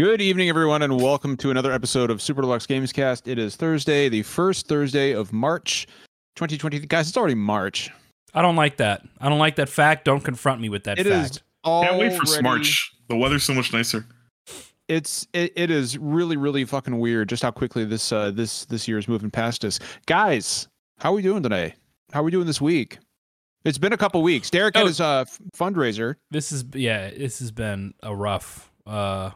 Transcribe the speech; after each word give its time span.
Good 0.00 0.22
evening, 0.22 0.48
everyone, 0.48 0.80
and 0.80 0.98
welcome 0.98 1.36
to 1.36 1.50
another 1.50 1.72
episode 1.72 2.08
of 2.10 2.22
Super 2.22 2.40
Deluxe 2.40 2.66
Gamescast. 2.66 3.28
It 3.28 3.38
is 3.38 3.54
Thursday, 3.54 4.08
the 4.08 4.22
first 4.22 4.66
Thursday 4.66 5.12
of 5.12 5.30
March 5.30 5.86
2020. 6.36 6.78
Guys, 6.86 7.08
it's 7.08 7.18
already 7.18 7.34
March. 7.34 7.90
I 8.32 8.40
don't 8.40 8.56
like 8.56 8.78
that. 8.78 9.02
I 9.20 9.28
don't 9.28 9.38
like 9.38 9.56
that 9.56 9.68
fact. 9.68 10.06
Don't 10.06 10.22
confront 10.24 10.58
me 10.62 10.70
with 10.70 10.84
that 10.84 10.98
It 10.98 11.06
is 11.06 11.12
fact. 11.32 11.42
already, 11.66 12.08
Can't 12.08 12.18
wait 12.18 12.28
for 12.34 12.40
March. 12.42 12.90
The 13.10 13.16
weather's 13.16 13.42
so 13.42 13.52
much 13.52 13.74
nicer. 13.74 14.06
It's 14.88 15.26
it, 15.34 15.52
it 15.54 15.70
is 15.70 15.98
really 15.98 16.38
really 16.38 16.64
fucking 16.64 16.98
weird 16.98 17.28
just 17.28 17.42
how 17.42 17.50
quickly 17.50 17.84
this 17.84 18.10
uh 18.10 18.30
this 18.30 18.64
this 18.64 18.88
year 18.88 18.96
is 18.96 19.06
moving 19.06 19.30
past 19.30 19.66
us. 19.66 19.78
Guys, 20.06 20.66
how 20.98 21.12
are 21.12 21.16
we 21.16 21.20
doing 21.22 21.42
today? 21.42 21.74
How 22.10 22.20
are 22.20 22.22
we 22.24 22.30
doing 22.30 22.46
this 22.46 22.60
week? 22.62 22.98
It's 23.66 23.76
been 23.76 23.92
a 23.92 23.98
couple 23.98 24.22
weeks. 24.22 24.48
Derek 24.48 24.74
had 24.76 24.84
Oh. 24.84 24.86
his 24.86 24.98
uh 25.00 25.24
f- 25.28 25.38
fundraiser. 25.54 26.14
This 26.30 26.52
is 26.52 26.64
yeah. 26.72 27.10
This 27.10 27.38
has 27.40 27.50
been 27.52 27.92
a 28.02 28.16
rough. 28.16 28.72
Uh, 28.86 29.30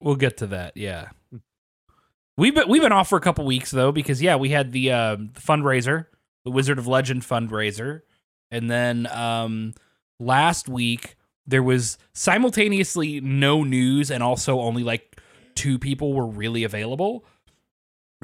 we'll 0.00 0.16
get 0.16 0.38
to 0.38 0.46
that. 0.48 0.76
Yeah, 0.76 1.08
we've 2.36 2.54
been 2.54 2.68
we've 2.68 2.82
been 2.82 2.92
off 2.92 3.08
for 3.08 3.16
a 3.16 3.20
couple 3.20 3.44
weeks 3.44 3.70
though 3.70 3.92
because 3.92 4.20
yeah 4.22 4.36
we 4.36 4.50
had 4.50 4.72
the 4.72 4.92
uh, 4.92 5.16
the 5.16 5.40
fundraiser, 5.40 6.06
the 6.44 6.50
Wizard 6.50 6.78
of 6.78 6.86
Legend 6.86 7.22
fundraiser, 7.22 8.02
and 8.50 8.70
then 8.70 9.06
um 9.12 9.74
last 10.18 10.68
week 10.68 11.16
there 11.46 11.62
was 11.62 11.98
simultaneously 12.12 13.20
no 13.20 13.64
news 13.64 14.10
and 14.10 14.22
also 14.22 14.60
only 14.60 14.82
like 14.82 15.20
two 15.54 15.78
people 15.78 16.12
were 16.12 16.26
really 16.26 16.64
available. 16.64 17.24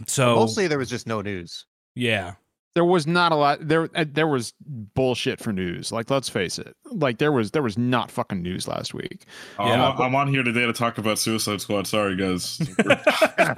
So 0.07 0.37
Mostly 0.37 0.67
there 0.69 0.79
was 0.79 0.91
just 0.91 1.07
no 1.07 1.23
news. 1.23 1.65
yeah, 1.95 2.35
There 2.77 2.85
was 2.85 3.07
not 3.07 3.33
a 3.33 3.37
lot 3.37 3.59
there 3.67 3.89
uh, 3.95 4.05
there 4.07 4.27
was 4.29 4.53
bullshit 4.61 5.41
for 5.41 5.51
news. 5.53 5.91
Like 5.91 6.11
let's 6.11 6.29
face 6.29 6.59
it. 6.59 6.77
Like 6.85 7.17
there 7.19 7.33
was 7.33 7.51
there 7.53 7.63
was 7.63 7.77
not 7.79 8.11
fucking 8.11 8.43
news 8.43 8.69
last 8.69 8.93
week. 8.93 9.25
Uh, 9.59 9.65
Yeah, 9.65 9.73
I'm, 9.73 9.81
on- 9.81 9.97
but- 9.97 10.03
I'm 10.05 10.15
on 10.15 10.29
here 10.29 10.43
today 10.43 10.67
to 10.67 10.73
talk 10.75 10.99
about 10.99 11.19
Suicide 11.19 11.61
Squad. 11.63 11.87
Sorry, 11.87 12.15
guys. 12.17 12.61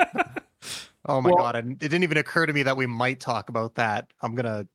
Oh 1.10 1.22
my 1.22 1.30
Well- 1.30 1.38
god! 1.38 1.56
And 1.56 1.72
it 1.72 1.78
didn't 1.78 2.02
even 2.02 2.18
occur 2.18 2.44
to 2.46 2.52
me 2.52 2.62
that 2.64 2.76
we 2.76 2.86
might 2.86 3.18
talk 3.18 3.48
about 3.48 3.76
that. 3.76 4.08
I'm 4.20 4.34
gonna. 4.34 4.66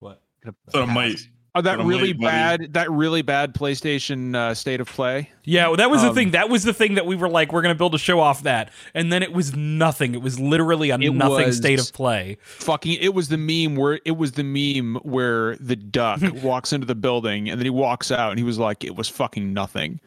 What? 0.00 0.22
gonna 0.42 0.56
So 0.70 0.82
it 0.84 0.86
might. 0.86 1.18
Oh, 1.54 1.60
that 1.62 1.78
really 1.78 2.12
late, 2.12 2.20
bad 2.20 2.72
that 2.74 2.90
really 2.90 3.22
bad 3.22 3.54
PlayStation 3.54 4.36
uh, 4.36 4.54
state 4.54 4.80
of 4.80 4.86
play. 4.88 5.30
Yeah, 5.44 5.68
well, 5.68 5.76
that 5.78 5.90
was 5.90 6.02
the 6.02 6.08
Um, 6.10 6.14
thing. 6.14 6.30
That 6.32 6.48
was 6.50 6.62
the 6.62 6.74
thing 6.74 6.94
that 6.94 7.06
we 7.06 7.16
were 7.16 7.28
like, 7.28 7.52
we're 7.52 7.62
going 7.62 7.74
to 7.74 7.78
build 7.78 7.94
a 7.94 7.98
show 7.98 8.20
off 8.20 8.42
that. 8.44 8.70
And 8.94 9.10
then 9.10 9.22
it 9.22 9.32
was 9.32 9.56
nothing. 9.56 10.14
It 10.14 10.22
was 10.22 10.38
literally 10.38 10.90
a 10.90 10.98
nothing 10.98 11.50
state 11.52 11.80
of 11.80 11.92
play. 11.92 12.36
fucking 12.44 12.98
it 13.00 13.14
was 13.14 13.28
the 13.28 13.38
meme 13.38 13.76
where 13.76 13.98
it 14.04 14.16
was 14.18 14.32
the 14.32 14.44
meme 14.44 14.96
where 15.02 15.56
the 15.56 15.74
duck 15.74 16.20
walks 16.42 16.72
into 16.72 16.86
the 16.86 16.94
building 16.94 17.48
and 17.48 17.58
then 17.58 17.64
he 17.66 17.70
walks 17.70 18.12
out 18.12 18.30
and 18.30 18.38
he 18.38 18.44
was 18.44 18.58
like 18.58 18.84
it 18.84 18.94
was 18.94 19.08
fucking 19.08 19.52
nothing 19.52 20.00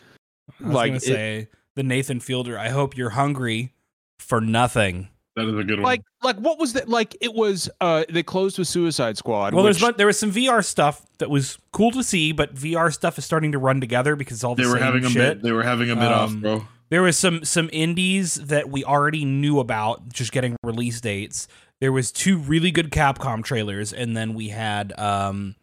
I 0.61 0.66
was 0.67 0.73
Like, 0.76 0.89
gonna 0.92 1.00
say, 1.02 1.48
the 1.76 1.83
Nathan 1.83 2.20
Fielder, 2.20 2.58
I 2.58 2.70
hope 2.70 2.95
you're 2.95 3.09
hungry 3.11 3.73
for 4.20 4.39
nothing. 4.42 5.09
That 5.35 5.47
is 5.47 5.57
a 5.57 5.63
good 5.63 5.75
one. 5.79 5.83
like 5.83 6.01
like 6.21 6.35
what 6.37 6.59
was 6.59 6.73
that 6.73 6.89
like 6.89 7.15
it 7.21 7.33
was 7.33 7.69
uh 7.79 8.03
they 8.09 8.21
closed 8.23 8.59
with 8.59 8.67
suicide 8.67 9.17
squad 9.17 9.53
Well, 9.53 9.63
which, 9.63 9.79
there's 9.79 9.95
there 9.95 10.07
was 10.07 10.19
some 10.19 10.31
VR 10.31 10.63
stuff 10.63 11.05
that 11.19 11.29
was 11.29 11.57
cool 11.71 11.91
to 11.91 12.03
see, 12.03 12.31
but 12.33 12.53
VR 12.53 12.93
stuff 12.93 13.17
is 13.17 13.23
starting 13.25 13.53
to 13.53 13.57
run 13.57 13.79
together 13.79 14.15
because 14.17 14.43
all 14.43 14.55
the 14.55 14.63
they 14.63 14.67
were 14.67 14.73
same 14.75 14.83
having 14.83 15.05
a 15.05 15.09
bit. 15.09 15.41
They 15.41 15.52
were 15.53 15.63
having 15.63 15.89
a 15.89 15.95
mid 15.95 16.07
off, 16.11 16.29
Um, 16.31 16.41
bro. 16.41 16.67
There 16.89 17.02
was 17.02 17.17
some 17.17 17.45
some 17.45 17.69
indies 17.71 18.35
that 18.35 18.69
we 18.69 18.83
already 18.83 19.23
knew 19.23 19.59
about, 19.59 20.09
just 20.09 20.33
getting 20.33 20.57
release 20.63 20.99
dates. 20.99 21.47
There 21.79 21.93
was 21.93 22.11
two 22.11 22.37
really 22.37 22.69
good 22.71 22.91
Capcom 22.91 23.41
trailers, 23.43 23.93
and 23.93 24.17
then 24.17 24.33
we 24.33 24.49
had 24.49 24.97
um 24.99 25.55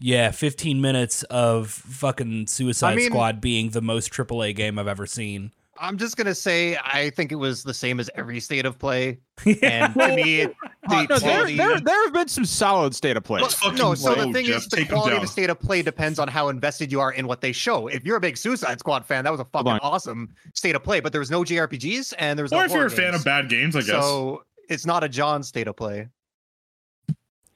yeah, 0.00 0.32
15 0.32 0.80
minutes 0.80 1.22
of 1.24 1.70
fucking 1.70 2.48
Suicide 2.48 2.94
I 2.94 2.96
mean- 2.96 3.06
Squad 3.10 3.40
being 3.40 3.70
the 3.70 3.80
most 3.80 4.12
AAA 4.12 4.56
game 4.56 4.76
I've 4.76 4.88
ever 4.88 5.06
seen. 5.06 5.52
I'm 5.78 5.98
just 5.98 6.16
gonna 6.16 6.34
say 6.34 6.76
I 6.76 7.10
think 7.10 7.32
it 7.32 7.36
was 7.36 7.62
the 7.62 7.74
same 7.74 7.98
as 8.00 8.08
every 8.14 8.38
state 8.40 8.64
of 8.66 8.78
play, 8.78 9.18
and 9.62 9.92
to 9.94 10.14
me, 10.16 10.40
it- 10.42 10.54
Uh, 10.86 11.06
the 11.06 11.14
no, 11.14 11.18
there, 11.18 11.18
quality. 11.18 11.56
there, 11.56 11.80
there 11.80 12.04
have 12.04 12.12
been 12.12 12.28
some 12.28 12.44
solid 12.44 12.94
state 12.94 13.16
of 13.16 13.24
play 13.24 13.40
Well, 13.40 13.72
no, 13.72 13.94
so 13.94 14.14
go, 14.14 14.26
the 14.26 14.32
thing 14.34 14.44
Jeff. 14.44 14.58
is, 14.58 14.68
the 14.68 14.84
quality 14.84 15.16
of 15.16 15.22
the 15.22 15.26
state 15.28 15.48
of 15.48 15.58
play 15.58 15.80
depends 15.80 16.18
on 16.18 16.28
how 16.28 16.48
invested 16.50 16.92
you 16.92 17.00
are 17.00 17.12
in 17.12 17.26
what 17.26 17.40
they 17.40 17.52
show. 17.52 17.86
If 17.88 18.04
you're 18.04 18.18
a 18.18 18.20
big 18.20 18.36
Suicide 18.36 18.78
Squad 18.80 19.06
fan, 19.06 19.24
that 19.24 19.30
was 19.30 19.40
a 19.40 19.46
fucking 19.46 19.78
awesome 19.80 20.34
state 20.52 20.76
of 20.76 20.82
play. 20.84 21.00
But 21.00 21.12
there 21.12 21.20
was 21.20 21.30
no 21.30 21.42
JRPGs 21.42 22.12
and 22.18 22.38
there 22.38 22.44
was 22.44 22.52
Or 22.52 22.56
no 22.56 22.64
if 22.64 22.70
you're 22.70 22.80
horror 22.80 22.86
a 22.86 22.90
fan 22.90 23.14
of 23.14 23.24
bad 23.24 23.48
games, 23.48 23.74
I 23.74 23.80
guess. 23.80 23.88
So 23.88 24.44
it's 24.68 24.84
not 24.84 25.02
a 25.04 25.08
John 25.08 25.42
state 25.42 25.68
of 25.68 25.74
play. 25.76 26.08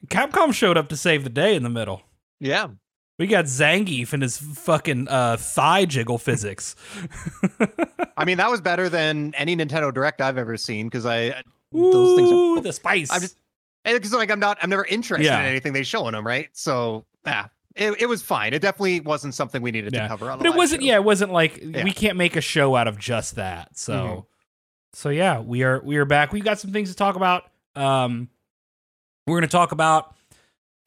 Capcom 0.08 0.54
showed 0.54 0.78
up 0.78 0.88
to 0.88 0.96
save 0.96 1.22
the 1.24 1.30
day 1.30 1.54
in 1.54 1.62
the 1.62 1.68
middle. 1.70 2.02
Yeah. 2.40 2.68
We 3.18 3.26
got 3.26 3.46
Zangief 3.46 4.12
and 4.12 4.22
his 4.22 4.38
fucking 4.38 5.08
uh, 5.08 5.36
thigh 5.38 5.84
jiggle 5.86 6.18
physics. 6.18 6.76
I 8.16 8.24
mean, 8.24 8.38
that 8.38 8.50
was 8.50 8.60
better 8.60 8.88
than 8.88 9.34
any 9.36 9.56
Nintendo 9.56 9.92
Direct 9.92 10.20
I've 10.20 10.38
ever 10.38 10.56
seen 10.56 10.86
because 10.86 11.04
I 11.04 11.42
those 11.72 12.16
things 12.16 12.30
are 12.32 12.60
the 12.62 12.72
spice. 12.72 13.10
I'm 13.12 13.20
just 13.20 13.36
because 13.84 14.12
like 14.12 14.30
I'm 14.30 14.40
not 14.40 14.58
I'm 14.62 14.70
never 14.70 14.84
interested 14.86 15.24
Yeah. 15.26 15.40
in 15.40 15.46
anything 15.46 15.72
they 15.72 15.82
show 15.82 16.06
in 16.08 16.14
them, 16.14 16.26
right? 16.26 16.48
So 16.52 17.06
yeah, 17.26 17.46
it, 17.74 18.02
it 18.02 18.06
was 18.06 18.22
fine. 18.22 18.54
It 18.54 18.62
definitely 18.62 19.00
wasn't 19.00 19.34
something 19.34 19.62
we 19.62 19.72
needed 19.72 19.92
Yeah. 19.92 20.02
to 20.02 20.08
cover. 20.08 20.30
On 20.30 20.38
but 20.38 20.46
it 20.46 20.54
wasn't 20.54 20.82
show. 20.82 20.86
yeah 20.86 20.94
it 20.94 21.04
wasn't 21.04 21.32
like 21.32 21.58
Yeah. 21.60 21.82
we 21.84 21.92
can't 21.92 22.16
make 22.16 22.36
a 22.36 22.40
show 22.40 22.76
out 22.76 22.86
of 22.86 22.98
just 22.98 23.34
that 23.34 23.76
so 23.76 23.94
Mhm. 23.94 24.24
so 24.92 25.08
yeah 25.08 25.40
we 25.40 25.64
are 25.64 25.80
we 25.82 25.96
are 25.96 26.04
back 26.04 26.32
we've 26.32 26.44
got 26.44 26.58
some 26.60 26.70
things 26.72 26.88
to 26.90 26.94
talk 26.96 27.16
about 27.16 27.44
um 27.74 28.28
we're 29.26 29.36
gonna 29.38 29.48
talk 29.48 29.72
about 29.72 30.14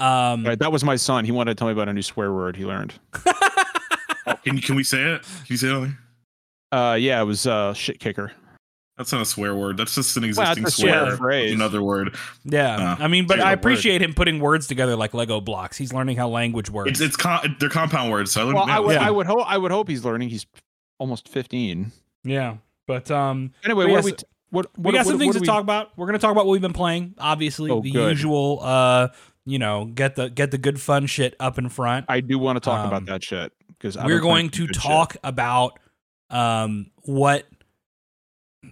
um 0.02 0.46
right, 0.46 0.60
that 0.60 0.72
was 0.72 0.84
my 0.84 0.96
son 0.96 1.26
he 1.26 1.32
wanted 1.32 1.52
to 1.52 1.56
tell 1.60 1.68
me 1.68 1.74
about 1.74 1.88
a 1.90 1.94
new 1.94 2.02
swear 2.02 2.32
word 2.34 2.56
he 2.56 2.66
learned 2.66 2.94
can 4.44 4.58
can 4.60 4.76
we 4.76 4.84
say 4.84 5.02
it? 5.14 5.22
Can 5.24 5.46
you 5.48 5.58
say 5.58 5.68
it? 5.68 5.74
on 5.74 5.82
there? 6.72 6.80
uh 6.80 6.96
yeah 6.96 7.22
it 7.22 7.26
was 7.26 7.46
uh 7.48 7.74
shit 7.74 8.00
kicker 8.00 8.32
That's 8.98 9.12
not 9.12 9.22
a 9.22 9.26
swear 9.26 9.56
word. 9.56 9.78
That's 9.78 9.96
just 9.96 10.16
an 10.18 10.24
existing 10.24 10.64
that's 10.64 10.78
a 10.78 10.82
swear 10.82 11.06
swear. 11.08 11.18
phrase. 11.18 11.54
Another 11.54 11.82
word. 11.82 12.16
yeah 12.46 12.96
Uh, 13.00 13.04
i 13.04 13.08
mean 13.08 13.28
but 13.28 13.40
i 13.40 13.44
the 13.44 13.46
word. 13.50 13.60
appreciate 13.60 14.02
him 14.02 14.14
putting 14.14 14.40
words 14.40 14.68
together 14.68 14.96
like 14.96 15.14
lego 15.14 15.42
blocks 15.42 15.78
he's 15.78 15.92
learning 15.94 16.18
how 16.18 16.28
language 16.30 16.70
works 16.70 16.92
It's 16.92 17.02
it's 17.02 17.16
con- 17.18 17.56
they're 17.60 17.70
compound 17.70 18.12
words. 18.12 18.32
So 18.32 18.50
I 18.50 18.54
well 18.54 18.64
i 18.70 18.80
would 18.80 18.96
Yeah. 18.96 19.08
i 19.08 19.12
would 19.12 19.26
hope 19.28 19.44
i 19.48 19.58
would 19.58 19.72
hope 19.72 19.88
he's 19.88 20.06
learning 20.06 20.30
he's 20.30 20.46
almost 21.00 21.28
15 21.28 21.92
yeah 22.24 22.58
but 22.88 23.10
um 23.12 23.52
anyway 23.66 23.86
But 23.86 23.92
what 23.92 23.96
yes, 23.98 24.06
do 24.06 24.12
we 24.12 24.18
t- 24.18 24.26
what, 24.52 24.68
we 24.78 24.92
got 24.92 24.98
what- 25.00 25.06
some 25.06 25.14
what 25.14 25.20
things 25.20 25.34
do 25.36 25.40
to 25.40 25.42
we- 25.42 25.48
talk 25.48 25.62
about 25.62 25.98
we're 25.98 26.06
gonna 26.06 26.20
talk 26.20 26.32
about 26.32 26.46
what 26.46 26.52
we've 26.52 26.62
been 26.62 26.74
playing 26.74 27.16
obviously 27.18 27.72
Oh, 27.72 27.82
the 27.82 27.92
good. 27.92 28.10
usual 28.10 28.60
uh 28.62 29.08
you 29.46 29.58
know 29.60 29.86
get 29.86 30.16
the 30.16 30.30
get 30.30 30.52
the 30.52 30.58
good 30.58 30.80
fun 30.80 31.06
shit 31.08 31.36
up 31.40 31.58
in 31.58 31.68
front 31.70 32.06
i 32.10 32.20
do 32.20 32.38
want 32.38 32.56
to 32.56 32.60
talk 32.60 32.80
Um, 32.82 32.88
about 32.88 33.06
that 33.08 33.24
shit 33.24 33.52
because 33.70 33.98
we're 33.98 34.20
going 34.20 34.50
to 34.52 34.68
talk 34.68 35.18
about 35.24 35.80
um 36.30 36.92
what 37.04 37.46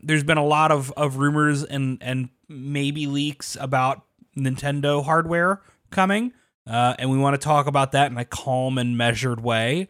there's 0.03 0.23
been 0.23 0.37
a 0.37 0.45
lot 0.45 0.71
of 0.71 0.91
of 0.93 1.17
rumors 1.17 1.63
and 1.63 1.97
and 2.01 2.29
maybe 2.47 3.07
leaks 3.07 3.57
about 3.59 4.03
Nintendo 4.37 5.03
hardware 5.03 5.61
coming 5.89 6.31
uh 6.67 6.93
and 6.99 7.09
we 7.09 7.17
want 7.17 7.33
to 7.33 7.43
talk 7.43 7.65
about 7.67 7.91
that 7.93 8.11
in 8.11 8.17
a 8.17 8.25
calm 8.25 8.77
and 8.77 8.97
measured 8.97 9.41
way 9.41 9.87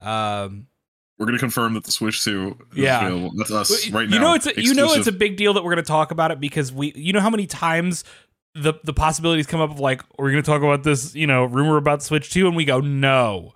um 0.00 0.66
We're 1.18 1.26
gonna 1.26 1.38
confirm 1.38 1.74
that 1.74 1.84
the 1.84 1.92
Switch 1.92 2.24
2 2.24 2.56
is 2.72 2.78
Yeah. 2.78 3.06
available. 3.06 3.32
That's 3.36 3.50
us 3.50 3.90
right 3.90 4.08
now. 4.08 4.14
you 4.16 4.20
know 4.20 4.34
it's 4.34 4.46
a, 4.46 4.60
you 4.60 4.74
know 4.74 4.92
it's 4.94 5.06
a 5.06 5.12
big 5.12 5.36
deal 5.36 5.52
that 5.54 5.62
we're 5.64 5.74
going 5.74 5.84
to 5.84 5.88
talk 5.88 6.10
about 6.10 6.30
it 6.30 6.40
because 6.40 6.72
we 6.72 6.92
you 6.96 7.12
know 7.12 7.20
how 7.20 7.30
many 7.30 7.46
times 7.46 8.04
the 8.54 8.74
the 8.84 8.92
possibilities 8.92 9.46
come 9.46 9.60
up 9.60 9.70
of 9.70 9.80
like 9.80 10.02
we're 10.18 10.30
going 10.30 10.42
to 10.42 10.46
talk 10.48 10.62
about 10.62 10.82
this 10.84 11.14
you 11.14 11.26
know 11.26 11.44
rumor 11.44 11.76
about 11.76 12.02
Switch 12.02 12.30
2 12.32 12.46
and 12.46 12.56
we 12.56 12.64
go 12.64 12.80
no 12.80 13.52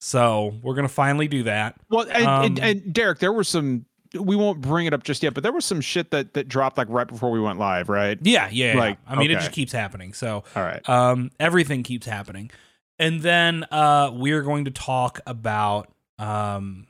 so 0.00 0.54
we're 0.62 0.74
going 0.74 0.86
to 0.86 0.92
finally 0.92 1.28
do 1.28 1.44
that 1.44 1.76
Well, 1.88 2.06
and, 2.10 2.26
and, 2.26 2.58
Um, 2.58 2.64
and 2.64 2.92
Derek, 2.92 3.20
there 3.20 3.32
was 3.32 3.48
some. 3.48 3.86
We 4.12 4.36
won't 4.36 4.60
bring 4.60 4.86
it 4.86 4.92
up 4.92 5.02
just 5.02 5.22
yet, 5.24 5.34
but 5.34 5.42
there 5.42 5.50
was 5.50 5.64
some 5.64 5.80
shit 5.80 6.10
that 6.12 6.34
that 6.34 6.46
dropped 6.46 6.76
like 6.78 6.88
right 6.90 7.08
before 7.08 7.30
we 7.32 7.40
went 7.40 7.58
live, 7.58 7.88
right? 7.88 8.16
Yeah, 8.22 8.48
yeah. 8.52 8.74
yeah. 8.74 8.78
Like, 8.78 8.98
I 9.08 9.16
mean, 9.16 9.30
it 9.32 9.34
just 9.40 9.50
keeps 9.50 9.72
happening. 9.72 10.12
So, 10.12 10.44
All 10.54 10.62
right. 10.62 10.86
um, 10.88 11.30
everything 11.40 11.82
keeps 11.82 12.06
happening, 12.06 12.50
and 12.98 13.22
then 13.22 13.64
uh, 13.72 14.10
we're 14.14 14.42
going 14.42 14.66
to 14.66 14.70
talk 14.70 15.18
about 15.26 15.90
um, 16.20 16.86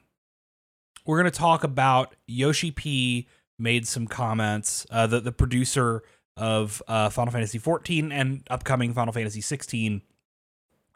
we're 1.07 1.19
going 1.21 1.31
to 1.31 1.39
talk 1.39 1.65
about 1.65 2.15
Yoshi 2.27 2.71
P 2.73 3.27
made 3.59 3.87
some 3.87 4.07
comments. 4.07 4.87
Uh, 4.91 5.07
the 5.07 5.21
the 5.21 5.33
producer 5.33 6.03
of 6.37 6.83
uh, 6.89 7.09
Final 7.11 7.33
Fantasy 7.33 7.59
14 7.59 8.13
and 8.13 8.43
upcoming 8.51 8.93
Final 8.93 9.13
Fantasy 9.13 9.41
16 9.41 10.03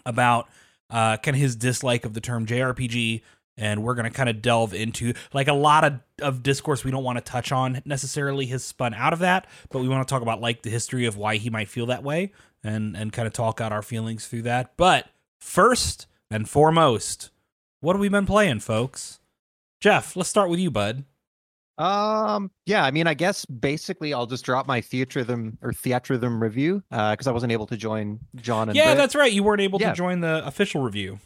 about 0.05 0.49
uh, 0.91 1.17
kind 1.19 1.37
of 1.37 1.41
his 1.41 1.57
dislike 1.57 2.05
of 2.05 2.15
the 2.15 2.21
term 2.21 2.47
JRPG. 2.47 3.23
And 3.57 3.83
we're 3.83 3.95
going 3.95 4.05
to 4.05 4.11
kind 4.11 4.29
of 4.29 4.41
delve 4.41 4.73
into 4.73 5.15
like 5.33 5.49
a 5.49 5.53
lot 5.53 5.85
of, 5.85 6.01
of 6.23 6.43
discourse 6.45 6.85
we 6.85 6.93
don't 6.93 7.03
want 7.03 7.19
to 7.19 7.25
touch 7.25 7.51
on 7.51 7.83
necessarily 7.85 8.47
has 8.47 8.65
spun 8.65 8.95
out 8.95 9.13
of 9.13 9.19
that, 9.19 9.49
but 9.71 9.81
we 9.81 9.89
want 9.89 10.07
to 10.07 10.13
talk 10.13 10.23
about 10.23 10.41
like 10.41 10.63
the 10.63 10.71
history 10.71 11.07
of 11.07 11.17
why 11.17 11.37
he 11.37 11.51
might 11.51 11.69
feel 11.69 11.87
that 11.87 12.05
way 12.05 12.33
and 12.63 12.97
and 12.97 13.13
kind 13.13 13.27
of 13.27 13.33
talk 13.33 13.61
out 13.61 13.73
our 13.73 13.83
feelings 13.83 14.27
through 14.27 14.43
that. 14.43 14.77
But 14.77 15.09
first 15.41 16.07
and 16.31 16.49
foremost, 16.49 17.31
what 17.81 17.95
have 17.95 18.01
we 18.01 18.09
been 18.09 18.27
playing, 18.27 18.61
folks? 18.61 19.19
Jeff, 19.81 20.17
let's 20.17 20.29
start 20.29 20.51
with 20.51 20.61
you, 20.61 20.71
bud. 20.71 21.05
Um, 21.79 22.51
yeah, 22.67 22.85
I 22.85 22.91
mean, 22.91 23.07
I 23.07 23.15
guess 23.15 23.45
basically 23.45 24.13
I'll 24.13 24.27
just 24.27 24.45
drop 24.45 24.67
my 24.67 24.81
Theatrhythm 24.81 25.57
or 25.63 25.73
Theatrhythm 25.73 26.41
review 26.41 26.83
uh 26.91 27.13
because 27.13 27.27
I 27.27 27.33
wasn't 27.33 27.53
able 27.53 27.67
to 27.69 27.77
join 27.77 28.19
John 28.37 28.69
and 28.69 28.77
yeah, 28.77 28.87
Britt. 28.87 28.97
that's 28.99 29.15
right. 29.15 29.33
You 29.33 29.43
weren't 29.45 29.61
able 29.61 29.81
Yeah. 29.81 29.91
to 29.91 29.97
join 29.97 30.21
the 30.21 30.45
official 30.47 30.83
review. 30.83 31.19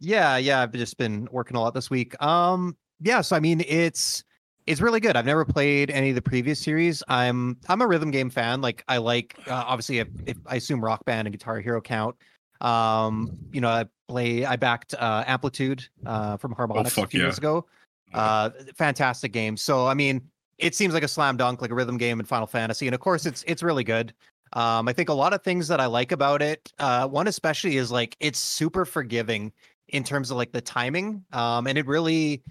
Yeah, 0.00 0.36
yeah, 0.38 0.62
I've 0.62 0.72
just 0.72 0.96
been 0.98 1.28
working 1.30 1.56
a 1.56 1.60
lot 1.60 1.74
this 1.74 1.90
week. 1.90 2.20
Um, 2.22 2.76
yeah, 3.00 3.20
so 3.20 3.36
I 3.36 3.40
mean, 3.40 3.62
it's 3.68 4.24
it's 4.66 4.80
really 4.80 5.00
good. 5.00 5.16
I've 5.16 5.26
never 5.26 5.44
played 5.44 5.90
any 5.90 6.10
of 6.10 6.14
the 6.16 6.22
previous 6.22 6.58
series. 6.58 7.02
I'm 7.08 7.58
I'm 7.68 7.80
a 7.80 7.86
rhythm 7.86 8.10
game 8.10 8.30
fan. 8.30 8.60
Like 8.60 8.82
I 8.88 8.96
like 8.98 9.36
uh, 9.46 9.64
obviously 9.66 9.98
if, 9.98 10.08
if 10.26 10.36
I 10.46 10.56
assume 10.56 10.84
Rock 10.84 11.04
Band 11.04 11.28
and 11.28 11.32
Guitar 11.36 11.60
Hero 11.60 11.80
count. 11.80 12.16
Um, 12.60 13.38
you 13.52 13.60
know, 13.60 13.68
I 13.68 13.86
play 14.08 14.44
I 14.44 14.56
backed 14.56 14.94
uh, 14.94 15.24
Amplitude 15.26 15.86
uh, 16.04 16.36
from 16.36 16.54
Harmonix 16.54 16.86
a 16.86 16.90
fuck 16.90 17.10
few 17.10 17.20
years 17.20 17.38
ago. 17.38 17.66
Uh, 18.12 18.50
fantastic 18.76 19.32
game. 19.32 19.56
So 19.56 19.86
I 19.86 19.94
mean, 19.94 20.22
it 20.58 20.74
seems 20.74 20.94
like 20.94 21.02
a 21.02 21.08
slam 21.08 21.36
dunk, 21.36 21.62
like 21.62 21.70
a 21.70 21.74
rhythm 21.74 21.98
game 21.98 22.20
in 22.20 22.26
Final 22.26 22.46
Fantasy, 22.46 22.86
and 22.86 22.94
of 22.94 23.00
course 23.00 23.26
it's 23.26 23.44
it's 23.46 23.62
really 23.62 23.84
good. 23.84 24.12
Um, 24.52 24.88
I 24.88 24.92
think 24.92 25.08
a 25.08 25.14
lot 25.14 25.32
of 25.32 25.42
things 25.42 25.68
that 25.68 25.80
I 25.80 25.86
like 25.86 26.12
about 26.12 26.42
it, 26.42 26.72
uh, 26.80 27.06
one 27.06 27.28
especially 27.28 27.76
is 27.76 27.92
like 27.92 28.16
it's 28.20 28.38
super 28.38 28.84
forgiving 28.84 29.52
in 29.88 30.02
terms 30.04 30.30
of 30.30 30.36
like 30.36 30.52
the 30.52 30.60
timing, 30.60 31.24
um, 31.32 31.66
and 31.66 31.78
it 31.78 31.86
really 31.86 32.42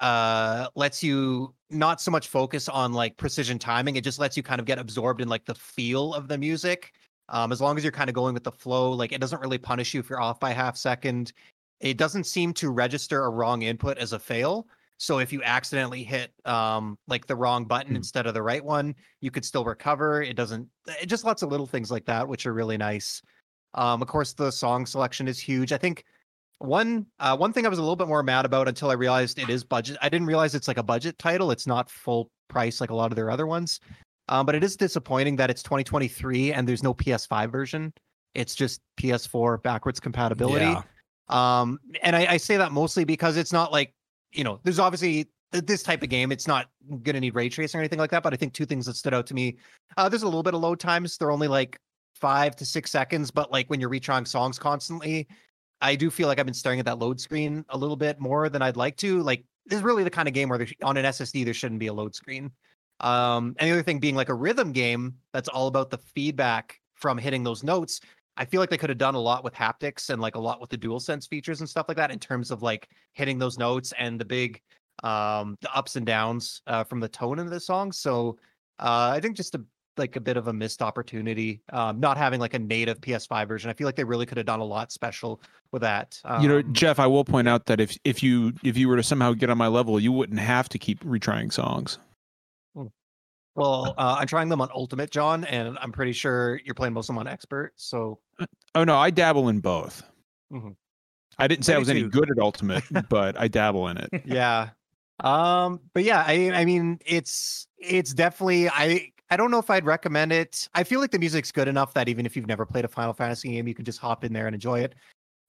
uh 0.00 0.66
lets 0.74 1.02
you 1.02 1.54
not 1.70 2.00
so 2.00 2.10
much 2.10 2.26
focus 2.26 2.68
on 2.68 2.92
like 2.92 3.16
precision 3.16 3.58
timing 3.58 3.94
it 3.94 4.02
just 4.02 4.18
lets 4.18 4.36
you 4.36 4.42
kind 4.42 4.58
of 4.58 4.66
get 4.66 4.78
absorbed 4.78 5.20
in 5.20 5.28
like 5.28 5.44
the 5.44 5.54
feel 5.54 6.12
of 6.14 6.26
the 6.28 6.36
music. 6.36 6.92
Um 7.28 7.52
as 7.52 7.60
long 7.60 7.76
as 7.78 7.84
you're 7.84 7.92
kind 7.92 8.10
of 8.10 8.14
going 8.14 8.34
with 8.34 8.42
the 8.42 8.50
flow 8.50 8.90
like 8.92 9.12
it 9.12 9.20
doesn't 9.20 9.40
really 9.40 9.58
punish 9.58 9.94
you 9.94 10.00
if 10.00 10.10
you're 10.10 10.20
off 10.20 10.40
by 10.40 10.50
half 10.52 10.76
second. 10.76 11.32
It 11.80 11.98
doesn't 11.98 12.24
seem 12.24 12.52
to 12.54 12.70
register 12.70 13.24
a 13.24 13.30
wrong 13.30 13.62
input 13.62 13.96
as 13.98 14.12
a 14.12 14.18
fail 14.18 14.66
so 15.02 15.18
if 15.18 15.32
you 15.32 15.42
accidentally 15.42 16.04
hit 16.04 16.32
um 16.44 16.96
like 17.08 17.26
the 17.26 17.34
wrong 17.34 17.64
button 17.64 17.90
Hmm. 17.90 17.96
instead 17.96 18.26
of 18.26 18.34
the 18.34 18.42
right 18.42 18.64
one 18.64 18.94
you 19.20 19.32
could 19.32 19.44
still 19.44 19.64
recover 19.64 20.22
it 20.22 20.36
doesn't 20.36 20.68
it 21.00 21.06
just 21.06 21.24
lots 21.24 21.42
of 21.42 21.50
little 21.50 21.66
things 21.66 21.90
like 21.90 22.04
that 22.04 22.28
which 22.28 22.46
are 22.46 22.54
really 22.54 22.76
nice 22.76 23.20
um 23.74 24.00
of 24.00 24.06
course 24.06 24.32
the 24.32 24.52
song 24.52 24.86
selection 24.86 25.26
is 25.26 25.40
huge 25.40 25.72
i 25.72 25.76
think 25.76 26.04
one 26.58 27.06
uh, 27.18 27.36
one 27.36 27.52
thing 27.52 27.66
I 27.66 27.68
was 27.68 27.80
a 27.80 27.82
little 27.82 27.96
bit 27.96 28.06
more 28.06 28.22
mad 28.22 28.44
about 28.44 28.68
until 28.68 28.88
I 28.88 28.94
realized 28.94 29.40
it 29.40 29.50
is 29.50 29.64
budget. 29.64 29.96
I 30.00 30.08
didn't 30.08 30.28
realize 30.28 30.54
it's 30.54 30.68
like 30.68 30.78
a 30.78 30.82
budget 30.82 31.18
title. 31.18 31.50
It's 31.50 31.66
not 31.66 31.90
full 31.90 32.30
price 32.48 32.80
like 32.80 32.90
a 32.90 32.94
lot 32.94 33.10
of 33.10 33.16
their 33.16 33.32
other 33.32 33.48
ones. 33.48 33.80
Um, 34.28 34.46
but 34.46 34.54
it 34.54 34.62
is 34.62 34.76
disappointing 34.76 35.34
that 35.36 35.50
it's 35.50 35.64
2023 35.64 36.52
and 36.52 36.68
there's 36.68 36.84
no 36.84 36.94
PS5 36.94 37.50
version. 37.50 37.92
It's 38.34 38.54
just 38.54 38.80
PS4 38.96 39.60
backwards 39.64 39.98
compatibility. 39.98 40.66
Yeah. 40.66 40.82
Um, 41.28 41.80
and 42.00 42.14
I, 42.14 42.34
I 42.34 42.36
say 42.36 42.56
that 42.58 42.70
mostly 42.70 43.02
because 43.02 43.36
it's 43.36 43.52
not 43.52 43.72
like 43.72 43.92
you 44.32 44.44
know, 44.44 44.60
there's 44.62 44.78
obviously 44.78 45.28
this 45.52 45.82
type 45.82 46.02
of 46.02 46.08
game. 46.08 46.32
It's 46.32 46.48
not 46.48 46.68
going 46.88 47.14
to 47.14 47.20
need 47.20 47.34
ray 47.34 47.48
tracing 47.48 47.78
or 47.78 47.82
anything 47.82 47.98
like 47.98 48.10
that. 48.10 48.22
But 48.22 48.32
I 48.32 48.36
think 48.36 48.54
two 48.54 48.64
things 48.64 48.86
that 48.86 48.96
stood 48.96 49.14
out 49.14 49.26
to 49.26 49.34
me. 49.34 49.56
Uh, 49.96 50.08
there's 50.08 50.22
a 50.22 50.26
little 50.26 50.42
bit 50.42 50.54
of 50.54 50.60
load 50.60 50.80
times. 50.80 51.16
They're 51.18 51.30
only 51.30 51.48
like 51.48 51.78
five 52.14 52.56
to 52.56 52.64
six 52.64 52.90
seconds, 52.90 53.30
but 53.30 53.52
like 53.52 53.68
when 53.68 53.80
you're 53.80 53.90
retrying 53.90 54.26
songs 54.26 54.58
constantly, 54.58 55.28
I 55.80 55.96
do 55.96 56.10
feel 56.10 56.28
like 56.28 56.38
I've 56.38 56.46
been 56.46 56.54
staring 56.54 56.78
at 56.78 56.86
that 56.86 56.98
load 56.98 57.20
screen 57.20 57.64
a 57.68 57.76
little 57.76 57.96
bit 57.96 58.20
more 58.20 58.48
than 58.48 58.62
I'd 58.62 58.76
like 58.76 58.96
to. 58.98 59.20
Like 59.22 59.44
this 59.66 59.78
is 59.78 59.82
really 59.82 60.04
the 60.04 60.10
kind 60.10 60.28
of 60.28 60.34
game 60.34 60.48
where 60.48 60.66
on 60.82 60.96
an 60.96 61.04
SSD 61.04 61.44
there 61.44 61.54
shouldn't 61.54 61.80
be 61.80 61.88
a 61.88 61.92
load 61.92 62.14
screen. 62.14 62.50
Um, 63.00 63.56
and 63.58 63.68
the 63.68 63.72
other 63.72 63.82
thing 63.82 63.98
being 63.98 64.14
like 64.14 64.28
a 64.28 64.34
rhythm 64.34 64.72
game 64.72 65.16
that's 65.32 65.48
all 65.48 65.66
about 65.66 65.90
the 65.90 65.98
feedback 65.98 66.78
from 66.94 67.18
hitting 67.18 67.42
those 67.42 67.64
notes. 67.64 68.00
I 68.36 68.44
feel 68.44 68.60
like 68.60 68.70
they 68.70 68.78
could 68.78 68.88
have 68.88 68.98
done 68.98 69.14
a 69.14 69.20
lot 69.20 69.44
with 69.44 69.54
haptics 69.54 70.10
and 70.10 70.20
like 70.20 70.34
a 70.34 70.40
lot 70.40 70.60
with 70.60 70.70
the 70.70 70.76
dual 70.76 71.00
sense 71.00 71.26
features 71.26 71.60
and 71.60 71.68
stuff 71.68 71.86
like 71.88 71.96
that 71.96 72.10
in 72.10 72.18
terms 72.18 72.50
of 72.50 72.62
like 72.62 72.88
hitting 73.12 73.38
those 73.38 73.58
notes 73.58 73.92
and 73.98 74.20
the 74.20 74.24
big 74.24 74.60
um 75.02 75.56
the 75.60 75.74
ups 75.74 75.96
and 75.96 76.06
downs 76.06 76.62
uh, 76.66 76.84
from 76.84 77.00
the 77.00 77.08
tone 77.08 77.38
of 77.38 77.50
the 77.50 77.60
song. 77.60 77.92
So 77.92 78.38
uh 78.78 79.10
I 79.14 79.20
think 79.20 79.36
just 79.36 79.54
a 79.54 79.64
like 79.98 80.16
a 80.16 80.20
bit 80.20 80.38
of 80.38 80.48
a 80.48 80.52
missed 80.52 80.80
opportunity 80.80 81.60
um 81.72 82.00
not 82.00 82.16
having 82.16 82.40
like 82.40 82.54
a 82.54 82.58
native 82.58 83.00
PS5 83.00 83.48
version. 83.48 83.70
I 83.70 83.74
feel 83.74 83.86
like 83.86 83.96
they 83.96 84.04
really 84.04 84.26
could 84.26 84.38
have 84.38 84.46
done 84.46 84.60
a 84.60 84.64
lot 84.64 84.92
special 84.92 85.42
with 85.70 85.82
that. 85.82 86.18
you 86.40 86.48
know, 86.48 86.58
Um, 86.58 86.72
Jeff, 86.72 86.98
I 86.98 87.06
will 87.06 87.24
point 87.24 87.48
out 87.48 87.66
that 87.66 87.80
if 87.80 87.98
if 88.04 88.22
you 88.22 88.54
if 88.62 88.76
you 88.76 88.88
were 88.88 88.96
to 88.96 89.02
somehow 89.02 89.32
get 89.32 89.50
on 89.50 89.58
my 89.58 89.68
level, 89.68 90.00
you 90.00 90.12
wouldn't 90.12 90.40
have 90.40 90.68
to 90.70 90.78
keep 90.78 91.04
retrying 91.04 91.52
songs. 91.52 91.98
Well, 93.54 93.94
uh, 93.98 94.16
I'm 94.18 94.26
trying 94.26 94.48
them 94.48 94.60
on 94.60 94.68
Ultimate, 94.74 95.10
John, 95.10 95.44
and 95.44 95.78
I'm 95.80 95.92
pretty 95.92 96.12
sure 96.12 96.60
you're 96.64 96.74
playing 96.74 96.94
most 96.94 97.04
of 97.04 97.14
them 97.14 97.18
on 97.18 97.26
Expert. 97.26 97.72
So 97.76 98.18
Oh 98.74 98.84
no, 98.84 98.96
I 98.96 99.10
dabble 99.10 99.48
in 99.48 99.60
both. 99.60 100.02
Mhm. 100.52 100.76
I 101.38 101.46
didn't 101.46 101.64
say 101.64 101.72
I 101.72 101.76
I 101.76 101.78
was 101.78 101.88
any 101.88 102.02
good 102.02 102.30
at 102.30 102.38
Ultimate, 102.38 102.84
but 103.08 103.38
I 103.38 103.48
dabble 103.48 103.88
in 103.88 103.98
it. 103.98 104.10
yeah 104.24 104.70
um 105.20 105.78
but 105.92 106.02
yeah 106.02 106.24
i 106.26 106.50
i 106.52 106.64
mean 106.64 106.98
it's 107.06 107.68
it's 107.78 108.12
definitely 108.12 108.68
i 108.70 109.08
i 109.30 109.36
don't 109.36 109.50
know 109.50 109.58
if 109.58 109.70
i'd 109.70 109.84
recommend 109.84 110.32
it 110.32 110.68
i 110.74 110.82
feel 110.82 111.00
like 111.00 111.10
the 111.10 111.18
music's 111.18 111.52
good 111.52 111.68
enough 111.68 111.94
that 111.94 112.08
even 112.08 112.26
if 112.26 112.34
you've 112.34 112.46
never 112.46 112.66
played 112.66 112.84
a 112.84 112.88
final 112.88 113.12
fantasy 113.12 113.50
game 113.50 113.68
you 113.68 113.74
can 113.74 113.84
just 113.84 114.00
hop 114.00 114.24
in 114.24 114.32
there 114.32 114.46
and 114.46 114.54
enjoy 114.54 114.80
it 114.80 114.94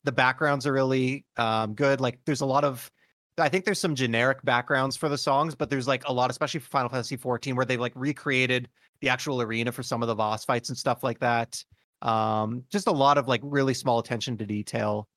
the 0.03 0.11
backgrounds 0.11 0.67
are 0.67 0.73
really 0.73 1.25
um 1.37 1.73
good 1.73 2.01
like 2.01 2.19
there's 2.25 2.41
a 2.41 2.45
lot 2.45 2.63
of 2.63 2.91
i 3.37 3.49
think 3.49 3.65
there's 3.65 3.79
some 3.79 3.95
generic 3.95 4.43
backgrounds 4.43 4.95
for 4.95 5.09
the 5.09 5.17
songs 5.17 5.55
but 5.55 5.69
there's 5.69 5.87
like 5.87 6.03
a 6.07 6.13
lot 6.13 6.29
especially 6.29 6.59
for 6.59 6.69
final 6.69 6.89
fantasy 6.89 7.17
14 7.17 7.55
where 7.55 7.65
they've 7.65 7.79
like 7.79 7.93
recreated 7.95 8.69
the 9.03 9.09
actual 9.09 9.41
arena 9.41 9.69
for 9.69 9.83
some 9.83 10.01
of 10.01 10.07
the 10.07 10.15
boss 10.15 10.45
fights 10.45 10.69
and 10.69 10.77
stuff 10.77 11.03
like 11.03 11.19
that. 11.19 11.61
Um 12.01 12.63
just 12.71 12.87
a 12.87 12.91
lot 12.91 13.17
of 13.17 13.27
like 13.27 13.41
really 13.43 13.73
small 13.73 13.99
attention 13.99 14.37
to 14.37 14.45
detail. 14.45 15.09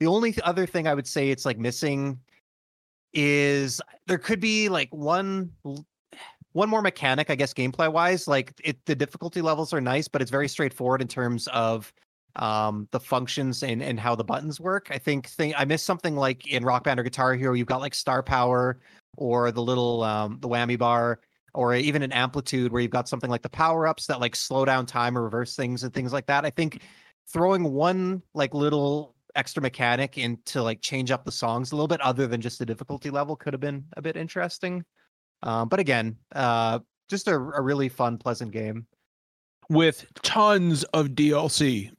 The 0.00 0.06
only 0.06 0.34
other 0.42 0.66
thing 0.66 0.88
i 0.88 0.94
would 0.94 1.06
say 1.06 1.28
it's 1.28 1.44
like 1.44 1.58
missing 1.58 2.18
is 3.12 3.82
there 4.06 4.18
could 4.18 4.40
be 4.40 4.70
like 4.70 4.88
one 4.92 5.52
one 6.52 6.70
more 6.70 6.80
mechanic 6.80 7.28
i 7.28 7.34
guess 7.34 7.52
gameplay 7.52 7.92
wise 7.92 8.26
like 8.26 8.52
it 8.64 8.78
the 8.86 8.94
difficulty 8.94 9.42
levels 9.42 9.72
are 9.72 9.80
nice 9.80 10.08
but 10.08 10.22
it's 10.22 10.30
very 10.30 10.48
straightforward 10.48 11.02
in 11.02 11.06
terms 11.06 11.46
of 11.48 11.92
um 12.36 12.88
the 12.90 13.00
functions 13.00 13.62
and 13.62 13.82
and 13.82 14.00
how 14.00 14.14
the 14.14 14.24
buttons 14.24 14.60
work. 14.60 14.88
I 14.90 14.98
think 14.98 15.28
thing 15.28 15.54
i 15.56 15.64
missed 15.64 15.86
something 15.86 16.16
like 16.16 16.46
in 16.46 16.64
rock 16.64 16.84
band 16.84 16.98
or 16.98 17.02
guitar 17.02 17.34
hero 17.34 17.54
you've 17.54 17.68
got 17.68 17.80
like 17.80 17.94
star 17.94 18.22
power 18.22 18.80
or 19.16 19.52
the 19.52 19.62
little 19.62 20.02
um 20.02 20.38
the 20.40 20.48
whammy 20.48 20.78
bar 20.78 21.20
or 21.54 21.74
even 21.74 22.02
an 22.02 22.12
amplitude 22.12 22.72
where 22.72 22.82
you've 22.82 22.90
got 22.90 23.08
something 23.08 23.30
like 23.30 23.42
the 23.42 23.48
power 23.48 23.86
ups 23.86 24.06
that 24.06 24.20
like 24.20 24.34
slow 24.34 24.64
down 24.64 24.84
time 24.84 25.16
or 25.16 25.22
reverse 25.22 25.54
things 25.54 25.84
and 25.84 25.94
things 25.94 26.12
like 26.12 26.26
that. 26.26 26.44
I 26.44 26.50
think 26.50 26.82
throwing 27.32 27.72
one 27.72 28.22
like 28.34 28.52
little 28.52 29.14
extra 29.36 29.62
mechanic 29.62 30.18
in 30.18 30.38
to 30.46 30.62
like 30.62 30.80
change 30.80 31.10
up 31.10 31.24
the 31.24 31.32
songs 31.32 31.72
a 31.72 31.76
little 31.76 31.88
bit 31.88 32.00
other 32.00 32.26
than 32.26 32.40
just 32.40 32.58
the 32.58 32.66
difficulty 32.66 33.10
level 33.10 33.36
could 33.36 33.52
have 33.52 33.60
been 33.60 33.84
a 33.96 34.02
bit 34.02 34.16
interesting. 34.16 34.84
Um, 35.42 35.68
but 35.68 35.78
again 35.78 36.16
uh 36.34 36.80
just 37.08 37.28
a, 37.28 37.34
a 37.34 37.62
really 37.62 37.88
fun 37.88 38.18
pleasant 38.18 38.50
game. 38.50 38.86
With 39.70 40.06
tons 40.22 40.84
of 40.84 41.08
DLC 41.08 41.90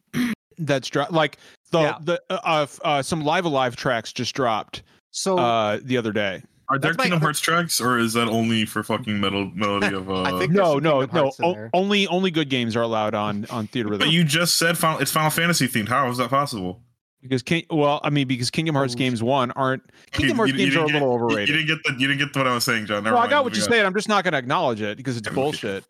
that's 0.58 0.88
dropped. 0.90 1.12
Like 1.12 1.38
the 1.72 1.80
Yeah. 1.82 1.98
the 2.02 2.22
uh, 2.30 2.40
uh, 2.44 2.68
uh, 2.84 3.02
some 3.02 3.24
Live 3.24 3.46
A 3.46 3.50
Live 3.50 3.76
tracks 3.76 4.12
just 4.14 4.36
dropped 4.36 4.84
so 5.12 5.38
uh 5.38 5.80
the 5.84 5.98
other 5.98 6.12
day. 6.12 6.42
Are 6.68 6.80
there 6.80 6.90
That's 6.94 6.98
my 6.98 7.04
Kingdom 7.04 7.18
other- 7.18 7.26
Hearts 7.28 7.40
tracks, 7.42 7.80
or 7.80 8.00
is 8.00 8.14
that 8.14 8.28
only 8.28 8.66
for 8.66 8.82
fucking 8.82 9.20
metal 9.20 9.52
melody 9.54 9.88
of? 9.96 10.10
Uh, 10.10 10.24
I 10.24 10.40
think- 10.40 10.52
No, 10.52 10.80
no, 10.80 11.02
no. 11.14 11.32
O- 11.44 11.70
only 11.74 12.08
only 12.08 12.32
good 12.32 12.50
games 12.50 12.76
are 12.76 12.82
allowed 12.82 13.14
on 13.14 13.46
on 13.52 13.68
Theater 13.68 13.90
Rhythm 13.90 14.08
But 14.08 14.12
you 14.14 14.24
just 14.24 14.58
said 14.58 14.76
final, 14.78 14.98
it's 15.00 15.12
Final 15.12 15.30
Fantasy 15.30 15.68
themed. 15.68 15.90
How 15.90 16.10
is 16.10 16.18
that 16.18 16.30
possible? 16.32 16.82
because 17.22 17.42
King, 17.42 17.66
well, 17.72 18.00
I 18.04 18.10
mean 18.12 18.28
because 18.28 18.50
Kingdom 18.52 18.76
Hearts 18.76 18.94
Oh, 18.94 18.98
games 18.98 19.22
one 19.24 19.50
aren't 19.52 19.84
Kingdom 20.12 20.38
Hearts 20.38 20.54
you- 20.54 20.58
you 20.60 20.66
games 20.66 20.76
are 20.76 20.80
a 20.80 20.86
little 20.86 21.00
get- 21.02 21.06
you- 21.06 21.12
overrated. 21.14 21.50
You 21.50 21.56
didn't 21.56 21.68
get 21.68 21.84
the 21.84 22.00
you 22.02 22.08
didn't 22.08 22.20
get 22.28 22.36
what 22.36 22.48
I 22.48 22.54
was 22.56 22.64
saying, 22.64 22.86
John. 22.88 23.04
Never 23.04 23.16
well, 23.16 23.24
I 23.24 23.30
got 23.30 23.44
what 23.44 23.54
you're 23.54 23.62
moving 23.62 23.74
on. 23.74 23.78
saying. 23.78 23.86
I'm 23.86 23.94
just 23.94 24.10
not 24.10 24.24
going 24.24 24.32
to 24.34 24.38
acknowledge 24.40 24.82
it 24.82 24.98
because 24.98 25.18
it's 25.18 25.30
bullshit. 25.30 25.84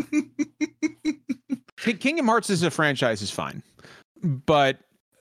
Kingdom 1.98 2.26
Hearts 2.26 2.50
as 2.50 2.62
a 2.62 2.70
franchise 2.70 3.22
is 3.22 3.30
fine, 3.30 3.62
but 4.22 4.78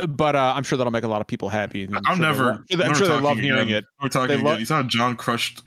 but 0.07 0.35
uh, 0.35 0.53
I'm 0.55 0.63
sure 0.63 0.77
that'll 0.77 0.91
make 0.91 1.03
a 1.03 1.07
lot 1.09 1.21
of 1.21 1.27
people 1.27 1.49
happy. 1.49 1.83
I'm 1.83 1.97
I'm 1.97 2.03
sure 2.05 2.15
they 2.15 2.21
never. 2.21 2.43
love- 2.45 2.63
I'm 2.71 2.77
never 2.79 2.95
sure 2.95 3.07
they 3.07 3.13
talking 3.13 3.23
love 3.25 3.37
hearing 3.39 3.61
again. 3.67 3.77
it. 3.79 3.85
We're 4.01 4.09
talking 4.09 4.27
They 4.29 4.33
again. 4.35 4.45
lo- 4.45 4.57
you 4.57 4.65
saw 4.65 4.77
how 4.77 4.83
John 4.83 5.15
crushed. 5.15 5.61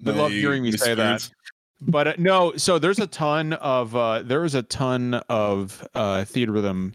They 0.00 0.12
love 0.12 0.30
hearing 0.30 0.62
me 0.62 0.72
say 0.72 0.94
that. 0.94 1.28
But 1.80 2.08
uh, 2.08 2.12
no, 2.18 2.52
so 2.56 2.78
there's 2.78 2.98
a 2.98 3.06
ton 3.06 3.52
of 3.54 3.94
uh, 3.96 4.22
there 4.22 4.44
is 4.44 4.54
a 4.54 4.62
ton 4.62 5.14
of 5.28 5.86
uh, 5.94 6.24
theater 6.24 6.52
rhythm. 6.52 6.94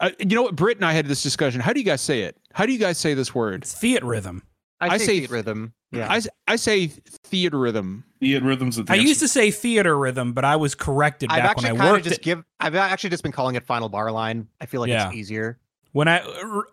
Uh, 0.00 0.10
you 0.18 0.34
know 0.36 0.42
what? 0.42 0.56
Britt 0.56 0.78
and 0.78 0.84
I 0.86 0.92
had 0.92 1.06
this 1.06 1.22
discussion. 1.22 1.60
How 1.60 1.72
do 1.72 1.80
you 1.80 1.86
guys 1.86 2.00
say 2.00 2.22
it? 2.22 2.36
How 2.52 2.64
do 2.66 2.72
you 2.72 2.78
guys 2.78 2.98
say 2.98 3.14
this 3.14 3.34
word? 3.34 3.62
It's 3.62 3.74
Fiat 3.78 4.02
rhythm. 4.04 4.42
i, 4.80 4.88
I 4.94 4.98
say, 4.98 5.20
say 5.20 5.26
rhythm 5.26 5.72
yeah 5.96 6.12
I, 6.12 6.16
s- 6.16 6.28
I 6.48 6.56
say 6.56 6.86
theater 6.88 7.58
rhythm. 7.58 8.04
Theater 8.20 8.46
rhythms. 8.46 8.78
At 8.78 8.86
the 8.86 8.92
I 8.92 8.96
used 8.96 9.20
to 9.20 9.28
say 9.28 9.50
theater 9.50 9.96
rhythm, 9.98 10.32
but 10.32 10.44
I 10.44 10.56
was 10.56 10.74
corrected 10.74 11.30
i've 11.30 11.42
back 11.42 11.56
when 11.56 11.66
actually 11.66 11.78
I 11.78 11.80
kind 11.80 11.88
of 11.88 11.92
worked 11.94 12.04
just 12.04 12.16
it. 12.20 12.22
give 12.24 12.44
i've 12.60 12.74
actually 12.74 13.10
just 13.10 13.22
been 13.22 13.32
calling 13.32 13.54
it 13.56 13.64
final 13.64 13.88
bar 13.88 14.10
line 14.10 14.48
i 14.60 14.66
feel 14.66 14.80
like 14.80 14.88
Yeah. 14.88 15.08
it's 15.08 15.16
easier 15.16 15.58
When 15.92 16.08
I, 16.08 16.18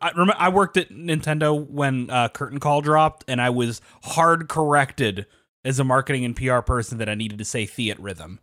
I 0.01 0.09
remember, 0.11 0.33
I 0.37 0.49
worked 0.49 0.77
at 0.77 0.89
Nintendo 0.89 1.67
when 1.69 2.09
uh, 2.09 2.29
Curtain 2.29 2.59
Call 2.59 2.81
dropped, 2.81 3.23
and 3.27 3.39
I 3.39 3.51
was 3.51 3.79
hard 4.03 4.49
corrected 4.49 5.27
as 5.63 5.77
a 5.79 5.83
marketing 5.83 6.25
and 6.25 6.35
PR 6.35 6.59
person 6.61 6.97
that 6.97 7.07
I 7.07 7.13
needed 7.13 7.37
to 7.37 7.45
say 7.45 7.67
theater 7.67 8.01
rhythm. 8.01 8.39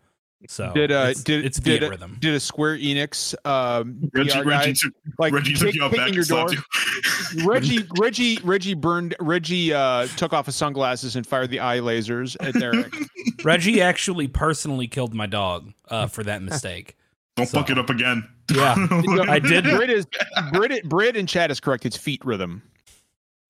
So 0.47 0.73
Did 0.73 0.93
uh 0.93 1.07
it's, 1.11 1.25
did 1.25 1.45
it's 1.45 1.59
did 1.59 1.83
a, 1.83 1.91
rhythm. 1.91 2.17
did 2.21 2.33
a 2.35 2.39
Square 2.41 2.79
Enix 2.79 3.35
um 3.45 4.09
Reggie, 4.15 4.31
PR 4.31 4.49
guy, 4.49 4.73
took, 4.73 4.93
like 5.19 5.33
Reggie 5.33 5.55
took 5.55 5.75
you 5.75 5.83
out 5.83 5.93
back 5.93 6.13
your 6.13 6.23
door? 6.25 6.47
you. 6.53 6.61
Reggie 7.45 7.85
Reggie 7.99 8.39
Reggie 8.45 8.75
burned 8.75 9.17
Reggie 9.19 9.73
uh 9.73 10.07
took 10.17 10.33
off 10.33 10.47
his 10.47 10.55
sunglasses 10.55 11.17
and 11.17 11.27
fired 11.27 11.51
the 11.51 11.59
eye 11.59 11.79
lasers 11.81 12.37
at 12.41 12.55
Derek. 12.55 12.95
Reggie 13.45 13.81
actually 13.83 14.29
personally 14.29 14.87
killed 14.87 15.13
my 15.13 15.27
dog 15.27 15.73
uh, 15.89 16.07
for 16.07 16.23
that 16.25 16.41
mistake. 16.43 16.97
Don't 17.37 17.47
So- 17.49 17.59
fuck 17.59 17.71
it 17.71 17.79
up 17.79 17.91
again. 17.91 18.29
Yeah, 18.51 18.75
I 19.29 19.41
did. 19.41 19.65
Brit 19.65 19.91
is 19.91 20.07
Brit 20.53 20.89
Brit 20.89 21.17
in 21.17 21.27
chat 21.27 21.51
is 21.51 21.61
correct. 21.61 21.85
It's 21.85 21.97
feet 21.97 22.25
rhythm. 22.25 22.63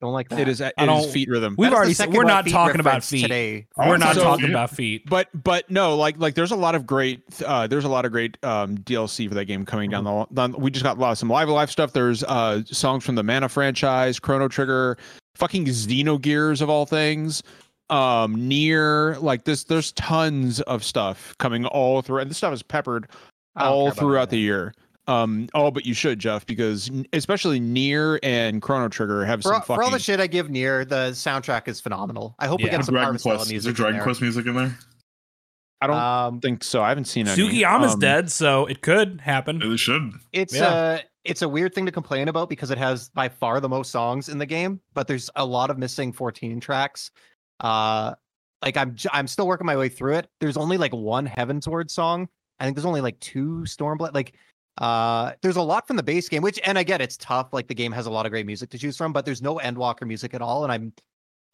Don't 0.00 0.12
like 0.12 0.28
that. 0.28 0.38
It 0.38 0.49
is. 0.49 0.61
It 0.61 0.73
I 0.78 0.87
don't- 0.87 1.11
feet 1.11 1.28
rhythm. 1.28 1.57
We've 1.59 1.71
That 1.71 1.73
is 1.73 1.73
the 1.73 1.78
already. 1.78 1.95
second 1.95 2.14
We're 2.14 2.23
not 2.25 2.47
talking 2.47 2.78
about 2.81 3.02
feet. 3.02 3.23
today. 3.23 3.67
We're 3.76 3.97
not 3.97 4.14
So- 4.14 4.23
talking 4.23 4.49
about 4.50 4.71
feet. 4.71 5.02
but 5.11 5.28
but 5.35 5.69
no, 5.71 5.97
like 5.97 6.19
like 6.19 6.35
there's 6.37 6.52
a 6.52 6.57
lot 6.57 6.76
of 6.76 6.87
great 6.87 7.21
uh 7.45 7.67
there's 7.67 7.85
a 7.85 7.88
lot 7.88 8.05
of 8.05 8.12
great 8.12 8.37
um 8.45 8.78
DLC 8.78 9.28
for 9.28 9.35
that 9.35 9.47
game 9.47 9.64
coming 9.67 9.90
down 9.90 10.05
the 10.05 10.26
down, 10.33 10.52
we 10.52 10.71
just 10.71 10.85
got 10.85 10.99
a 10.99 11.00
lot 11.00 11.11
of 11.12 11.19
some 11.19 11.28
live 11.28 11.49
live 11.49 11.71
stuff. 11.71 11.93
There's 11.93 12.23
uh 12.25 12.62
songs 12.67 13.05
from 13.05 13.17
the 13.17 13.25
Mana 13.25 13.49
franchise, 13.49 14.21
Chrono 14.21 14.47
Trigger, 14.47 14.97
fucking 15.35 15.64
Xenogears 15.67 16.62
of 16.62 16.71
all 16.71 16.87
things. 16.87 17.43
Um 17.90 18.37
NieR 18.37 19.21
like 19.21 19.45
this 19.45 19.64
there's 19.64 19.90
tons 19.93 20.61
of 20.62 20.85
stuff 20.85 21.35
coming 21.38 21.64
all 21.67 22.02
through 22.02 22.19
and 22.21 22.31
this 22.31 22.37
stuff 22.37 22.52
is 22.55 22.62
peppered 22.62 23.09
all 23.57 23.90
throughout 23.90 24.31
the 24.31 24.37
that. 24.37 24.43
year. 24.43 24.75
Um 25.08 25.48
oh 25.54 25.70
but 25.70 25.84
you 25.86 25.94
should 25.94 26.18
Jeff 26.18 26.44
because 26.46 26.90
especially 27.12 27.58
NieR 27.58 28.18
and 28.22 28.60
Chrono 28.62 28.88
Trigger 28.88 29.24
have 29.24 29.40
For, 29.40 29.48
some 29.48 29.54
all- 29.54 29.60
for 29.62 29.82
all 29.82 29.90
the 29.90 29.98
shit 29.98 30.20
I 30.20 30.26
give 30.28 30.48
NieR, 30.48 30.88
the 30.88 31.10
soundtrack 31.12 31.66
is 31.66 31.80
phenomenal. 31.80 32.34
I 32.38 32.46
hope 32.46 32.60
we 32.62 32.68
get 32.68 32.84
some 32.84 32.92
Dragon 32.92 33.04
Harvest 33.06 33.22
Stella 33.22 33.36
Quest. 33.38 33.46
Is 33.48 33.52
music. 33.52 33.64
there 33.64 33.70
in 33.70 33.74
Dragon 33.92 33.96
there. 33.96 34.04
Quest 34.04 34.20
music 34.22 34.46
in 34.46 34.54
there? 34.54 34.78
I 35.80 35.86
don't 35.86 35.96
Um, 35.96 36.40
think 36.40 36.62
so. 36.64 36.82
I 36.82 36.88
haven't 36.88 37.04
seen 37.06 37.26
any. 37.28 37.40
Sugiyama's 37.40 37.94
Um, 37.94 38.00
dead, 38.00 38.30
so 38.32 38.66
it 38.66 38.82
could 38.82 39.20
happen. 39.22 39.62
It 39.62 39.78
should. 39.78 40.12
it's 40.32 40.54
Yeah. 40.54 40.96
a 40.96 41.00
it's 41.24 41.42
a 41.42 41.48
weird 41.48 41.74
thing 41.74 41.84
to 41.86 41.92
complain 41.92 42.28
about 42.28 42.48
because 42.48 42.70
it 42.70 42.78
has 42.78 43.10
by 43.10 43.28
far 43.28 43.60
the 43.60 43.68
most 43.68 43.90
songs 43.90 44.28
in 44.28 44.38
the 44.38 44.46
game, 44.46 44.80
but 44.94 45.06
there's 45.06 45.28
a 45.36 45.44
lot 45.44 45.68
of 45.70 45.76
missing 45.78 46.12
14 46.12 46.58
tracks. 46.58 47.10
Uh, 47.60 48.14
like 48.62 48.76
I'm 48.76 48.96
I'm 49.12 49.26
still 49.26 49.46
working 49.46 49.66
my 49.66 49.76
way 49.76 49.88
through 49.88 50.14
it. 50.16 50.28
There's 50.40 50.56
only 50.56 50.78
like 50.78 50.92
one 50.92 51.26
Heavensward 51.28 51.90
song. 51.90 52.28
I 52.60 52.64
think 52.64 52.76
there's 52.76 52.84
only 52.86 53.00
like 53.00 53.20
two 53.20 53.62
Stormblood. 53.66 54.14
Like, 54.14 54.34
uh, 54.78 55.32
there's 55.42 55.56
a 55.56 55.62
lot 55.62 55.87
from 55.87 55.97
the 55.97 56.02
base 56.02 56.28
game, 56.28 56.42
which 56.42 56.61
and 56.64 56.78
I 56.78 56.82
get 56.82 57.00
it's 57.00 57.16
tough. 57.16 57.52
Like 57.52 57.66
the 57.66 57.75
game 57.75 57.92
has 57.92 58.06
a 58.06 58.11
lot 58.11 58.26
of 58.26 58.32
great 58.32 58.47
music 58.47 58.70
to 58.70 58.78
choose 58.78 58.97
from, 58.97 59.12
but 59.12 59.25
there's 59.25 59.42
no 59.42 59.56
Endwalker 59.56 60.06
music 60.06 60.35
at 60.35 60.42
all, 60.42 60.64
and 60.64 60.73
I'm. 60.73 60.92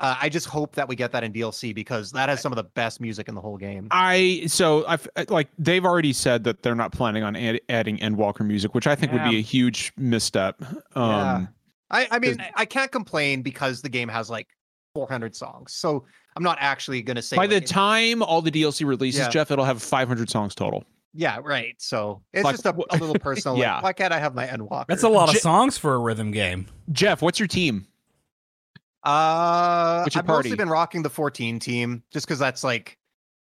Uh, 0.00 0.16
I 0.21 0.28
just 0.28 0.47
hope 0.47 0.75
that 0.75 0.88
we 0.88 0.97
get 0.97 1.12
that 1.12 1.23
in 1.23 1.33
DLC 1.33 1.73
because 1.73 2.11
that 2.12 2.28
has 2.28 2.40
some 2.40 2.50
of 2.50 2.57
the 2.57 2.64
best 2.64 3.00
music 3.00 3.28
in 3.28 3.37
the 3.37 3.40
whole 3.40 3.57
game. 3.57 3.87
I 3.93 4.43
so 4.49 4.85
I've 4.88 5.09
like 5.28 5.49
they've 5.57 5.85
already 5.85 6.12
said 6.12 6.43
that 6.45 6.62
they're 6.62 6.75
not 6.75 6.90
planning 6.90 7.23
on 7.23 7.37
add, 7.37 7.61
adding 7.69 7.99
Endwalker 7.99 8.45
music, 8.45 8.75
which 8.75 8.88
I 8.88 8.97
think 8.97 9.12
would 9.12 9.23
be 9.23 9.38
a 9.38 9.40
huge 9.40 9.93
misstep. 9.97 10.61
Um, 10.97 11.11
Yeah. 11.11 11.47
I, 11.90 12.09
I 12.11 12.19
mean, 12.19 12.45
I 12.57 12.64
can't 12.64 12.90
complain 12.90 13.43
because 13.43 13.83
the 13.83 13.88
game 13.88 14.09
has 14.09 14.28
like 14.28 14.49
400 14.95 15.37
songs. 15.37 15.75
So 15.75 16.04
I'm 16.37 16.43
not 16.43 16.59
actually 16.61 17.00
going 17.02 17.16
to 17.16 17.23
say. 17.23 17.37
By 17.37 17.43
like, 17.47 17.50
the 17.50 17.61
time 17.61 18.23
all 18.23 18.43
the 18.43 18.50
DLC 18.50 18.85
releases, 18.87 19.21
Yeah. 19.21 19.28
Jeff, 19.28 19.50
it'll 19.52 19.64
have 19.64 19.83
500 19.83 20.28
songs 20.28 20.54
total. 20.57 20.85
Yeah, 21.14 21.38
right. 21.42 21.75
So 21.78 22.23
it's 22.33 22.44
Like, 22.44 22.54
just 22.54 22.66
a, 22.66 22.75
a 22.90 22.99
little 22.99 23.14
personal. 23.21 23.56
Yeah. 23.56 23.76
Like, 23.76 23.83
why 23.85 23.92
can't 23.92 24.12
I 24.12 24.18
have 24.18 24.35
my 24.35 24.47
Endwalker? 24.47 24.87
That's 24.88 25.04
a 25.04 25.09
lot 25.09 25.28
of 25.28 25.35
J- 25.35 25.40
songs 25.40 25.78
for 25.78 25.94
a 25.94 25.99
rhythm 25.99 26.33
game. 26.33 26.66
Jeff, 26.90 27.23
what's 27.23 27.38
your 27.38 27.47
team? 27.47 27.87
Uh, 29.04 30.06
I've 30.14 30.26
mostly 30.26 30.56
been 30.56 30.68
rocking 30.68 31.02
the 31.02 31.11
14 31.11 31.59
team 31.59 32.02
just 32.11 32.26
because 32.26 32.38
that's 32.38 32.64
like, 32.64 32.99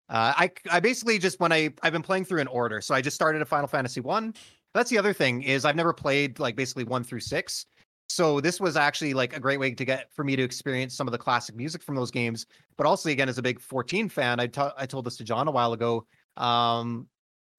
uh, 0.09 0.33
I 0.35 0.51
I 0.69 0.79
basically 0.81 1.17
just 1.17 1.39
when 1.39 1.53
I 1.53 1.69
I've 1.81 1.93
been 1.93 2.01
playing 2.01 2.25
through 2.25 2.41
an 2.41 2.47
order, 2.47 2.81
so 2.81 2.93
I 2.93 3.01
just 3.01 3.15
started 3.15 3.41
a 3.41 3.45
Final 3.45 3.67
Fantasy 3.67 4.01
one. 4.01 4.33
That's 4.73 4.89
the 4.89 4.97
other 4.97 5.13
thing 5.13 5.41
is 5.43 5.63
I've 5.63 5.77
never 5.77 5.93
played 5.93 6.39
like 6.39 6.57
basically 6.57 6.83
one 6.83 7.03
through 7.05 7.21
six, 7.21 7.65
so 8.09 8.41
this 8.41 8.59
was 8.59 8.75
actually 8.75 9.13
like 9.13 9.35
a 9.35 9.39
great 9.39 9.59
way 9.61 9.71
to 9.73 9.85
get 9.85 10.13
for 10.13 10.25
me 10.25 10.35
to 10.35 10.43
experience 10.43 10.93
some 10.95 11.07
of 11.07 11.13
the 11.13 11.17
classic 11.17 11.55
music 11.55 11.81
from 11.81 11.95
those 11.95 12.11
games. 12.11 12.45
But 12.77 12.85
also 12.85 13.09
again, 13.09 13.29
as 13.29 13.37
a 13.37 13.41
big 13.41 13.61
14 13.61 14.09
fan, 14.09 14.41
I 14.41 14.47
to- 14.47 14.73
I 14.77 14.85
told 14.85 15.05
this 15.05 15.15
to 15.17 15.23
John 15.23 15.47
a 15.47 15.51
while 15.51 15.71
ago. 15.71 16.05
Um, 16.35 17.07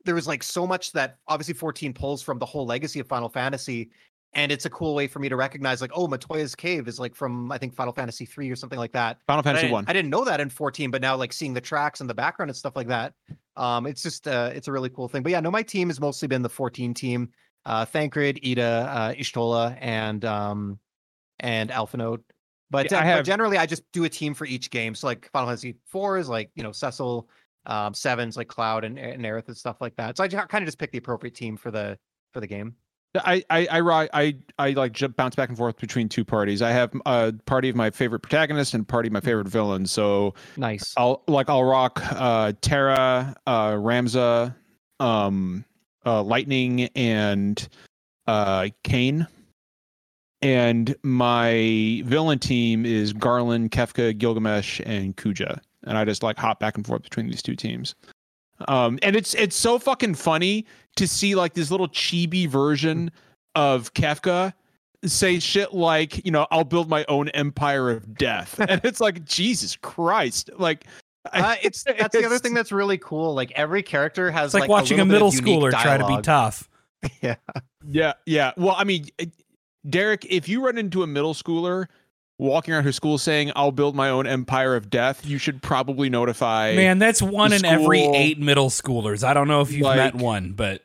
there 0.04 0.14
was 0.14 0.26
like 0.26 0.42
so 0.42 0.66
much 0.66 0.92
that 0.92 1.18
obviously 1.28 1.54
14 1.54 1.92
pulls 1.92 2.22
from 2.22 2.38
the 2.38 2.46
whole 2.46 2.66
legacy 2.66 3.00
of 3.00 3.06
Final 3.06 3.28
Fantasy 3.28 3.90
and 4.34 4.50
it's 4.50 4.64
a 4.64 4.70
cool 4.70 4.94
way 4.94 5.06
for 5.06 5.18
me 5.18 5.28
to 5.28 5.36
recognize 5.36 5.80
like 5.80 5.90
oh 5.94 6.06
matoya's 6.06 6.54
cave 6.54 6.88
is 6.88 6.98
like 6.98 7.14
from 7.14 7.50
i 7.52 7.58
think 7.58 7.74
final 7.74 7.92
fantasy 7.92 8.26
3 8.26 8.50
or 8.50 8.56
something 8.56 8.78
like 8.78 8.92
that. 8.92 9.18
Final 9.26 9.42
Fantasy 9.42 9.70
One. 9.70 9.84
I 9.86 9.92
didn't 9.92 10.10
know 10.10 10.24
that 10.24 10.40
in 10.40 10.48
14 10.50 10.90
but 10.90 11.00
now 11.00 11.16
like 11.16 11.32
seeing 11.32 11.54
the 11.54 11.60
tracks 11.60 12.00
and 12.00 12.10
the 12.10 12.14
background 12.14 12.50
and 12.50 12.56
stuff 12.56 12.76
like 12.76 12.88
that 12.88 13.14
um 13.56 13.86
it's 13.86 14.02
just 14.02 14.28
uh 14.28 14.50
it's 14.54 14.68
a 14.68 14.72
really 14.72 14.90
cool 14.90 15.08
thing. 15.08 15.22
But 15.22 15.32
yeah 15.32 15.40
no 15.40 15.50
my 15.50 15.62
team 15.62 15.88
has 15.88 16.00
mostly 16.00 16.28
been 16.28 16.42
the 16.42 16.48
14 16.48 16.94
team 16.94 17.30
uh 17.64 17.84
thancred 17.84 18.40
ida 18.44 18.62
uh 18.62 19.12
Y'shtola 19.12 19.76
and 19.80 20.24
um 20.24 20.78
and 21.40 21.70
Alphinaud 21.70 22.20
but, 22.70 22.90
Yeah, 22.90 22.98
uh, 22.98 23.02
I 23.02 23.16
but 23.16 23.24
generally 23.24 23.58
i 23.58 23.66
just 23.66 23.82
do 23.92 24.04
a 24.04 24.08
team 24.08 24.34
for 24.34 24.46
each 24.46 24.70
game. 24.70 24.94
So 24.94 25.06
like 25.06 25.30
final 25.32 25.48
fantasy 25.48 25.76
4 25.86 26.18
is 26.18 26.28
like 26.28 26.50
you 26.54 26.62
know 26.62 26.72
cecil 26.72 27.28
um 27.66 27.94
sevens 27.94 28.36
like 28.36 28.48
cloud 28.48 28.84
and, 28.84 28.98
and 28.98 29.24
aerith 29.24 29.48
and 29.48 29.56
stuff 29.56 29.80
like 29.80 29.94
that 29.96 30.16
so 30.16 30.24
i 30.24 30.28
kind 30.28 30.62
of 30.62 30.66
just 30.66 30.78
pick 30.78 30.92
the 30.92 30.98
appropriate 30.98 31.34
team 31.34 31.56
for 31.56 31.70
the 31.70 31.98
for 32.32 32.40
the 32.40 32.46
game 32.46 32.74
I 33.16 33.44
I 33.48 33.80
I 33.80 34.08
I 34.12 34.36
I 34.58 34.70
like 34.70 34.92
jump 34.92 35.16
bounce 35.16 35.36
back 35.36 35.48
and 35.48 35.56
forth 35.56 35.78
between 35.78 36.08
two 36.08 36.24
parties. 36.24 36.62
I 36.62 36.70
have 36.70 36.92
a 37.06 37.32
party 37.46 37.68
of 37.68 37.76
my 37.76 37.90
favorite 37.90 38.20
protagonist 38.20 38.74
and 38.74 38.86
party 38.86 39.08
of 39.08 39.12
my 39.12 39.20
favorite 39.20 39.48
villain. 39.48 39.86
So 39.86 40.34
nice 40.56 40.94
I'll 40.96 41.22
like 41.28 41.48
I'll 41.48 41.64
rock 41.64 42.02
uh 42.10 42.52
Terra, 42.60 43.36
uh 43.46 43.72
Ramza, 43.72 44.54
um 45.00 45.64
uh 46.04 46.22
Lightning 46.22 46.88
and 46.96 47.66
uh 48.26 48.68
Kain. 48.82 49.26
And 50.42 50.94
my 51.02 52.02
villain 52.04 52.38
team 52.38 52.84
is 52.84 53.14
Garland, 53.14 53.70
Kefka, 53.70 54.18
Gilgamesh, 54.18 54.80
and 54.84 55.16
Kuja. 55.16 55.60
And 55.86 55.98
I 55.98 56.04
just 56.04 56.22
like 56.22 56.38
hop 56.38 56.60
back 56.60 56.76
and 56.76 56.86
forth 56.86 57.02
between 57.02 57.28
these 57.28 57.42
two 57.42 57.56
teams. 57.56 57.94
Um 58.68 58.98
and 59.02 59.16
it's 59.16 59.34
it's 59.34 59.56
so 59.56 59.78
fucking 59.78 60.14
funny 60.14 60.66
to 60.96 61.08
see 61.08 61.34
like 61.34 61.54
this 61.54 61.70
little 61.70 61.88
chibi 61.88 62.48
version 62.48 63.10
of 63.54 63.92
Kefka 63.94 64.52
say 65.04 65.38
shit 65.38 65.72
like, 65.74 66.24
you 66.24 66.30
know, 66.30 66.46
I'll 66.50 66.64
build 66.64 66.88
my 66.88 67.04
own 67.08 67.28
empire 67.30 67.90
of 67.90 68.16
death. 68.16 68.58
and 68.68 68.80
it's 68.84 69.00
like, 69.00 69.24
Jesus 69.24 69.76
Christ. 69.76 70.50
Like 70.56 70.86
Uh, 71.32 71.56
it's 71.62 71.82
that's 71.98 72.16
the 72.16 72.24
other 72.24 72.38
thing 72.38 72.54
that's 72.54 72.72
really 72.72 72.98
cool. 72.98 73.34
Like 73.34 73.52
every 73.52 73.82
character 73.82 74.30
has 74.30 74.54
It's 74.54 74.60
like, 74.60 74.68
watching 74.68 75.00
a, 75.00 75.04
little 75.04 75.30
middle 75.30 75.30
bit 75.30 75.40
of 75.40 75.44
schooler 75.44 75.82
try 75.82 75.98
to 75.98 76.06
be 76.06 76.20
tough. 76.22 76.68
Yeah, 77.20 77.34
Yeah, 77.86 78.14
yeah. 78.24 78.52
Well, 78.56 78.74
I 78.78 78.84
mean, 78.84 79.08
Derek, 79.90 80.24
if 80.24 80.48
you 80.48 80.64
run 80.64 80.78
into 80.78 81.02
a 81.02 81.06
middle 81.06 81.34
schooler 81.34 81.88
walking 82.38 82.74
around 82.74 82.84
her 82.84 82.92
school 82.92 83.18
saying, 83.18 83.52
"I'll 83.56 83.72
build 83.72 83.94
my 83.94 84.08
own 84.10 84.26
empire 84.26 84.74
of 84.76 84.90
death," 84.90 85.24
you 85.26 85.38
should 85.38 85.62
probably 85.62 86.08
notify. 86.10 86.74
Man, 86.74 86.98
that's 86.98 87.22
one 87.22 87.50
the 87.50 87.56
in 87.56 87.64
every 87.64 88.00
eight 88.02 88.38
middle 88.38 88.70
schoolers. 88.70 89.22
I 89.24 89.34
don't 89.34 89.48
know 89.48 89.60
if 89.60 89.70
you've 89.72 89.82
met 89.82 90.14
one, 90.14 90.52
but 90.52 90.82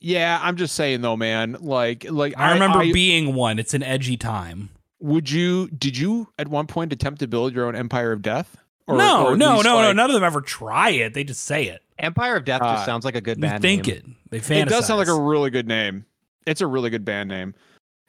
Yeah, 0.00 0.38
I'm 0.42 0.56
just 0.56 0.74
saying 0.74 1.00
though, 1.00 1.16
man. 1.16 1.56
Like, 1.60 2.06
like 2.10 2.34
I 2.36 2.52
remember 2.52 2.80
I, 2.80 2.92
being 2.92 3.34
one. 3.34 3.58
It's 3.58 3.74
an 3.74 3.82
edgy 3.82 4.16
time. 4.16 4.70
would 5.00 5.30
you? 5.30 5.68
Did 5.68 5.96
you 5.98 6.28
at 6.38 6.48
one 6.48 6.66
point 6.66 6.92
attempt 6.92 7.20
to 7.20 7.26
build 7.26 7.54
your 7.54 7.66
own 7.66 7.74
empire 7.76 8.12
of 8.12 8.22
death? 8.22 8.56
Or- 8.86 8.98
no, 8.98 9.26
or 9.28 9.32
at 9.32 9.38
no, 9.38 9.52
least, 9.54 9.64
no, 9.64 9.80
no. 9.80 9.92
None 9.92 10.10
of 10.10 10.14
them 10.14 10.22
ever 10.24 10.42
try 10.42 10.90
it. 10.90 11.14
They 11.14 11.24
just 11.24 11.44
say 11.44 11.64
it. 11.68 11.80
Empire 11.98 12.36
of 12.36 12.44
Death 12.44 12.60
Uh, 12.60 12.74
just 12.74 12.84
sounds 12.84 13.04
like 13.04 13.14
a 13.14 13.20
good 13.22 13.40
band 13.40 13.62
name. 13.62 13.78
They 13.78 13.82
think 13.82 13.86
name. 13.86 14.16
it. 14.26 14.30
They 14.30 14.40
fantasize. 14.40 14.62
It 14.62 14.68
does 14.68 14.86
sound 14.86 14.98
like 14.98 15.08
a 15.08 15.18
really 15.18 15.48
good 15.48 15.66
name. 15.68 16.04
It's 16.46 16.60
a 16.60 16.66
really 16.66 16.90
good 16.90 17.04
band 17.04 17.28
name. 17.30 17.54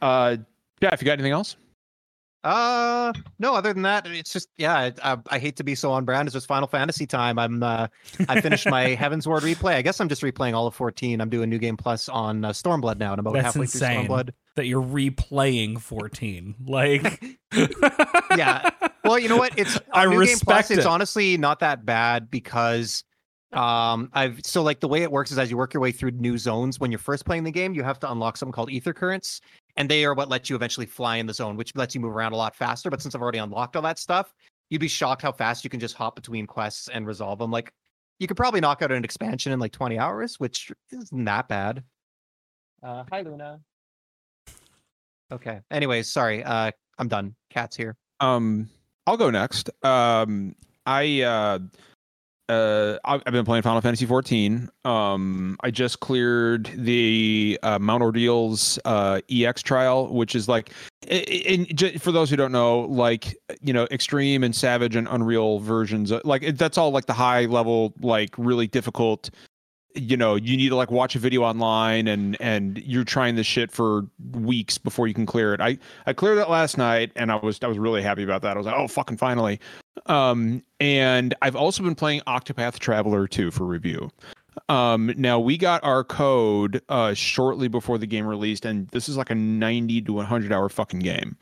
Uh, 0.01 0.38
Jeff, 0.82 0.94
if 0.94 1.01
you 1.01 1.06
got 1.06 1.13
anything 1.13 1.32
else? 1.32 1.56
Uh, 2.46 3.12
no. 3.40 3.56
Other 3.56 3.74
than 3.74 3.82
that, 3.82 4.06
it's 4.08 4.32
just 4.32 4.50
yeah. 4.58 4.75
I, 4.75 4.94
I, 5.14 5.18
I 5.32 5.40
hate 5.40 5.56
to 5.58 5.64
be 5.64 5.75
so 5.75 5.92
on 5.92 6.06
brand. 6.06 6.28
It's 6.28 6.34
just 6.34 6.48
Final 6.48 6.68
Fantasy 6.68 7.06
time. 7.08 7.40
I'm 7.40 7.64
uh, 7.64 7.88
I 8.30 8.40
finished 8.42 8.68
my 8.70 8.96
Heavensward 9.00 9.42
replay. 9.42 9.74
I 9.75 9.82
guess 9.82 10.00
I'm 10.00 10.08
just 10.10 10.22
replaying 10.22 10.54
all 10.54 10.68
of 10.68 10.75
14. 10.75 11.20
I'm 11.22 11.30
doing 11.30 11.50
New 11.50 11.58
Game 11.60 11.75
Plus 11.75 12.08
on 12.08 12.46
uh, 12.46 12.50
Stormblood 12.52 12.98
now, 13.00 13.14
and 13.14 13.20
I'm 13.20 13.25
about 13.28 13.34
That's 13.34 13.46
halfway 13.48 13.64
insane. 13.64 14.06
through 14.06 14.16
Stormblood. 14.16 14.30
that 14.56 14.66
you're 14.68 14.84
replaying 14.84 15.80
14. 15.82 16.56
Like, 16.68 17.40
Yeah. 18.38 18.70
Well, 19.04 19.20
you 19.20 19.30
know 19.30 19.38
what? 19.38 19.58
It's 19.58 19.80
I 19.94 20.06
New 20.06 20.12
Game 20.12 20.20
Plus. 20.20 20.30
respect 20.30 20.72
It's 20.72 20.86
honestly 20.86 21.38
not 21.38 21.60
that 21.60 21.86
bad 21.86 22.30
because 22.30 23.04
um 23.54 24.10
I've 24.14 24.42
so 24.44 24.64
like 24.64 24.82
the 24.82 24.88
way 24.88 25.04
it 25.04 25.12
works 25.12 25.32
is 25.32 25.38
as 25.40 25.50
you 25.50 25.56
work 25.56 25.74
your 25.74 25.80
way 25.80 25.92
through 25.94 26.12
new 26.12 26.38
zones 26.38 26.80
when 26.80 26.92
you're 26.92 27.00
first 27.00 27.25
playing 27.25 27.44
the 27.44 27.52
game, 27.52 27.74
you 27.74 27.84
have 27.84 28.00
to 28.00 28.12
unlock 28.12 28.36
something 28.38 28.52
called 28.52 28.70
aether 28.72 28.94
currents, 28.94 29.40
and 29.77 29.89
they 29.89 30.05
are 30.05 30.13
what 30.13 30.29
let 30.29 30.50
you 30.50 30.55
eventually 30.55 30.86
fly 30.86 31.17
in 31.17 31.25
the 31.25 31.34
zone, 31.34 31.58
which 31.58 31.75
lets 31.75 31.96
you 31.96 32.01
move 32.01 32.15
around 32.15 32.34
a 32.34 32.38
lot 32.38 32.55
faster. 32.55 32.89
But 32.89 33.01
since 33.01 33.15
I've 33.15 33.22
already 33.22 33.39
unlocked 33.39 33.75
all 33.75 33.82
that 33.82 34.00
stuff, 34.00 34.34
you'd 34.70 34.79
be 34.79 34.88
shocked 34.88 35.22
how 35.22 35.32
fast 35.32 35.63
you 35.63 35.70
can 35.70 35.79
just 35.79 35.96
hop 35.96 36.15
between 36.15 36.48
quests 36.48 36.88
and 36.88 37.05
resolve 37.05 37.39
them. 37.39 37.51
Like 37.51 37.72
you 38.20 38.27
could 38.27 38.38
probably 38.38 38.62
knock 38.62 38.82
out 38.82 38.91
an 38.91 39.03
expansion 39.03 39.51
in 39.51 39.60
like 39.60 39.72
20 39.72 40.00
hours, 40.00 40.39
which 40.39 40.72
isn't 40.91 41.25
that 41.25 41.48
bad. 41.48 41.84
Uh, 42.82 43.03
hi 43.12 43.22
Luna. 43.22 43.60
Okay. 45.32 45.60
Anyways, 45.72 46.12
sorry. 46.12 46.44
Uh, 46.44 46.72
I'm 46.98 47.08
done. 47.08 47.36
Cat's 47.50 47.75
here. 47.75 47.96
Um, 48.20 48.70
I'll 49.08 49.17
go 49.17 49.29
next. 49.29 49.70
Um, 49.84 50.55
I 50.86 51.22
uh, 51.22 51.60
uh, 52.50 52.98
I've 53.04 53.24
been 53.25 53.46
playing 53.46 53.64
Final 53.64 53.82
Fantasy 53.82 54.06
14. 54.06 54.70
Um, 54.86 55.58
I 55.62 55.72
just 55.72 56.00
cleared 56.00 56.70
the 56.75 57.60
uh, 57.64 57.80
Mount 57.80 58.04
Ordeal's 58.04 58.78
uh, 58.86 59.22
EX 59.30 59.62
trial, 59.64 60.14
which 60.14 60.36
is 60.36 60.48
like, 60.48 60.72
i- 61.10 61.16
i- 61.16 61.44
in, 61.66 61.98
for 62.00 62.12
those 62.12 62.30
who 62.30 62.36
don't 62.36 62.52
know, 62.52 62.82
like 62.82 63.36
you 63.62 63.74
know, 63.74 63.88
Extreme 63.92 64.44
and 64.44 64.56
Savage 64.56 64.96
and 64.96 65.08
Unreal 65.10 65.60
versions. 65.60 66.12
uh, 66.12 66.22
Like 66.24 66.44
it- 66.44 66.58
that's 66.58 66.78
all 66.78 66.92
like 66.92 67.06
the 67.08 67.14
high 67.14 67.46
level, 67.46 67.94
like 68.02 68.36
really 68.38 68.68
difficult 68.68 69.30
you 69.98 70.18
know 70.18 70.36
you 70.36 70.58
need 70.58 70.68
to 70.68 70.75
like 70.75 70.92
watch 70.92 71.16
a 71.16 71.20
video 71.20 71.42
online 71.42 72.06
and 72.10 72.36
and 72.42 72.80
you're 72.80 73.06
trying 73.06 73.36
this 73.36 73.48
shit 73.48 73.72
for 73.72 74.06
weeks 74.34 74.78
before 74.78 75.08
you 75.08 75.14
can 75.14 75.25
clear 75.25 75.54
it 75.54 75.62
i 75.62 75.78
i 76.06 76.12
cleared 76.12 76.38
it 76.38 76.50
last 76.50 76.78
night 76.78 77.14
and 77.16 77.32
i 77.32 77.36
was 77.38 77.58
i 77.62 77.68
was 77.68 77.80
really 77.80 78.02
happy 78.02 78.22
about 78.22 78.42
that 78.42 78.56
i 78.56 78.58
was 78.58 78.66
like 78.66 78.75
oh 78.78 78.90
fucking 78.90 79.16
finally 79.16 79.58
um 80.08 80.62
and 80.80 81.34
i've 81.42 81.56
also 81.56 81.84
been 81.84 81.96
playing 81.96 82.22
octopath 82.28 82.80
traveler 82.80 83.28
2 83.28 83.52
for 83.52 83.66
review 83.66 84.10
um 84.70 85.12
now 85.18 85.40
we 85.40 85.58
got 85.58 85.84
our 85.84 86.04
code 86.04 86.82
uh 86.90 87.14
shortly 87.14 87.68
before 87.68 87.98
the 87.98 88.08
game 88.08 88.25
released 88.25 88.66
and 88.66 88.88
this 88.90 89.08
is 89.10 89.18
like 89.18 89.30
a 89.30 89.36
90 89.36 90.02
to 90.02 90.14
100 90.14 90.52
hour 90.52 90.70
fucking 90.70 91.00
game 91.00 91.38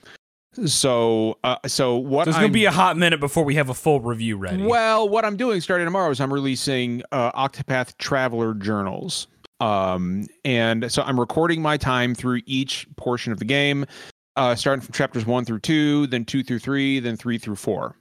so 0.66 1.38
uh 1.44 1.58
so 1.66 1.96
what 1.98 2.26
There's 2.26 2.36
gonna 2.36 2.48
I'm 2.48 2.52
be 2.52 2.66
a 2.66 2.72
hot 2.72 2.96
minute 2.96 3.20
before 3.20 3.44
we 3.44 3.56
have 3.56 3.70
a 3.70 3.74
full 3.74 4.00
review 4.02 4.38
ready. 4.38 4.62
well, 4.64 5.10
what 5.10 5.26
I'm 5.26 5.36
doing 5.36 5.62
starting 5.62 5.86
tomorrow 5.86 6.12
is 6.12 6.22
I'm 6.22 6.32
releasing 6.32 7.02
uh, 7.12 7.32
Octopath 7.32 7.98
Traveler 7.98 8.54
journals. 8.54 9.28
Um, 9.60 10.28
and 10.46 10.92
so 10.92 11.02
I'm 11.04 11.20
recording 11.20 11.62
my 11.62 11.78
time 11.78 12.14
through 12.14 12.42
each 12.46 12.86
portion 12.98 13.32
of 13.32 13.40
the 13.40 13.46
game, 13.46 13.86
uh, 14.36 14.54
starting 14.56 14.82
from 14.82 14.94
chapters 14.94 15.26
one 15.26 15.46
through 15.46 15.60
two, 15.60 16.06
then 16.08 16.26
two 16.26 16.44
through 16.44 16.60
three, 16.60 17.00
then 17.00 17.16
three 17.18 17.38
through 17.38 17.56
four. 17.56 17.96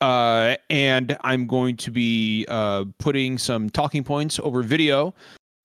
Uh, 0.00 0.56
and 0.70 1.16
I'm 1.22 1.46
going 1.46 1.76
to 1.78 1.90
be 1.90 2.46
uh, 2.48 2.84
putting 2.98 3.38
some 3.38 3.68
talking 3.68 4.04
points 4.04 4.40
over 4.42 4.62
video. 4.62 5.14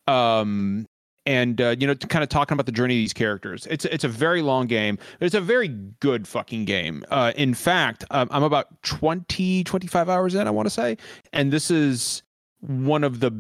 Um, 0.08 0.88
and 1.26 1.60
uh, 1.60 1.76
you 1.80 1.88
know, 1.88 1.94
to 1.94 2.08
kind 2.08 2.22
of 2.24 2.30
talking 2.30 2.54
about 2.54 2.66
the 2.66 2.72
journey 2.72 2.96
of 2.96 2.98
these 2.98 3.14
characters. 3.14 3.68
It's 3.68 3.86
it's 3.86 4.04
a 4.04 4.08
very 4.08 4.42
long 4.42 4.68
game. 4.68 5.00
It's 5.20 5.34
a 5.34 5.42
very 5.42 5.70
good 6.00 6.28
fucking 6.28 6.66
game. 6.66 7.04
Uh, 7.10 7.34
in 7.36 7.54
fact, 7.54 8.06
um, 8.12 8.28
I'm 8.32 8.44
about 8.44 8.82
20, 8.84 9.64
25 9.64 10.10
hours 10.10 10.36
in. 10.36 10.48
I 10.48 10.52
want 10.52 10.68
to 10.68 10.70
say, 10.70 10.98
and 11.34 11.52
this 11.52 11.72
is 11.72 12.22
one 12.60 13.04
of 13.04 13.20
the 13.20 13.32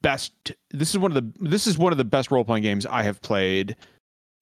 best. 0.00 0.32
This 0.70 0.90
is 0.90 0.98
one 0.98 1.14
of 1.14 1.22
the 1.22 1.48
this 1.48 1.66
is 1.66 1.76
one 1.76 1.92
of 1.92 1.98
the 1.98 2.04
best 2.04 2.30
role 2.30 2.44
playing 2.44 2.62
games 2.62 2.86
I 2.86 3.02
have 3.02 3.20
played 3.20 3.76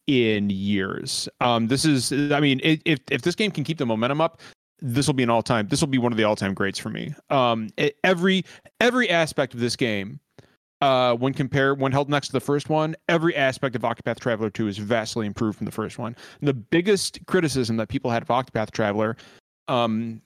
in 0.07 0.51
years. 0.51 1.29
Um, 1.41 1.69
this 1.69 1.85
is, 1.85 2.13
I 2.33 2.41
mean, 2.41 2.61
if 2.63 3.01
if 3.11 3.23
this 3.23 3.35
game 3.35 3.51
can 3.51 3.65
keep 3.65 3.79
the 3.79 3.87
momentum 3.87 4.21
up, 4.21 4.41
this 4.81 5.07
will 5.07 5.15
be 5.15 5.23
an 5.23 5.31
all 5.31 5.43
time. 5.43 5.69
This 5.69 5.81
will 5.81 5.89
be 5.89 5.99
one 5.99 6.13
of 6.13 6.19
the 6.19 6.25
all 6.25 6.37
time 6.37 6.55
greats 6.55 6.79
for 6.79 6.91
me. 6.91 7.15
Um, 7.31 7.69
every 8.03 8.45
every 8.81 9.09
aspect 9.11 9.55
of 9.55 9.61
this 9.61 9.77
game 9.77 10.21
uh, 10.83 11.15
when 11.15 11.33
compared 11.33 11.79
when 11.79 11.93
held 11.93 12.11
next 12.11 12.27
to 12.27 12.33
the 12.33 12.41
first 12.41 12.69
one, 12.69 12.97
every 13.09 13.37
aspect 13.37 13.77
of 13.77 13.83
Octopath 13.83 14.19
Traveler 14.19 14.51
2 14.51 14.67
is 14.67 14.79
vastly 14.79 15.27
improved 15.27 15.57
from 15.57 15.65
the 15.65 15.71
first 15.71 15.97
one. 15.97 16.17
And 16.41 16.49
the 16.49 16.55
biggest 16.55 17.25
criticism 17.27 17.77
that 17.77 17.89
people 17.89 18.11
had 18.11 18.23
of 18.23 18.29
Octopath 18.29 18.73
Traveler 18.73 19.17
um, 19.69 20.21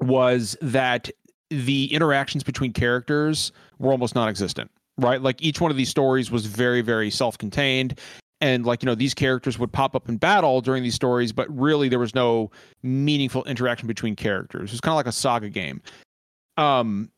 was 0.00 0.56
that 0.62 1.10
the 1.50 1.92
interactions 1.92 2.42
between 2.42 2.72
characters 2.72 3.52
were 3.78 3.92
almost 3.92 4.14
non-existent, 4.14 4.70
right? 4.96 5.20
Like 5.20 5.42
each 5.42 5.60
one 5.60 5.70
of 5.70 5.76
these 5.76 5.90
stories 5.90 6.30
was 6.30 6.46
very, 6.46 6.80
very 6.80 7.10
self-contained. 7.10 7.98
And 8.40 8.64
like, 8.64 8.82
you 8.82 8.86
know, 8.86 8.94
these 8.94 9.14
characters 9.14 9.58
would 9.58 9.72
pop 9.72 9.96
up 9.96 10.08
in 10.08 10.16
battle 10.16 10.60
during 10.60 10.82
these 10.82 10.94
stories, 10.94 11.32
but 11.32 11.48
really 11.56 11.88
there 11.88 11.98
was 11.98 12.14
no 12.14 12.50
meaningful 12.82 13.44
interaction 13.44 13.88
between 13.88 14.14
characters. 14.14 14.72
it's 14.72 14.80
kind 14.80 14.92
of 14.92 14.96
like 14.96 15.06
a 15.06 15.12
saga 15.12 15.48
game. 15.48 15.82
Um, 16.56 17.10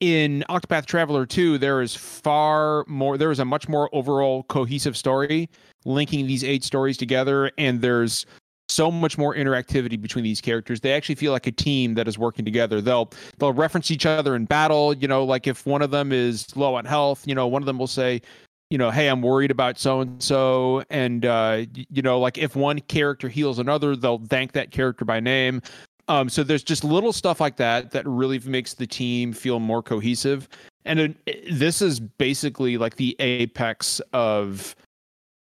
in 0.00 0.44
Octopath 0.48 0.86
Traveler 0.86 1.26
2, 1.26 1.58
there 1.58 1.82
is 1.82 1.94
far 1.94 2.84
more, 2.88 3.18
there 3.18 3.30
is 3.30 3.38
a 3.38 3.44
much 3.44 3.68
more 3.68 3.88
overall 3.94 4.42
cohesive 4.44 4.96
story 4.96 5.48
linking 5.84 6.26
these 6.26 6.44
eight 6.44 6.64
stories 6.64 6.96
together. 6.96 7.50
And 7.58 7.80
there's 7.80 8.26
so 8.70 8.90
much 8.90 9.18
more 9.18 9.34
interactivity 9.34 10.00
between 10.00 10.24
these 10.24 10.40
characters. 10.40 10.80
They 10.80 10.92
actually 10.92 11.16
feel 11.16 11.32
like 11.32 11.46
a 11.46 11.52
team 11.52 11.94
that 11.94 12.08
is 12.08 12.18
working 12.18 12.44
together. 12.44 12.80
They'll 12.80 13.10
they'll 13.38 13.52
reference 13.52 13.90
each 13.90 14.06
other 14.06 14.36
in 14.36 14.44
battle. 14.44 14.94
You 14.94 15.08
know, 15.08 15.24
like 15.24 15.46
if 15.46 15.66
one 15.66 15.82
of 15.82 15.90
them 15.90 16.12
is 16.12 16.56
low 16.56 16.76
on 16.76 16.84
health, 16.84 17.26
you 17.26 17.34
know, 17.34 17.46
one 17.46 17.62
of 17.62 17.66
them 17.66 17.78
will 17.78 17.86
say, 17.86 18.22
you 18.70 18.78
know, 18.78 18.90
hey, 18.90 19.08
I'm 19.08 19.20
worried 19.20 19.50
about 19.50 19.78
so 19.78 20.00
and 20.00 20.22
so, 20.22 20.84
and 20.90 21.26
uh, 21.26 21.64
you 21.90 22.02
know, 22.02 22.20
like 22.20 22.38
if 22.38 22.54
one 22.54 22.78
character 22.80 23.28
heals 23.28 23.58
another, 23.58 23.96
they'll 23.96 24.24
thank 24.26 24.52
that 24.52 24.70
character 24.70 25.04
by 25.04 25.20
name. 25.20 25.60
Um, 26.08 26.28
so 26.28 26.42
there's 26.42 26.62
just 26.64 26.82
little 26.82 27.12
stuff 27.12 27.40
like 27.40 27.56
that 27.56 27.90
that 27.90 28.06
really 28.06 28.38
makes 28.40 28.74
the 28.74 28.86
team 28.86 29.32
feel 29.32 29.60
more 29.60 29.82
cohesive. 29.82 30.48
And 30.84 30.98
it, 31.26 31.44
this 31.52 31.82
is 31.82 32.00
basically 32.00 32.78
like 32.78 32.96
the 32.96 33.14
apex 33.18 34.00
of 34.12 34.74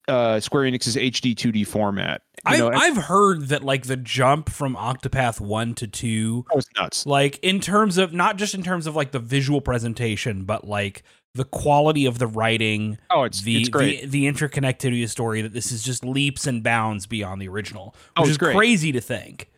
uh, 0.08 0.40
Square 0.40 0.64
Enix's 0.64 0.96
HD 0.96 1.34
2D 1.34 1.66
format. 1.66 2.22
You 2.46 2.52
I've, 2.52 2.58
know, 2.58 2.66
and- 2.68 2.76
I've 2.76 2.96
heard 2.96 3.48
that 3.48 3.62
like 3.62 3.84
the 3.84 3.96
jump 3.96 4.50
from 4.50 4.74
Octopath 4.74 5.38
1 5.40 5.74
to 5.76 5.86
2 5.86 6.46
was 6.54 6.66
nuts. 6.76 7.06
like 7.06 7.38
in 7.42 7.60
terms 7.60 7.98
of 7.98 8.12
not 8.12 8.36
just 8.36 8.54
in 8.54 8.62
terms 8.62 8.86
of 8.86 8.96
like 8.96 9.12
the 9.12 9.20
visual 9.20 9.60
presentation 9.60 10.44
but 10.44 10.66
like 10.66 11.04
the 11.34 11.44
quality 11.44 12.04
of 12.06 12.18
the 12.18 12.26
writing 12.26 12.98
Oh, 13.10 13.22
it's 13.24 13.42
the, 13.42 13.60
it's 13.60 13.68
great. 13.68 14.02
the 14.02 14.06
the 14.08 14.24
interconnectivity 14.32 15.02
of 15.02 15.06
the 15.06 15.08
story 15.08 15.40
that 15.42 15.52
this 15.52 15.72
is 15.72 15.82
just 15.82 16.04
leaps 16.04 16.46
and 16.46 16.62
bounds 16.62 17.06
beyond 17.06 17.40
the 17.40 17.48
original 17.48 17.94
which 18.18 18.26
Oh, 18.26 18.30
is 18.30 18.36
great. 18.38 18.54
crazy 18.56 18.92
to 18.92 19.00
think 19.00 19.50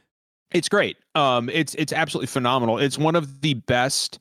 It's 0.52 0.68
great. 0.68 0.96
Um, 1.16 1.48
it's 1.50 1.74
it's 1.74 1.92
absolutely 1.92 2.28
phenomenal. 2.28 2.78
It's 2.78 2.96
one 2.98 3.16
of 3.16 3.40
the 3.40 3.54
best. 3.54 4.20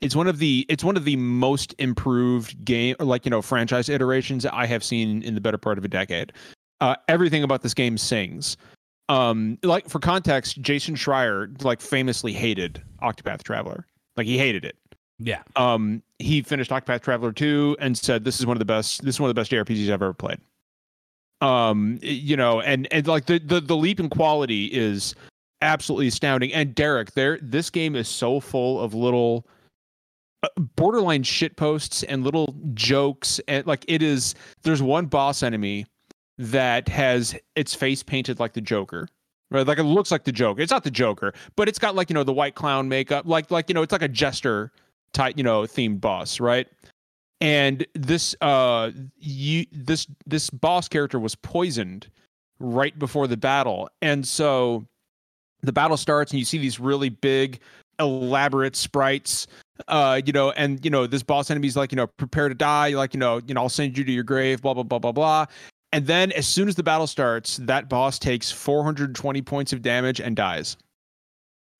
It's 0.00 0.16
one 0.16 0.26
of 0.26 0.38
the 0.38 0.64
it's 0.70 0.82
one 0.82 0.96
of 0.96 1.04
the 1.04 1.16
most 1.16 1.74
improved 1.78 2.64
game 2.64 2.96
like 3.00 3.24
you 3.26 3.30
know 3.30 3.42
franchise 3.42 3.88
iterations 3.90 4.46
I 4.46 4.64
have 4.66 4.82
seen 4.82 5.22
in 5.22 5.34
the 5.34 5.40
better 5.42 5.58
part 5.58 5.76
of 5.78 5.84
a 5.84 5.88
decade. 5.88 6.32
Uh, 6.80 6.96
everything 7.08 7.42
about 7.42 7.62
this 7.62 7.74
game 7.74 7.96
sings. 7.98 8.56
Um, 9.10 9.58
like 9.62 9.88
for 9.90 9.98
context, 9.98 10.60
Jason 10.62 10.94
Schreier 10.94 11.62
like 11.62 11.80
famously 11.82 12.32
hated 12.32 12.82
Octopath 13.02 13.42
Traveler. 13.42 13.86
Like 14.16 14.26
he 14.26 14.38
hated 14.38 14.64
it. 14.64 14.76
Yeah 15.18 15.42
Um, 15.56 16.02
he 16.18 16.42
finished 16.42 16.70
Octopath 16.70 17.02
Traveler 17.02 17.32
2 17.32 17.76
and 17.80 17.96
said 17.96 18.24
this 18.24 18.40
is 18.40 18.46
one 18.46 18.56
of 18.56 18.58
the 18.58 18.64
best 18.64 19.04
this 19.04 19.16
is 19.16 19.20
one 19.20 19.28
of 19.30 19.34
the 19.34 19.40
best 19.40 19.50
JRPGs 19.50 19.86
I've 19.86 20.02
ever 20.02 20.14
played. 20.14 20.38
Um, 21.40 21.98
you 22.00 22.36
know, 22.36 22.60
and 22.60 22.88
and 22.92 23.06
like 23.06 23.26
the 23.26 23.38
the, 23.38 23.60
the 23.60 23.76
leap 23.76 24.00
in 24.00 24.08
quality 24.08 24.66
is 24.66 25.14
absolutely 25.60 26.08
astounding. 26.08 26.52
And 26.52 26.74
Derek, 26.74 27.12
there 27.12 27.38
this 27.42 27.70
game 27.70 27.96
is 27.96 28.08
so 28.08 28.40
full 28.40 28.80
of 28.80 28.94
little 28.94 29.46
uh, 30.42 30.48
borderline 30.76 31.22
shit 31.22 31.56
posts 31.56 32.02
and 32.04 32.22
little 32.24 32.54
jokes 32.74 33.40
and 33.48 33.66
like 33.66 33.84
it 33.88 34.02
is 34.02 34.34
there's 34.62 34.82
one 34.82 35.06
boss 35.06 35.42
enemy 35.42 35.86
that 36.38 36.88
has 36.88 37.36
its 37.56 37.74
face 37.74 38.02
painted 38.02 38.40
like 38.40 38.52
the 38.52 38.60
Joker. 38.60 39.08
Right, 39.50 39.66
like 39.66 39.78
it 39.78 39.84
looks 39.84 40.10
like 40.10 40.24
the 40.24 40.32
Joker. 40.32 40.62
It's 40.62 40.72
not 40.72 40.82
the 40.82 40.90
Joker, 40.90 41.32
but 41.54 41.68
it's 41.68 41.78
got 41.78 41.94
like 41.94 42.10
you 42.10 42.14
know 42.14 42.24
the 42.24 42.32
white 42.32 42.54
clown 42.54 42.88
makeup, 42.88 43.26
like 43.26 43.50
like 43.50 43.68
you 43.68 43.74
know 43.74 43.82
it's 43.82 43.92
like 43.92 44.02
a 44.02 44.08
jester 44.08 44.72
type 45.14 45.36
you 45.36 45.44
know 45.44 45.62
themed 45.62 46.00
boss, 46.00 46.40
right? 46.40 46.66
And 47.40 47.86
this 47.94 48.36
uh 48.40 48.90
you 49.16 49.66
this 49.72 50.06
this 50.26 50.50
boss 50.50 50.88
character 50.88 51.18
was 51.18 51.34
poisoned 51.34 52.10
right 52.58 52.98
before 52.98 53.26
the 53.26 53.36
battle, 53.36 53.88
and 54.02 54.26
so 54.26 54.86
the 55.62 55.72
battle 55.72 55.96
starts 55.96 56.32
and 56.32 56.38
you 56.38 56.44
see 56.44 56.58
these 56.58 56.78
really 56.78 57.08
big 57.08 57.60
elaborate 58.00 58.74
sprites 58.74 59.46
uh 59.88 60.20
you 60.26 60.32
know 60.32 60.50
and 60.52 60.84
you 60.84 60.90
know 60.90 61.06
this 61.06 61.22
boss 61.22 61.50
enemy's 61.50 61.76
like 61.76 61.92
you 61.92 61.96
know 61.96 62.06
prepare 62.06 62.48
to 62.48 62.54
die 62.54 62.88
like 62.90 63.14
you 63.14 63.20
know 63.20 63.40
you 63.46 63.54
know 63.54 63.62
i'll 63.62 63.68
send 63.68 63.96
you 63.96 64.04
to 64.04 64.10
your 64.12 64.24
grave 64.24 64.60
blah 64.62 64.74
blah 64.74 64.82
blah 64.82 64.98
blah 64.98 65.12
blah. 65.12 65.46
And 65.92 66.08
then 66.08 66.32
as 66.32 66.44
soon 66.48 66.66
as 66.66 66.74
the 66.74 66.82
battle 66.82 67.06
starts 67.06 67.56
that 67.58 67.88
boss 67.88 68.18
takes 68.18 68.50
420 68.50 69.42
points 69.42 69.72
of 69.72 69.80
damage 69.80 70.20
and 70.20 70.34
dies 70.34 70.76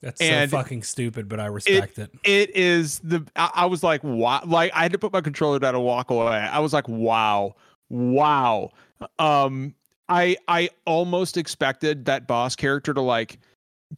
that's 0.04 0.20
And 0.20 0.50
so 0.50 0.56
fucking 0.58 0.82
stupid 0.82 1.28
but 1.28 1.40
i 1.40 1.46
respect 1.46 1.98
it, 1.98 2.10
it 2.24 2.54
is 2.54 2.98
the 3.00 3.24
I, 3.36 3.50
I 3.54 3.66
was 3.66 3.82
like 3.82 4.04
wow 4.04 4.42
like 4.46 4.72
i 4.74 4.82
had 4.82 4.92
to 4.92 4.98
put 4.98 5.12
my 5.12 5.20
controller 5.20 5.58
down 5.58 5.74
and 5.74 5.84
walk 5.84 6.10
away. 6.10 6.36
I 6.36 6.60
was 6.60 6.72
like 6.72 6.88
wow 6.88 7.56
wow. 7.88 8.70
Um 9.18 9.74
i 10.08 10.36
i 10.48 10.68
almost 10.84 11.36
expected 11.36 12.04
that 12.04 12.26
boss 12.26 12.54
character 12.54 12.92
to 12.92 13.00
like 13.00 13.38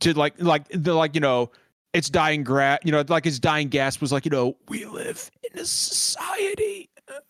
to 0.01 0.16
like 0.16 0.40
like 0.40 0.69
the 0.69 0.95
like 0.95 1.14
you 1.14 1.21
know 1.21 1.51
its 1.92 2.09
dying 2.11 2.45
gra 2.45 2.79
you 2.85 2.92
know 2.92 3.03
like 3.09 3.25
his 3.25 3.40
dying 3.40 3.69
gasp 3.69 4.01
was 4.01 4.12
like 4.12 4.25
you 4.25 4.31
know 4.31 4.57
we 4.69 4.85
live 4.85 5.31
in 5.51 5.59
a 5.59 5.64
society. 5.64 6.88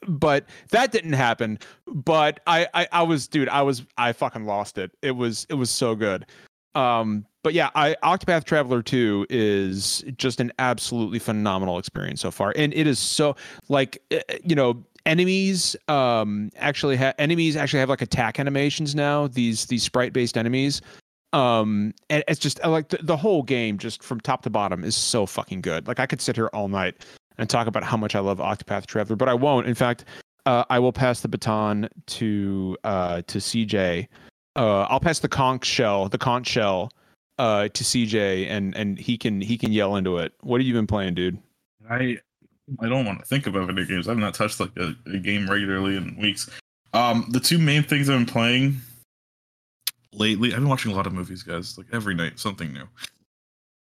But 0.08 0.46
that 0.70 0.90
didn't 0.90 1.12
happen. 1.12 1.58
But 1.86 2.40
I, 2.46 2.66
I 2.74 2.88
i 2.92 3.02
was 3.02 3.28
dude 3.28 3.48
i 3.48 3.62
was 3.62 3.84
i 3.96 4.12
fucking 4.12 4.44
lost 4.44 4.78
it. 4.78 4.90
It 5.02 5.12
was 5.12 5.46
it 5.48 5.54
was 5.54 5.70
so 5.70 5.94
good. 5.94 6.26
Um 6.74 7.26
but 7.46 7.54
yeah 7.54 7.70
i 7.76 7.94
octopath 8.02 8.42
traveler 8.42 8.82
2 8.82 9.24
is 9.30 10.04
just 10.16 10.40
an 10.40 10.50
absolutely 10.58 11.20
phenomenal 11.20 11.78
experience 11.78 12.20
so 12.20 12.32
far. 12.32 12.52
And 12.56 12.74
it 12.74 12.88
is 12.88 12.98
so 12.98 13.36
like 13.68 14.02
eh, 14.10 14.20
eh, 14.28 14.38
you 14.42 14.56
know 14.56 14.82
enemies 15.06 15.76
um 15.86 16.50
actually 16.56 16.96
have 16.96 17.14
enemies 17.20 17.54
actually 17.54 17.78
have 17.78 17.88
like 17.88 18.02
attack 18.02 18.40
animations 18.40 18.96
now 18.96 19.28
these 19.28 19.66
these 19.66 19.84
sprite 19.84 20.12
based 20.12 20.36
enemies. 20.36 20.82
Um 21.32 21.94
and 22.10 22.24
it's 22.26 22.40
just 22.40 22.58
like 22.64 22.88
the, 22.88 22.98
the 23.00 23.16
whole 23.16 23.44
game 23.44 23.78
just 23.78 24.02
from 24.02 24.18
top 24.18 24.42
to 24.42 24.50
bottom 24.50 24.82
is 24.82 24.96
so 24.96 25.24
fucking 25.24 25.60
good. 25.60 25.86
Like 25.86 26.00
i 26.00 26.06
could 26.06 26.20
sit 26.20 26.34
here 26.34 26.48
all 26.48 26.66
night 26.66 27.06
and 27.38 27.48
talk 27.48 27.68
about 27.68 27.84
how 27.84 27.96
much 27.96 28.16
i 28.16 28.18
love 28.18 28.38
octopath 28.38 28.86
traveler 28.86 29.14
but 29.14 29.28
i 29.28 29.34
won't. 29.34 29.68
In 29.68 29.76
fact 29.76 30.04
uh, 30.46 30.64
i 30.68 30.80
will 30.80 30.92
pass 30.92 31.20
the 31.20 31.28
baton 31.28 31.88
to 32.06 32.76
uh 32.82 33.22
to 33.28 33.38
cj 33.38 34.08
uh 34.56 34.82
i'll 34.90 34.98
pass 34.98 35.20
the 35.20 35.28
conch 35.28 35.64
shell 35.64 36.08
the 36.08 36.18
conch 36.18 36.48
shell 36.48 36.90
uh 37.38 37.68
to 37.68 37.84
cj 37.84 38.46
and 38.48 38.74
and 38.76 38.98
he 38.98 39.18
can 39.18 39.40
he 39.40 39.58
can 39.58 39.72
yell 39.72 39.96
into 39.96 40.16
it 40.18 40.32
what 40.40 40.60
have 40.60 40.66
you 40.66 40.74
been 40.74 40.86
playing 40.86 41.14
dude 41.14 41.38
I 41.88 42.18
I 42.80 42.88
don't 42.88 43.04
want 43.04 43.20
to 43.20 43.24
think 43.24 43.46
about 43.46 43.66
video 43.68 43.84
games. 43.84 44.08
I've 44.08 44.18
not 44.18 44.34
touched 44.34 44.60
like 44.60 44.76
a, 44.76 44.94
a 45.06 45.18
game 45.18 45.48
regularly 45.48 45.96
in 45.96 46.16
weeks. 46.16 46.50
Um, 46.92 47.26
the 47.30 47.40
two 47.40 47.58
main 47.58 47.82
things 47.82 48.08
I've 48.08 48.18
been 48.18 48.26
playing 48.26 48.76
lately, 50.12 50.52
I've 50.52 50.60
been 50.60 50.68
watching 50.68 50.92
a 50.92 50.94
lot 50.94 51.06
of 51.06 51.12
movies, 51.12 51.42
guys. 51.42 51.78
Like 51.78 51.86
every 51.92 52.14
night, 52.14 52.38
something 52.38 52.72
new. 52.72 52.88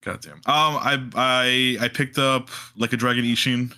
Goddamn. 0.05 0.35
Um, 0.35 0.43
I 0.47 1.09
I 1.17 1.85
I 1.85 1.89
picked 1.89 2.19
up 2.19 2.51
like 2.77 2.93
a 2.93 2.97
Dragon 2.97 3.25
Ishin, 3.25 3.75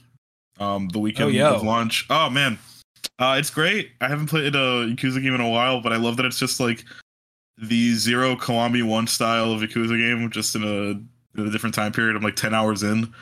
um, 0.59 0.89
the 0.89 0.99
weekend 0.99 1.33
yo. 1.33 1.55
of 1.55 1.63
launch. 1.63 2.07
Oh 2.11 2.29
man, 2.29 2.59
uh, 3.19 3.37
it's 3.39 3.51
great. 3.51 3.93
I 4.03 4.09
haven't 4.09 4.27
played 4.27 4.55
a 4.55 4.87
Yakuza 4.87 5.23
game 5.23 5.35
in 5.35 5.41
a 5.41 5.49
while, 5.49 5.81
but 5.81 5.93
I 5.93 5.97
love 5.97 6.19
that 6.19 6.27
it's 6.27 6.39
just 6.39 6.61
like 6.61 6.85
the 7.63 7.95
Zero 7.95 8.37
Kiwami 8.37 8.83
One 8.83 9.07
style 9.07 9.53
of 9.53 9.61
Yakuza 9.61 9.97
game, 9.99 10.31
just 10.31 10.55
in 10.57 10.63
a, 10.65 11.39
in 11.41 11.47
a 11.49 11.51
different 11.51 11.75
time 11.75 11.93
period. 11.93 12.17
I'm 12.17 12.23
like 12.23 12.37
ten 12.37 12.55
hours 12.55 12.83
in, 12.83 13.13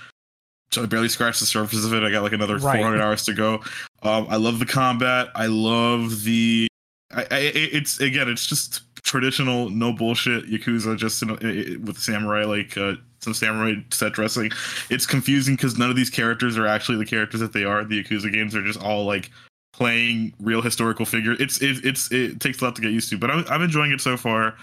so 0.70 0.82
I 0.82 0.86
barely 0.86 1.08
scratched 1.08 1.40
the 1.40 1.46
surface 1.46 1.84
of 1.84 1.92
it. 1.94 2.02
I 2.02 2.10
got 2.10 2.22
like 2.22 2.32
another 2.32 2.58
Right. 2.58 2.76
400 2.76 3.00
hours 3.00 3.24
to 3.24 3.34
go. 3.34 3.54
Um, 4.02 4.26
I 4.28 4.36
love 4.36 4.58
the 4.58 4.66
combat. 4.66 5.28
I 5.34 5.46
love 5.46 6.22
the. 6.24 6.68
I, 7.10 7.22
I, 7.22 7.38
it's 7.54 8.00
again, 8.00 8.28
it's 8.28 8.46
just 8.46 8.82
traditional, 9.02 9.70
no 9.70 9.92
bullshit 9.92 10.46
Yakuza, 10.46 10.96
just 10.96 11.22
in, 11.22 11.30
a- 11.30 11.76
with 11.84 11.98
samurai 11.98 12.44
like 12.44 12.76
uh, 12.76 12.94
some 13.20 13.32
samurai 13.34 13.74
set 13.90 14.12
dressing. 14.12 14.50
It's 14.90 15.06
confusing 15.06 15.56
because 15.56 15.78
none 15.78 15.88
of 15.90 15.96
these 15.96 16.10
characters 16.10 16.58
are 16.58 16.66
actually 16.66 16.98
the 16.98 17.06
characters 17.06 17.40
that 17.40 17.52
they 17.54 17.64
are. 17.64 17.82
The 17.84 18.04
Yakuza 18.04 18.30
games 18.32 18.54
are 18.54 18.62
just 18.62 18.80
all 18.82 19.04
like 19.06 19.30
playing 19.78 20.34
real 20.40 20.60
historical 20.60 21.06
figures. 21.06 21.38
It's 21.40 21.62
it, 21.62 21.84
it's 21.84 22.10
it 22.10 22.40
takes 22.40 22.60
a 22.60 22.64
lot 22.64 22.74
to 22.76 22.82
get 22.82 22.90
used 22.90 23.08
to, 23.10 23.16
but 23.18 23.30
I'm 23.30 23.44
I'm 23.48 23.62
enjoying 23.62 23.92
it 23.92 24.00
so 24.00 24.16
far. 24.16 24.56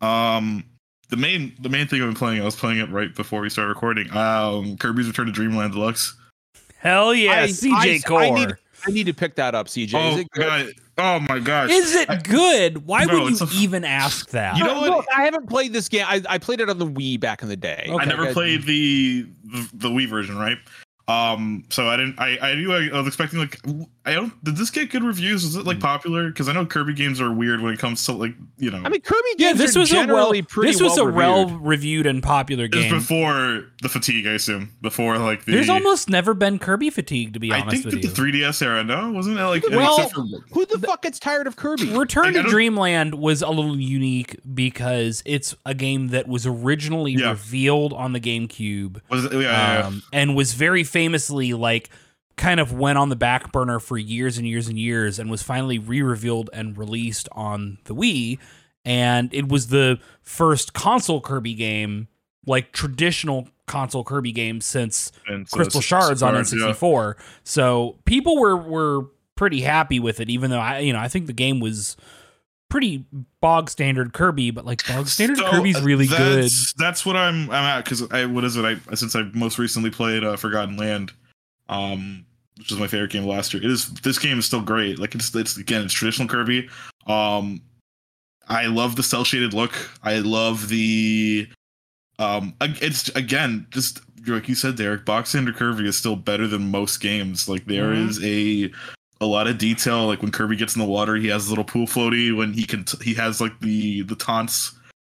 Um, 0.00 0.64
the 1.08 1.16
main 1.16 1.54
the 1.60 1.68
main 1.68 1.86
thing 1.86 2.02
I've 2.02 2.08
been 2.08 2.16
playing, 2.16 2.42
I 2.42 2.44
was 2.44 2.56
playing 2.56 2.78
it 2.78 2.90
right 2.90 3.14
before 3.14 3.40
we 3.40 3.48
started 3.48 3.68
recording. 3.68 4.10
Um, 4.16 4.76
Kirby's 4.76 5.06
Return 5.06 5.26
to 5.26 5.32
Dreamland 5.32 5.72
Deluxe. 5.72 6.14
Hell 6.78 7.14
yeah, 7.14 7.42
I- 7.42 7.46
CJ 7.48 7.72
I- 7.96 7.98
Core. 8.06 8.22
I 8.22 8.30
need- 8.30 8.54
I 8.86 8.90
need 8.92 9.04
to 9.04 9.12
pick 9.12 9.34
that 9.34 9.54
up, 9.54 9.68
CJ. 9.68 9.92
oh 9.94 10.14
Is 10.14 10.20
it 10.20 10.30
good? 10.30 10.42
god! 10.46 10.72
Oh 10.96 11.20
my 11.28 11.38
gosh! 11.38 11.68
Is 11.70 11.94
it 11.94 12.08
I- 12.08 12.16
good? 12.16 12.86
Why 12.86 13.04
Bro, 13.04 13.24
would 13.24 13.38
you 13.38 13.46
a- 13.46 13.50
even 13.60 13.84
ask 13.84 14.30
that? 14.30 14.56
You 14.56 14.64
know 14.64 14.80
what? 14.80 14.90
look, 14.90 15.06
I 15.14 15.24
haven't 15.24 15.50
played 15.50 15.74
this 15.74 15.86
game. 15.86 16.06
I, 16.08 16.22
I 16.26 16.38
played 16.38 16.60
it 16.62 16.70
on 16.70 16.78
the 16.78 16.86
Wii 16.86 17.20
back 17.20 17.42
in 17.42 17.48
the 17.48 17.56
day. 17.58 17.84
Okay. 17.86 18.02
I 18.02 18.06
never 18.06 18.32
played 18.32 18.62
the, 18.62 19.26
the 19.44 19.68
the 19.74 19.88
Wii 19.90 20.08
version, 20.08 20.38
right? 20.38 20.56
Um, 21.08 21.64
so 21.68 21.88
I 21.88 21.96
didn't. 21.98 22.18
I 22.18 22.38
I 22.40 22.54
knew 22.54 22.72
I, 22.72 22.88
I 22.88 22.98
was 22.98 23.06
expecting 23.06 23.38
like 23.40 23.60
I 24.06 24.14
don't. 24.14 24.42
Did 24.42 24.56
this 24.56 24.70
get 24.70 24.90
good 24.90 25.04
reviews? 25.04 25.44
Was 25.44 25.56
it 25.56 25.66
like 25.66 25.78
popular? 25.78 26.28
Because 26.28 26.48
I 26.48 26.54
know 26.54 26.64
Kirby 26.64 26.94
games 26.94 27.20
are 27.20 27.30
weird 27.30 27.60
when 27.60 27.74
it 27.74 27.78
comes 27.78 28.02
to 28.06 28.12
like 28.12 28.34
you 28.56 28.70
know. 28.70 28.78
I 28.82 28.88
mean, 28.88 29.02
Kirby 29.02 29.20
yeah, 29.36 29.48
games 29.48 29.58
this 29.58 29.76
are 29.76 29.80
was 29.80 29.92
a 29.92 29.96
well, 29.96 30.02
generally 30.06 30.42
pretty 30.42 30.72
this 30.72 30.80
was 30.80 30.96
well 30.96 31.08
a 31.08 31.12
well 31.12 31.44
reviewed. 31.44 31.60
reviewed 31.66 32.06
and 32.06 32.22
popular 32.22 32.64
it 32.64 32.74
was 32.74 32.84
game. 32.84 32.94
before 32.94 33.64
the 33.82 33.90
fatigue, 33.90 34.26
I 34.26 34.30
assume. 34.32 34.74
Before 34.80 35.18
like 35.18 35.44
the. 35.44 35.52
There's 35.52 35.68
almost 35.68 36.08
never 36.08 36.32
been 36.32 36.58
Kirby 36.58 36.88
fatigue, 36.88 37.34
to 37.34 37.40
be 37.40 37.52
I 37.52 37.60
honest 37.60 37.82
think 37.82 37.84
with 37.84 37.94
that 38.02 38.02
you. 38.02 38.32
the 38.32 38.38
3DS 38.42 38.62
era, 38.62 38.82
no, 38.82 39.10
wasn't 39.12 39.36
that 39.36 39.44
like 39.44 39.64
Well, 39.68 39.96
except 39.98 40.14
for 40.14 40.22
Who 40.52 40.64
the 40.64 40.78
fuck 40.78 41.02
gets 41.02 41.18
tired 41.18 41.46
of 41.46 41.56
Kirby? 41.56 41.90
Return 41.94 42.32
Like, 42.32 42.42
to 42.44 42.50
Dreamland 42.50 43.16
was 43.16 43.42
a 43.42 43.50
little 43.50 43.78
unique 43.78 44.34
because 44.54 45.22
it's 45.26 45.54
a 45.66 45.74
game 45.74 46.08
that 46.08 46.26
was 46.26 46.46
originally 46.46 47.12
Yeah. 47.12 47.30
revealed 47.32 47.92
on 47.92 48.14
the 48.14 48.20
GameCube 48.20 49.02
was 49.10 49.26
it, 49.26 49.32
yeah, 49.34 49.40
yeah, 49.40 49.78
yeah. 49.80 49.86
um, 49.88 50.02
and 50.10 50.34
was 50.34 50.54
very 50.54 50.84
famously 50.84 51.52
like 51.52 51.90
kind 52.40 52.58
of 52.58 52.72
went 52.72 52.96
on 52.96 53.10
the 53.10 53.16
back 53.16 53.52
burner 53.52 53.78
for 53.78 53.98
years 53.98 54.38
and 54.38 54.48
years 54.48 54.66
and 54.66 54.78
years 54.78 55.18
and 55.18 55.30
was 55.30 55.42
finally 55.42 55.78
re-revealed 55.78 56.48
and 56.54 56.76
released 56.78 57.28
on 57.32 57.76
the 57.84 57.94
Wii. 57.94 58.38
And 58.82 59.32
it 59.34 59.48
was 59.48 59.66
the 59.68 60.00
first 60.22 60.72
console 60.72 61.20
Kirby 61.20 61.52
game 61.52 62.08
like 62.46 62.72
traditional 62.72 63.46
console 63.66 64.02
Kirby 64.02 64.32
game 64.32 64.62
since 64.62 65.12
And 65.26 65.48
Crystal 65.50 65.82
Shards 65.82 66.22
on 66.22 66.34
N64 66.34 67.14
so 67.44 67.98
people 68.06 68.40
were 68.40 68.56
were 68.56 69.06
pretty 69.36 69.60
happy 69.60 70.00
with 70.00 70.18
it 70.18 70.30
even 70.30 70.50
though 70.50 70.58
I 70.58 70.78
you 70.78 70.92
know 70.92 70.98
I 70.98 71.08
think 71.08 71.26
the 71.26 71.32
game 71.34 71.60
was 71.60 71.96
pretty 72.70 73.04
bog 73.42 73.68
standard 73.68 74.14
Kirby 74.14 74.50
but 74.50 74.64
like 74.64 74.86
bog 74.88 75.06
standard 75.16 75.36
So, 75.36 75.50
Kirby's 75.50 75.76
uh, 75.76 75.82
really 75.82 76.06
good. 76.06 76.44
that's, 76.44 76.72
That's 76.78 77.06
what 77.06 77.16
I'm 77.16 77.50
I'm 77.50 77.78
at 77.78 77.84
because 77.84 78.10
I 78.10 78.24
what 78.24 78.44
is 78.44 78.56
it? 78.56 78.64
I 78.64 78.94
since 78.94 79.14
I 79.14 79.24
most 79.34 79.58
recently 79.58 79.90
played 79.90 80.24
uh, 80.24 80.36
Forgotten 80.36 80.76
Land, 80.78 81.12
um, 81.68 82.24
which 82.60 82.70
was 82.70 82.78
my 82.78 82.86
favorite 82.86 83.10
game 83.10 83.24
last 83.26 83.52
year. 83.52 83.62
It 83.64 83.70
is 83.70 83.88
this 84.02 84.18
game 84.18 84.38
is 84.38 84.44
still 84.46 84.60
great. 84.62 84.98
Like 85.00 85.14
it's 85.16 85.34
it's 85.34 85.56
again 85.56 85.82
it's 85.82 85.92
traditional 85.94 86.28
Kirby. 86.28 86.68
Um, 87.08 87.60
I 88.48 88.66
love 88.66 88.94
the 88.96 89.02
cell 89.02 89.24
shaded 89.24 89.52
look. 89.54 89.72
I 90.04 90.18
love 90.20 90.68
the 90.68 91.48
um. 92.20 92.54
It's 92.60 93.08
again 93.10 93.66
just 93.70 94.00
like 94.26 94.48
you 94.48 94.54
said, 94.54 94.76
Derek. 94.76 95.04
Box 95.04 95.34
Under 95.34 95.52
Kirby 95.52 95.88
is 95.88 95.96
still 95.96 96.14
better 96.16 96.46
than 96.46 96.70
most 96.70 96.98
games. 97.00 97.48
Like 97.48 97.64
there 97.66 97.92
Mhm. 97.92 98.08
is 98.08 98.22
a 98.24 98.70
a 99.22 99.26
lot 99.26 99.46
of 99.46 99.58
detail. 99.58 100.06
Like 100.06 100.22
when 100.22 100.30
Kirby 100.30 100.56
gets 100.56 100.76
in 100.76 100.80
the 100.80 100.86
water, 100.88 101.16
he 101.16 101.28
has 101.28 101.46
a 101.46 101.50
little 101.50 101.64
pool 101.64 101.86
floaty. 101.86 102.34
When 102.36 102.52
he 102.52 102.64
can, 102.64 102.84
t- 102.84 103.02
he 103.04 103.14
has 103.14 103.40
like 103.40 103.58
the 103.60 104.02
the 104.02 104.14
taunts 104.16 104.72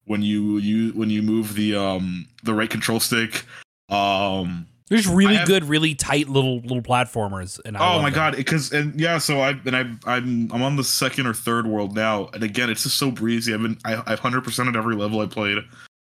when 0.04 0.22
you 0.22 0.58
you 0.58 0.92
when 0.92 1.08
you 1.10 1.22
move 1.22 1.54
the 1.54 1.74
um 1.76 2.26
the 2.42 2.52
right 2.54 2.68
control 2.70 3.00
stick. 3.00 3.44
Um. 3.88 4.66
There's 4.90 5.06
really 5.06 5.36
have- 5.36 5.46
good, 5.46 5.64
really 5.64 5.94
tight 5.94 6.28
little 6.28 6.58
little 6.60 6.82
platformers, 6.82 7.58
and 7.64 7.76
I 7.76 7.80
oh 7.94 8.02
my 8.02 8.10
them. 8.10 8.14
god! 8.16 8.36
Because 8.36 8.72
and 8.72 8.98
yeah, 9.00 9.18
so 9.18 9.40
I 9.40 9.50
and 9.64 9.74
I 9.76 9.80
I'm 10.04 10.50
I'm 10.52 10.62
on 10.62 10.76
the 10.76 10.84
second 10.84 11.26
or 11.26 11.32
third 11.32 11.66
world 11.66 11.94
now, 11.94 12.28
and 12.34 12.42
again, 12.42 12.68
it's 12.68 12.82
just 12.82 12.96
so 12.98 13.10
breezy. 13.10 13.54
I've 13.54 13.62
been 13.62 13.78
I, 13.84 14.02
I've 14.06 14.18
hundred 14.18 14.42
percent 14.44 14.68
at 14.68 14.74
every 14.76 14.96
level 14.96 15.20
I 15.20 15.26
played 15.26 15.58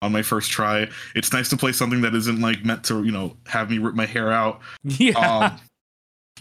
on 0.00 0.12
my 0.12 0.22
first 0.22 0.50
try. 0.52 0.88
It's 1.16 1.32
nice 1.32 1.48
to 1.50 1.56
play 1.56 1.72
something 1.72 2.02
that 2.02 2.14
isn't 2.14 2.40
like 2.40 2.64
meant 2.64 2.84
to 2.84 3.02
you 3.02 3.10
know 3.10 3.36
have 3.46 3.68
me 3.68 3.78
rip 3.78 3.94
my 3.96 4.06
hair 4.06 4.30
out. 4.30 4.60
Yeah, 4.84 5.18
um, 5.18 5.60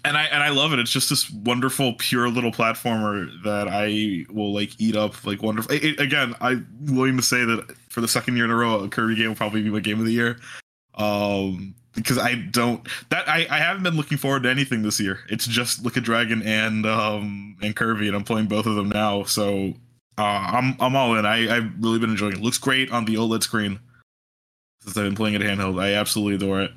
and 0.06 0.16
I 0.16 0.26
and 0.26 0.44
I 0.44 0.50
love 0.50 0.74
it. 0.74 0.80
It's 0.80 0.92
just 0.92 1.10
this 1.10 1.32
wonderful, 1.32 1.94
pure 1.98 2.30
little 2.30 2.52
platformer 2.52 3.32
that 3.46 3.68
I 3.68 4.26
will 4.32 4.54
like 4.54 4.80
eat 4.80 4.96
up. 4.96 5.26
Like 5.26 5.42
wonderful. 5.42 5.72
It, 5.74 5.84
it- 5.84 6.00
again, 6.00 6.36
I'm 6.40 6.68
willing 6.82 7.18
to 7.18 7.24
say 7.24 7.44
that 7.46 7.76
for 7.90 8.02
the 8.02 8.08
second 8.08 8.36
year 8.36 8.46
in 8.46 8.52
a 8.52 8.56
row, 8.56 8.82
a 8.82 8.90
Kirby 8.90 9.16
game 9.16 9.30
will 9.30 9.36
probably 9.36 9.64
be 9.64 9.72
my 9.72 9.80
game 9.80 10.00
of 10.00 10.06
the 10.06 10.14
year. 10.14 10.38
Um, 10.94 11.74
because 11.98 12.18
I 12.18 12.36
don't 12.36 12.88
that 13.10 13.28
I, 13.28 13.46
I 13.50 13.58
haven't 13.58 13.84
been 13.84 13.96
looking 13.98 14.18
forward 14.18 14.44
to 14.44 14.50
anything 14.50 14.84
this 14.84 15.00
year. 15.02 15.20
It's 15.30 15.46
just 15.46 15.84
Like 15.84 15.98
a 15.98 16.02
Dragon 16.02 16.42
and 16.44 16.86
um 16.86 17.58
and 17.62 17.76
Kirby, 17.76 18.08
and 18.08 18.16
I'm 18.16 18.24
playing 18.24 18.48
both 18.48 18.66
of 18.66 18.76
them 18.76 18.88
now. 18.88 19.24
So 19.24 19.74
uh, 20.18 20.22
I'm 20.22 20.78
I'm 20.80 20.96
all 20.96 21.18
in. 21.18 21.26
I 21.26 21.58
I've 21.58 21.72
really 21.82 22.00
been 22.00 22.12
enjoying 22.12 22.34
it. 22.34 22.40
Looks 22.42 22.58
great 22.58 22.90
on 22.92 23.04
the 23.06 23.16
OLED 23.16 23.44
screen. 23.44 23.80
Since 24.82 24.96
I've 24.96 25.04
been 25.04 25.16
playing 25.16 25.36
it 25.36 25.42
handheld, 25.42 25.82
I 25.82 25.96
absolutely 25.96 26.36
adore 26.36 26.62
it. 26.62 26.72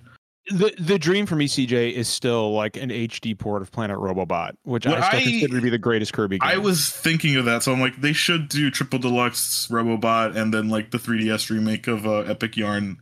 the 0.48 0.74
the 0.78 0.98
dream 0.98 1.26
for 1.26 1.36
me, 1.36 1.46
CJ, 1.46 1.92
is 1.92 2.08
still 2.08 2.52
like 2.54 2.76
an 2.76 2.88
HD 2.90 3.38
port 3.38 3.62
of 3.62 3.70
Planet 3.70 3.98
Robobot, 3.98 4.52
which 4.64 4.86
I 4.86 4.90
still 5.08 5.20
I- 5.20 5.22
consider 5.22 5.56
to 5.56 5.62
be 5.62 5.70
the 5.70 5.78
greatest 5.78 6.12
Kirby 6.12 6.38
game. 6.38 6.48
I 6.48 6.56
was 6.56 6.90
thinking 6.90 7.36
of 7.36 7.44
that, 7.44 7.62
so 7.62 7.72
I'm 7.72 7.80
like, 7.80 8.00
they 8.00 8.12
should 8.12 8.48
do 8.48 8.70
triple 8.70 8.98
deluxe 8.98 9.68
Robobot 9.70 10.34
and 10.34 10.52
then 10.52 10.68
like 10.70 10.90
the 10.90 10.98
3DS 10.98 11.50
remake 11.50 11.86
of 11.86 12.06
uh, 12.06 12.20
Epic 12.20 12.56
Yarn 12.56 12.98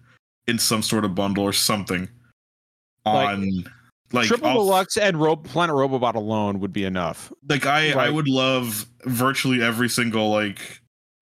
in 0.49 0.59
some 0.59 0.83
sort 0.83 1.05
of 1.05 1.15
bundle 1.15 1.45
or 1.45 1.53
something. 1.53 2.09
On 3.07 3.65
like 4.13 4.27
Triple 4.27 4.49
I'll- 4.49 4.55
Deluxe 4.57 4.97
and 4.97 5.21
Ro- 5.21 5.37
Planet 5.37 5.75
Robobot 5.77 6.15
alone 6.15 6.61
would 6.61 6.73
be 6.73 6.85
enough. 6.85 7.33
like 7.49 7.65
I 7.67 7.93
I 7.93 8.11
would 8.11 8.27
love 8.29 8.87
virtually 9.05 9.63
every 9.63 9.89
single 9.89 10.31
like 10.31 10.81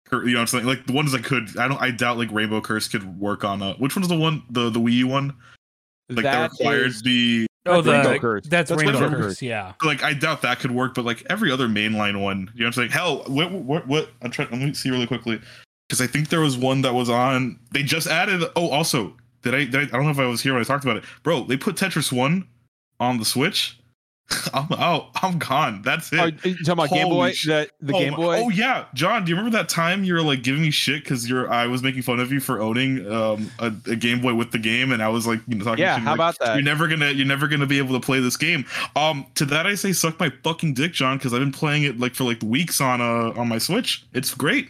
cur- 0.07 0.23
you 0.25 0.33
know 0.33 0.39
what 0.39 0.41
I'm 0.41 0.47
saying 0.47 0.65
like 0.65 0.85
the 0.87 0.93
ones 0.93 1.11
that 1.13 1.23
could 1.23 1.57
I 1.57 1.67
don't 1.67 1.81
I 1.81 1.91
doubt 1.91 2.17
like 2.17 2.31
Rainbow 2.31 2.59
Curse 2.61 2.87
could 2.87 3.19
work 3.19 3.43
on 3.43 3.61
uh 3.61 3.73
which 3.75 3.95
one's 3.95 4.07
the 4.09 4.17
one 4.17 4.43
the 4.49 4.69
the 4.69 4.79
Wii 4.79 4.93
U 4.93 5.07
one 5.07 5.33
like 6.09 6.23
that, 6.23 6.51
That 6.51 6.51
required 6.51 6.87
is- 6.87 7.01
the 7.01 7.47
oh, 7.67 7.81
that's 7.81 7.85
the 7.85 7.91
Rainbow 8.11 8.19
Curse. 8.19 8.47
that's, 8.47 8.69
That's 8.69 8.83
Rainbow 8.83 8.99
Rainbow 8.99 9.17
Curse. 9.17 9.25
Curse. 9.27 9.41
Yeah, 9.41 9.73
like 9.83 10.03
I 10.03 10.13
doubt 10.13 10.41
that 10.43 10.59
could 10.59 10.71
work, 10.71 10.93
but 10.95 11.05
like 11.05 11.23
every 11.29 11.51
other 11.51 11.67
mainline 11.67 12.19
one, 12.21 12.49
you 12.53 12.61
know 12.61 12.65
what 12.65 12.67
I'm 12.67 12.73
saying? 12.73 12.89
Hell, 12.91 13.23
what 13.27 13.51
what 13.51 13.87
what 13.87 14.09
I'm 14.21 14.29
trying 14.31 14.49
let 14.51 14.59
me 14.59 14.73
see 14.73 14.89
really 14.89 15.07
quickly. 15.07 15.39
Because 15.91 15.99
I 15.99 16.07
think 16.07 16.29
there 16.29 16.39
was 16.39 16.57
one 16.57 16.83
that 16.83 16.93
was 16.93 17.09
on 17.09 17.59
they 17.71 17.83
just 17.83 18.07
added 18.07 18.49
oh 18.55 18.69
also 18.69 19.13
did 19.41 19.53
I, 19.53 19.65
did 19.65 19.75
I 19.75 19.81
I 19.81 19.85
don't 19.87 20.05
know 20.05 20.11
if 20.11 20.19
I 20.19 20.25
was 20.25 20.41
here 20.41 20.53
when 20.53 20.61
I 20.61 20.63
talked 20.63 20.85
about 20.85 20.95
it. 20.95 21.03
Bro, 21.21 21.43
they 21.47 21.57
put 21.57 21.75
Tetris 21.75 22.13
one 22.13 22.47
on 23.01 23.17
the 23.17 23.25
Switch. 23.25 23.77
I'm 24.53 24.71
out. 24.79 25.09
I'm 25.21 25.37
gone. 25.37 25.81
That's 25.81 26.13
it. 26.13 26.19
Oh, 26.21 26.27
you 26.47 26.55
talking 26.59 26.71
about 26.71 26.91
Game 26.91 27.09
Boy? 27.09 27.33
sh- 27.33 27.47
The 27.47 27.69
the 27.81 27.93
oh, 27.93 27.99
Game 27.99 28.13
Boy. 28.13 28.37
Oh 28.41 28.47
yeah, 28.47 28.85
John. 28.93 29.25
Do 29.25 29.31
you 29.31 29.35
remember 29.35 29.57
that 29.57 29.67
time 29.67 30.05
you 30.05 30.13
were 30.13 30.21
like 30.21 30.43
giving 30.43 30.61
me 30.61 30.71
shit 30.71 31.03
because 31.03 31.29
you're 31.29 31.51
I 31.51 31.67
was 31.67 31.83
making 31.83 32.03
fun 32.03 32.21
of 32.21 32.31
you 32.31 32.39
for 32.39 32.61
owning 32.61 33.05
um 33.11 33.51
a, 33.59 33.73
a 33.89 33.97
Game 33.97 34.21
Boy 34.21 34.33
with 34.33 34.51
the 34.53 34.59
game, 34.59 34.93
and 34.93 35.03
I 35.03 35.09
was 35.09 35.27
like 35.27 35.41
you 35.49 35.55
know 35.55 35.65
talking. 35.65 35.81
yeah, 35.83 35.95
to 35.95 35.99
you, 35.99 36.05
how 36.05 36.11
like, 36.11 36.17
about 36.17 36.39
that? 36.39 36.55
you're 36.55 36.63
never 36.63 36.87
gonna 36.87 37.11
you're 37.11 37.27
never 37.27 37.49
gonna 37.49 37.67
be 37.67 37.79
able 37.79 37.99
to 37.99 38.05
play 38.05 38.21
this 38.21 38.37
game. 38.37 38.63
Um, 38.95 39.25
to 39.35 39.43
that 39.43 39.67
I 39.67 39.75
say 39.75 39.91
suck 39.91 40.17
my 40.21 40.31
fucking 40.45 40.73
dick, 40.75 40.93
John, 40.93 41.17
because 41.17 41.33
I've 41.33 41.41
been 41.41 41.51
playing 41.51 41.83
it 41.83 41.99
like 41.99 42.15
for 42.15 42.23
like 42.23 42.41
weeks 42.41 42.79
on 42.79 43.01
uh 43.01 43.37
on 43.37 43.49
my 43.49 43.57
Switch. 43.57 44.05
It's 44.13 44.33
great. 44.33 44.69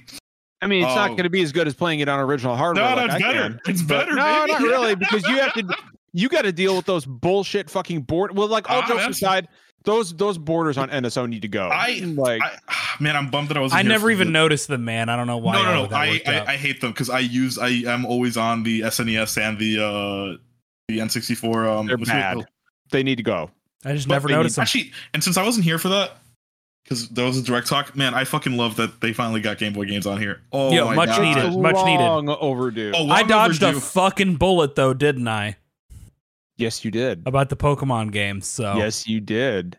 I 0.61 0.67
mean, 0.67 0.83
it's 0.83 0.93
not 0.95 1.09
Oh. 1.11 1.13
going 1.13 1.23
to 1.23 1.29
be 1.29 1.41
as 1.41 1.51
good 1.51 1.67
as 1.67 1.73
playing 1.73 2.01
it 2.01 2.07
on 2.09 2.19
original 2.19 2.55
hardware. 2.55 2.89
No, 2.89 2.95
like 2.95 3.07
no, 3.07 3.13
I 3.13 3.15
it's 3.17 3.23
better. 3.25 3.41
can. 3.49 3.59
It's 3.67 3.81
better. 3.81 4.13
No, 4.13 4.45
baby. 4.47 4.51
not 4.53 4.61
really, 4.61 4.95
because 5.05 5.23
you 5.27 5.37
have 5.39 5.53
to. 5.53 5.75
You 6.13 6.29
got 6.29 6.41
to 6.43 6.51
deal 6.51 6.75
with 6.75 6.85
those 6.85 7.05
bullshit 7.05 7.69
fucking 7.69 8.01
board. 8.01 8.35
Well, 8.37 8.47
like 8.47 8.69
all 8.69 8.81
Ah, 8.83 8.87
jokes 8.87 9.07
aside, 9.17 9.47
those 9.85 10.13
those 10.13 10.37
borders 10.37 10.77
on 10.77 10.89
NSO 10.89 11.27
need 11.27 11.41
to 11.43 11.47
go. 11.47 11.69
I- 11.71 12.01
like. 12.03 12.41
I, 12.43 12.57
man, 12.99 13.15
I'm 13.15 13.29
bummed 13.31 13.49
that 13.49 13.57
I 13.57 13.61
was. 13.61 13.73
I 13.73 13.81
never 13.81 14.11
even 14.11 14.31
noticed 14.31 14.67
them, 14.67 14.83
man. 14.85 15.09
I 15.09 15.15
don't 15.15 15.27
know 15.27 15.37
why. 15.37 15.53
no, 15.53 15.63
no, 15.63 15.85
no. 15.87 15.95
I, 15.95 16.21
I. 16.27 16.45
I 16.53 16.57
hate 16.57 16.81
them 16.81 16.91
because 16.91 17.09
I 17.09 17.19
use 17.19 17.57
I 17.57 17.69
am 17.69 18.05
always 18.05 18.37
on 18.37 18.63
the 18.63 18.81
SNES 18.81 19.41
and 19.41 19.57
the 19.57 19.77
uh 19.79 20.37
the 20.89 20.99
N64. 20.99 21.79
Um, 21.79 21.87
They're 21.87 21.97
what's 21.97 22.09
it- 22.09 22.13
bad. 22.13 22.37
They 22.91 23.03
need 23.03 23.15
to 23.15 23.23
go. 23.23 23.49
I 23.85 23.93
just 23.93 24.07
But 24.07 24.15
never 24.15 24.27
noticed 24.29 24.57
need- 24.57 24.61
them. 24.61 24.63
Actually, 24.63 24.91
and 25.13 25.23
since 25.23 25.37
I 25.37 25.43
wasn't 25.43 25.63
here 25.63 25.79
for 25.79 25.89
that, 25.89 26.17
because 26.83 27.07
there 27.09 27.25
was 27.25 27.37
a 27.37 27.41
direct 27.43 27.67
talk, 27.67 27.95
man, 27.95 28.13
I 28.13 28.23
fucking 28.23 28.57
love 28.57 28.75
that 28.77 29.01
they 29.01 29.13
finally 29.13 29.41
got 29.41 29.57
Game 29.57 29.73
Boy 29.73 29.85
games 29.85 30.05
on 30.05 30.19
here. 30.19 30.41
Oh 30.51 30.71
Yo, 30.73 30.85
my 30.85 30.95
much 30.95 31.09
god. 31.09 31.21
needed. 31.21 31.59
Much 31.59 31.85
needed. 31.85 32.03
Long 32.03 32.29
overdue. 32.29 32.91
Oh, 32.95 33.07
I 33.09 33.23
dodged 33.23 33.63
overdue. 33.63 33.77
a 33.77 33.81
fucking 33.81 34.35
bullet 34.35 34.75
though, 34.75 34.93
didn't 34.93 35.27
I? 35.27 35.57
Yes, 36.57 36.83
you 36.85 36.91
did. 36.91 37.23
About 37.25 37.49
the 37.49 37.55
Pokemon 37.57 38.11
games. 38.11 38.45
So 38.47 38.75
Yes, 38.75 39.07
you 39.07 39.19
did. 39.19 39.77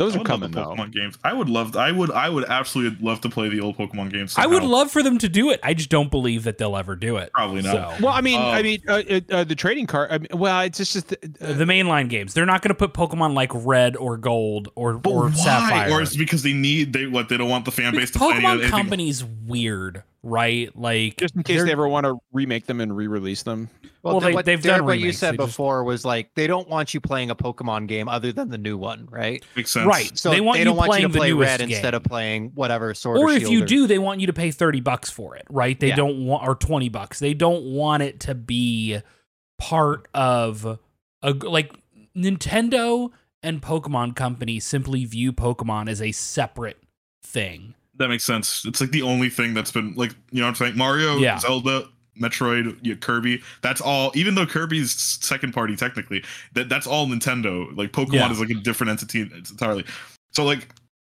Those 0.00 0.16
I 0.16 0.20
are 0.20 0.24
coming 0.24 0.50
the 0.50 0.62
though. 0.62 0.68
Pokemon 0.74 0.92
games. 0.92 1.18
I 1.22 1.34
would 1.34 1.50
love. 1.50 1.76
I 1.76 1.92
would. 1.92 2.10
I 2.10 2.30
would 2.30 2.44
absolutely 2.46 3.04
love 3.06 3.20
to 3.20 3.28
play 3.28 3.50
the 3.50 3.60
old 3.60 3.76
Pokemon 3.76 4.10
games. 4.10 4.34
I 4.38 4.46
would 4.46 4.62
love 4.62 4.90
for 4.90 5.02
them 5.02 5.18
to 5.18 5.28
do 5.28 5.50
it. 5.50 5.60
I 5.62 5.74
just 5.74 5.90
don't 5.90 6.10
believe 6.10 6.44
that 6.44 6.56
they'll 6.56 6.74
ever 6.78 6.96
do 6.96 7.18
it. 7.18 7.30
Probably 7.34 7.60
not. 7.60 7.98
So, 7.98 8.04
Well, 8.06 8.14
I 8.14 8.22
mean, 8.22 8.40
Uh, 8.40 8.44
I 8.46 8.62
mean, 8.62 8.80
uh, 8.88 9.02
uh, 9.30 9.44
the 9.44 9.54
trading 9.54 9.86
card. 9.86 10.10
I 10.10 10.16
mean, 10.16 10.28
well, 10.32 10.62
it's 10.62 10.78
just, 10.78 10.94
just 10.94 11.12
uh, 11.12 11.52
the 11.52 11.66
mainline 11.66 12.08
games, 12.08 12.32
they're 12.32 12.46
not 12.46 12.62
going 12.62 12.70
to 12.70 12.74
put 12.74 12.94
Pokemon 12.94 13.34
like 13.34 13.50
Red 13.52 13.94
or 13.94 14.16
Gold 14.16 14.70
or 14.74 14.98
or 15.06 15.28
why? 15.28 15.32
Sapphire. 15.34 15.90
Or 15.90 16.00
is 16.00 16.14
it 16.14 16.18
because 16.18 16.42
they 16.42 16.54
need 16.54 16.94
they 16.94 17.06
what 17.06 17.28
they 17.28 17.36
don't 17.36 17.50
want 17.50 17.66
the 17.66 17.70
fan 17.70 17.92
base 17.94 18.10
Because 18.10 18.12
to 18.12 18.18
play 18.18 18.28
any- 18.30 18.40
Pokemon 18.46 18.52
anything- 18.54 18.70
Company's 18.70 19.22
weird, 19.22 20.02
right? 20.22 20.74
Like 20.76 21.16
just 21.16 21.34
in 21.36 21.42
case 21.42 21.62
they're- 21.62 21.70
ever 21.72 21.88
want 21.88 22.04
to 22.04 22.18
remake 22.32 22.66
them 22.66 22.80
and 22.80 22.94
re-release 22.96 23.42
them. 23.42 23.68
Well, 24.02 24.14
Well, 24.14 24.20
they- 24.20 24.32
what, 24.34 24.44
they've 24.46 24.62
done 24.62 24.84
what 24.84 24.98
you 24.98 25.12
said 25.12 25.34
they 25.34 25.36
just- 25.38 25.48
before 25.48 25.84
was 25.84 26.04
like 26.04 26.30
they 26.34 26.46
don't 26.46 26.68
want 26.68 26.94
you 26.94 27.00
playing 27.00 27.30
a 27.30 27.34
Pokemon 27.34 27.86
game 27.86 28.08
other 28.08 28.32
than 28.32 28.48
the 28.48 28.58
new 28.58 28.76
one, 28.78 29.06
right? 29.10 29.44
makes 29.56 29.70
sense. 29.70 29.86
Right. 29.86 30.16
So 30.18 30.30
They 30.30 30.40
want 30.40 30.56
they 30.56 30.60
you 30.60 30.64
don't 30.66 30.76
want 30.76 30.88
you 30.88 30.92
playing 30.92 31.08
to 31.08 31.12
the 31.12 31.18
play 31.18 31.28
newest 31.30 31.48
red 31.50 31.60
game. 31.60 31.70
instead 31.70 31.94
of 31.94 32.02
playing 32.04 32.52
whatever 32.54 32.92
sort. 32.94 33.18
or 33.18 33.26
or 33.28 33.32
if 33.32 33.48
you 33.48 33.62
or- 33.62 33.66
do, 33.66 33.86
they 33.86 33.98
want 33.98 34.20
you 34.20 34.26
to 34.26 34.32
pay 34.32 34.50
30 34.50 34.80
bucks 34.80 35.10
for 35.10 35.36
it, 35.36 35.44
right? 35.50 35.78
They 35.78 35.88
Yeah. 35.88 35.96
don't 35.96 36.24
want 36.26 36.46
or 36.48 36.54
20 36.54 36.88
bucks. 36.88 37.18
They 37.18 37.34
don't 37.34 37.64
want 37.64 38.02
it 38.02 38.20
to 38.20 38.34
be 38.34 38.98
part 39.58 40.08
of 40.14 40.78
a 41.22 41.30
like 41.32 41.74
Nintendo 42.16 43.10
and 43.42 43.60
Pokemon 43.62 44.16
Company 44.16 44.60
simply 44.60 45.04
view 45.04 45.32
Pokemon 45.32 45.88
as 45.88 46.00
a 46.02 46.12
separate 46.12 46.78
thing. 47.22 47.74
That 48.00 48.08
makes 48.08 48.24
sense. 48.24 48.64
It's 48.64 48.80
like 48.80 48.90
the 48.92 49.02
only 49.02 49.28
thing 49.28 49.52
that's 49.52 49.70
been 49.70 49.92
like 49.94 50.12
you 50.32 50.40
know 50.40 50.46
what 50.46 50.48
I'm 50.48 50.54
saying. 50.56 50.76
Mario, 50.78 51.18
Yeah. 51.18 51.38
Zelda, 51.38 51.86
Metroid, 52.18 52.78
yeah, 52.82 52.94
Kirby. 52.94 53.42
That's 53.60 53.82
all. 53.82 54.10
Even 54.14 54.34
though 54.34 54.46
Kirby's 54.46 54.92
second 54.92 55.52
party 55.52 55.76
technically, 55.76 56.24
that 56.54 56.70
that's 56.70 56.86
all 56.86 57.06
Nintendo. 57.06 57.66
Like 57.76 57.92
Pokemon 57.92 58.14
Yeah. 58.14 58.32
is 58.32 58.40
like 58.40 58.48
a 58.48 58.54
different 58.54 58.90
entity 58.90 59.20
entirely. 59.20 59.84
So 60.32 60.44
like, 60.44 60.68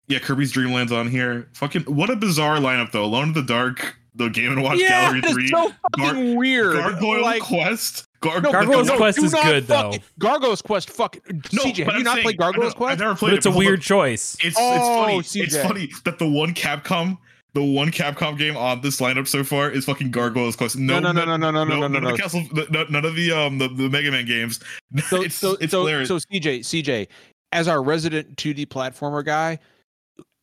yeah, 0.10 0.20
Kirby's 0.20 0.52
Dreamland's 0.52 0.92
on 0.92 1.08
here. 1.08 1.48
Fucking 1.54 1.84
what 1.84 2.10
a 2.10 2.16
bizarre 2.18 2.58
lineup 2.58 2.92
though. 2.92 3.06
Alone 3.06 3.30
in 3.30 3.34
the 3.34 3.42
Dark, 3.42 3.96
the 4.16 4.30
Game 4.30 4.52
and 4.52 4.64
Watch 4.64 4.80
Gallery 4.80 5.22
Three, 5.22 5.48
so 5.48 5.72
fucking 5.98 6.36
weird. 6.36 6.74
Gargoyle 6.76 7.22
Like, 7.22 7.42
Quest. 7.42 8.08
Gar- 8.22 8.40
no, 8.42 8.52
Gargoyle's 8.52 8.88
no, 8.88 8.98
Quest 8.98 9.18
is 9.18 9.34
good, 9.34 9.66
fuck 9.66 9.92
though. 9.92 9.96
it. 9.96 10.02
Gargoyle's 10.20 10.62
Quest, 10.62 10.90
fuck. 10.92 11.18
No, 11.52 11.64
CJ, 11.64 11.78
have 11.78 11.78
you 11.78 11.86
I'm 11.88 12.04
not 12.04 12.14
saying- 12.16 12.24
played 12.24 12.38
Gargoyle's 12.38 12.78
know- 12.80 12.86
I've 12.86 13.00
never 13.00 13.16
played 13.16 13.30
But 13.30 13.34
it. 13.34 13.38
it's 13.38 13.46
a 13.48 13.52
hold 13.52 13.64
on. 13.64 13.68
weird 13.68 13.82
choice. 13.82 14.38
It's 14.44 14.56
Oh, 14.60 15.18
it's 15.20 15.34
funny. 15.34 15.44
It's 15.44 15.58
funny 15.58 15.92
that 16.06 16.20
the 16.20 16.28
one 16.28 16.54
Capcom, 16.54 17.18
the 17.54 17.64
one 17.64 17.90
Capcom 17.90 18.38
game 18.38 18.56
on 18.56 18.82
this 18.82 19.00
lineup 19.02 19.28
so 19.28 19.44
far 19.44 19.72
is 19.72 19.86
fucking 19.86 20.12
Gargoyle's 20.12 20.56
Quest. 20.56 20.78
No, 20.78 21.00
No, 21.00 21.12
no, 21.12 21.26
no, 21.26 21.36
no, 21.38 21.50
no, 21.50 21.64
no, 21.64 21.64
no, 21.64 21.80
no, 21.80 21.88
none 21.88 22.04
no. 22.04 22.10
of 22.10 22.16
the 22.18 22.22
Castle, 22.22 22.44
no, 22.70 22.86
none 22.90 23.06
of 23.06 23.16
the 23.16 23.32
um 23.32 23.58
the, 23.58 23.68
the 23.70 23.90
Mega 23.90 24.12
Man 24.12 24.26
games. 24.26 24.60
So, 25.10 25.22
it's 25.24 25.36
so, 25.36 25.54
it's 25.60 25.72
so, 25.72 25.80
hilarious. 25.80 26.10
so 26.10 26.18
CJ, 26.18 26.60
CJ, 26.60 27.08
as 27.54 27.68
our 27.68 27.82
resident 27.82 28.36
2D 28.38 28.68
platformer 28.68 29.26
guy, 29.26 29.58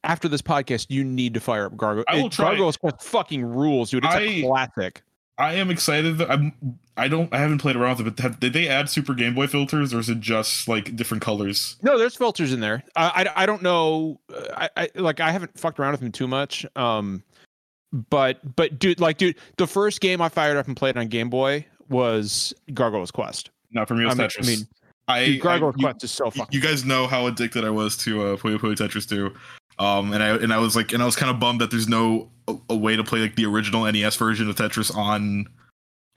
after 0.08 0.26
this 0.28 0.42
podcast, 0.42 0.86
you 0.88 1.04
need 1.04 1.34
to 1.34 1.40
fire 1.40 1.66
up 1.66 1.76
Gargoyle. 1.76 2.04
I 2.08 2.20
will 2.20 2.30
try. 2.30 2.46
Gargoyle's 2.48 2.76
Quest 2.76 3.02
fucking 3.02 3.44
rules, 3.44 3.90
dude. 3.90 4.04
It's 4.04 4.14
I- 4.14 4.20
a 4.20 4.42
classic. 4.42 5.02
I 5.40 5.54
am 5.54 5.70
excited. 5.70 6.20
I'm. 6.22 6.52
I 6.96 7.06
don't. 7.06 7.32
I 7.32 7.38
haven't 7.38 7.58
played 7.58 7.76
around 7.76 7.98
with 7.98 8.08
it, 8.08 8.16
but 8.16 8.22
have, 8.24 8.40
did 8.40 8.52
they 8.54 8.66
add 8.66 8.88
Super 8.90 9.14
Game 9.14 9.36
Boy 9.36 9.46
filters, 9.46 9.94
or 9.94 10.00
is 10.00 10.08
it 10.08 10.18
just 10.18 10.66
like 10.66 10.96
different 10.96 11.22
colors? 11.22 11.76
No, 11.80 11.96
there's 11.96 12.16
filters 12.16 12.52
in 12.52 12.58
there. 12.58 12.82
I, 12.96 13.24
I, 13.36 13.42
I 13.44 13.46
don't 13.46 13.62
know. 13.62 14.18
I, 14.56 14.68
I 14.76 14.88
like 14.96 15.20
I 15.20 15.30
haven't 15.30 15.56
fucked 15.56 15.78
around 15.78 15.92
with 15.92 16.00
them 16.00 16.10
too 16.10 16.26
much. 16.26 16.66
Um, 16.74 17.22
but 18.10 18.56
but 18.56 18.80
dude, 18.80 18.98
like 18.98 19.18
dude, 19.18 19.36
the 19.58 19.66
first 19.68 20.00
game 20.00 20.20
I 20.20 20.28
fired 20.28 20.56
up 20.56 20.66
and 20.66 20.76
played 20.76 20.96
on 20.96 21.06
Game 21.06 21.30
Boy 21.30 21.64
was 21.88 22.52
Gargoyle's 22.74 23.12
Quest. 23.12 23.50
Not 23.70 23.86
for 23.86 23.94
me, 23.94 24.06
I 24.06 24.08
mean, 24.08 24.16
Tetris. 24.16 24.44
I 24.44 24.46
mean, 24.48 24.58
I, 25.06 25.24
dude, 25.24 25.40
Gargoyle's 25.40 25.76
I- 25.76 25.80
you, 25.80 25.84
Quest 25.86 26.02
is 26.02 26.10
so 26.10 26.30
fucking. 26.32 26.46
you 26.50 26.60
guys 26.60 26.84
know 26.84 27.06
how 27.06 27.28
addicted 27.28 27.64
I 27.64 27.70
was 27.70 27.96
to 27.98 28.22
uh, 28.24 28.36
Puyo 28.36 28.58
Puyo 28.58 28.74
Tetris 28.74 29.08
2. 29.08 29.32
Um, 29.78 30.12
and 30.12 30.22
I 30.22 30.36
and 30.36 30.52
I 30.52 30.58
was 30.58 30.74
like, 30.76 30.92
and 30.92 31.02
I 31.02 31.06
was 31.06 31.16
kind 31.16 31.30
of 31.30 31.38
bummed 31.38 31.60
that 31.60 31.70
there's 31.70 31.88
no 31.88 32.30
a, 32.48 32.56
a 32.70 32.76
way 32.76 32.96
to 32.96 33.04
play 33.04 33.20
like 33.20 33.36
the 33.36 33.44
original 33.46 33.90
NES 33.90 34.16
version 34.16 34.48
of 34.50 34.56
Tetris 34.56 34.94
on 34.96 35.46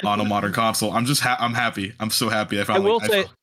on 0.03 0.19
a 0.19 0.25
modern 0.25 0.51
console. 0.53 0.91
I'm 0.93 1.05
just 1.05 1.21
ha- 1.21 1.37
I'm 1.39 1.53
happy. 1.53 1.93
I'm 1.99 2.09
so 2.09 2.29
happy. 2.29 2.59
I 2.59 2.65
I 2.67 2.79
will 2.79 2.97
like, 2.97 3.11
say, 3.11 3.23
found- 3.23 3.35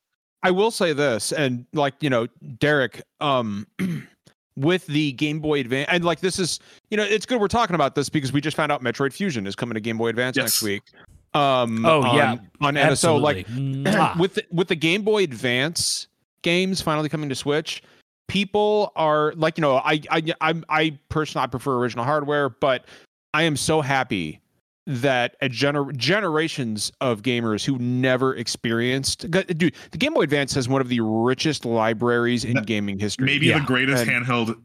I 0.43 0.51
will 0.51 0.71
say 0.71 0.91
this, 0.93 1.31
and 1.31 1.65
like 1.73 1.93
you 2.01 2.09
know, 2.09 2.27
Derek, 2.59 3.01
um, 3.21 3.65
with 4.57 4.85
the 4.87 5.13
Game 5.13 5.39
Boy 5.39 5.61
Advance, 5.61 5.87
and 5.91 6.03
like 6.03 6.19
this 6.19 6.37
is, 6.39 6.59
you 6.89 6.97
know, 6.97 7.03
it's 7.03 7.25
good 7.25 7.39
we're 7.39 7.47
talking 7.47 7.75
about 7.75 7.95
this 7.95 8.09
because 8.09 8.33
we 8.33 8.41
just 8.41 8.57
found 8.57 8.71
out 8.71 8.83
Metroid 8.83 9.13
Fusion 9.13 9.47
is 9.47 9.55
coming 9.55 9.75
to 9.75 9.79
Game 9.79 9.97
Boy 9.97 10.09
Advance 10.09 10.35
Yes. 10.35 10.43
next 10.45 10.63
week. 10.63 10.83
Um, 11.33 11.85
Oh, 11.85 12.01
on- 12.03 12.15
yeah. 12.17 12.35
on 12.59 12.75
and 12.75 12.97
so 12.97 13.15
like 13.15 13.47
with 14.17 14.33
the, 14.33 14.43
with 14.51 14.67
the 14.67 14.75
Game 14.75 15.03
Boy 15.03 15.23
Advance 15.23 16.07
games 16.41 16.81
finally 16.81 17.07
coming 17.09 17.29
to 17.29 17.35
Switch, 17.35 17.81
people 18.29 18.93
are 18.95 19.33
like, 19.35 19.57
you 19.57 19.61
know, 19.61 19.77
I 19.77 19.99
I 20.09 20.23
I'm 20.39 20.63
I 20.69 20.97
personally 21.09 21.43
I 21.43 21.47
prefer 21.47 21.75
original 21.75 22.05
hardware, 22.05 22.47
but 22.49 22.85
I 23.33 23.43
am 23.43 23.57
so 23.57 23.81
happy 23.81 24.39
that 24.87 25.35
a 25.41 25.47
gener- 25.49 25.95
generations 25.95 26.91
of 26.99 27.21
gamers 27.21 27.63
who 27.63 27.77
never 27.77 28.35
experienced 28.35 29.29
dude 29.29 29.75
the 29.91 29.97
game 29.99 30.15
boy 30.15 30.21
advance 30.21 30.55
has 30.55 30.67
one 30.67 30.81
of 30.81 30.89
the 30.89 30.99
richest 31.01 31.63
libraries 31.63 32.43
in 32.43 32.55
That- 32.55 32.65
gaming 32.65 32.97
history 32.97 33.25
maybe 33.27 33.47
Yeah. 33.47 33.59
the 33.59 33.65
greatest 33.65 34.07
And- 34.07 34.25
handheld. 34.25 34.55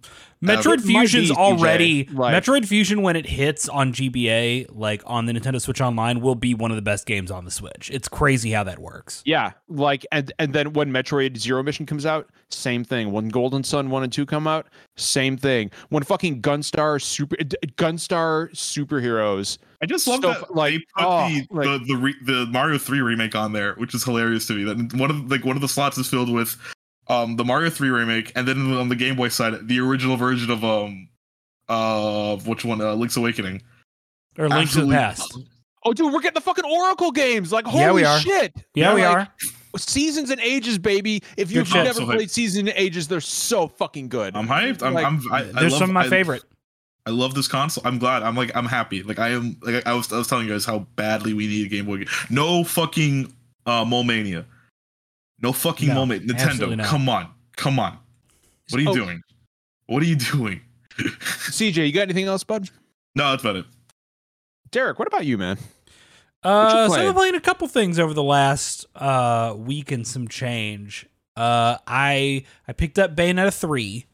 Uh, 0.49 0.57
metroid 0.57 0.75
it 0.79 0.85
might 0.87 1.01
Fusion's 1.01 1.31
be, 1.31 1.37
already 1.37 2.09
Like- 2.13 2.35
Metroid 2.35 2.67
Fusion 2.67 3.03
when 3.03 3.17
it 3.17 3.27
hits 3.27 3.69
on 3.69 3.93
GBA, 3.93 4.67
like 4.71 5.03
on 5.07 5.27
the 5.27 5.33
Nintendo 5.33 5.61
Switch 5.61 5.81
Online, 5.81 6.21
will 6.21 6.35
be 6.35 6.55
one 6.55 6.71
of 6.71 6.77
the 6.77 6.83
best 6.83 7.07
games 7.07 7.31
on 7.31 7.45
the 7.45 7.51
Switch. 7.51 7.91
It's 7.93 8.09
crazy 8.09 8.51
how 8.53 8.65
that 8.65 8.79
works. 8.79 9.23
yeah 9.25 9.53
like 9.69 10.07
and 10.13 10.33
and 10.39 10.53
then 10.53 10.73
when 10.75 10.91
metroid 10.91 11.37
zero 11.37 11.63
mission 11.63 11.87
comes 11.87 12.05
out 12.07 12.29
same 12.51 12.85
thing 12.85 13.11
when 13.11 13.29
golden 13.29 13.65
sun 13.65 13.91
1 13.91 14.03
and 14.05 14.13
2 14.13 14.27
come 14.27 14.47
out 14.47 14.67
same 14.97 15.37
thing 15.37 15.71
when 15.89 16.03
fucking 16.03 16.41
gunstar 16.43 17.01
super 17.03 17.35
gunstar 17.77 18.51
superheroes 18.53 19.59
I 19.83 19.87
just 19.87 20.07
love 20.07 20.21
Stuff 20.21 20.41
that 20.49 20.55
like, 20.55 20.73
they 20.73 20.79
put 20.79 21.05
oh, 21.05 21.29
the, 21.29 21.47
like- 21.51 21.65
the 21.67 21.85
the 21.95 21.97
re, 21.97 22.15
the 22.25 22.47
Mario 22.47 22.79
Three 22.79 23.01
remake 23.03 23.35
on 23.35 23.53
there, 23.53 23.75
which 23.75 23.95
is 23.95 24.03
hilarious 24.03 24.47
to 24.47 24.55
me. 24.55 24.65
That 24.65 24.95
one 24.95 25.11
of 25.11 25.31
like 25.31 25.45
one 25.45 25.57
of 25.57 25.63
the 25.63 25.69
slots 25.69 25.99
is 25.99 26.09
filled 26.09 26.33
with 26.33 26.57
um 27.09 27.37
the 27.37 27.45
Mario 27.45 27.71
Three 27.71 27.91
remake, 27.91 28.33
and 28.35 28.47
then 28.49 28.73
on 28.73 28.89
the 28.89 28.97
Game 28.97 29.17
Boy 29.17 29.29
side, 29.29 29.69
the 29.69 29.81
original 29.81 30.17
version 30.17 30.51
of 30.51 30.65
um 30.65 31.09
uh 31.69 32.37
which 32.39 32.65
one 32.65 32.81
uh, 32.81 32.95
Link's 32.95 33.17
Awakening. 33.17 33.63
Or 34.39 34.49
Link 34.49 34.71
to 34.73 34.85
the 34.85 34.93
Past. 34.93 35.39
oh 35.85 35.93
dude 35.93 36.13
we're 36.13 36.21
getting 36.21 36.35
the 36.35 36.41
fucking 36.41 36.65
oracle 36.65 37.13
games 37.13 37.53
like 37.53 37.65
holy 37.67 37.83
Yeah, 37.85 37.93
we 37.93 38.05
are. 38.05 38.19
shit 38.21 38.53
Yeah, 38.75 38.89
Yeah, 38.91 38.95
we 38.95 39.03
like- 39.07 39.17
are. 39.17 39.29
seasons 39.79 40.31
and 40.31 40.41
ages 40.41 40.77
baby 40.79 41.23
if 41.37 41.51
you've 41.53 41.69
shit. 41.69 41.85
never 41.85 42.01
So 42.01 42.07
played 42.07 42.31
seasons 42.31 42.69
and 42.69 42.77
ages 42.79 43.07
they're 43.07 43.21
so 43.21 43.69
fucking 43.69 44.09
good 44.09 44.35
I'm 44.37 44.49
hyped. 44.49 44.83
I'm, 44.83 44.93
Like, 44.95 45.07
I'm 45.07 45.23
I, 45.33 45.39
I 45.39 45.43
There's 45.43 45.73
love, 45.73 45.79
some 45.79 45.91
of 45.91 45.95
my 45.95 46.05
I- 46.05 46.09
favorite. 46.09 46.43
I 47.07 47.11
love 47.11 47.35
this 47.35 47.47
console. 47.49 47.87
I'm 47.87 47.99
glad. 47.99 48.23
I'm 48.23 48.35
like 48.35 48.51
I'm 48.57 48.65
happy. 48.65 49.03
Like 49.03 49.19
I 49.19 49.29
am. 49.29 49.59
Like 49.61 49.87
I 49.87 49.93
was. 49.93 50.11
I 50.11 50.17
was 50.17 50.27
telling 50.27 50.47
you 50.47 50.53
guys 50.55 50.65
how 50.65 50.81
badly 50.97 51.35
we 51.35 51.47
need 51.47 51.67
a 51.67 51.69
Game 51.69 51.85
Boy. 51.85 51.99
game. 51.99 52.09
No 52.31 52.65
fucking 52.65 53.31
uh 53.67 53.85
Mole 53.85 54.05
Mania. 54.05 54.47
No 55.45 55.53
fucking 55.53 55.89
No, 55.89 55.95
Mole 55.95 56.07
Mania. 56.07 56.35
absolutely 56.37 56.77
Nintendo. 56.77 56.85
Come 56.87 57.09
on. 57.09 57.31
Come 57.57 57.79
on. 57.79 57.99
What 58.71 58.79
are 58.81 58.83
you 58.83 58.91
Oh. 58.91 58.95
doing? 58.95 59.21
What 59.87 60.03
are 60.03 60.07
you 60.07 60.17
doing? 60.17 60.61
cj 60.99 61.87
you 61.87 61.93
got 61.93 62.03
anything 62.03 62.25
else 62.27 62.45
bud 62.45 62.71
no, 63.17 63.31
that's 63.31 63.43
about 63.43 63.57
it. 63.57 63.67
derek 64.71 64.97
what 64.99 65.09
about 65.09 65.27
you 65.27 65.37
man 65.37 65.59
Uh, 66.43 66.71
so 66.71 66.79
I've 66.79 66.89
playing? 66.91 67.07
been 67.09 67.15
playing 67.15 67.35
a 67.35 67.41
couple 67.41 67.67
things 67.69 67.99
over 67.99 68.15
the 68.15 68.23
last 68.23 68.87
uh 68.97 69.55
week 69.57 69.91
and 69.93 70.07
some 70.07 70.29
change. 70.29 71.07
Uh, 71.37 71.79
I 71.87 72.45
I 72.69 72.73
picked 72.75 72.99
up 72.99 73.17
Bayonetta 73.17 73.53
three, 73.53 74.07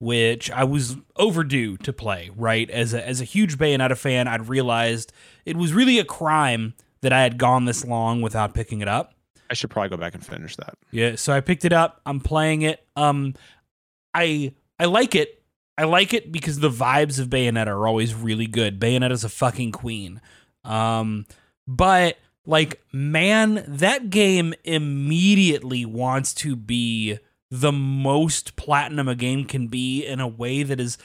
which 0.00 0.50
I 0.50 0.64
was 0.64 0.96
overdue 1.16 1.76
to 1.78 1.92
play. 1.92 2.30
Right 2.36 2.68
as 2.70 2.92
a 2.94 3.06
as 3.06 3.20
a 3.20 3.24
huge 3.24 3.56
Bayonetta 3.58 3.96
fan, 3.96 4.26
I'd 4.28 4.48
realized 4.48 5.12
it 5.46 5.56
was 5.56 5.72
really 5.72 5.98
a 6.00 6.04
crime 6.04 6.74
that 7.02 7.12
I 7.12 7.22
had 7.22 7.38
gone 7.38 7.64
this 7.66 7.84
long 7.84 8.22
without 8.22 8.54
picking 8.54 8.80
it 8.80 8.88
up. 8.88 9.13
I 9.50 9.54
should 9.54 9.70
probably 9.70 9.88
go 9.88 9.96
back 9.96 10.14
and 10.14 10.24
finish 10.24 10.56
that 10.56 10.76
Yeah, 10.90 11.16
so 11.16 11.32
I 11.32 11.40
picked 11.40 11.64
it 11.64 11.72
up. 11.72 12.00
I'm 12.06 12.20
playing 12.20 12.62
it. 12.62 12.84
Um, 12.96 13.34
I 14.14 14.54
I 14.78 14.86
like 14.86 15.14
it. 15.14 15.42
I 15.76 15.84
like 15.84 16.14
it 16.14 16.30
because 16.30 16.60
the 16.60 16.70
vibes 16.70 17.18
of 17.18 17.28
Bayonetta 17.28 17.66
are 17.66 17.86
always 17.86 18.14
really 18.14 18.46
good. 18.46 18.78
Bayonetta's 18.78 19.24
a 19.24 19.28
fucking 19.28 19.72
queen. 19.72 20.20
Um, 20.62 21.26
but 21.66 22.16
like, 22.46 22.80
man, 22.92 23.64
that 23.66 24.10
game 24.10 24.54
immediately 24.64 25.84
wants 25.84 26.32
to 26.34 26.54
be 26.54 27.18
the 27.50 27.72
most 27.72 28.56
platinum 28.56 29.08
a 29.08 29.14
game 29.14 29.44
can 29.46 29.68
be 29.68 30.04
in 30.04 30.20
a 30.20 30.28
way 30.28 30.62
that 30.62 30.80
is 30.80 30.98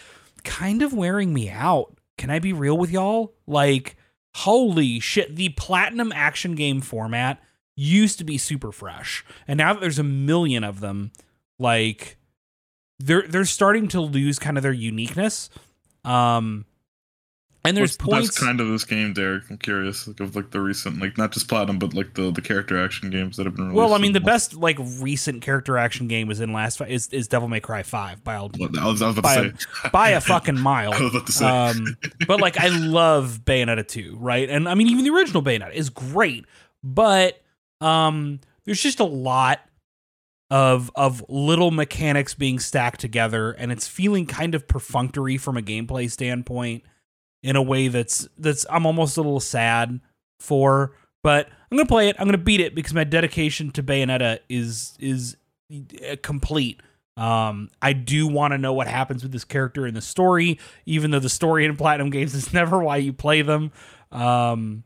kind 0.44 0.82
of 0.82 0.94
wearing 0.94 1.34
me 1.34 1.50
out. 1.50 1.98
Can 2.18 2.30
I 2.30 2.40
be 2.40 2.54
real 2.54 2.78
with 2.78 2.92
y'all? 2.92 3.34
Like, 3.48 3.96
holy 4.36 5.00
shit, 5.00 5.36
the 5.36 5.50
platinum 5.50 6.12
action 6.14 6.56
game 6.56 6.82
format 6.82 7.42
used 7.80 8.18
to 8.18 8.26
be 8.26 8.38
super 8.38 8.72
fresh. 8.72 9.26
And 9.48 9.58
now 9.58 9.74
that 9.74 9.80
there's 9.80 10.00
a 10.00 10.04
million 10.04 10.64
of 10.64 10.82
them, 10.82 11.12
like 11.58 12.18
they're 13.00 13.26
they're 13.28 13.46
starting 13.46 13.88
to 13.90 14.02
lose 14.02 14.38
kind 14.38 14.58
of 14.58 14.64
their 14.64 14.74
uniqueness. 14.74 15.50
Um 16.04 16.66
and 17.66 17.76
there's 17.76 17.98
the 17.98 18.06
points 18.06 18.30
best 18.30 18.40
kind 18.40 18.62
of 18.62 18.68
this 18.70 18.86
game, 18.86 19.14
Derek? 19.14 19.44
I'm 19.50 19.58
curious, 19.58 20.08
like 20.08 20.20
of 20.22 20.36
like 20.36 20.52
the 20.52 20.62
recent, 20.62 21.02
like 21.02 21.18
not 21.18 21.32
just 21.32 21.50
platinum, 21.50 21.78
but 21.78 21.94
like 21.94 22.14
the 22.14 22.32
the 22.32 22.42
character 22.42 22.82
action 22.82 23.10
games 23.10 23.38
that 23.38 23.46
have 23.46 23.56
been 23.56 23.66
released. 23.66 23.78
Well, 23.78 23.94
I 23.94 23.98
mean, 23.98 24.14
the 24.14 24.22
best 24.22 24.56
like 24.56 24.78
recent 25.00 25.42
character 25.42 25.78
action 25.78 26.08
game 26.08 26.28
was 26.28 26.40
in 26.40 26.54
last 26.54 26.78
fi- 26.78 26.88
is 26.88 27.10
is 27.10 27.28
Devil 27.28 27.50
May 27.50 27.60
Cry 27.60 27.84
Five 27.84 28.24
by 28.24 28.36
a, 28.36 28.44
I 28.44 28.88
was, 28.88 29.02
I 29.02 29.08
was 29.08 29.16
by 29.20 29.36
a, 29.36 29.90
by 29.92 30.10
a 30.12 30.22
fucking 30.22 30.58
mile. 30.58 30.94
I 30.94 31.02
was 31.02 31.14
about 31.14 31.26
to 31.28 31.32
say. 31.34 31.46
Um, 31.46 31.98
but 32.28 32.40
like 32.40 32.58
I 32.58 32.70
love 32.70 33.42
Bayonetta 33.44 33.86
2, 33.88 34.18
right? 34.18 34.50
And 34.50 34.68
I 34.68 34.76
mean 34.76 34.88
even 34.88 35.04
the 35.04 35.12
original 35.12 35.44
Bayonetta 35.44 35.74
is 35.74 35.90
great, 35.90 36.46
but 36.82 37.42
um 37.82 38.40
there's 38.66 38.82
just 38.82 39.00
a 39.00 39.06
lot 39.06 39.62
of 40.52 40.92
of 40.96 41.24
little 41.30 41.72
mechanics 41.72 42.34
being 42.34 42.60
stacked 42.60 43.00
together 43.00 43.52
and 43.52 43.72
it's 43.72 43.88
feeling 43.88 44.26
kind 44.26 44.56
of 44.56 44.68
perfunctory 44.68 45.38
from 45.38 45.58
a 45.58 45.62
gameplay 45.62 46.10
standpoint 46.10 46.84
in 47.44 47.56
a 47.56 47.62
way 47.62 47.88
that's 47.88 48.28
that's 48.38 48.66
I'm 48.70 48.86
almost 48.86 49.18
a 49.18 49.22
little 49.22 49.40
sad 49.40 50.00
for, 50.40 50.94
but 51.24 51.50
I'm 51.72 51.78
to 51.78 51.86
play 51.86 52.10
it. 52.10 52.16
I'm 52.20 52.32
to 52.32 52.38
beat 52.38 52.60
it 52.60 52.76
because 52.76 52.94
my 52.94 53.04
dedication 53.04 53.72
to 53.72 53.84
Bayonetta 53.84 54.40
is 54.50 54.98
is 55.00 55.38
complete. 56.22 56.82
Um, 57.18 57.70
I 57.82 57.94
do 57.94 58.28
want 58.28 58.54
to 58.54 58.58
know 58.58 58.72
what 58.72 58.88
happens 58.88 59.24
with 59.24 59.34
this 59.34 59.44
character 59.44 59.86
in 59.86 59.94
the 59.94 60.02
story, 60.02 60.58
even 60.86 61.12
though 61.12 61.20
the 61.20 61.30
story 61.30 61.66
in 61.66 61.76
Platinum 61.76 62.10
games 62.10 62.34
is 62.34 62.54
never 62.54 62.80
why 62.80 62.98
you 62.98 63.14
play 63.14 63.42
them. 63.42 63.72
Um, 64.12 64.84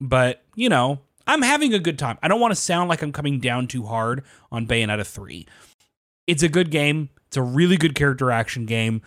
but 0.00 0.42
you 0.54 0.68
know, 0.68 1.00
I'm 1.30 1.42
having 1.42 1.72
a 1.72 1.78
good 1.78 1.98
time. 1.98 2.18
I 2.22 2.28
don't 2.28 2.40
want 2.40 2.50
to 2.50 2.60
sound 2.60 2.88
like 2.88 3.02
I'm 3.02 3.12
coming 3.12 3.38
down 3.38 3.68
too 3.68 3.86
hard 3.86 4.24
on 4.50 4.66
Bayonetta 4.66 5.06
3. 5.06 5.46
It's 6.26 6.42
a 6.42 6.48
good 6.48 6.70
game. 6.70 7.10
It's 7.28 7.36
a 7.36 7.42
really 7.42 7.76
good 7.76 7.94
character 7.94 8.32
action 8.32 8.66
game. 8.66 9.02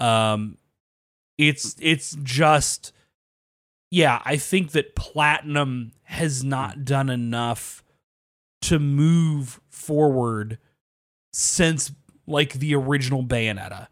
Um, 0.00 0.58
it's 1.38 1.76
it's 1.80 2.16
just 2.22 2.92
yeah, 3.90 4.20
I 4.24 4.36
think 4.36 4.72
that 4.72 4.96
Platinum 4.96 5.92
has 6.04 6.42
not 6.42 6.84
done 6.84 7.08
enough 7.08 7.84
to 8.62 8.78
move 8.78 9.60
forward 9.68 10.58
since 11.32 11.92
like 12.26 12.54
the 12.54 12.74
original 12.74 13.22
Bayonetta, 13.24 13.86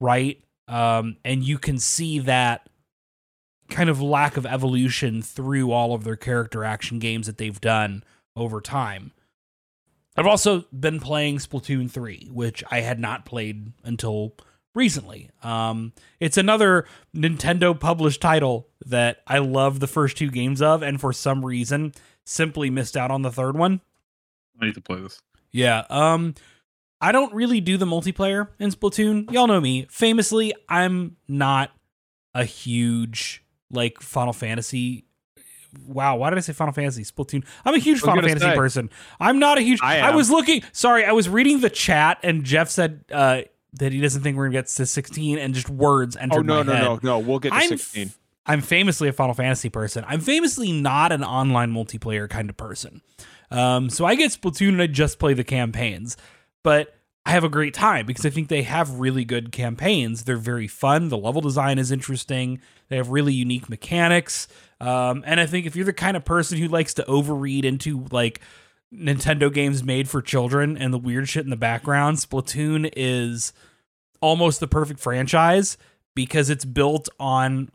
right? 0.00 0.42
Um, 0.68 1.16
and 1.24 1.44
you 1.44 1.58
can 1.58 1.78
see 1.78 2.18
that 2.20 2.68
kind 3.68 3.88
of 3.88 4.00
lack 4.00 4.36
of 4.36 4.46
evolution 4.46 5.22
through 5.22 5.72
all 5.72 5.94
of 5.94 6.04
their 6.04 6.16
character 6.16 6.64
action 6.64 6.98
games 6.98 7.26
that 7.26 7.38
they've 7.38 7.60
done 7.60 8.04
over 8.36 8.60
time. 8.60 9.12
I've 10.16 10.26
also 10.26 10.66
been 10.78 11.00
playing 11.00 11.38
Splatoon 11.38 11.90
3, 11.90 12.28
which 12.30 12.62
I 12.70 12.80
had 12.80 13.00
not 13.00 13.24
played 13.24 13.72
until 13.82 14.36
recently. 14.74 15.30
Um, 15.42 15.92
it's 16.20 16.36
another 16.36 16.86
Nintendo 17.16 17.78
published 17.78 18.20
title 18.20 18.68
that 18.84 19.22
I 19.26 19.38
love 19.38 19.80
the 19.80 19.86
first 19.86 20.18
two 20.18 20.30
games 20.30 20.60
of, 20.60 20.82
and 20.82 21.00
for 21.00 21.12
some 21.12 21.44
reason 21.44 21.92
simply 22.24 22.70
missed 22.70 22.96
out 22.96 23.10
on 23.10 23.22
the 23.22 23.32
third 23.32 23.56
one. 23.56 23.80
I 24.60 24.66
need 24.66 24.74
to 24.74 24.80
play 24.80 25.00
this. 25.00 25.20
Yeah. 25.50 25.84
Um 25.90 26.34
I 27.00 27.10
don't 27.10 27.34
really 27.34 27.60
do 27.60 27.76
the 27.76 27.84
multiplayer 27.84 28.48
in 28.60 28.70
Splatoon. 28.70 29.30
Y'all 29.32 29.48
know 29.48 29.60
me. 29.60 29.86
Famously, 29.90 30.54
I'm 30.68 31.16
not 31.26 31.72
a 32.32 32.44
huge 32.44 33.41
like 33.72 34.00
Final 34.00 34.32
Fantasy 34.32 35.04
Wow, 35.86 36.16
why 36.16 36.28
did 36.28 36.36
I 36.36 36.42
say 36.42 36.52
Final 36.52 36.74
Fantasy? 36.74 37.02
Splatoon. 37.02 37.46
I'm 37.64 37.74
a 37.74 37.78
huge 37.78 38.00
Final 38.00 38.22
Fantasy 38.22 38.46
say. 38.46 38.54
person. 38.54 38.90
I'm 39.18 39.38
not 39.38 39.56
a 39.56 39.62
huge 39.62 39.80
I 39.82 40.00
I 40.00 40.14
was 40.14 40.30
looking 40.30 40.62
sorry, 40.72 41.06
I 41.06 41.12
was 41.12 41.30
reading 41.30 41.60
the 41.60 41.70
chat 41.70 42.18
and 42.22 42.44
Jeff 42.44 42.68
said 42.68 43.04
uh 43.10 43.42
that 43.74 43.90
he 43.90 44.00
doesn't 44.02 44.22
think 44.22 44.36
we're 44.36 44.44
gonna 44.48 44.58
get 44.58 44.66
to 44.66 44.84
16 44.84 45.38
and 45.38 45.54
just 45.54 45.70
words 45.70 46.14
entered 46.16 46.40
Oh 46.40 46.42
no 46.42 46.62
no 46.62 46.72
head. 46.74 46.82
no 46.84 46.98
no! 47.02 47.18
We'll 47.20 47.38
get 47.38 47.50
to 47.50 47.54
I'm 47.54 47.68
sixteen. 47.70 48.08
f- 48.08 48.18
I'm 48.44 48.60
famously 48.60 49.08
a 49.08 49.14
Final 49.14 49.32
Fantasy 49.34 49.70
person. 49.70 50.04
I'm 50.06 50.20
famously 50.20 50.72
not 50.72 51.10
an 51.10 51.24
online 51.24 51.72
multiplayer 51.72 52.28
kind 52.28 52.50
of 52.50 52.56
person. 52.58 53.00
Um, 53.50 53.88
so 53.88 54.04
I 54.04 54.14
get 54.14 54.30
Splatoon 54.30 54.70
and 54.70 54.82
I 54.82 54.88
just 54.88 55.18
play 55.18 55.32
the 55.32 55.44
campaigns, 55.44 56.18
but 56.62 56.94
I 57.24 57.30
have 57.30 57.44
a 57.44 57.48
great 57.48 57.72
time 57.72 58.06
because 58.06 58.26
I 58.26 58.30
think 58.30 58.48
they 58.48 58.62
have 58.62 58.98
really 58.98 59.24
good 59.24 59.52
campaigns. 59.52 60.24
They're 60.24 60.36
very 60.36 60.66
fun. 60.66 61.08
The 61.08 61.16
level 61.16 61.40
design 61.40 61.78
is 61.78 61.92
interesting. 61.92 62.60
They 62.88 62.96
have 62.96 63.10
really 63.10 63.32
unique 63.32 63.68
mechanics. 63.68 64.48
Um, 64.80 65.22
and 65.24 65.38
I 65.38 65.46
think 65.46 65.66
if 65.66 65.76
you're 65.76 65.84
the 65.84 65.92
kind 65.92 66.16
of 66.16 66.24
person 66.24 66.58
who 66.58 66.66
likes 66.66 66.94
to 66.94 67.04
overread 67.04 67.64
into 67.64 68.06
like 68.10 68.40
Nintendo 68.92 69.52
games 69.52 69.84
made 69.84 70.08
for 70.08 70.20
children 70.20 70.76
and 70.76 70.92
the 70.92 70.98
weird 70.98 71.28
shit 71.28 71.44
in 71.44 71.50
the 71.50 71.56
background, 71.56 72.18
Splatoon 72.18 72.92
is 72.96 73.52
almost 74.20 74.58
the 74.58 74.68
perfect 74.68 74.98
franchise 74.98 75.78
because 76.14 76.50
it's 76.50 76.64
built 76.64 77.08
on 77.20 77.70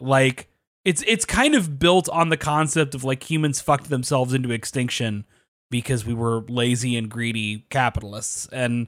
like 0.00 0.48
it's 0.84 1.02
it's 1.06 1.24
kind 1.24 1.54
of 1.54 1.78
built 1.78 2.08
on 2.08 2.28
the 2.28 2.36
concept 2.36 2.94
of 2.94 3.04
like 3.04 3.28
humans 3.30 3.60
fucked 3.60 3.88
themselves 3.88 4.34
into 4.34 4.50
extinction 4.50 5.24
because 5.72 6.06
we 6.06 6.14
were 6.14 6.42
lazy 6.42 6.96
and 6.96 7.10
greedy 7.10 7.66
capitalists. 7.70 8.46
And 8.52 8.86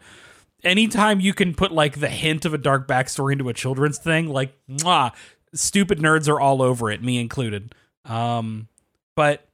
anytime 0.63 1.19
you 1.19 1.35
can 1.35 1.55
put 1.55 1.73
like 1.73 1.99
the 1.99 2.09
hint 2.09 2.45
of 2.45 2.55
a 2.55 2.59
dark 2.59 2.87
backstory 2.87 3.33
into 3.33 3.49
a 3.49 3.55
children's 3.55 3.99
thing 3.99 4.29
like 4.29 4.57
mwah, 4.71 5.13
stupid 5.53 5.99
nerds 5.99 6.29
are 6.29 6.39
all 6.39 6.63
over 6.63 6.93
it 6.93 7.03
me 7.03 7.19
included. 7.19 7.75
Um 8.05 8.69
but 9.17 9.49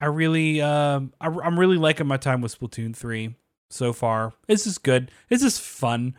i 0.00 0.06
really 0.06 0.60
um 0.60 1.12
I, 1.20 1.28
i'm 1.28 1.58
really 1.58 1.76
liking 1.76 2.06
my 2.06 2.16
time 2.16 2.40
with 2.40 2.58
splatoon 2.58 2.96
3 2.96 3.34
so 3.70 3.92
far. 3.92 4.32
This 4.46 4.66
is 4.66 4.78
good. 4.78 5.10
This 5.28 5.42
is 5.42 5.58
fun. 5.58 6.14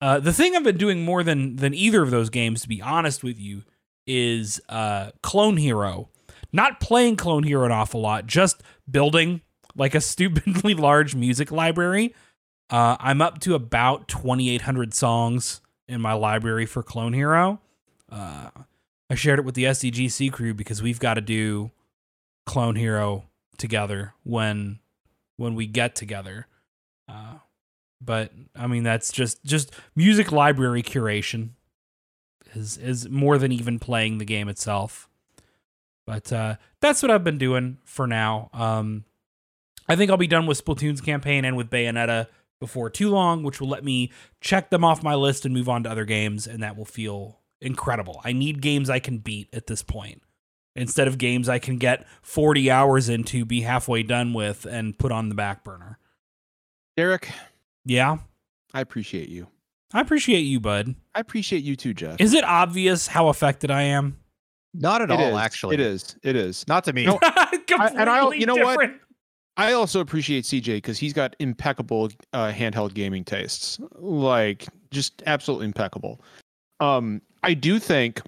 Uh, 0.00 0.18
the 0.18 0.32
thing 0.32 0.56
I've 0.56 0.64
been 0.64 0.78
doing 0.78 1.04
more 1.04 1.22
than 1.22 1.56
than 1.56 1.74
either 1.74 2.02
of 2.02 2.10
those 2.10 2.30
games, 2.30 2.62
to 2.62 2.68
be 2.68 2.82
honest 2.82 3.22
with 3.22 3.38
you, 3.38 3.62
is 4.06 4.60
uh, 4.68 5.10
Clone 5.22 5.56
Hero. 5.58 6.08
Not 6.52 6.80
playing 6.80 7.16
Clone 7.16 7.44
Hero 7.44 7.64
an 7.64 7.72
awful 7.72 8.00
lot, 8.00 8.26
just 8.26 8.62
building 8.90 9.40
like 9.74 9.94
a 9.94 10.00
stupidly 10.00 10.74
large 10.88 11.14
music 11.14 11.50
library. 11.50 12.14
Uh, 12.70 12.96
I'm 13.00 13.20
up 13.20 13.40
to 13.40 13.54
about 13.54 14.08
2,800 14.08 14.94
songs 14.94 15.60
in 15.88 16.00
my 16.00 16.12
library 16.12 16.66
for 16.66 16.82
Clone 16.82 17.12
Hero. 17.12 17.60
Uh, 18.10 18.50
I 19.10 19.14
shared 19.14 19.38
it 19.38 19.44
with 19.44 19.54
the 19.54 19.64
SDGC 19.64 20.32
crew 20.32 20.54
because 20.54 20.82
we've 20.82 21.00
got 21.00 21.14
to 21.14 21.20
do 21.20 21.70
Clone 22.46 22.76
Hero 22.76 23.24
together 23.58 24.14
when 24.24 24.78
when 25.36 25.54
we 25.54 25.66
get 25.66 25.94
together. 25.94 26.46
Uh, 27.08 27.38
but 28.00 28.32
I 28.56 28.66
mean 28.66 28.82
that's 28.82 29.12
just 29.12 29.44
just 29.44 29.72
music 29.94 30.32
library 30.32 30.82
curation 30.82 31.50
is 32.54 32.76
is 32.78 33.08
more 33.08 33.38
than 33.38 33.52
even 33.52 33.78
playing 33.78 34.18
the 34.18 34.24
game 34.24 34.48
itself. 34.48 35.08
But 36.06 36.32
uh, 36.32 36.56
that's 36.80 37.02
what 37.02 37.10
I've 37.10 37.24
been 37.24 37.38
doing 37.38 37.78
for 37.84 38.06
now. 38.06 38.50
Um, 38.52 39.04
I 39.88 39.96
think 39.96 40.10
I'll 40.10 40.16
be 40.16 40.26
done 40.26 40.46
with 40.46 40.64
Splatoon's 40.64 41.00
campaign 41.00 41.44
and 41.44 41.56
with 41.56 41.70
Bayonetta 41.70 42.26
before 42.60 42.90
too 42.90 43.10
long, 43.10 43.42
which 43.42 43.60
will 43.60 43.68
let 43.68 43.84
me 43.84 44.10
check 44.40 44.70
them 44.70 44.84
off 44.84 45.02
my 45.02 45.14
list 45.14 45.44
and 45.44 45.54
move 45.54 45.68
on 45.68 45.82
to 45.84 45.90
other 45.90 46.04
games, 46.04 46.46
and 46.46 46.62
that 46.62 46.76
will 46.76 46.84
feel 46.84 47.40
incredible. 47.60 48.20
I 48.24 48.32
need 48.32 48.60
games 48.62 48.90
I 48.90 48.98
can 48.98 49.18
beat 49.18 49.48
at 49.52 49.66
this 49.66 49.82
point 49.82 50.22
instead 50.74 51.06
of 51.06 51.18
games 51.18 51.48
I 51.48 51.58
can 51.58 51.76
get 51.76 52.06
40 52.22 52.70
hours 52.70 53.08
into, 53.08 53.44
be 53.44 53.62
halfway 53.62 54.02
done 54.02 54.32
with, 54.32 54.64
and 54.64 54.98
put 54.98 55.12
on 55.12 55.28
the 55.28 55.34
back 55.34 55.64
burner. 55.64 55.98
Derek, 56.96 57.30
Yeah, 57.84 58.18
I 58.72 58.80
appreciate 58.80 59.28
you. 59.28 59.48
I 59.94 60.00
appreciate 60.00 60.42
you, 60.42 60.60
bud. 60.60 60.94
I 61.14 61.20
appreciate 61.20 61.62
you 61.62 61.76
too, 61.76 61.92
Jeff. 61.92 62.20
Is 62.20 62.32
it 62.32 62.44
obvious 62.44 63.08
how 63.08 63.28
affected 63.28 63.70
I 63.70 63.82
am? 63.82 64.16
Not 64.74 65.02
at 65.02 65.10
It 65.10 65.20
all, 65.20 65.36
is. 65.36 65.42
actually. 65.42 65.74
It 65.74 65.80
is. 65.80 66.16
It 66.22 66.34
is. 66.36 66.66
Not 66.68 66.84
to 66.84 66.92
me. 66.92 67.04
No, 67.06 67.18
and 67.22 67.30
I- 68.10 68.20
Completely 68.20 68.40
you 68.40 68.46
know 68.46 68.54
what? 68.56 68.78
different. 68.80 69.00
I 69.58 69.72
also 69.74 70.00
appreciate 70.00 70.44
CJ 70.44 70.76
because 70.76 70.98
he's 70.98 71.12
got 71.12 71.36
impeccable 71.38 72.10
uh, 72.32 72.50
handheld 72.52 72.94
gaming 72.94 73.22
tastes, 73.22 73.78
like 73.96 74.66
just 74.90 75.22
absolutely 75.26 75.66
impeccable. 75.66 76.22
Um, 76.80 77.20
I 77.42 77.52
do 77.52 77.78
think, 77.78 78.22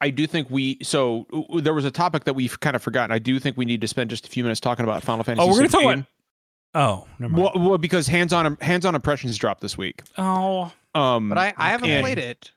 I 0.00 0.10
do 0.10 0.28
think 0.28 0.48
we. 0.48 0.78
So 0.80 1.26
there 1.60 1.74
was 1.74 1.84
a 1.84 1.90
topic 1.90 2.22
that 2.24 2.34
we've 2.34 2.58
kind 2.60 2.76
of 2.76 2.82
forgotten. 2.82 3.12
I 3.12 3.18
do 3.18 3.40
think 3.40 3.56
we 3.56 3.64
need 3.64 3.80
to 3.80 3.88
spend 3.88 4.10
just 4.10 4.24
a 4.26 4.30
few 4.30 4.44
minutes 4.44 4.60
talking 4.60 4.84
about 4.84 5.02
Final 5.02 5.24
Fantasy. 5.24 5.44
Oh, 5.44 5.50
we're 5.50 5.56
gonna 5.56 5.68
talk 5.68 5.80
16. 5.80 5.92
about. 5.92 6.06
Oh, 6.74 7.06
never 7.18 7.32
mind. 7.32 7.50
Well, 7.56 7.68
well, 7.70 7.78
because 7.78 8.06
hands-on 8.06 8.56
hands-on 8.60 8.94
impressions 8.94 9.36
dropped 9.36 9.60
this 9.60 9.76
week. 9.76 10.02
oh, 10.18 10.72
Um, 10.94 11.30
But 11.30 11.38
I, 11.38 11.52
I 11.56 11.70
haven't 11.70 11.90
and- 11.90 12.02
played 12.04 12.18
it. 12.18 12.52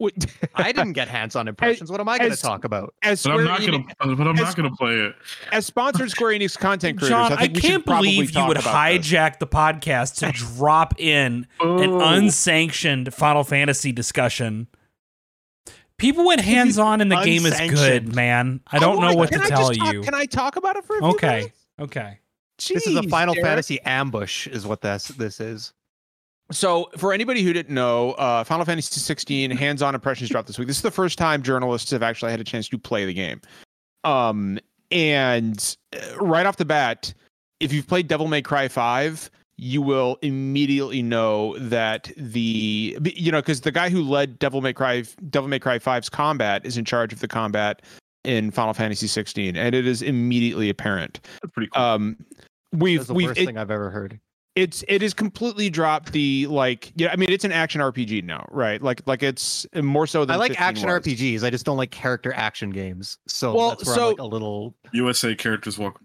What- 0.00 0.14
I 0.54 0.72
didn't 0.72 0.94
get 0.94 1.08
hands-on 1.16 1.46
impressions. 1.48 1.90
What 1.90 2.00
am 2.00 2.08
I 2.08 2.18
going 2.18 2.30
to 2.30 2.36
talk 2.36 2.64
about? 2.64 2.94
as 3.02 3.22
But 3.22 3.32
I'm 3.32 3.44
not 3.44 3.60
gonna. 3.60 3.84
But 3.98 4.26
I'm 4.26 4.34
as- 4.34 4.40
not 4.40 4.56
gonna 4.56 4.74
play 4.74 4.94
it. 4.94 5.14
as 5.52 5.66
sponsored 5.66 6.10
Square 6.10 6.32
Enix 6.38 6.58
content 6.58 6.98
creators. 6.98 7.08
John, 7.10 7.32
I, 7.32 7.36
I, 7.36 7.38
think 7.42 7.54
we 7.56 7.60
can't 7.60 7.84
believe 7.84 8.30
you 8.34 8.46
would 8.46 8.56
about 8.58 8.88
this. 8.90 9.06
hijack 9.06 9.38
the 9.38 9.46
podcast 9.46 10.16
to 10.18 10.32
drop 10.32 10.98
in 11.00 11.46
an 11.60 11.90
Oh. 11.90 12.00
unsanctioned 12.00 13.12
Final 13.14 13.44
Fantasy 13.44 13.92
discussion 13.92 14.66
People 15.98 16.24
went 16.26 16.40
hands 16.40 16.78
on 16.78 17.02
and 17.02 17.12
the 17.12 17.20
game 17.22 17.44
is 17.44 17.58
good, 17.70 18.14
man. 18.14 18.60
I 18.66 18.78
don't 18.78 18.96
oh 18.96 19.00
know 19.00 19.06
wanna- 19.08 19.16
what 19.18 19.32
to 19.32 19.42
I 19.42 19.48
tell 19.48 19.68
just 19.68 19.78
talk- 19.80 19.92
you. 19.92 20.00
Can 20.00 20.14
I 20.14 20.24
talk 20.24 20.56
about 20.56 20.76
it 20.76 20.84
for 20.86 20.96
a 20.96 21.00
few 21.00 21.08
Okay. 21.10 21.26
minutes? 21.36 21.66
Okay. 21.78 22.18
This 22.56 22.86
is 22.86 22.96
a 22.96 23.02
Final 23.02 23.34
Derek. 23.34 23.46
Fantasy 23.46 23.80
ambush, 23.82 24.46
is 24.46 24.66
what 24.66 24.80
this 24.80 25.08
this 25.08 25.40
is. 25.40 25.74
So, 26.52 26.90
for 26.96 27.12
anybody 27.12 27.42
who 27.42 27.52
didn't 27.52 27.74
know, 27.74 28.12
uh, 28.12 28.44
Final 28.44 28.64
Fantasy 28.64 29.00
16 29.00 29.50
hands-on 29.52 29.94
impressions 29.94 30.30
dropped 30.30 30.48
this 30.48 30.58
week. 30.58 30.66
This 30.68 30.76
is 30.76 30.82
the 30.82 30.90
first 30.90 31.16
time 31.16 31.42
journalists 31.42 31.90
have 31.92 32.02
actually 32.02 32.32
had 32.32 32.40
a 32.40 32.44
chance 32.44 32.68
to 32.68 32.78
play 32.78 33.04
the 33.04 33.14
game. 33.14 33.40
Um, 34.04 34.58
and 34.90 35.76
uh, 35.94 36.16
right 36.18 36.46
off 36.46 36.56
the 36.56 36.64
bat, 36.64 37.14
if 37.60 37.72
you've 37.72 37.86
played 37.86 38.08
Devil 38.08 38.26
May 38.26 38.42
Cry 38.42 38.66
5, 38.66 39.30
you 39.56 39.82
will 39.82 40.18
immediately 40.22 41.02
know 41.02 41.56
that 41.58 42.10
the 42.16 42.96
you 43.14 43.30
know 43.30 43.42
because 43.42 43.60
the 43.60 43.70
guy 43.70 43.90
who 43.90 44.02
led 44.02 44.38
Devil 44.38 44.62
May 44.62 44.72
Cry 44.72 45.04
Devil 45.28 45.48
May 45.48 45.58
Cry 45.58 45.78
5's 45.78 46.08
combat 46.08 46.64
is 46.64 46.78
in 46.78 46.84
charge 46.86 47.12
of 47.12 47.20
the 47.20 47.28
combat 47.28 47.82
in 48.24 48.50
Final 48.50 48.74
Fantasy 48.74 49.06
16, 49.06 49.56
and 49.56 49.74
it 49.74 49.86
is 49.86 50.02
immediately 50.02 50.68
apparent. 50.70 51.20
That's 51.42 51.52
pretty 51.52 51.70
cool. 51.74 51.82
Um, 51.82 52.16
we've 52.72 53.00
That's 53.00 53.08
the 53.08 53.14
we've 53.14 53.28
worst 53.28 53.40
it- 53.40 53.46
thing 53.46 53.58
I've 53.58 53.70
ever 53.70 53.90
heard. 53.90 54.18
It's 54.60 54.84
it 54.88 55.02
is 55.02 55.14
completely 55.14 55.70
dropped 55.70 56.12
the 56.12 56.46
like 56.48 56.92
yeah 56.96 57.10
i 57.12 57.16
mean 57.16 57.30
it's 57.30 57.44
an 57.44 57.52
action 57.52 57.80
rpg 57.80 58.22
now 58.24 58.46
right 58.50 58.82
like 58.82 59.00
like 59.06 59.22
it's 59.22 59.66
more 59.82 60.06
so 60.06 60.24
than 60.24 60.36
I 60.36 60.38
like 60.38 60.60
action 60.60 60.86
was. 60.88 61.02
RPGs. 61.02 61.42
I 61.42 61.50
just 61.50 61.64
don't 61.64 61.76
like 61.78 61.90
character 61.90 62.32
action 62.34 62.70
games. 62.70 63.18
So 63.26 63.54
Well, 63.54 63.70
that's 63.70 63.86
where 63.86 63.94
so- 63.94 64.02
I'm 64.04 64.10
like 64.10 64.18
a 64.20 64.24
little. 64.24 64.74
USA 64.92 65.34
characters 65.34 65.78
welcome. 65.78 66.04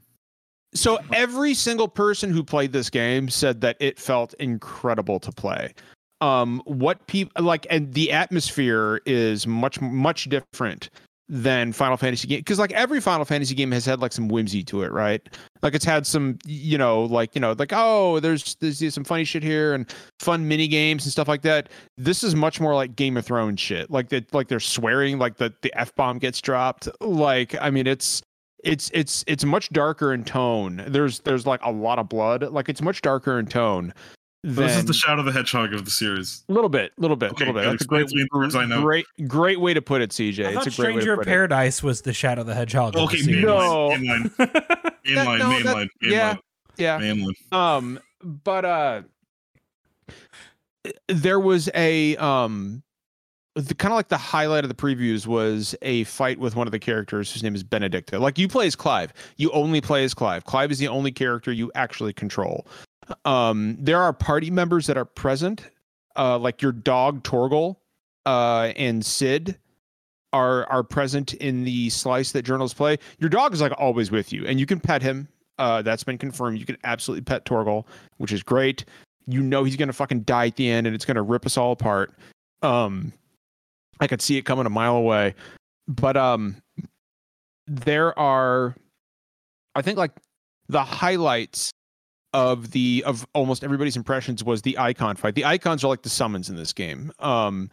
so 0.74 0.99
every 1.14 1.53
single 1.53 1.88
person 1.88 2.32
who 2.32 2.43
played 2.43 2.72
this 2.72 2.89
game 2.89 3.30
said 3.30 3.62
that 3.62 3.76
it 3.80 3.99
felt 3.99 4.34
incredible 4.36 5.20
to 5.20 5.32
play 5.32 5.74
um 6.22 6.62
what 6.66 7.06
people 7.08 7.43
like 7.43 7.68
and 7.70 7.93
the 7.93 8.12
atmosphere 8.12 9.01
is 9.06 9.45
much 9.45 9.82
much 9.82 10.30
different 10.30 10.89
than 11.28 11.73
final 11.73 11.97
fantasy 11.97 12.28
game 12.28 12.39
because 12.39 12.59
like 12.59 12.71
every 12.73 13.01
final 13.01 13.26
fantasy 13.26 13.55
game 13.55 13.71
has 13.71 13.84
had 13.86 13.99
like 13.99 14.11
some 14.11 14.28
whimsy 14.28 14.63
to 14.63 14.84
it 14.84 14.91
right? 14.91 15.28
Like 15.63 15.73
it's 15.73 15.86
had 15.86 16.05
some 16.05 16.38
you 16.45 16.78
know 16.78 17.03
like 17.03 17.34
you 17.34 17.41
know 17.41 17.55
like 17.57 17.71
oh 17.73 18.19
there's 18.19 18.55
there's 18.55 18.93
some 18.93 19.03
funny 19.03 19.23
shit 19.23 19.41
here 19.41 19.73
and 19.73 19.91
fun 20.19 20.47
mini 20.47 20.67
games 20.67 21.03
and 21.05 21.11
stuff 21.11 21.28
like 21.28 21.41
that. 21.41 21.69
This 21.97 22.23
is 22.23 22.36
much 22.36 22.61
more 22.61 22.76
like 22.76 22.95
game 22.95 23.17
of 23.17 23.26
thrones 23.26 23.59
shit. 23.59 23.89
Like 23.89 24.09
that 24.09 24.32
like 24.34 24.49
they're 24.49 24.59
swearing 24.59 25.17
like 25.17 25.38
the 25.38 25.53
the 25.61 25.73
f-bomb 25.76 26.19
gets 26.19 26.41
dropped. 26.41 26.88
Like 27.01 27.55
i 27.59 27.69
mean 27.71 27.88
it's 27.88 28.21
it's 28.63 28.91
it's 28.93 29.23
it's 29.28 29.43
much 29.45 29.69
darker 29.69 30.13
in 30.13 30.23
tone. 30.23 30.84
There's 30.88 31.19
there's 31.21 31.47
like 31.47 31.61
a 31.63 31.71
lot 31.71 31.97
of 31.97 32.07
blood. 32.09 32.43
Like 32.43 32.69
it's 32.69 32.82
much 32.82 33.01
darker 33.01 33.39
in 33.39 33.47
tone 33.47 33.93
This 34.48 34.78
is 34.78 34.86
the 34.86 34.93
Shadow 34.93 35.22
of 35.22 35.26
the 35.26 35.32
Hedgehog 35.32 35.74
of 35.74 35.86
the 35.86 35.91
series. 35.91 36.43
a 36.50 36.54
little 36.54 36.70
bit 36.70 36.91
a 36.98 37.02
little 37.02 37.18
bit 37.18 37.32
Okay, 37.32 37.46
little 37.46 37.54
bit 37.60 37.62
that's 37.68 37.72
a 37.72 37.76
Explain 37.76 38.02
great 38.02 38.10
to 38.10 38.16
me 38.16 38.46
in 38.46 38.56
I 38.56 38.66
know. 38.66 38.82
great 38.82 39.06
great 39.28 39.60
way 39.60 39.74
to 39.74 39.82
put 39.82 40.02
it 40.02 40.12
cj 40.12 40.46
I 40.46 40.50
it's 40.50 40.54
thought 40.56 40.68
a 40.68 40.70
great 40.70 40.96
way 40.96 41.02
Stranger 41.02 41.06
to 41.08 41.12
of 41.14 41.18
put 41.20 41.28
it 41.28 41.32
Paradise 41.32 41.82
was 41.82 42.02
the 42.04 42.14
Shadow 42.14 42.41
of 42.41 42.48
the 42.48 42.54
Hedgehog. 42.54 42.96
of 42.96 43.02
Okay, 43.04 43.18
the 43.18 43.24
series. 43.24 43.43
No. 43.43 43.89
mainline, 43.89 44.36
mainline, 44.38 44.60
mainline, 45.06 45.39
no, 45.39 45.50
that- 45.64 45.76
mainline, 45.76 45.89
yeah. 46.02 46.34
mainline, 46.36 46.39
yeah 46.78 47.00
mainline. 47.00 47.54
um 47.54 48.00
but 48.24 48.66
uh 48.66 49.02
there 51.08 51.39
was 51.39 51.70
a 51.74 52.16
um 52.18 52.84
the 52.84 52.85
kind 53.56 53.93
of 53.93 53.95
like 53.95 54.10
the 54.10 54.18
highlight 54.18 54.66
of 54.66 54.70
the 54.70 54.76
previews 54.76 55.26
was 55.26 55.76
a 55.82 56.03
fight 56.06 56.39
with 56.39 56.56
one 56.56 56.68
of 56.68 56.72
the 56.72 56.80
characters 56.80 57.32
whose 57.32 57.41
name 57.41 57.56
is 57.56 57.64
benedikta. 57.64 58.20
Like 58.20 58.38
you 58.38 58.47
play 58.47 58.68
as 58.68 58.76
clive. 58.76 59.14
You 59.38 59.49
only 59.51 59.80
play 59.80 60.03
as 60.03 60.14
clive. 60.14 60.43
Clive 60.43 60.72
is 60.72 60.80
the 60.80 60.89
only 60.89 61.12
character 61.12 61.51
you 61.51 61.72
actually 61.74 62.12
control. 62.12 62.68
Um 63.24 63.78
there 63.80 64.01
are 64.01 64.12
party 64.12 64.51
members 64.51 64.88
that 64.88 64.97
are 64.97 65.06
present 65.06 65.70
uh 66.18 66.38
like 66.38 66.62
your 66.62 66.72
dog 66.74 67.24
torgal 67.24 67.78
uh 68.26 68.74
and 68.76 69.06
sid 69.06 69.58
are 70.34 70.70
are 70.70 70.84
present 70.84 71.34
in 71.36 71.64
the 71.64 71.89
slice 71.91 72.34
that 72.34 72.41
journals 72.41 72.74
play. 72.74 72.97
Your 73.20 73.30
dog 73.30 73.53
is 73.53 73.62
like 73.62 73.74
always 73.78 74.12
with 74.12 74.34
you 74.34 74.45
and 74.45 74.60
you 74.60 74.66
can 74.66 74.82
pet 74.82 75.01
him. 75.01 75.30
Uh 75.60 75.82
that's 75.82 76.03
been 76.03 76.18
confirmed. 76.18 76.60
You 76.60 76.66
can 76.66 76.78
absolutely 76.84 77.24
pet 77.24 77.45
torgal 77.45 77.86
which 78.18 78.34
is 78.34 78.43
great. 78.43 78.84
You 79.28 79.41
know 79.41 79.64
he's 79.64 79.78
gonna 79.78 79.93
fucking 79.93 80.22
die 80.22 80.47
at 80.47 80.58
the 80.58 80.70
end 80.70 80.88
and 80.88 80.95
it's 80.95 81.06
gonna 81.06 81.24
rip 81.24 81.45
us 81.45 81.56
all 81.56 81.72
apart. 81.72 82.14
Um 82.62 83.14
i 84.00 84.08
could 84.08 84.22
see 84.22 84.38
it 84.38 84.43
coming 84.43 84.66
a 84.66 84.70
mile 84.70 84.96
away. 84.96 85.34
But 85.88 86.18
um 86.18 86.58
there 87.68 88.18
are 88.18 88.76
i 89.74 89.82
think 89.82 89.98
like 89.98 90.12
the 90.68 90.84
highlights 90.84 91.72
of 92.34 92.72
the 92.72 93.04
of 93.06 93.26
almost 93.34 93.64
everybody's 93.64 93.96
impressions 93.96 94.43
was 94.43 94.62
the 94.62 94.78
icon 94.78 95.16
fight. 95.16 95.36
The 95.36 95.46
icons 95.46 95.84
are 95.84 95.88
like 95.88 96.02
the 96.02 96.10
summons 96.10 96.50
in 96.50 96.56
this 96.56 96.74
game. 96.74 97.12
Um 97.20 97.70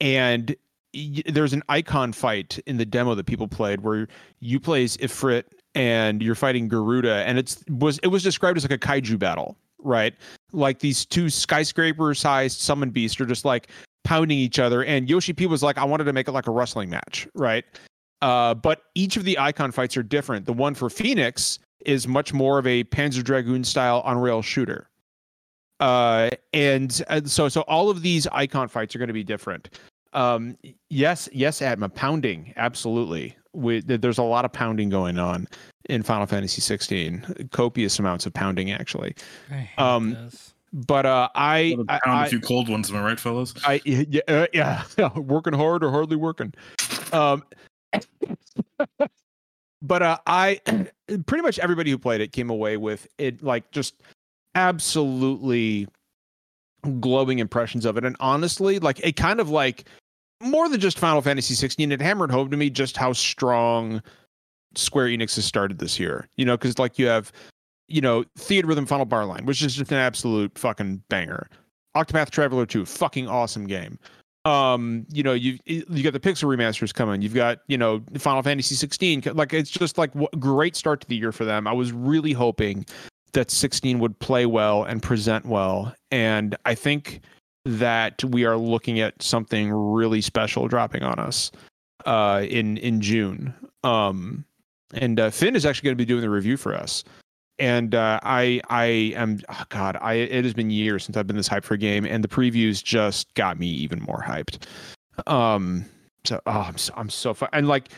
and 0.00 0.54
y- 0.94 1.22
there's 1.26 1.52
an 1.52 1.62
icon 1.68 2.12
fight 2.12 2.58
in 2.66 2.76
the 2.76 2.84
demo 2.84 3.14
that 3.14 3.26
people 3.26 3.48
played 3.48 3.80
where 3.80 4.08
you 4.40 4.60
play 4.60 4.84
as 4.84 4.96
ifrit 4.98 5.44
and 5.74 6.22
you're 6.22 6.34
fighting 6.34 6.68
garuda 6.68 7.24
and 7.26 7.38
it's 7.38 7.64
was 7.68 7.98
it 8.02 8.08
was 8.08 8.22
described 8.22 8.56
as 8.56 8.64
like 8.64 8.72
a 8.72 8.78
kaiju 8.78 9.18
battle 9.18 9.56
right? 9.84 10.14
Like 10.52 10.80
these 10.80 11.06
two 11.06 11.30
skyscraper 11.30 12.14
sized 12.14 12.58
summon 12.60 12.90
beasts 12.90 13.20
are 13.20 13.26
just 13.26 13.44
like 13.44 13.68
pounding 14.04 14.38
each 14.38 14.58
other. 14.58 14.84
And 14.84 15.08
yoshi 15.08 15.32
p 15.32 15.46
was 15.46 15.62
like 15.62 15.78
i 15.78 15.84
wanted 15.84 16.04
to 16.04 16.12
make 16.12 16.28
it 16.28 16.32
like 16.32 16.46
a 16.46 16.52
wrestling 16.52 16.90
match 16.90 17.26
right? 17.34 17.64
Uh, 18.22 18.54
but 18.54 18.84
each 18.94 19.16
of 19.16 19.24
the 19.24 19.38
icon 19.38 19.70
fights 19.70 19.96
are 19.96 20.02
different. 20.02 20.46
The 20.46 20.52
one 20.52 20.74
for 20.74 20.88
phoenix 20.88 21.58
is 21.84 22.08
much 22.08 22.32
more 22.32 22.58
of 22.58 22.66
a 22.66 22.84
panzer 22.84 23.22
dragoon 23.22 23.64
style 23.64 24.00
on 24.04 24.18
rail 24.18 24.40
shooter. 24.40 24.88
Uh, 25.80 26.30
and 26.52 27.02
uh, 27.08 27.20
so 27.24 27.48
so 27.48 27.62
all 27.62 27.90
of 27.90 28.02
these 28.02 28.26
icon 28.28 28.68
fights 28.68 28.94
are 28.94 28.98
going 28.98 29.08
to 29.08 29.14
be 29.14 29.24
different. 29.24 29.78
Um, 30.12 30.56
yes 30.88 31.28
yes 31.32 31.60
atma 31.60 31.88
pounding 31.88 32.54
absolutely. 32.56 33.36
We, 33.52 33.80
there's 33.80 34.18
a 34.18 34.22
lot 34.22 34.44
of 34.44 34.52
pounding 34.52 34.88
going 34.88 35.18
on 35.18 35.46
in 35.88 36.02
final 36.02 36.26
fantasy 36.26 36.60
16 36.60 37.48
copious 37.52 37.98
amounts 37.98 38.24
of 38.26 38.32
pounding 38.32 38.72
actually. 38.72 39.14
Um, 39.76 40.14
this. 40.14 40.53
But 40.74 41.06
uh 41.06 41.28
i 41.36 41.70
Gotta 41.70 41.84
I, 41.88 42.00
pound 42.04 42.18
I, 42.18 42.26
a 42.26 42.28
few 42.28 42.40
cold 42.40 42.68
ones, 42.68 42.90
am 42.90 42.96
I 42.96 43.02
right, 43.02 43.20
fellas? 43.20 43.54
I 43.64 43.80
yeah, 43.84 44.20
uh, 44.28 44.46
yeah, 44.52 44.82
yeah, 44.98 45.18
working 45.18 45.52
hard 45.54 45.84
or 45.84 45.90
hardly 45.90 46.16
working. 46.16 46.52
Um, 47.12 47.44
but 49.82 50.02
uh, 50.02 50.18
I 50.26 50.60
pretty 51.26 51.42
much 51.42 51.60
everybody 51.60 51.90
who 51.92 51.98
played 51.98 52.20
it 52.20 52.32
came 52.32 52.50
away 52.50 52.76
with 52.76 53.06
it 53.18 53.42
like 53.42 53.70
just 53.70 54.02
absolutely 54.56 55.86
glowing 57.00 57.38
impressions 57.38 57.84
of 57.84 57.96
it, 57.96 58.04
and 58.04 58.16
honestly, 58.18 58.80
like 58.80 58.98
it 59.00 59.14
kind 59.14 59.40
of 59.40 59.50
like 59.50 59.84
more 60.42 60.68
than 60.68 60.80
just 60.80 60.98
Final 60.98 61.22
Fantasy 61.22 61.54
16. 61.54 61.92
It 61.92 62.00
hammered 62.00 62.32
home 62.32 62.50
to 62.50 62.56
me 62.56 62.68
just 62.68 62.96
how 62.96 63.12
strong 63.12 64.02
Square 64.74 65.06
Enix 65.06 65.36
has 65.36 65.44
started 65.44 65.78
this 65.78 66.00
year. 66.00 66.28
You 66.36 66.44
know, 66.44 66.56
because 66.56 66.80
like 66.80 66.98
you 66.98 67.06
have. 67.06 67.32
You 67.88 68.00
know, 68.00 68.24
Theatrhythm 68.38 68.88
Final 68.88 69.06
Bar 69.06 69.26
Line, 69.26 69.44
which 69.46 69.62
is 69.62 69.76
just 69.76 69.92
an 69.92 69.98
absolute 69.98 70.56
fucking 70.58 71.02
banger. 71.08 71.48
Octopath 71.96 72.30
Traveler 72.30 72.66
2, 72.66 72.84
fucking 72.84 73.28
awesome 73.28 73.66
game. 73.66 73.98
Um, 74.44 75.06
you 75.10 75.22
know, 75.22 75.32
you 75.32 75.58
you 75.64 76.02
got 76.02 76.12
the 76.12 76.20
Pixel 76.20 76.54
remasters 76.54 76.92
coming. 76.92 77.22
You've 77.22 77.34
got 77.34 77.60
you 77.66 77.78
know 77.78 78.02
Final 78.18 78.42
Fantasy 78.42 78.74
16. 78.74 79.22
Like 79.32 79.54
it's 79.54 79.70
just 79.70 79.96
like 79.96 80.10
great 80.38 80.76
start 80.76 81.00
to 81.00 81.08
the 81.08 81.16
year 81.16 81.32
for 81.32 81.46
them. 81.46 81.66
I 81.66 81.72
was 81.72 81.92
really 81.92 82.32
hoping 82.32 82.84
that 83.32 83.50
16 83.50 83.98
would 84.00 84.18
play 84.18 84.44
well 84.44 84.84
and 84.84 85.02
present 85.02 85.46
well, 85.46 85.94
and 86.10 86.56
I 86.66 86.74
think 86.74 87.20
that 87.64 88.22
we 88.22 88.44
are 88.44 88.58
looking 88.58 89.00
at 89.00 89.22
something 89.22 89.72
really 89.72 90.20
special 90.20 90.68
dropping 90.68 91.02
on 91.02 91.18
us 91.18 91.50
uh, 92.04 92.44
in 92.46 92.76
in 92.76 93.00
June. 93.00 93.54
Um, 93.82 94.44
and 94.92 95.18
uh, 95.18 95.30
Finn 95.30 95.56
is 95.56 95.64
actually 95.64 95.86
going 95.86 95.96
to 95.96 96.02
be 96.02 96.04
doing 96.04 96.20
the 96.20 96.30
review 96.30 96.58
for 96.58 96.74
us 96.74 97.02
and 97.58 97.94
uh, 97.94 98.20
I 98.22 98.60
I 98.68 98.84
am 99.16 99.40
oh 99.48 99.62
God 99.68 99.96
I 100.00 100.14
it 100.14 100.44
has 100.44 100.54
been 100.54 100.70
years 100.70 101.04
since 101.04 101.16
I've 101.16 101.26
been 101.26 101.36
this 101.36 101.48
hyped 101.48 101.64
for 101.64 101.74
a 101.74 101.78
game, 101.78 102.04
and 102.04 102.22
the 102.22 102.28
previews 102.28 102.82
just 102.82 103.32
got 103.34 103.58
me 103.58 103.68
even 103.68 104.00
more 104.02 104.22
hyped. 104.26 104.66
Um, 105.26 105.84
so 106.24 106.40
oh, 106.46 106.50
I'm 106.50 106.78
so, 106.78 106.92
I'm 106.96 107.10
so 107.10 107.34
fu- 107.34 107.46
and 107.52 107.68
like 107.68 107.90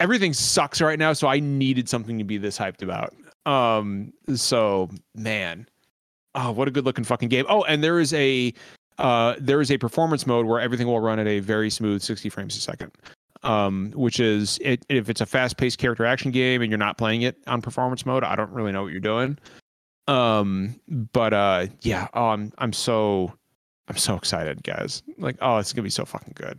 everything 0.00 0.32
sucks 0.32 0.80
right 0.80 0.98
now, 0.98 1.12
so 1.12 1.28
I 1.28 1.40
needed 1.40 1.88
something 1.88 2.18
to 2.18 2.24
be 2.24 2.38
this 2.38 2.58
hyped 2.58 2.82
about. 2.82 3.14
Um, 3.46 4.12
so 4.34 4.90
man, 5.14 5.68
oh 6.34 6.52
what 6.52 6.68
a 6.68 6.70
good 6.70 6.84
looking 6.84 7.04
fucking 7.04 7.28
game. 7.28 7.46
Oh, 7.48 7.64
and 7.64 7.82
there 7.82 7.98
is 8.00 8.12
a 8.14 8.52
uh 8.98 9.36
there 9.38 9.60
is 9.60 9.70
a 9.70 9.78
performance 9.78 10.26
mode 10.26 10.46
where 10.46 10.60
everything 10.60 10.86
will 10.86 11.00
run 11.00 11.18
at 11.18 11.26
a 11.26 11.40
very 11.40 11.70
smooth 11.70 12.02
60 12.02 12.28
frames 12.30 12.56
a 12.56 12.60
second 12.60 12.90
um, 13.42 13.92
which 13.94 14.20
is 14.20 14.58
it, 14.62 14.84
if 14.88 15.08
it's 15.08 15.20
a 15.20 15.26
fast-paced 15.26 15.78
character 15.78 16.04
action 16.04 16.30
game 16.30 16.62
and 16.62 16.70
you're 16.70 16.78
not 16.78 16.98
playing 16.98 17.22
it 17.22 17.36
on 17.46 17.62
performance 17.62 18.04
mode, 18.04 18.24
I 18.24 18.36
don't 18.36 18.50
really 18.50 18.72
know 18.72 18.82
what 18.82 18.92
you're 18.92 19.00
doing. 19.00 19.38
Um, 20.06 20.80
but 21.12 21.34
uh, 21.34 21.66
yeah, 21.82 22.08
oh, 22.14 22.28
I'm 22.28 22.52
I'm 22.58 22.72
so 22.72 23.32
I'm 23.88 23.96
so 23.96 24.16
excited, 24.16 24.62
guys. 24.62 25.02
Like, 25.18 25.36
oh, 25.40 25.58
it's 25.58 25.72
gonna 25.72 25.82
be 25.82 25.90
so 25.90 26.04
fucking 26.04 26.34
good. 26.34 26.58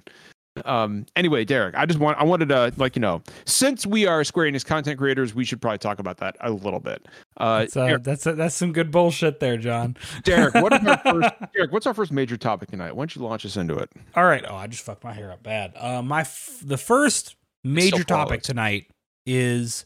Um. 0.65 1.05
Anyway, 1.15 1.45
Derek, 1.45 1.75
I 1.75 1.85
just 1.85 1.99
want 1.99 2.17
I 2.17 2.23
wanted 2.23 2.49
to 2.49 2.73
like 2.77 2.95
you 2.95 3.01
know 3.01 3.21
since 3.45 3.85
we 3.85 4.05
are 4.07 4.23
Square 4.23 4.51
Enix 4.51 4.65
content 4.65 4.97
creators, 4.97 5.33
we 5.33 5.45
should 5.45 5.61
probably 5.61 5.77
talk 5.79 5.99
about 5.99 6.17
that 6.17 6.35
a 6.41 6.51
little 6.51 6.79
bit. 6.79 7.05
Uh, 7.37 7.59
That's, 7.59 7.77
uh, 7.77 7.85
Derek, 7.87 8.03
that's 8.03 8.23
that's 8.23 8.55
some 8.55 8.73
good 8.73 8.91
bullshit 8.91 9.39
there, 9.39 9.57
John. 9.57 9.95
Derek, 10.23 10.53
what 10.55 10.73
is 10.73 10.85
our 10.85 10.97
first? 11.03 11.29
Derek, 11.53 11.71
what's 11.71 11.87
our 11.87 11.93
first 11.93 12.11
major 12.11 12.37
topic 12.37 12.69
tonight? 12.69 12.95
Why 12.95 13.01
don't 13.01 13.15
you 13.15 13.21
launch 13.23 13.45
us 13.45 13.57
into 13.57 13.75
it? 13.77 13.89
All 14.15 14.25
right. 14.25 14.43
Oh, 14.47 14.55
I 14.55 14.67
just 14.67 14.83
fucked 14.83 15.03
my 15.03 15.13
hair 15.13 15.31
up 15.31 15.43
bad. 15.43 15.73
Uh, 15.75 16.01
my 16.01 16.21
f- 16.21 16.59
the 16.63 16.77
first 16.77 17.35
major 17.63 18.03
topic 18.03 18.41
tonight 18.41 18.87
is 19.25 19.85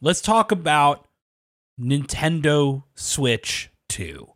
let's 0.00 0.20
talk 0.20 0.52
about 0.52 1.06
Nintendo 1.80 2.82
Switch 2.94 3.70
2 3.88 4.26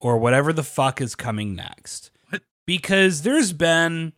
or 0.00 0.18
whatever 0.18 0.52
the 0.52 0.62
fuck 0.62 1.00
is 1.00 1.14
coming 1.14 1.54
next. 1.54 2.10
Because 2.66 3.22
there's 3.22 3.52
been 3.52 4.12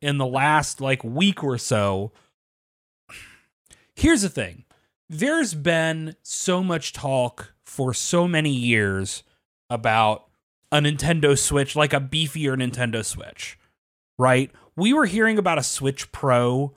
in 0.00 0.18
the 0.18 0.26
last 0.26 0.80
like 0.80 1.04
week 1.04 1.44
or 1.44 1.58
so 1.58 2.12
Here's 4.00 4.22
the 4.22 4.30
thing. 4.30 4.64
There's 5.10 5.52
been 5.52 6.16
so 6.22 6.62
much 6.62 6.94
talk 6.94 7.52
for 7.62 7.92
so 7.92 8.26
many 8.26 8.50
years 8.50 9.22
about 9.68 10.24
a 10.72 10.78
Nintendo 10.78 11.36
Switch, 11.38 11.76
like 11.76 11.92
a 11.92 12.00
beefier 12.00 12.56
Nintendo 12.56 13.04
Switch, 13.04 13.58
right? 14.18 14.50
We 14.74 14.94
were 14.94 15.04
hearing 15.04 15.36
about 15.36 15.58
a 15.58 15.62
Switch 15.62 16.10
Pro 16.12 16.74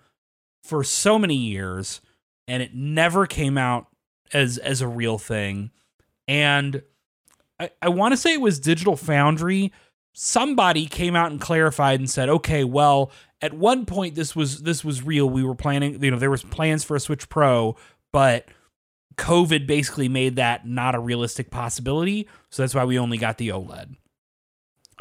for 0.66 0.84
so 0.84 1.18
many 1.18 1.38
years, 1.38 2.02
and 2.46 2.62
it 2.62 2.76
never 2.76 3.26
came 3.26 3.58
out 3.58 3.88
as 4.34 4.58
as 4.58 4.82
a 4.82 4.88
real 4.90 5.18
thing. 5.18 5.72
And 6.28 6.82
I, 7.58 7.70
I 7.82 7.88
want 7.88 8.12
to 8.12 8.18
say 8.18 8.34
it 8.34 8.42
was 8.42 8.60
Digital 8.60 8.98
Foundry. 8.98 9.72
Somebody 10.14 10.86
came 10.86 11.16
out 11.16 11.32
and 11.32 11.42
clarified 11.42 12.00
and 12.00 12.10
said, 12.10 12.30
okay, 12.30 12.64
well, 12.64 13.12
at 13.42 13.54
one 13.54 13.86
point 13.86 14.16
this 14.16 14.36
was 14.36 14.62
this 14.62 14.86
was 14.86 15.04
real. 15.04 15.30
We 15.30 15.44
were 15.44 15.56
planning, 15.56 16.02
you 16.02 16.12
know, 16.12 16.18
there 16.18 16.32
was 16.32 16.44
plans 16.44 16.84
for 16.84 16.96
a 16.96 17.00
Switch 17.00 17.28
Pro, 17.30 17.76
but 18.12 18.48
COVID 19.16 19.68
basically 19.68 20.08
made 20.08 20.36
that 20.38 20.68
not 20.68 20.96
a 20.96 21.00
realistic 21.00 21.52
possibility. 21.52 22.28
So 22.50 22.64
that's 22.64 22.76
why 22.76 22.86
we 22.86 22.98
only 22.98 23.18
got 23.18 23.38
the 23.38 23.50
OLED. 23.50 23.96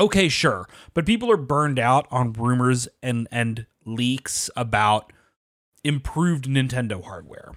Okay, 0.01 0.29
sure. 0.29 0.69
But 0.95 1.07
people 1.07 1.31
are 1.31 1.37
burned 1.37 1.79
out 1.79 2.07
on 2.11 2.33
rumors 2.33 2.89
and 3.03 3.29
and 3.31 3.67
leaks 3.85 4.49
about 4.57 5.13
improved 5.85 6.47
Nintendo 6.47 7.03
hardware. 7.05 7.53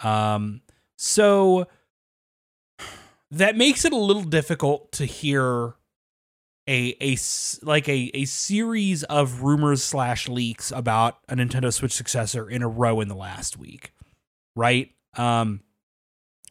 Um 0.00 0.60
so 0.96 1.66
that 3.30 3.56
makes 3.56 3.84
it 3.84 3.92
a 3.92 3.96
little 3.96 4.24
difficult 4.24 4.92
to 4.92 5.06
hear 5.06 5.74
a 6.68 6.96
a 7.00 7.16
like 7.62 7.88
a 7.88 8.10
a 8.14 8.24
series 8.24 9.02
of 9.04 9.42
rumors 9.42 9.82
slash 9.82 10.28
leaks 10.28 10.70
about 10.70 11.18
a 11.28 11.34
Nintendo 11.34 11.72
Switch 11.72 11.92
successor 11.92 12.48
in 12.48 12.62
a 12.62 12.68
row 12.68 13.00
in 13.00 13.08
the 13.08 13.16
last 13.16 13.58
week, 13.58 13.92
right? 14.54 14.90
Um, 15.16 15.60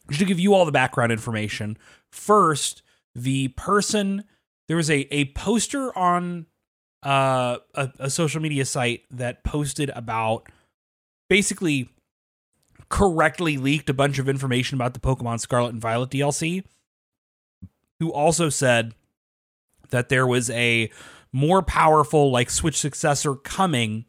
just 0.10 0.20
to 0.20 0.26
give 0.26 0.40
you 0.40 0.54
all 0.54 0.66
the 0.66 0.72
background 0.72 1.12
information, 1.12 1.78
first, 2.12 2.84
the 3.16 3.50
person 3.50 4.26
there 4.68 4.78
was 4.78 4.90
a 4.90 5.08
a 5.14 5.26
poster 5.34 5.98
on 5.98 6.46
uh, 7.04 7.58
a, 7.74 7.90
a 8.00 8.10
social 8.10 8.42
media 8.42 8.66
site 8.66 9.04
that 9.12 9.44
posted 9.44 9.90
about 9.96 10.48
basically 11.30 11.90
correctly 12.90 13.58
leaked 13.58 13.90
a 13.90 13.94
bunch 13.94 14.20
of 14.20 14.28
information 14.28 14.76
about 14.76 14.94
the 14.94 15.00
Pokemon 15.00 15.40
Scarlet 15.40 15.70
and 15.70 15.82
Violet 15.82 16.10
DLC, 16.10 16.64
who 18.00 18.12
also 18.12 18.50
said 18.50 18.94
that 19.92 20.10
there 20.10 20.26
was 20.28 20.50
a 20.50 20.90
more 21.32 21.62
powerful 21.62 22.32
like 22.32 22.50
Switch 22.50 22.78
successor 22.78 23.36
coming 23.36 24.06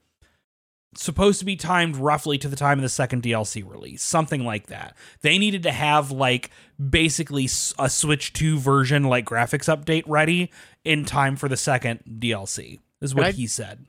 supposed 0.95 1.39
to 1.39 1.45
be 1.47 1.57
timed 1.57 1.97
roughly 1.97 2.37
to 2.37 2.49
the 2.49 2.57
time 2.57 2.79
of 2.79 2.83
the 2.83 2.89
second 2.89 3.23
DLC 3.23 3.67
release, 3.67 4.03
something 4.03 4.45
like 4.45 4.67
that. 4.67 4.95
They 5.23 5.39
needed 5.39 5.63
to 5.63 5.71
have 5.73 6.11
like 6.11 6.51
basically 6.91 7.49
a 7.79 7.89
Switch 7.89 8.33
2 8.35 8.59
version 8.59 9.05
like 9.05 9.25
graphics 9.25 9.75
update 9.75 10.03
ready 10.07 10.51
in 10.85 11.05
time 11.07 11.37
for 11.37 11.49
the 11.49 11.57
second 11.57 12.01
DLC. 12.19 12.81
Is 13.01 13.15
what 13.15 13.27
I- 13.27 13.31
he 13.33 13.47
said. 13.47 13.87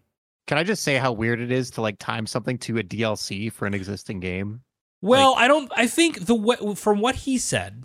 Can 0.48 0.58
I 0.58 0.64
just 0.64 0.84
say 0.84 0.96
how 0.98 1.12
weird 1.14 1.40
it 1.40 1.52
is 1.52 1.72
to 1.72 1.82
like 1.82 1.98
time 2.00 2.26
something 2.28 2.58
to 2.60 2.78
a 2.78 2.84
DLC 2.84 3.52
for 3.52 3.66
an 3.66 3.74
existing 3.74 4.20
game? 4.20 4.62
Well, 5.02 5.36
I 5.38 5.48
don't. 5.50 5.72
I 5.76 5.88
think 5.88 6.26
the 6.26 6.36
wa- 6.36 6.76
from 6.76 7.00
what 7.00 7.16
he 7.16 7.38
said, 7.38 7.84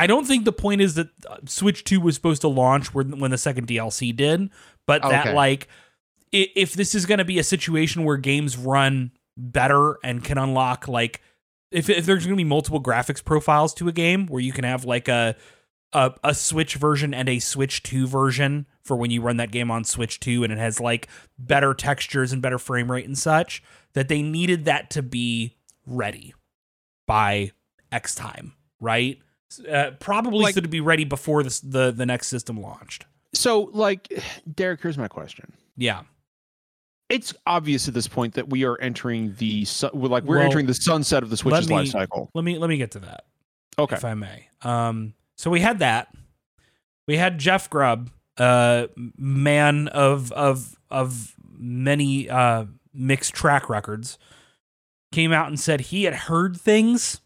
I 0.00 0.06
don't 0.06 0.26
think 0.26 0.46
the 0.46 0.52
point 0.52 0.80
is 0.80 0.94
that 0.94 1.08
uh, 1.28 1.36
Switch 1.44 1.84
Two 1.84 2.00
was 2.00 2.14
supposed 2.14 2.40
to 2.40 2.48
launch 2.48 2.94
when 2.94 3.18
when 3.18 3.30
the 3.30 3.38
second 3.38 3.66
DLC 3.68 4.16
did, 4.16 4.48
but 4.86 5.02
that 5.02 5.26
Okay. 5.26 5.34
like 5.34 5.68
if 6.32 6.72
this 6.72 6.94
is 6.94 7.04
going 7.04 7.18
to 7.18 7.24
be 7.24 7.38
a 7.38 7.44
situation 7.44 8.04
where 8.04 8.16
games 8.16 8.56
run 8.56 9.10
better 9.36 9.98
and 10.02 10.24
can 10.24 10.38
unlock 10.38 10.88
like 10.88 11.20
if 11.70 11.90
if 11.90 12.06
there's 12.06 12.24
going 12.24 12.36
to 12.36 12.42
be 12.42 12.48
multiple 12.48 12.82
graphics 12.82 13.22
profiles 13.22 13.74
to 13.74 13.88
a 13.88 13.92
game 13.92 14.26
where 14.26 14.40
you 14.40 14.52
can 14.52 14.64
have 14.64 14.84
like 14.86 15.06
a 15.06 15.36
a, 15.92 16.14
a 16.24 16.34
Switch 16.34 16.76
version 16.76 17.12
and 17.12 17.28
a 17.28 17.38
Switch 17.38 17.82
2 17.82 18.06
version 18.06 18.66
for 18.82 18.96
when 18.96 19.10
you 19.10 19.20
run 19.20 19.36
that 19.36 19.50
game 19.50 19.70
on 19.70 19.84
Switch 19.84 20.18
2 20.20 20.44
and 20.44 20.52
it 20.52 20.58
has 20.58 20.80
like 20.80 21.08
better 21.38 21.74
textures 21.74 22.32
and 22.32 22.40
better 22.40 22.58
frame 22.58 22.90
rate 22.90 23.06
and 23.06 23.18
such 23.18 23.62
that 23.92 24.08
they 24.08 24.22
needed 24.22 24.64
that 24.64 24.88
to 24.90 25.02
be 25.02 25.56
ready 25.84 26.32
by 27.06 27.50
X 27.92 28.14
time, 28.14 28.54
right? 28.80 29.18
Uh, 29.70 29.90
probably 29.98 30.44
Like- 30.44 30.54
to 30.54 30.62
be 30.62 30.80
ready 30.80 31.04
before 31.04 31.42
this, 31.42 31.60
the 31.60 31.90
the 31.90 32.06
next 32.06 32.28
system 32.28 32.60
launched. 32.60 33.06
So, 33.34 33.70
like, 33.72 34.12
Derek, 34.54 34.80
here's 34.80 34.98
my 34.98 35.08
question. 35.08 35.52
Yeah. 35.76 36.02
It's 37.08 37.34
obvious 37.46 37.88
at 37.88 37.94
this 37.94 38.06
point 38.06 38.34
that 38.34 38.50
we 38.50 38.64
are 38.64 38.80
entering 38.80 39.34
the 39.38 39.64
su- 39.64 39.90
we're 39.92 40.08
like 40.08 40.22
we're 40.24 40.36
Well, 40.36 40.44
entering 40.46 40.66
the 40.66 40.74
sunset 40.74 41.22
of 41.24 41.30
the 41.30 41.36
Switch's 41.36 41.68
me- 41.68 41.74
life 41.74 41.88
cycle. 41.88 42.30
Let 42.34 42.44
me 42.44 42.58
let 42.58 42.68
me 42.70 42.76
get 42.76 42.92
to 42.92 43.00
that. 43.00 43.24
Okay. 43.78 43.96
if 43.96 44.04
I 44.04 44.14
may. 44.14 44.46
Um, 44.62 45.14
so 45.36 45.50
we 45.50 45.60
had 45.60 45.80
that. 45.80 46.14
We 47.08 47.16
had 47.16 47.38
Jeff 47.38 47.68
Grubb, 47.70 48.10
uh, 48.36 48.86
man 49.16 49.88
of 49.88 50.30
of 50.32 50.76
of 50.90 51.34
many 51.58 52.30
uh, 52.30 52.66
mixed 52.94 53.34
track 53.34 53.68
records, 53.68 54.16
came 55.10 55.32
out 55.32 55.48
and 55.48 55.58
said 55.58 55.80
he 55.80 56.04
had 56.04 56.14
heard 56.14 56.56
things 56.56 57.20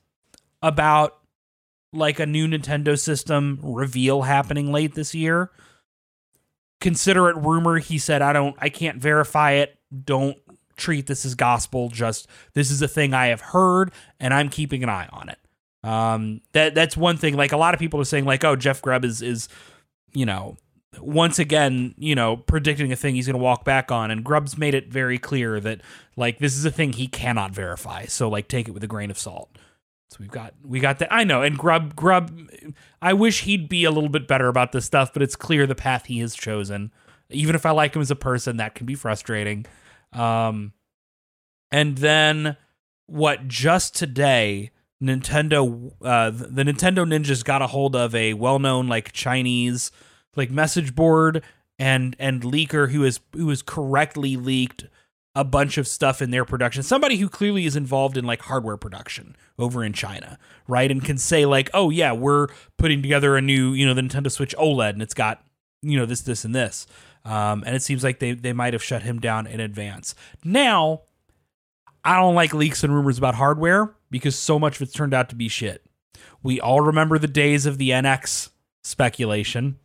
about 0.62 1.18
like 1.94 2.18
a 2.18 2.26
new 2.26 2.46
Nintendo 2.46 2.98
system 2.98 3.58
reveal 3.62 4.22
happening 4.22 4.72
late 4.72 4.94
this 4.94 5.14
year. 5.14 5.50
Consider 6.80 7.28
it 7.30 7.36
rumor. 7.36 7.78
He 7.78 7.98
said, 7.98 8.20
"I 8.20 8.32
don't, 8.32 8.56
I 8.58 8.68
can't 8.68 9.00
verify 9.00 9.52
it. 9.52 9.78
Don't 10.04 10.36
treat 10.76 11.06
this 11.06 11.24
as 11.24 11.34
gospel. 11.34 11.88
Just 11.88 12.28
this 12.52 12.70
is 12.70 12.82
a 12.82 12.88
thing 12.88 13.14
I 13.14 13.26
have 13.26 13.40
heard, 13.40 13.92
and 14.20 14.34
I'm 14.34 14.48
keeping 14.48 14.82
an 14.82 14.88
eye 14.88 15.08
on 15.12 15.28
it." 15.28 15.38
Um, 15.82 16.40
that 16.52 16.74
that's 16.74 16.96
one 16.96 17.16
thing. 17.16 17.36
Like 17.36 17.52
a 17.52 17.56
lot 17.56 17.74
of 17.74 17.80
people 17.80 18.00
are 18.00 18.04
saying, 18.04 18.24
like, 18.24 18.44
"Oh, 18.44 18.56
Jeff 18.56 18.82
Grubb 18.82 19.04
is 19.04 19.22
is, 19.22 19.48
you 20.12 20.26
know, 20.26 20.56
once 21.00 21.38
again, 21.38 21.94
you 21.96 22.14
know, 22.14 22.36
predicting 22.36 22.92
a 22.92 22.96
thing 22.96 23.14
he's 23.14 23.26
going 23.26 23.38
to 23.38 23.42
walk 23.42 23.64
back 23.64 23.92
on." 23.92 24.10
And 24.10 24.24
Grubb's 24.24 24.58
made 24.58 24.74
it 24.74 24.92
very 24.92 25.18
clear 25.18 25.60
that 25.60 25.80
like 26.16 26.38
this 26.38 26.56
is 26.56 26.64
a 26.64 26.70
thing 26.70 26.92
he 26.92 27.06
cannot 27.06 27.52
verify. 27.52 28.06
So 28.06 28.28
like, 28.28 28.48
take 28.48 28.68
it 28.68 28.72
with 28.72 28.84
a 28.84 28.88
grain 28.88 29.10
of 29.10 29.18
salt. 29.18 29.56
So 30.10 30.18
we've 30.20 30.30
got 30.30 30.54
we 30.62 30.80
got 30.80 30.98
that. 31.00 31.12
I 31.12 31.24
know, 31.24 31.42
and 31.42 31.58
Grubb 31.58 31.96
Grubb. 31.96 32.48
I 33.02 33.12
wish 33.12 33.42
he'd 33.42 33.68
be 33.68 33.84
a 33.84 33.90
little 33.90 34.08
bit 34.08 34.28
better 34.28 34.48
about 34.48 34.72
this 34.72 34.84
stuff, 34.84 35.12
but 35.12 35.22
it's 35.22 35.36
clear 35.36 35.66
the 35.66 35.74
path 35.74 36.06
he 36.06 36.20
has 36.20 36.34
chosen. 36.34 36.92
Even 37.30 37.54
if 37.54 37.66
I 37.66 37.70
like 37.70 37.96
him 37.96 38.02
as 38.02 38.10
a 38.10 38.16
person, 38.16 38.58
that 38.58 38.74
can 38.74 38.86
be 38.86 38.94
frustrating. 38.94 39.66
Um, 40.12 40.72
and 41.72 41.98
then 41.98 42.56
what? 43.06 43.48
Just 43.48 43.96
today, 43.96 44.70
Nintendo, 45.02 45.92
uh, 46.02 46.30
the 46.30 46.62
Nintendo 46.62 47.06
ninjas 47.06 47.44
got 47.44 47.62
a 47.62 47.66
hold 47.66 47.96
of 47.96 48.14
a 48.14 48.34
well-known 48.34 48.86
like 48.88 49.12
Chinese 49.12 49.90
like 50.36 50.50
message 50.50 50.94
board 50.94 51.42
and 51.78 52.14
and 52.18 52.42
leaker 52.42 52.90
who 52.90 53.04
is 53.04 53.20
who 53.32 53.50
is 53.50 53.62
correctly 53.62 54.36
leaked 54.36 54.86
a 55.34 55.44
bunch 55.44 55.78
of 55.78 55.88
stuff 55.88 56.22
in 56.22 56.30
their 56.30 56.44
production. 56.44 56.82
Somebody 56.82 57.16
who 57.16 57.28
clearly 57.28 57.66
is 57.66 57.74
involved 57.74 58.16
in 58.16 58.24
like 58.24 58.42
hardware 58.42 58.76
production 58.76 59.36
over 59.58 59.82
in 59.82 59.92
China, 59.92 60.38
right? 60.68 60.90
And 60.90 61.04
can 61.04 61.18
say 61.18 61.44
like, 61.44 61.70
"Oh 61.74 61.90
yeah, 61.90 62.12
we're 62.12 62.48
putting 62.78 63.02
together 63.02 63.36
a 63.36 63.42
new, 63.42 63.72
you 63.72 63.84
know, 63.84 63.94
the 63.94 64.02
Nintendo 64.02 64.30
Switch 64.30 64.54
OLED 64.56 64.90
and 64.90 65.02
it's 65.02 65.14
got, 65.14 65.44
you 65.82 65.98
know, 65.98 66.06
this 66.06 66.20
this 66.22 66.44
and 66.44 66.54
this." 66.54 66.86
Um, 67.24 67.64
and 67.66 67.74
it 67.74 67.82
seems 67.82 68.04
like 68.04 68.18
they 68.18 68.32
they 68.32 68.52
might 68.52 68.74
have 68.74 68.82
shut 68.82 69.02
him 69.02 69.18
down 69.18 69.46
in 69.46 69.60
advance. 69.60 70.14
Now, 70.44 71.02
I 72.04 72.16
don't 72.16 72.34
like 72.34 72.54
leaks 72.54 72.84
and 72.84 72.94
rumors 72.94 73.18
about 73.18 73.34
hardware 73.34 73.94
because 74.10 74.36
so 74.36 74.58
much 74.58 74.76
of 74.76 74.82
it's 74.82 74.92
turned 74.92 75.14
out 75.14 75.30
to 75.30 75.36
be 75.36 75.48
shit. 75.48 75.84
We 76.42 76.60
all 76.60 76.80
remember 76.80 77.18
the 77.18 77.26
days 77.26 77.66
of 77.66 77.78
the 77.78 77.90
NX 77.90 78.50
speculation. 78.82 79.78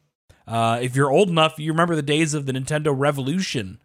Uh, 0.45 0.80
if 0.82 0.95
you're 0.95 1.12
old 1.12 1.30
enough, 1.30 1.58
you 1.58 1.72
remember 1.72 1.95
the 1.95 2.02
days 2.02 2.34
of 2.34 2.45
the 2.45 2.52
Nintendo 2.52 2.93
Revolution 2.95 3.80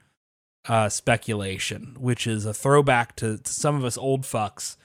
uh, 0.68 0.88
speculation, 0.88 1.96
which 1.98 2.26
is 2.26 2.46
a 2.46 2.54
throwback 2.54 3.16
to, 3.16 3.38
to 3.38 3.52
some 3.52 3.76
of 3.76 3.84
us 3.84 3.98
old 3.98 4.22
fucks 4.22 4.76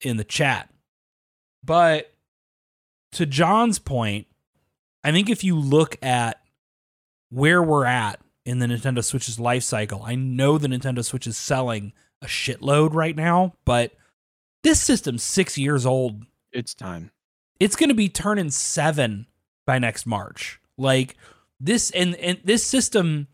in 0.00 0.16
the 0.16 0.24
chat. 0.24 0.70
But 1.62 2.12
to 3.12 3.26
John's 3.26 3.78
point, 3.78 4.26
I 5.04 5.12
think 5.12 5.30
if 5.30 5.44
you 5.44 5.58
look 5.58 5.96
at 6.02 6.40
where 7.30 7.62
we're 7.62 7.86
at 7.86 8.20
in 8.44 8.58
the 8.58 8.66
Nintendo 8.66 9.04
Switch's 9.04 9.38
life 9.38 9.62
cycle. 9.62 10.02
I 10.02 10.14
know 10.14 10.58
the 10.58 10.68
Nintendo 10.68 11.04
Switch 11.04 11.26
is 11.26 11.36
selling 11.36 11.92
a 12.22 12.26
shitload 12.26 12.94
right 12.94 13.16
now, 13.16 13.54
but 13.64 13.92
this 14.62 14.80
system's 14.80 15.22
six 15.22 15.56
years 15.56 15.86
old. 15.86 16.24
It's 16.52 16.74
time. 16.74 17.12
It's 17.58 17.76
going 17.76 17.90
to 17.90 17.94
be 17.94 18.08
turning 18.08 18.50
seven 18.50 19.26
by 19.66 19.78
next 19.78 20.06
March. 20.06 20.60
Like 20.76 21.16
this, 21.60 21.90
and, 21.90 22.16
and 22.16 22.40
this 22.42 22.66
system, 22.66 23.28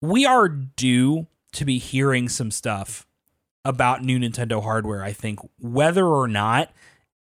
we 0.00 0.24
are 0.24 0.48
due 0.48 1.26
to 1.52 1.64
be 1.64 1.78
hearing 1.78 2.28
some 2.28 2.50
stuff 2.50 3.06
about 3.64 4.02
new 4.02 4.18
Nintendo 4.18 4.62
hardware. 4.62 5.02
I 5.02 5.12
think 5.12 5.40
whether 5.58 6.06
or 6.06 6.26
not 6.28 6.70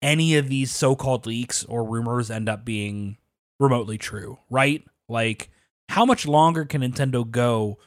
any 0.01 0.37
of 0.37 0.49
these 0.49 0.71
so-called 0.71 1.27
leaks 1.27 1.65
or 1.65 1.85
rumors 1.85 2.31
end 2.31 2.49
up 2.49 2.65
being 2.65 3.17
remotely 3.59 3.99
true, 3.99 4.39
right? 4.51 4.85
Like, 5.09 5.51
how 5.89 6.05
much 6.05 6.27
longer 6.27 6.65
can 6.65 6.83
Nintendo 6.83 7.29
go 7.29 7.79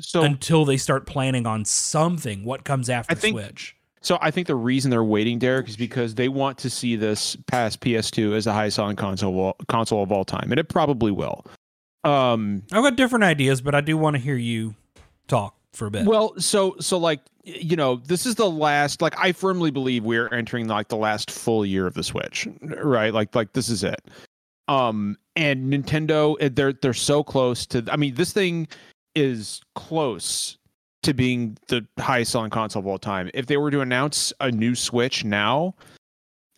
So 0.00 0.22
until 0.22 0.64
they 0.64 0.76
start 0.76 1.06
planning 1.06 1.46
on 1.46 1.64
something? 1.64 2.44
What 2.44 2.64
comes 2.64 2.90
after 2.90 3.12
I 3.12 3.14
think- 3.14 3.34
Switch? 3.38 3.76
So 4.02 4.18
I 4.20 4.30
think 4.30 4.48
the 4.48 4.54
reason 4.54 4.90
they're 4.90 5.02
waiting, 5.02 5.38
Derek, 5.38 5.66
is 5.66 5.78
because 5.78 6.14
they 6.14 6.28
want 6.28 6.58
to 6.58 6.68
see 6.68 6.94
this 6.94 7.36
pass 7.46 7.74
PS2 7.74 8.34
as 8.34 8.44
the 8.44 8.52
highest 8.52 8.76
selling 8.76 8.96
console 8.96 9.30
of 9.32 9.36
all, 9.38 9.56
console 9.66 10.02
of 10.02 10.12
all 10.12 10.26
time, 10.26 10.48
and 10.50 10.58
it 10.58 10.68
probably 10.68 11.10
will. 11.10 11.46
Um, 12.04 12.64
I've 12.70 12.82
got 12.82 12.96
different 12.96 13.24
ideas, 13.24 13.62
but 13.62 13.74
I 13.74 13.80
do 13.80 13.96
want 13.96 14.14
to 14.16 14.20
hear 14.20 14.36
you 14.36 14.74
talk 15.26 15.56
for 15.74 15.86
a 15.86 15.90
bit. 15.90 16.06
well, 16.06 16.38
so 16.38 16.76
so 16.80 16.98
like 16.98 17.20
you 17.44 17.76
know, 17.76 17.96
this 17.96 18.26
is 18.26 18.36
the 18.36 18.48
last. 18.48 19.02
Like 19.02 19.14
I 19.18 19.32
firmly 19.32 19.70
believe 19.70 20.04
we're 20.04 20.28
entering 20.28 20.68
like 20.68 20.88
the 20.88 20.96
last 20.96 21.30
full 21.30 21.64
year 21.66 21.86
of 21.86 21.94
the 21.94 22.02
Switch, 22.02 22.48
right? 22.62 23.12
Like 23.12 23.34
like 23.34 23.52
this 23.52 23.68
is 23.68 23.84
it. 23.84 24.00
Um, 24.68 25.18
and 25.36 25.72
Nintendo, 25.72 26.36
eh, 26.40 26.48
they're 26.52 26.72
they're 26.72 26.94
so 26.94 27.22
close 27.22 27.66
to. 27.66 27.84
I 27.90 27.96
mean, 27.96 28.14
this 28.14 28.32
thing 28.32 28.68
is 29.14 29.60
close 29.74 30.58
to 31.02 31.12
being 31.12 31.56
the 31.68 31.86
highest 31.98 32.32
selling 32.32 32.50
console 32.50 32.80
of 32.80 32.86
all 32.86 32.98
time. 32.98 33.30
If 33.34 33.46
they 33.46 33.56
were 33.56 33.70
to 33.70 33.80
announce 33.80 34.32
a 34.40 34.50
new 34.50 34.74
Switch 34.74 35.24
now, 35.24 35.74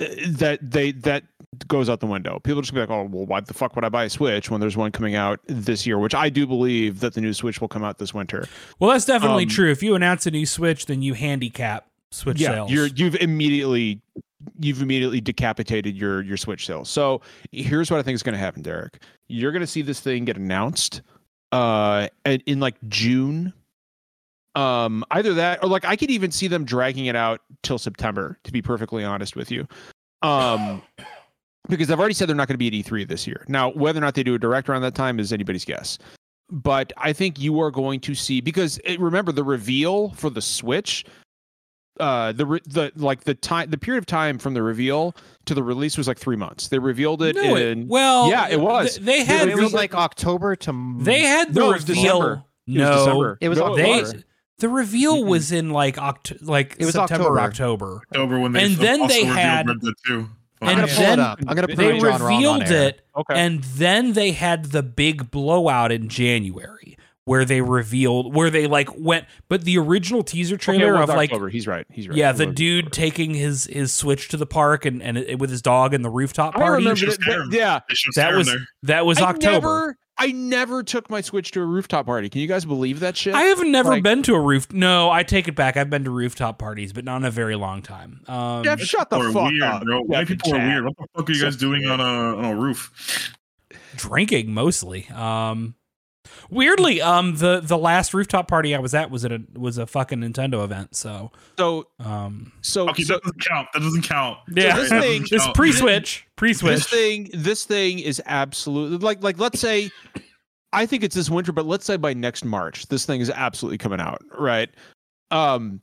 uh, 0.00 0.06
that 0.28 0.60
they 0.62 0.92
that 0.92 1.24
goes 1.68 1.88
out 1.88 2.00
the 2.00 2.06
window. 2.06 2.38
People 2.40 2.62
just 2.62 2.74
be 2.74 2.80
like, 2.80 2.90
"Oh, 2.90 3.04
well, 3.04 3.26
why 3.26 3.40
the 3.40 3.54
fuck 3.54 3.74
would 3.76 3.84
I 3.84 3.88
buy 3.88 4.04
a 4.04 4.10
Switch 4.10 4.50
when 4.50 4.60
there's 4.60 4.76
one 4.76 4.92
coming 4.92 5.14
out 5.14 5.40
this 5.46 5.86
year?" 5.86 5.98
Which 5.98 6.14
I 6.14 6.28
do 6.28 6.46
believe 6.46 7.00
that 7.00 7.14
the 7.14 7.20
new 7.20 7.32
Switch 7.32 7.60
will 7.60 7.68
come 7.68 7.84
out 7.84 7.98
this 7.98 8.12
winter. 8.14 8.46
well, 8.78 8.90
that's 8.90 9.04
definitely 9.04 9.44
um, 9.44 9.50
true. 9.50 9.70
If 9.70 9.82
you 9.82 9.94
announce 9.94 10.26
a 10.26 10.30
new 10.30 10.46
Switch, 10.46 10.86
then 10.86 11.02
you 11.02 11.14
handicap 11.14 11.86
Switch 12.10 12.40
yeah, 12.40 12.52
sales. 12.52 12.70
you're 12.70 12.86
you've 12.86 13.16
immediately 13.16 14.00
you've 14.60 14.82
immediately 14.82 15.20
decapitated 15.20 15.96
your 15.96 16.22
your 16.22 16.36
Switch 16.36 16.66
sales. 16.66 16.88
So 16.88 17.20
here's 17.52 17.90
what 17.90 18.00
I 18.00 18.02
think 18.02 18.14
is 18.14 18.22
going 18.22 18.34
to 18.34 18.38
happen, 18.38 18.62
Derek. 18.62 19.02
You're 19.28 19.52
going 19.52 19.60
to 19.60 19.66
see 19.66 19.82
this 19.82 20.00
thing 20.00 20.24
get 20.24 20.36
announced 20.36 21.02
uh 21.52 22.08
in, 22.24 22.42
in 22.46 22.60
like 22.60 22.76
June. 22.88 23.52
Um, 24.54 25.04
either 25.10 25.34
that 25.34 25.62
or 25.62 25.68
like 25.68 25.84
I 25.84 25.96
could 25.96 26.10
even 26.10 26.30
see 26.30 26.48
them 26.48 26.64
dragging 26.64 27.06
it 27.06 27.16
out 27.16 27.42
till 27.62 27.78
September. 27.78 28.38
To 28.44 28.52
be 28.52 28.62
perfectly 28.62 29.04
honest 29.04 29.36
with 29.36 29.50
you, 29.50 29.68
um, 30.22 30.82
because 31.68 31.90
I've 31.90 31.98
already 31.98 32.14
said 32.14 32.28
they're 32.28 32.36
not 32.36 32.48
going 32.48 32.54
to 32.54 32.58
be 32.58 32.68
at 32.68 32.72
E3 32.86 33.06
this 33.08 33.26
year. 33.26 33.44
Now, 33.48 33.70
whether 33.70 33.98
or 33.98 34.02
not 34.02 34.14
they 34.14 34.22
do 34.22 34.34
a 34.34 34.38
direct 34.38 34.68
around 34.68 34.82
that 34.82 34.94
time 34.94 35.18
is 35.20 35.32
anybody's 35.32 35.64
guess. 35.64 35.98
But 36.50 36.92
I 36.96 37.12
think 37.12 37.40
you 37.40 37.60
are 37.60 37.70
going 37.70 38.00
to 38.00 38.14
see 38.14 38.40
because 38.40 38.78
it, 38.84 39.00
remember 39.00 39.32
the 39.32 39.42
reveal 39.44 40.10
for 40.10 40.30
the 40.30 40.40
Switch 40.42 41.04
uh 41.98 42.30
the 42.32 42.44
re- 42.44 42.60
the 42.66 42.92
like 42.94 43.24
the 43.24 43.32
time 43.34 43.70
the 43.70 43.78
period 43.78 43.96
of 43.98 44.04
time 44.04 44.38
from 44.38 44.52
the 44.52 44.62
reveal 44.62 45.16
to 45.46 45.54
the 45.54 45.62
release 45.62 45.96
was 45.96 46.06
like 46.06 46.18
three 46.18 46.36
months 46.36 46.68
they 46.68 46.78
revealed 46.78 47.22
it 47.22 47.34
No, 47.34 47.56
it- 47.56 47.68
in 47.68 47.88
well, 47.88 48.28
Yeah, 48.28 48.48
it 48.50 48.60
was. 48.60 48.96
th- 48.96 49.06
They 49.06 49.18
They 49.20 49.24
had 49.24 49.48
it 49.48 49.56
was 49.56 49.72
like 49.72 49.94
October 49.94 50.54
to 50.56 50.96
they 51.00 51.20
had 51.22 51.54
the 51.54 51.60
No, 51.60 51.70
it 51.70 51.72
was 51.72 51.88
reveal. 51.88 52.02
December. 52.20 52.44
It 52.66 52.78
was 52.78 52.78
No, 52.78 52.98
December. 52.98 53.38
It 53.40 53.48
was 53.48 53.58
No, 53.58 53.76
they 53.76 54.00
October. 54.02 54.22
the 54.58 54.68
reveal 54.68 55.16
Mm-mm. 55.22 55.26
was 55.26 55.52
in 55.52 55.70
like 55.70 55.96
Oct- 55.96 56.46
like 56.46 56.76
It 56.78 56.84
was 56.84 56.92
September 56.94 57.24
October. 57.24 57.40
October. 57.40 58.00
October 58.12 58.40
when 58.40 58.52
they 58.52 58.64
And 58.66 58.76
then 58.76 59.06
they 59.06 59.24
had- 59.24 59.66
Red 59.66 59.80
Dead 59.80 59.94
2. 60.06 60.28
And 60.60 60.70
I'm 60.70 60.76
gonna 60.76 60.86
pull 60.88 60.96
then 60.96 61.18
it 61.18 61.22
up. 61.22 61.38
I'm 61.46 61.54
gonna 61.54 61.68
put 61.68 61.76
They 61.76 61.98
John 61.98 62.22
revealed 62.22 62.62
it, 62.62 63.00
okay 63.16 63.34
and 63.38 63.62
then 63.64 64.12
they 64.14 64.32
had 64.32 64.66
the 64.66 64.82
big 64.82 65.30
blowout 65.30 65.92
in 65.92 66.08
January 66.08 66.96
where 67.24 67.44
they 67.44 67.60
revealed 67.60 68.34
where 68.34 68.50
they 68.50 68.66
like 68.68 68.88
went. 68.96 69.24
But 69.48 69.64
the 69.64 69.78
original 69.78 70.22
teaser 70.22 70.56
trailer 70.56 70.94
it 70.94 71.00
was 71.00 71.10
of 71.10 71.16
like 71.16 71.30
October. 71.30 71.48
he's 71.48 71.66
right 71.66 71.84
he's 71.90 72.08
right 72.08 72.16
yeah, 72.16 72.30
the 72.32 72.46
dude 72.46 72.86
October. 72.86 72.94
taking 72.94 73.34
his 73.34 73.64
his 73.64 73.92
switch 73.92 74.28
to 74.28 74.36
the 74.36 74.46
park 74.46 74.84
and 74.84 75.02
and 75.02 75.18
it, 75.18 75.38
with 75.38 75.50
his 75.50 75.60
dog 75.60 75.92
and 75.92 76.04
the 76.04 76.10
rooftop 76.10 76.54
I 76.56 76.60
party. 76.60 76.84
remember 76.84 77.00
Just 77.00 77.18
that, 77.20 77.48
that- 77.50 77.56
yeah 77.56 77.80
That 78.14 78.34
was 78.34 78.46
there. 78.46 78.58
that 78.84 79.04
was 79.06 79.18
I 79.18 79.30
October. 79.30 79.50
never 79.66 79.98
I 80.18 80.32
never 80.32 80.82
took 80.82 81.10
my 81.10 81.20
Switch 81.20 81.50
to 81.52 81.60
a 81.60 81.64
rooftop 81.66 82.06
party 82.06 82.28
can 82.28 82.40
you 82.40 82.46
guys 82.46 82.64
believe 82.64 83.00
that 83.00 83.16
shit 83.16 83.34
I 83.34 83.42
have 83.42 83.62
never 83.66 83.90
Like- 83.90 84.02
been 84.02 84.22
to 84.24 84.34
a 84.34 84.40
roof. 84.40 84.72
No, 84.72 85.10
I 85.10 85.22
take 85.22 85.46
it 85.48 85.54
back. 85.54 85.76
I've 85.76 85.90
been 85.90 86.04
to 86.04 86.10
rooftop 86.10 86.58
parties, 86.58 86.92
but 86.92 87.04
not 87.04 87.18
in 87.18 87.24
a 87.24 87.30
very 87.30 87.54
long 87.56 87.82
time. 87.82 88.20
Um, 88.26 88.64
Jeff, 88.64 88.80
shut 88.80 89.10
the 89.10 89.20
fuck 89.32 89.50
weird, 89.50 89.62
up 89.62 89.82
bro. 89.82 90.00
White 90.02 90.20
Jeff 90.22 90.30
in 90.30 90.36
people 90.38 90.54
are 90.54 90.66
weird. 90.66 90.84
What 90.84 90.96
the 90.96 91.06
fuck 91.16 91.28
are 91.28 91.32
you 91.32 91.42
guys 91.42 91.56
doing 91.56 91.86
on 91.86 92.00
a 92.00 92.04
on 92.04 92.44
a 92.44 92.54
roof? 92.56 93.32
drinking 93.96 94.52
mostly. 94.52 95.08
Um, 95.08 95.74
weirdly, 96.50 97.00
um, 97.02 97.36
the 97.36 97.60
the 97.60 97.78
last 97.78 98.14
rooftop 98.14 98.48
party 98.48 98.74
I 98.74 98.78
was 98.78 98.94
at 98.94 99.10
was 99.10 99.24
at 99.24 99.32
a 99.32 99.42
was 99.54 99.78
a 99.78 99.86
fucking 99.86 100.18
Nintendo 100.20 100.62
event. 100.64 100.94
So, 100.96 101.32
so 101.58 101.88
um, 102.00 102.52
so, 102.62 102.88
Okay, 102.90 103.02
so 103.02 103.14
that 103.14 103.22
doesn't 103.22 103.40
count. 103.44 103.68
That 103.74 103.80
doesn't 103.80 104.02
count. 104.02 104.38
yeah, 104.54 104.76
this 104.76 104.88
thing- 104.90 105.22
doesn't 105.22 105.36
it's 105.36 105.48
pre 105.56 105.72
switch, 105.72 106.26
pre 106.36 106.50
this 106.52 106.58
switch. 106.58 106.84
thing 106.84 107.30
this 107.34 107.64
thing 107.64 107.98
is 107.98 108.20
absolutely 108.26 108.98
like 108.98 109.22
like 109.22 109.38
let's 109.38 109.60
say 109.60 109.90
i 110.72 110.84
think 110.84 111.02
it's 111.04 111.14
this 111.14 111.30
winter 111.30 111.52
but 111.52 111.64
let's 111.64 111.86
say 111.86 111.96
by 111.96 112.12
next 112.12 112.44
march 112.44 112.88
this 112.88 113.06
thing 113.06 113.20
is 113.20 113.30
absolutely 113.30 113.78
coming 113.78 114.00
out 114.00 114.20
right 114.36 114.68
um 115.30 115.80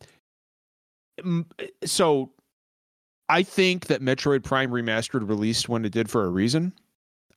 so 1.86 2.32
i 3.30 3.41
think 3.41 3.88
that 3.88 4.01
metroid 4.01 4.43
prime 4.43 4.70
remastered 4.72 5.28
released 5.28 5.70
when 5.70 5.86
it 5.86 5.91
did 5.91 6.09
for 6.09 6.26
a 6.26 6.30
reason 6.30 6.74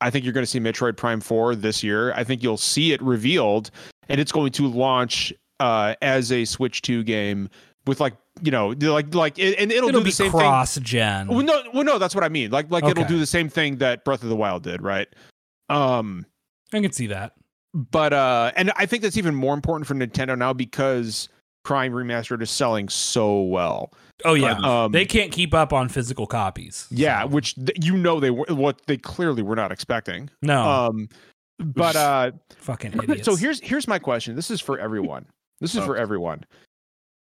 i 0.01 0.11
think 0.11 0.24
you're 0.24 0.32
going 0.32 0.42
to 0.44 0.51
see 0.51 0.61
metroid 0.61 0.97
prime 0.97 1.20
4 1.20 1.55
this 1.57 1.82
year 1.82 2.12
i 2.14 2.24
think 2.24 2.42
you'll 2.42 2.57
see 2.57 2.92
it 2.92 3.01
revealed 3.03 3.70
and 4.09 4.20
it's 4.20 4.32
going 4.32 4.53
to 4.53 4.66
launch 4.68 5.32
uh 5.61 5.94
as 6.03 6.30
a 6.32 6.44
switch 6.44 6.82
2 6.82 7.03
game 7.05 7.49
with 7.86 8.01
like 8.01 8.14
you 8.42 8.51
know 8.51 8.68
like 8.80 9.14
like 9.14 9.38
it, 9.38 9.59
and 9.59 9.70
it'll, 9.72 9.88
It'll 9.88 10.01
do 10.01 10.05
be 10.05 10.11
the 10.11 10.16
same 10.16 10.30
thing 10.32 10.40
cross 10.40 10.76
gen. 10.76 11.28
well, 11.28 11.42
no, 11.42 11.62
well, 11.72 11.84
no, 11.84 11.99
that's 11.99 12.14
what 12.14 12.24
I 12.24 12.28
mean. 12.28 12.51
Like, 12.51 12.70
like 12.70 12.82
it'll 12.84 13.05
do 13.05 13.18
the 13.18 13.26
same 13.26 13.49
thing 13.49 13.76
that 13.76 14.05
Breath 14.05 14.22
of 14.24 14.28
the 14.28 14.36
Wild 14.36 14.64
did, 14.64 14.82
right? 14.82 15.09
Um, 15.68 16.26
I 16.74 16.80
can 16.80 16.92
see 16.92 17.07
that. 17.07 17.32
but 17.72 18.12
uh, 18.12 18.53
and 18.57 18.72
I 18.76 18.86
think 18.86 19.03
that's 19.03 19.16
even 19.16 19.34
more 19.34 19.55
important 19.55 19.86
for 19.86 19.94
Nintendo 19.94 20.36
now 20.36 20.53
because 20.53 21.28
Prime 21.64 21.92
Remastered 21.92 22.42
is 22.42 22.51
selling 22.51 22.88
so 22.88 23.40
well. 23.42 23.92
Oh 24.24 24.34
yeah, 24.34 24.58
Um, 24.62 24.92
they 24.92 25.04
can't 25.04 25.30
keep 25.30 25.52
up 25.52 25.72
on 25.72 25.88
physical 25.88 26.26
copies. 26.26 26.86
yeah, 26.90 27.22
so. 27.22 27.26
which 27.28 27.54
th- 27.54 27.72
you 27.84 27.96
know 27.96 28.18
they 28.20 28.30
were 28.30 28.46
what 28.48 28.80
they 28.86 28.96
clearly 28.96 29.42
were 29.42 29.56
not 29.56 29.70
expecting. 29.72 30.30
no, 30.42 30.62
Um, 30.62 31.08
but 31.58 31.96
uh, 31.96 32.30
fucking 32.58 32.92
idiots. 33.02 33.24
so 33.24 33.36
here's 33.36 33.60
here's 33.60 33.86
my 33.86 33.98
question. 33.98 34.34
This 34.34 34.50
is 34.50 34.60
for 34.60 34.78
everyone. 34.78 35.26
This 35.60 35.74
is 35.74 35.82
Oh. 35.82 35.86
for 35.86 35.96
everyone. 35.96 36.44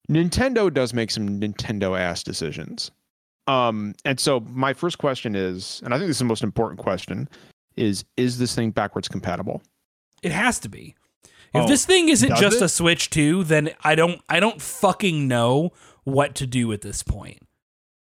Nintendo 0.09 0.73
does 0.73 0.93
make 0.93 1.11
some 1.11 1.39
Nintendo 1.39 1.97
ass 1.99 2.23
decisions. 2.23 2.91
Um, 3.47 3.93
and 4.05 4.19
so 4.19 4.39
my 4.41 4.73
first 4.73 4.97
question 4.97 5.36
is, 5.36 5.82
and 5.84 5.93
I 5.93 5.97
think 5.97 6.07
this 6.07 6.15
is 6.17 6.19
the 6.19 6.25
most 6.25 6.43
important 6.43 6.80
question, 6.80 7.27
is 7.75 8.05
is 8.17 8.38
this 8.38 8.55
thing 8.55 8.71
backwards 8.71 9.07
compatible? 9.07 9.61
It 10.21 10.32
has 10.32 10.59
to 10.59 10.69
be. 10.69 10.95
If 11.53 11.63
Oh, 11.63 11.67
this 11.67 11.84
thing 11.86 12.09
isn't 12.09 12.36
just 12.38 12.57
it? 12.57 12.63
a 12.63 12.69
Switch 12.69 13.09
2, 13.09 13.43
then 13.45 13.71
I 13.84 13.95
don't 13.95 14.21
I 14.30 14.39
don't 14.39 14.61
fucking 14.61 15.27
know 15.27 15.71
what 16.10 16.36
to 16.36 16.47
do 16.47 16.72
at 16.74 16.82
this 16.82 17.03
point. 17.03 17.39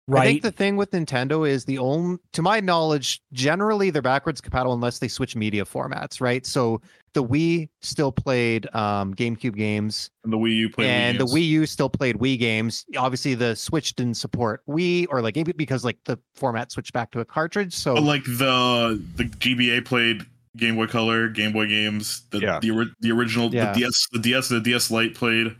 Right? 0.09 0.21
I 0.21 0.25
think 0.27 0.41
the 0.43 0.51
thing 0.51 0.77
with 0.77 0.91
Nintendo 0.91 1.45
is 1.47 1.65
the 1.65 1.79
only, 1.79 2.17
to 2.31 2.41
my 2.41 2.61
knowledge, 2.61 3.21
generally 3.33 3.89
they're 3.89 4.01
backwards 4.01 4.39
compatible 4.39 4.73
unless 4.73 4.99
they 4.99 5.09
switch 5.09 5.35
media 5.35 5.65
formats, 5.65 6.21
right? 6.21 6.45
So 6.45 6.79
the 7.13 7.21
Wii 7.21 7.67
still 7.81 8.13
played 8.13 8.73
um, 8.73 9.13
GameCube 9.15 9.57
games, 9.57 10.09
And 10.23 10.31
the 10.31 10.37
Wii 10.37 10.55
U 10.55 10.69
played 10.69 10.87
and 10.87 11.17
Wii 11.17 11.19
the. 11.19 11.25
Wii 11.25 11.47
U 11.49 11.65
still 11.65 11.89
played 11.89 12.15
Wii 12.19 12.39
games. 12.39 12.85
Obviously, 12.95 13.35
the 13.35 13.53
Switch 13.53 13.95
didn't 13.95 14.15
support 14.15 14.61
Wii 14.69 15.07
or 15.09 15.21
like 15.21 15.35
GameCube 15.35 15.57
because 15.57 15.83
like 15.83 15.97
the 16.05 16.17
format 16.35 16.71
switched 16.71 16.93
back 16.93 17.11
to 17.11 17.19
a 17.19 17.25
cartridge. 17.25 17.73
So 17.73 17.95
But 17.95 18.03
like 18.03 18.23
the 18.23 19.01
the 19.17 19.25
GBA 19.25 19.83
played 19.83 20.25
Game 20.55 20.77
Boy 20.77 20.87
Color, 20.87 21.27
Game 21.27 21.51
Boy 21.51 21.67
games. 21.67 22.21
The 22.29 22.39
Yeah. 22.39 22.59
the, 22.61 22.89
the 23.01 23.11
original 23.11 23.53
Yeah. 23.53 23.73
the 23.73 23.79
DS 23.81 24.07
the 24.13 24.19
DS 24.19 24.47
the 24.47 24.61
DS 24.61 24.89
Lite 24.89 25.15
played 25.15 25.53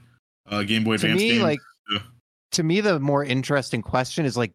uh, 0.49 0.63
Game 0.63 0.85
Boy 0.85 0.95
to 0.95 1.05
Advance 1.05 1.19
me, 1.21 1.29
games. 1.31 1.43
like 1.43 1.59
Yeah. 1.59 1.66
To 2.51 2.63
me, 2.63 2.81
the 2.81 2.99
more 2.99 3.23
interesting 3.23 3.81
question 3.81 4.25
is 4.25 4.37
like, 4.37 4.53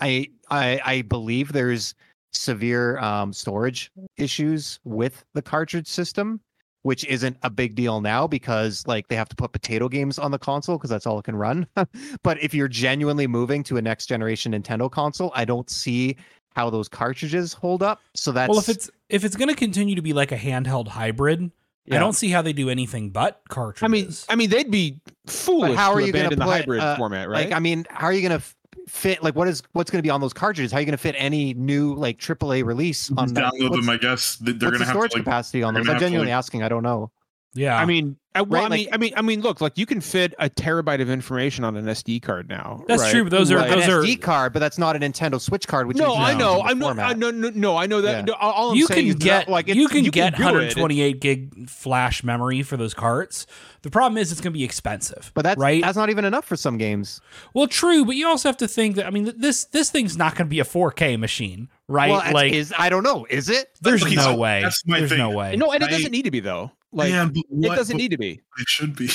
I 0.00 0.28
I 0.50 0.80
I 0.84 1.02
believe 1.02 1.52
there's 1.52 1.94
severe 2.32 2.98
um, 2.98 3.32
storage 3.32 3.90
issues 4.16 4.80
with 4.84 5.24
the 5.34 5.42
cartridge 5.42 5.86
system, 5.86 6.40
which 6.82 7.04
isn't 7.04 7.36
a 7.42 7.50
big 7.50 7.74
deal 7.74 8.00
now 8.00 8.26
because 8.26 8.86
like 8.86 9.08
they 9.08 9.16
have 9.16 9.28
to 9.28 9.36
put 9.36 9.52
potato 9.52 9.88
games 9.88 10.18
on 10.18 10.30
the 10.30 10.38
console 10.38 10.78
because 10.78 10.90
that's 10.90 11.06
all 11.06 11.18
it 11.18 11.24
can 11.24 11.36
run. 11.36 11.66
but 12.22 12.42
if 12.42 12.54
you're 12.54 12.68
genuinely 12.68 13.26
moving 13.26 13.62
to 13.64 13.76
a 13.76 13.82
next 13.82 14.06
generation 14.06 14.52
Nintendo 14.52 14.90
console, 14.90 15.30
I 15.34 15.44
don't 15.44 15.68
see 15.70 16.16
how 16.54 16.70
those 16.70 16.88
cartridges 16.88 17.52
hold 17.52 17.82
up. 17.82 18.00
So 18.14 18.32
that's 18.32 18.50
well, 18.50 18.58
if 18.58 18.68
it's 18.68 18.90
if 19.08 19.24
it's 19.24 19.36
going 19.36 19.48
to 19.48 19.54
continue 19.54 19.94
to 19.94 20.02
be 20.02 20.12
like 20.12 20.32
a 20.32 20.36
handheld 20.36 20.88
hybrid, 20.88 21.50
I 21.90 21.98
don't 21.98 22.12
see 22.12 22.28
how 22.30 22.42
they 22.42 22.52
do 22.52 22.70
anything 22.70 23.10
but 23.10 23.40
cartridges. 23.48 23.82
I 23.82 23.88
mean, 23.88 24.10
I 24.28 24.36
mean, 24.36 24.50
they'd 24.50 24.70
be 24.70 25.00
foolish 25.26 25.76
how 25.76 25.90
to 25.90 25.96
are 25.96 26.00
you 26.00 26.12
gonna 26.12 26.26
abandon 26.26 26.38
the 26.38 26.44
hybrid 26.44 26.80
uh, 26.80 26.96
format, 26.96 27.28
right? 27.28 27.46
Like, 27.48 27.56
I 27.56 27.58
mean, 27.58 27.86
how 27.90 28.06
are 28.06 28.12
you 28.12 28.22
gonna 28.22 28.36
f- 28.36 28.54
fit? 28.88 29.22
Like, 29.22 29.34
what 29.34 29.48
is 29.48 29.62
what's 29.72 29.90
gonna 29.90 30.02
be 30.02 30.10
on 30.10 30.20
those 30.20 30.32
cartridges? 30.32 30.70
How 30.72 30.78
are 30.78 30.80
you 30.80 30.86
gonna 30.86 30.96
fit 30.96 31.16
any 31.18 31.54
new 31.54 31.94
like 31.94 32.18
AAA 32.18 32.64
release 32.64 33.10
on 33.16 33.34
that? 33.34 33.52
download 33.54 33.72
them. 33.72 33.88
I 33.90 33.96
guess 33.96 34.36
They- 34.36 34.52
they're 34.52 34.68
what's 34.70 34.78
gonna 34.78 34.78
the 34.78 34.84
have 34.84 34.92
storage 34.94 35.10
to 35.12 35.18
like. 35.18 35.24
capacity 35.24 35.62
on 35.62 35.74
those? 35.74 35.80
gonna 35.82 35.90
I'm 35.90 35.94
have 35.94 36.00
to, 36.00 36.04
genuinely 36.06 36.30
like- 36.32 36.38
asking. 36.38 36.62
I 36.62 36.68
don't 36.68 36.82
know. 36.82 37.10
Yeah. 37.54 37.76
I 37.78 37.84
mean, 37.84 38.16
I, 38.34 38.40
well, 38.40 38.62
Right, 38.62 38.72
I 38.72 38.74
mean, 38.76 38.84
like- 38.86 38.94
I 38.94 38.96
mean, 38.96 39.12
I 39.18 39.22
mean, 39.22 39.40
look, 39.42 39.60
like 39.60 39.76
you 39.76 39.84
can 39.84 40.00
fit 40.00 40.32
a 40.38 40.48
terabyte 40.48 41.02
of 41.02 41.10
information 41.10 41.64
on 41.64 41.76
an 41.76 41.84
SD 41.84 42.22
card 42.22 42.48
now. 42.48 42.82
That's 42.88 43.02
right? 43.02 43.10
true, 43.12 43.24
but 43.24 43.30
those 43.30 43.50
are 43.52 43.58
Like- 43.58 43.68
those 43.70 43.84
An 43.84 43.90
are 43.90 44.00
SD 44.02 44.22
card, 44.22 44.54
but 44.54 44.60
that's 44.60 44.78
not 44.78 44.96
a 44.96 44.98
Nintendo 44.98 45.38
Switch 45.38 45.68
card. 45.68 45.86
Which 45.86 45.98
no, 45.98 46.08
usually 46.08 46.24
I 46.24 46.34
know, 46.34 46.62
I'm 46.62 46.78
not, 46.78 46.98
I 46.98 47.12
format. 47.12 47.18
no, 47.18 47.30
no, 47.30 47.50
no, 47.54 47.76
I 47.76 47.84
know 47.86 48.00
that. 48.00 48.10
Yeah. 48.10 48.20
no, 48.22 48.32
all, 48.32 48.52
all 48.52 48.70
I'm 48.70 48.76
you 48.78 48.86
saying 48.86 49.00
can 49.00 49.08
is 49.08 49.14
get 49.16 49.46
that, 49.46 49.52
like 49.52 49.68
you 49.68 49.74
it's- 49.84 49.92
can 49.92 50.04
get 50.10 50.36
do 50.36 50.42
it. 50.44 50.46
128 50.46 51.20
gig 51.20 51.68
flash 51.68 52.24
memory 52.24 52.62
for 52.62 52.78
those 52.78 52.94
carts. 52.94 53.46
The 53.82 53.90
problem 53.90 54.16
is 54.16 54.32
it's 54.32 54.40
going 54.40 54.52
to 54.54 54.58
be 54.58 54.64
expensive. 54.64 55.30
But 55.34 55.42
that's 55.42 55.58
right. 55.58 55.82
that's 55.82 55.96
not 55.98 56.08
even 56.08 56.24
enough 56.24 56.46
for 56.46 56.56
some 56.56 56.78
games. 56.78 57.20
well, 57.52 57.66
true, 57.66 58.06
but 58.06 58.16
you 58.16 58.26
also 58.28 58.48
have 58.48 58.56
to 58.58 58.68
think 58.68 58.96
that 58.96 59.06
I 59.06 59.10
mean 59.10 59.30
this 59.36 59.64
this 59.64 59.90
thing's 59.90 60.16
not 60.16 60.36
going 60.36 60.46
to 60.46 60.50
be 60.50 60.60
a 60.60 60.64
4K 60.64 61.18
machine, 61.18 61.68
right? 61.86 62.10
Well, 62.10 62.32
like 62.32 62.52
is 62.54 62.72
I 62.78 62.88
don't 62.88 63.02
know. 63.02 63.26
Is 63.28 63.50
it? 63.50 63.68
there's 63.82 64.02
Okay, 64.02 64.14
no 64.14 64.36
way. 64.36 64.62
that's 64.62 64.86
my 64.86 65.00
There's 65.00 65.10
thing. 65.10 65.18
no 65.18 65.30
way. 65.30 65.56
No, 65.56 65.70
and 65.72 65.82
it 65.82 65.88
I- 65.88 65.90
doesn't 65.92 66.12
need 66.12 66.22
to 66.24 66.30
be 66.30 66.40
though. 66.40 66.70
Like 66.92 67.10
Man, 67.10 67.32
but 67.32 67.44
it 67.72 67.76
doesn't 67.76 67.96
need 67.96 68.10
to 68.10 68.18
be. 68.18 68.40
It 68.58 68.68
should 68.68 68.94
be. 68.96 69.08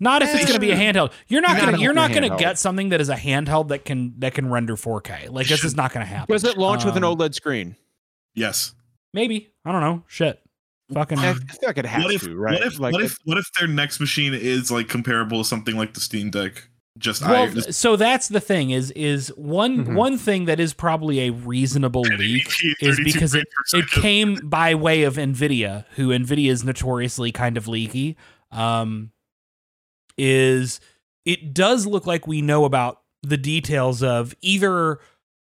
Not 0.00 0.22
if 0.22 0.34
it's 0.34 0.44
going 0.44 0.54
to 0.54 0.60
be 0.60 0.72
a 0.72 0.76
handheld. 0.76 1.12
You're 1.28 1.40
not 1.40 1.52
Not 1.56 1.60
going 1.62 1.74
to 1.76 1.80
you're 1.80 1.92
not 1.94 2.10
going 2.12 2.28
to 2.28 2.36
get 2.36 2.58
something 2.58 2.88
that 2.88 3.00
is 3.00 3.08
a 3.08 3.14
handheld 3.14 3.68
that 3.68 3.84
can 3.84 4.14
that 4.18 4.34
can 4.34 4.50
render 4.50 4.74
4K. 4.76 5.30
Like 5.30 5.46
this 5.46 5.64
is 5.64 5.76
not 5.76 5.92
going 5.92 6.04
to 6.04 6.10
happen. 6.12 6.32
Does 6.32 6.44
it 6.44 6.58
launch 6.58 6.84
with 6.84 6.96
an 6.96 7.04
Um, 7.04 7.16
OLED 7.16 7.34
screen? 7.34 7.76
Yes. 8.34 8.74
Maybe. 9.14 9.50
I 9.64 9.72
don't 9.72 9.80
know. 9.80 10.02
Shit. 10.08 10.40
Fucking 10.92 11.18
I 11.18 11.34
feel 11.34 11.42
like 11.66 11.78
it 11.78 11.84
has 11.86 12.02
What 12.02 12.14
if, 12.14 12.22
to, 12.22 12.34
right? 12.34 12.54
what 12.54 12.62
if 12.66 12.78
like 12.80 12.92
what 12.92 13.02
if 13.02 13.18
what 13.24 13.36
if 13.38 13.44
their 13.58 13.68
next 13.68 14.00
machine 14.00 14.32
is 14.34 14.70
like 14.70 14.88
comparable 14.88 15.42
to 15.42 15.44
something 15.48 15.76
like 15.76 15.92
the 15.94 16.00
Steam 16.00 16.30
Deck? 16.30 16.68
Just 16.98 17.22
I 17.22 17.30
well, 17.30 17.46
just 17.52 17.74
so 17.74 17.96
that's 17.96 18.28
the 18.28 18.40
thing 18.40 18.70
is 18.70 18.90
is 18.92 19.28
one 19.36 19.84
Mhm. 19.86 19.94
one 19.94 20.18
thing 20.18 20.46
that 20.46 20.58
is 20.58 20.74
probably 20.74 21.20
a 21.20 21.30
reasonable 21.30 22.02
leak 22.02 22.48
is 22.80 22.98
because 23.04 23.34
it, 23.34 23.46
it 23.72 23.86
came 23.90 24.34
by 24.42 24.74
way 24.74 25.04
of 25.04 25.14
Nvidia, 25.14 25.84
who 25.96 26.08
Nvidia 26.08 26.50
is 26.50 26.64
notoriously 26.64 27.30
kind 27.32 27.56
of 27.56 27.68
leaky. 27.68 28.16
Um, 28.50 29.12
is 30.16 30.80
it 31.24 31.54
does 31.54 31.86
look 31.86 32.06
like 32.06 32.26
we 32.26 32.42
know 32.42 32.64
about 32.64 33.02
the 33.22 33.36
details 33.36 34.02
of 34.02 34.34
either 34.40 34.98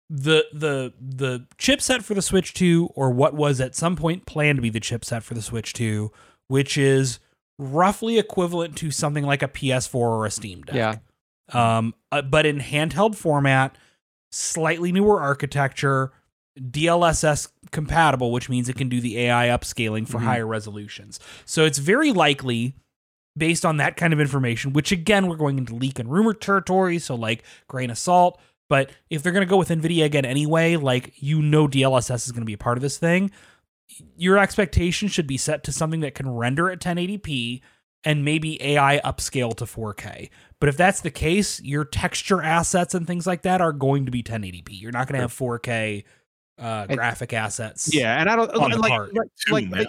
the 0.10 0.46
the 0.54 0.94
the 1.00 1.46
chipset 1.58 2.04
for 2.04 2.14
the 2.14 2.22
Switch 2.22 2.54
2 2.54 2.90
or 2.96 3.10
what 3.12 3.34
was 3.34 3.60
at 3.60 3.76
some 3.76 3.96
point 3.96 4.26
planned 4.26 4.58
to 4.58 4.62
be 4.62 4.70
the 4.70 4.80
chipset 4.80 5.24
for 5.24 5.34
the 5.34 5.42
Switch 5.42 5.74
2, 5.74 6.12
which 6.48 6.78
is 6.78 7.20
roughly 7.58 8.18
equivalent 8.20 8.76
to 8.78 8.92
something 8.92 9.24
like 9.26 9.42
a 9.42 9.48
PS4 9.48 9.96
or 9.96 10.26
a 10.26 10.32
Steam 10.32 10.62
Deck 10.62 10.76
Yeah. 10.76 10.96
Um, 11.54 11.94
uh, 12.12 12.22
but 12.22 12.46
in 12.46 12.60
handheld 12.60 13.16
format, 13.16 13.78
slightly 14.32 14.92
newer 14.92 15.22
architecture, 15.22 16.12
DLSS 16.60 17.50
compatible, 17.72 18.32
which 18.32 18.50
means 18.50 18.70
it 18.70 18.78
can 18.78 18.90
do 18.90 19.02
the 19.02 19.20
AI 19.20 19.48
upscaling 19.48 20.08
for 20.08 20.20
Mhm. 20.20 20.24
higher 20.24 20.48
resolutions. 20.48 21.20
So 21.46 21.66
it's 21.66 21.78
very 21.78 22.12
likely, 22.12 22.76
based 23.38 23.66
on 23.66 23.78
that 23.78 23.98
kind 23.98 24.14
of 24.14 24.20
information, 24.22 24.72
which 24.74 24.92
again 24.92 25.28
we're 25.28 25.36
going 25.36 25.58
into 25.58 25.76
leak 25.76 26.00
and 26.00 26.10
rumor 26.12 26.34
territory, 26.34 26.98
so 27.00 27.16
like 27.16 27.44
grain 27.68 27.90
of 27.90 27.98
salt. 27.98 28.40
But 28.70 28.92
if 29.10 29.22
they're 29.22 29.34
going 29.34 29.46
to 29.46 29.50
go 29.50 29.58
with 29.58 29.70
NVIDIA 29.70 30.06
again 30.06 30.26
anyway, 30.26 30.76
like 30.78 31.14
you 31.18 31.42
know 31.42 31.68
DLSS 31.68 32.26
is 32.26 32.32
going 32.32 32.42
to 32.42 32.46
be 32.46 32.54
a 32.54 32.58
part 32.58 32.78
of 32.78 32.82
this 32.82 32.98
thing, 32.98 33.32
your 34.18 34.38
expectation 34.38 35.08
should 35.10 35.28
be 35.28 35.38
set 35.38 35.64
to 35.66 35.72
something 35.72 36.00
that 36.00 36.16
can 36.16 36.30
render 36.30 36.72
at 36.72 36.80
1080p 36.80 37.62
and 38.04 38.24
maybe 38.26 38.62
AI 38.64 39.00
upscale 39.04 39.56
to 39.58 39.66
4K. 39.66 40.30
But 40.60 40.70
if 40.70 40.78
that's 40.78 41.02
the 41.02 41.12
case, 41.12 41.62
your 41.62 41.86
texture 41.86 42.42
assets 42.42 42.94
and 42.96 43.06
things 43.06 43.28
like 43.28 43.42
that 43.44 43.62
are 43.62 43.74
going 43.74 44.06
to 44.06 44.12
be 44.12 44.24
1080p. 44.24 44.68
You're 44.82 44.92
not 44.92 45.08
going 45.08 45.16
to 45.16 45.22
have 45.22 45.34
4K 45.34 46.04
uh, 46.58 46.86
And- 46.88 46.98
graphic 46.98 47.34
assets. 47.34 47.94
Yeah, 47.94 48.20
and 48.20 48.30
I 48.30 48.36
don't 48.36 48.50
on 48.56 48.72
like, 48.80 48.90
part. 48.90 49.14
like, 49.14 49.28
like, 49.50 49.70
like 49.72 49.88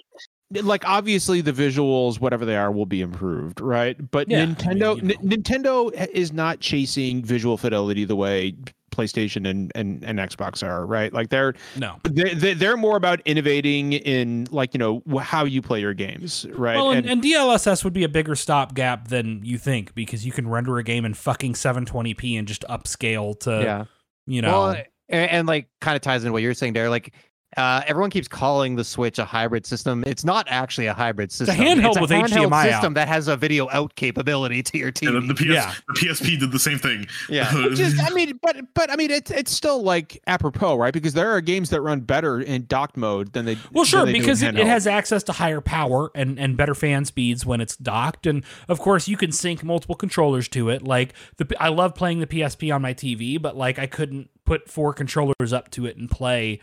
like 0.62 0.88
obviously 0.88 1.40
the 1.40 1.52
visuals 1.52 2.20
whatever 2.20 2.44
they 2.44 2.56
are 2.56 2.70
will 2.70 2.86
be 2.86 3.00
improved 3.00 3.60
right 3.60 3.96
but 4.12 4.28
Yeah, 4.30 4.42
I 4.42 4.46
nintendo 4.46 4.94
mean, 5.02 5.10
you 5.10 5.16
N- 5.20 5.28
nintendo 5.42 5.92
is 5.92 6.32
not 6.32 6.60
chasing 6.60 7.24
visual 7.24 7.56
fidelity 7.56 8.04
the 8.04 8.14
way 8.14 8.54
playstation 8.96 9.46
and, 9.48 9.70
and 9.74 10.02
and 10.04 10.18
xbox 10.18 10.66
are 10.66 10.86
right 10.86 11.12
like 11.12 11.28
they're 11.28 11.54
No. 11.76 11.96
they, 12.04 12.32
they- 12.34 12.54
they're 12.54 12.76
more 12.76 12.96
about 12.96 13.20
innovating 13.24 13.92
in 13.92 14.46
like 14.50 14.72
you 14.74 14.78
know 14.78 15.02
how 15.20 15.44
you 15.44 15.60
play 15.62 15.80
your 15.80 15.94
games 15.94 16.46
right 16.52 16.76
Well, 16.76 16.90
and, 16.92 17.06
and 17.08 17.22
DLSS 17.22 17.84
would 17.84 17.92
be 17.92 18.04
a 18.04 18.08
bigger 18.08 18.34
stopgap 18.34 19.08
than 19.08 19.40
you 19.44 19.58
think 19.58 19.94
because 19.94 20.24
you 20.24 20.32
can 20.32 20.48
render 20.48 20.78
a 20.78 20.82
game 20.82 21.04
in 21.04 21.14
fucking 21.14 21.52
720p 21.52 22.38
and 22.38 22.48
just 22.48 22.62
upscale 22.70 23.38
to, 23.40 23.62
yeah. 23.62 23.84
you 24.26 24.40
know. 24.42 24.60
Well, 24.60 24.76
and, 25.08 25.30
and 25.30 25.46
like 25.46 25.68
kind 25.80 25.94
of 25.96 26.02
ties 26.02 26.22
into 26.24 26.32
what 26.32 26.42
you're 26.42 26.54
saying 26.54 26.72
there. 26.72 26.88
Like, 26.90 27.14
uh, 27.56 27.82
everyone 27.86 28.10
keeps 28.10 28.28
calling 28.28 28.76
the 28.76 28.84
Switch 28.84 29.18
a 29.18 29.24
hybrid 29.24 29.64
system. 29.64 30.04
It's 30.06 30.24
not 30.24 30.46
actually 30.50 30.86
a 30.88 30.92
hybrid 30.94 31.32
system. 31.32 31.56
handheld 31.56 31.88
it's 31.90 31.96
a 31.96 32.00
with 32.02 32.10
handheld 32.10 32.48
HDMI 32.50 32.64
system 32.64 32.92
out. 32.92 32.94
that 32.94 33.08
has 33.08 33.28
a 33.28 33.36
video 33.36 33.68
out 33.70 33.94
capability 33.94 34.62
to 34.64 34.78
your 34.78 34.88
Yeah, 35.00 35.10
the, 35.12 35.20
TV. 35.20 35.28
the, 35.28 35.34
PS, 35.34 35.44
Yeah. 35.44 35.74
the 35.88 35.94
PSP 35.94 36.38
did 36.40 36.52
the 36.52 36.58
same 36.58 36.78
thing. 36.78 37.06
Yeah. 37.30 37.54
Which 37.68 37.78
is, 37.80 37.98
I 38.00 38.10
mean, 38.10 38.38
but 38.42 38.56
but 38.74 38.90
I 38.90 38.96
mean, 38.96 39.10
it's 39.10 39.30
it's 39.30 39.52
still 39.52 39.82
like 39.82 40.20
apropos, 40.26 40.76
right? 40.76 40.92
Because 40.92 41.14
there 41.14 41.30
are 41.30 41.40
games 41.40 41.70
that 41.70 41.80
run 41.80 42.00
better 42.00 42.40
in 42.40 42.66
docked 42.66 42.96
mode 42.96 43.32
than 43.32 43.44
they. 43.46 43.56
Well, 43.72 43.84
sure, 43.84 44.04
they 44.04 44.12
do 44.12 44.16
in 44.18 44.22
because 44.22 44.42
it, 44.42 44.58
it 44.58 44.66
has 44.66 44.86
access 44.86 45.22
to 45.24 45.32
higher 45.32 45.60
power 45.60 46.10
and, 46.14 46.38
and 46.38 46.56
better 46.56 46.74
fan 46.74 47.04
speeds 47.06 47.46
when 47.46 47.60
it's 47.60 47.76
docked, 47.76 48.26
and 48.26 48.44
of 48.68 48.80
course 48.80 49.08
you 49.08 49.16
can 49.16 49.32
sync 49.32 49.62
multiple 49.64 49.94
controllers 49.94 50.48
to 50.48 50.68
it. 50.68 50.82
Like 50.82 51.14
the 51.38 51.46
I 51.58 51.68
love 51.68 51.94
playing 51.94 52.20
the 52.20 52.26
PSP 52.26 52.74
on 52.74 52.82
my 52.82 52.92
TV, 52.92 53.40
but 53.40 53.56
like 53.56 53.78
I 53.78 53.86
couldn't 53.86 54.28
put 54.44 54.68
four 54.68 54.92
controllers 54.92 55.52
up 55.52 55.70
to 55.72 55.86
it 55.86 55.96
and 55.96 56.08
play, 56.10 56.60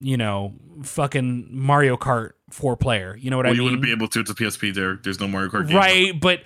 you 0.00 0.16
know, 0.16 0.54
fucking 0.82 1.48
Mario 1.50 1.96
Kart 1.96 2.32
four 2.50 2.76
player. 2.76 3.16
You 3.16 3.30
know 3.30 3.36
what 3.36 3.46
well, 3.46 3.50
I 3.50 3.54
mean? 3.54 3.56
you 3.56 3.64
wouldn't 3.64 3.82
be 3.82 3.92
able 3.92 4.08
to. 4.08 4.20
It's 4.20 4.30
a 4.30 4.34
PSP. 4.34 4.74
There, 4.74 4.96
there's 4.96 5.20
no 5.20 5.28
Mario 5.28 5.50
Kart 5.50 5.68
games. 5.68 5.74
right, 5.74 6.20
but 6.20 6.42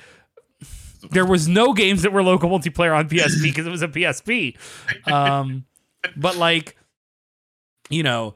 there 1.11 1.27
was 1.27 1.49
no 1.49 1.73
games 1.73 2.03
that 2.03 2.13
were 2.13 2.23
local 2.23 2.49
multiplayer 2.49 2.97
on 2.97 3.09
PSP 3.09 3.43
because 3.43 3.67
it 3.69 3.71
was 3.71 3.83
a 3.83 3.89
PSP. 3.89 4.57
Um, 5.11 5.65
but 6.17 6.37
like, 6.37 6.77
you 7.91 8.03
know, 8.03 8.35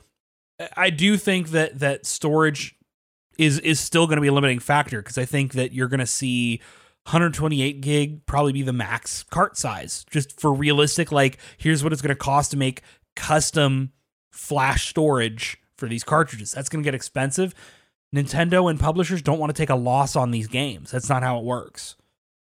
I 0.76 0.90
do 0.90 1.16
think 1.16 1.50
that 1.50 1.78
that 1.80 2.06
storage 2.06 2.74
is 3.38 3.58
is 3.60 3.78
still 3.80 4.06
going 4.06 4.16
to 4.16 4.22
be 4.22 4.28
a 4.28 4.32
limiting 4.32 4.58
factor 4.58 5.02
because 5.02 5.18
I 5.18 5.24
think 5.24 5.52
that 5.52 5.72
you're 5.72 5.88
going 5.88 6.00
to 6.00 6.06
see 6.06 6.58
128 7.04 7.80
gig 7.80 8.26
probably 8.26 8.52
be 8.52 8.62
the 8.62 8.72
max 8.72 9.22
cart 9.24 9.56
size 9.56 10.04
just 10.10 10.40
for 10.40 10.52
realistic. 10.52 11.12
Like, 11.12 11.38
here's 11.56 11.84
what 11.84 11.92
it's 11.92 12.02
going 12.02 12.14
to 12.14 12.18
cost 12.18 12.50
to 12.52 12.56
make 12.56 12.82
custom 13.14 13.92
flash 14.36 14.88
storage 14.88 15.58
for 15.76 15.88
these 15.88 16.04
cartridges. 16.04 16.52
That's 16.52 16.68
going 16.68 16.82
to 16.82 16.86
get 16.86 16.94
expensive. 16.94 17.54
Nintendo 18.14 18.70
and 18.70 18.78
publishers 18.78 19.20
don't 19.22 19.38
want 19.38 19.54
to 19.54 19.60
take 19.60 19.70
a 19.70 19.74
loss 19.74 20.16
on 20.16 20.30
these 20.30 20.46
games. 20.46 20.90
That's 20.90 21.08
not 21.08 21.22
how 21.22 21.38
it 21.38 21.44
works. 21.44 21.96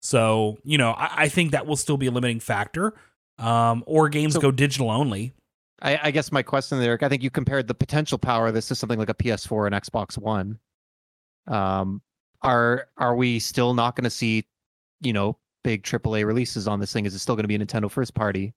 So, 0.02 0.58
you 0.64 0.76
know, 0.78 0.90
I, 0.90 1.10
I 1.24 1.28
think 1.28 1.52
that 1.52 1.66
will 1.66 1.76
still 1.76 1.96
be 1.96 2.06
a 2.06 2.10
limiting 2.10 2.40
factor. 2.40 2.94
Um, 3.38 3.82
or 3.86 4.08
games 4.08 4.34
So- 4.34 4.40
go 4.40 4.50
digital 4.50 4.90
only. 4.90 5.32
I, 5.82 5.98
I 6.04 6.10
guess 6.12 6.30
my 6.32 6.42
question 6.42 6.78
there, 6.80 6.96
I 7.02 7.08
think 7.08 7.22
you 7.22 7.30
compared 7.30 7.66
the 7.66 7.74
potential 7.74 8.16
power 8.16 8.46
of 8.46 8.54
this 8.54 8.68
to 8.68 8.74
something 8.74 8.98
like 8.98 9.10
a 9.10 9.14
PS4 9.14 9.66
and 9.66 9.74
Xbox 9.74 10.16
One. 10.16 10.58
Um, 11.46 12.00
are 12.42 12.88
are 12.96 13.14
we 13.16 13.38
still 13.38 13.74
not 13.74 13.96
going 13.96 14.04
to 14.04 14.10
see, 14.10 14.46
you 15.02 15.12
know, 15.12 15.36
big 15.62 15.82
AAA 15.82 16.24
releases 16.26 16.68
on 16.68 16.80
this 16.80 16.92
thing? 16.92 17.04
Is 17.06 17.14
it 17.14 17.18
still 17.18 17.34
going 17.34 17.44
to 17.44 17.48
be 17.48 17.56
a 17.56 17.58
Nintendo 17.58 17.90
first 17.90 18.14
party? 18.14 18.54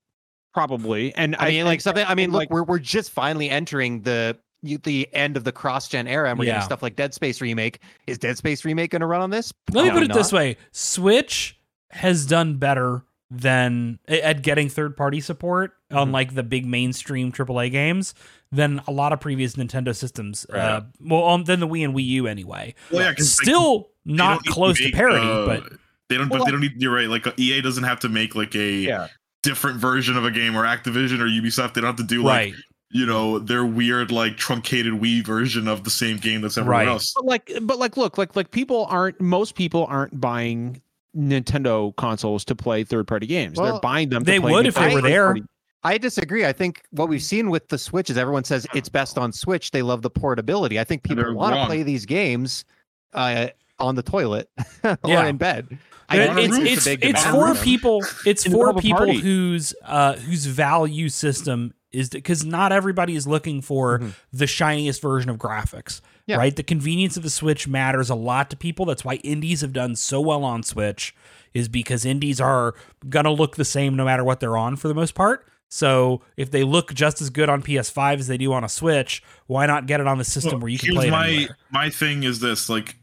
Probably, 0.58 1.14
and 1.16 1.36
I 1.38 1.50
mean, 1.50 1.66
like 1.66 1.82
something. 1.82 2.06
I 2.08 2.16
mean, 2.16 2.32
look, 2.32 2.40
like- 2.40 2.50
we're 2.50 2.64
we're 2.64 2.80
just 2.80 3.12
finally 3.12 3.50
entering 3.50 4.02
the 4.02 4.38
the 4.64 5.08
end 5.14 5.38
of 5.38 5.44
the 5.44 5.52
cross-gen 5.52 6.08
era, 6.08 6.30
and 6.32 6.40
we're 6.40 6.46
Yeah. 6.46 6.54
getting 6.54 6.66
stuff 6.66 6.82
like 6.82 6.96
Dead 6.96 7.14
Space 7.14 7.42
remake. 7.42 7.80
Is 8.08 8.18
Dead 8.18 8.38
Space 8.38 8.66
remake 8.66 8.90
going 8.90 9.02
to 9.02 9.06
run 9.06 9.22
on 9.22 9.30
this? 9.30 9.54
Let 9.72 9.84
me 9.84 9.90
put 9.92 9.98
Probably 9.98 10.06
it 10.10 10.14
this 10.18 10.32
way 10.34 10.58
Switch 10.72 11.60
has 11.92 12.26
done 12.26 12.56
better 12.58 13.04
than 13.30 14.00
at 14.08 14.42
getting 14.42 14.68
third 14.70 14.98
party 14.98 15.20
support 15.22 15.74
on 15.92 16.10
Mhm. 16.10 16.14
like 16.14 16.34
the 16.36 16.44
big 16.44 16.66
mainstream 16.66 17.32
AAA 17.32 17.70
games 17.70 18.14
than 18.52 18.82
a 18.88 18.92
lot 18.92 19.14
of 19.14 19.20
previous 19.20 19.56
Nintendo 19.56 19.96
systems. 19.96 20.46
Uh, 20.52 20.82
well, 21.02 21.26
um, 21.28 21.44
than 21.44 21.60
the 21.60 21.68
Wii 21.68 21.84
and 21.86 21.94
Wii 21.94 22.06
U 22.06 22.28
anyway. 22.28 22.74
Well, 22.92 23.02
yeah, 23.04 23.14
'cause, 23.14 23.38
like, 23.40 23.46
Still 23.48 23.90
they 24.06 24.14
not 24.14 24.28
don't 24.44 24.46
need 24.48 24.54
close 24.54 24.78
to 24.80 24.90
parity, 24.92 25.18
uh, 25.18 25.46
but 25.46 25.64
they 26.10 26.16
don't. 26.18 26.30
Well, 26.30 26.40
but 26.40 26.46
they 26.46 26.52
don't 26.52 26.62
need. 26.62 26.82
You're 26.82 26.94
right. 26.96 27.10
Like 27.10 27.28
uh, 27.28 27.32
EA 27.38 27.62
doesn't 27.62 27.84
have 27.84 28.00
to 28.00 28.10
make 28.10 28.34
like 28.34 28.56
a 28.56 28.72
yeah, 28.76 29.08
different 29.48 29.78
version 29.80 30.18
of 30.18 30.26
a 30.26 30.32
game, 30.32 30.56
or 30.56 30.64
Activision 30.64 31.20
or 31.20 31.26
Ubisoft. 31.28 31.74
They 31.74 31.82
don't 31.82 31.90
have 31.90 31.96
to 31.98 32.04
do 32.16 32.24
like 32.24 32.54
right. 32.54 32.54
you 32.92 33.06
know 33.06 33.40
their 33.40 33.66
weird 33.66 34.12
like 34.12 34.38
truncated 34.38 34.94
Wii 34.94 35.26
version 35.26 35.68
of 35.68 35.84
the 35.84 35.90
same 35.90 36.18
game 36.18 36.42
that's 36.42 36.58
everywhere 36.58 36.80
Right. 36.80 36.88
else. 36.88 37.14
but 37.16 37.26
like, 37.26 37.52
but 37.62 37.80
like, 37.80 37.98
look, 37.98 38.18
like, 38.18 38.36
like 38.36 38.52
people 38.52 38.86
aren't. 38.90 39.20
Most 39.22 39.56
people 39.56 39.86
aren't 39.90 40.20
buying 40.20 40.82
Nintendo 41.16 41.96
consoles 41.96 42.46
to 42.46 42.56
play 42.56 42.84
third-party 42.84 43.26
games. 43.28 43.58
They're 43.58 43.80
buying 43.80 44.10
them. 44.10 44.24
to 44.24 44.32
they 44.32 44.40
play 44.40 44.52
would 44.52 44.68
if 44.68 44.76
they 44.76 44.94
were 44.94 45.02
there. 45.02 45.30
first-party- 45.30 45.50
I 45.84 45.98
disagree. 45.98 46.44
I 46.46 46.52
think 46.52 46.84
what 46.92 47.08
we've 47.08 47.24
seen 47.24 47.50
with 47.50 47.70
the 47.70 47.78
Switch 47.78 48.10
is 48.10 48.18
everyone 48.18 48.44
says 48.44 48.68
it's 48.74 48.90
best 48.90 49.18
on 49.18 49.32
Switch. 49.32 49.72
They 49.72 49.82
love 49.82 50.02
the 50.02 50.10
portability. 50.10 50.80
I 50.80 50.84
think 50.84 51.04
people 51.04 51.34
want 51.34 51.56
to 51.56 51.66
play 51.66 51.82
these 51.84 52.06
games 52.06 52.66
uh, 53.14 53.48
on 53.80 53.96
the 53.96 54.04
toilet 54.04 54.50
or 54.84 54.98
Yeah. 55.06 55.26
in 55.28 55.38
bed. 55.38 55.68
It- 56.12 56.28
want 56.30 56.40
it's 56.40 56.86
it's, 56.86 56.88
it's 57.04 57.26
for 57.26 57.54
people 57.56 58.02
it's 58.26 58.44
for 58.46 58.50
middle 58.50 58.70
of 58.70 58.78
a 58.78 58.82
people 58.82 58.98
party. 59.00 59.18
whose 59.20 59.74
uh 59.84 60.14
whose 60.16 60.46
value 60.46 61.10
system 61.10 61.74
is 61.92 62.10
because 62.10 62.46
not 62.46 62.72
everybody 62.72 63.16
is 63.16 63.28
looking 63.28 63.62
for 63.62 64.00
Mhm. 64.00 64.14
the 64.32 64.48
shiniest 64.48 65.02
version 65.02 65.30
of 65.30 65.38
graphics 65.38 66.00
Yeah. 66.26 66.38
right 66.38 66.56
the 66.56 66.64
convenience 66.64 67.18
of 67.18 67.24
the 67.24 67.30
switch 67.30 67.68
matters 67.68 68.10
a 68.10 68.16
lot 68.16 68.50
to 68.52 68.56
people 68.56 68.86
that's 68.86 69.04
why 69.04 69.16
indies 69.16 69.62
have 69.62 69.74
done 69.74 69.96
so 69.98 70.22
well 70.22 70.44
on 70.46 70.64
switch 70.64 71.14
is 71.54 71.68
because 71.68 72.06
indies 72.06 72.40
are 72.40 72.74
gonna 73.10 73.32
look 73.32 73.58
the 73.58 73.66
same 73.66 73.96
no 73.98 74.06
matter 74.06 74.24
what 74.24 74.40
they're 74.40 74.58
on 74.58 74.76
for 74.78 74.88
the 74.88 74.94
most 74.96 75.14
part 75.14 75.46
so 75.70 76.22
if 76.38 76.52
they 76.52 76.64
look 76.64 76.94
just 76.94 77.22
as 77.22 77.30
good 77.30 77.50
on 77.50 77.62
ps5 77.64 78.20
as 78.20 78.28
they 78.28 78.38
do 78.38 78.54
on 78.54 78.64
a 78.64 78.70
switch 78.70 79.22
why 79.48 79.66
not 79.66 79.88
get 79.88 80.00
it 80.00 80.08
on 80.08 80.18
the 80.18 80.24
system 80.24 80.54
Well, 80.54 80.62
where 80.62 80.70
you 80.70 80.80
can 80.80 80.94
play 80.96 81.08
it 81.08 81.12
my 81.12 81.28
anywhere? 81.28 81.58
my 81.72 81.90
thing 81.90 82.24
is 82.24 82.40
this 82.40 82.70
like 82.70 82.97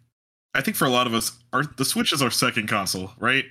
I 0.55 0.61
think 0.61 0.77
for 0.77 0.85
a 0.85 0.91
lot 0.91 1.07
of 1.07 1.15
us, 1.15 1.33
our 1.53 1.65
the 1.65 1.85
Switch 1.85 2.13
is 2.13 2.23
our 2.23 2.31
second 2.31 2.69
console, 2.69 3.13
right? 3.19 3.45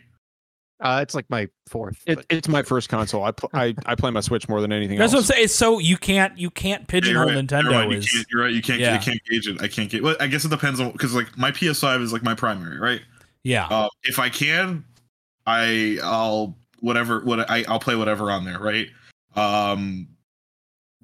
Uh, 0.79 0.99
it's 1.01 1.15
like 1.15 1.29
my 1.29 1.47
fourth. 1.69 1.97
It, 2.05 2.15
but- 2.17 2.25
it's 2.29 2.47
my 2.47 2.61
first 2.63 2.89
console. 2.89 3.23
I, 3.23 3.31
pl- 3.31 3.49
I 3.53 3.73
I 3.85 3.95
play 3.95 4.11
my 4.11 4.19
Switch 4.21 4.49
more 4.49 4.59
than 4.61 4.71
anything 4.73 4.97
that's 4.97 5.13
what 5.13 5.19
i'm 5.19 5.25
saying 5.25 5.47
so 5.47 5.79
you 5.79 5.95
can't 5.97 6.37
you 6.37 6.49
can't 6.49 6.87
pigeonhole 6.87 7.25
you're 7.27 7.35
right, 7.35 7.45
nintendo 7.47 7.63
You're 7.63 7.71
right, 7.71 7.89
you 7.91 7.97
is 7.97 8.11
can't, 8.11 8.25
you're 8.31 8.41
right. 8.43 8.53
You 8.53 8.61
can't. 8.61 8.79
Yeah. 8.79 8.93
You 8.95 8.99
can't 8.99 9.19
gauge 9.29 9.47
it. 9.47 9.61
I 9.61 9.67
can't 9.67 9.89
get. 9.89 10.03
Well, 10.03 10.15
I 10.19 10.27
guess 10.27 10.43
it 10.43 10.49
depends 10.49 10.79
on 10.81 10.91
because 10.91 11.13
like 11.13 11.37
my 11.37 11.51
PS5 11.51 12.01
is 12.01 12.11
like 12.11 12.23
my 12.23 12.35
primary, 12.35 12.79
right? 12.79 13.01
yeah 13.43 13.67
Uh, 13.69 13.89
if 14.03 14.19
I 14.19 14.29
can, 14.29 14.83
I 15.45 15.99
I'll 16.03 16.57
whatever 16.79 17.19
what 17.21 17.49
I 17.49 17.63
I'll 17.67 17.79
play 17.79 17.95
whatever 17.95 18.29
on 18.31 18.43
there, 18.45 18.59
right? 18.59 18.87
Um, 19.35 20.07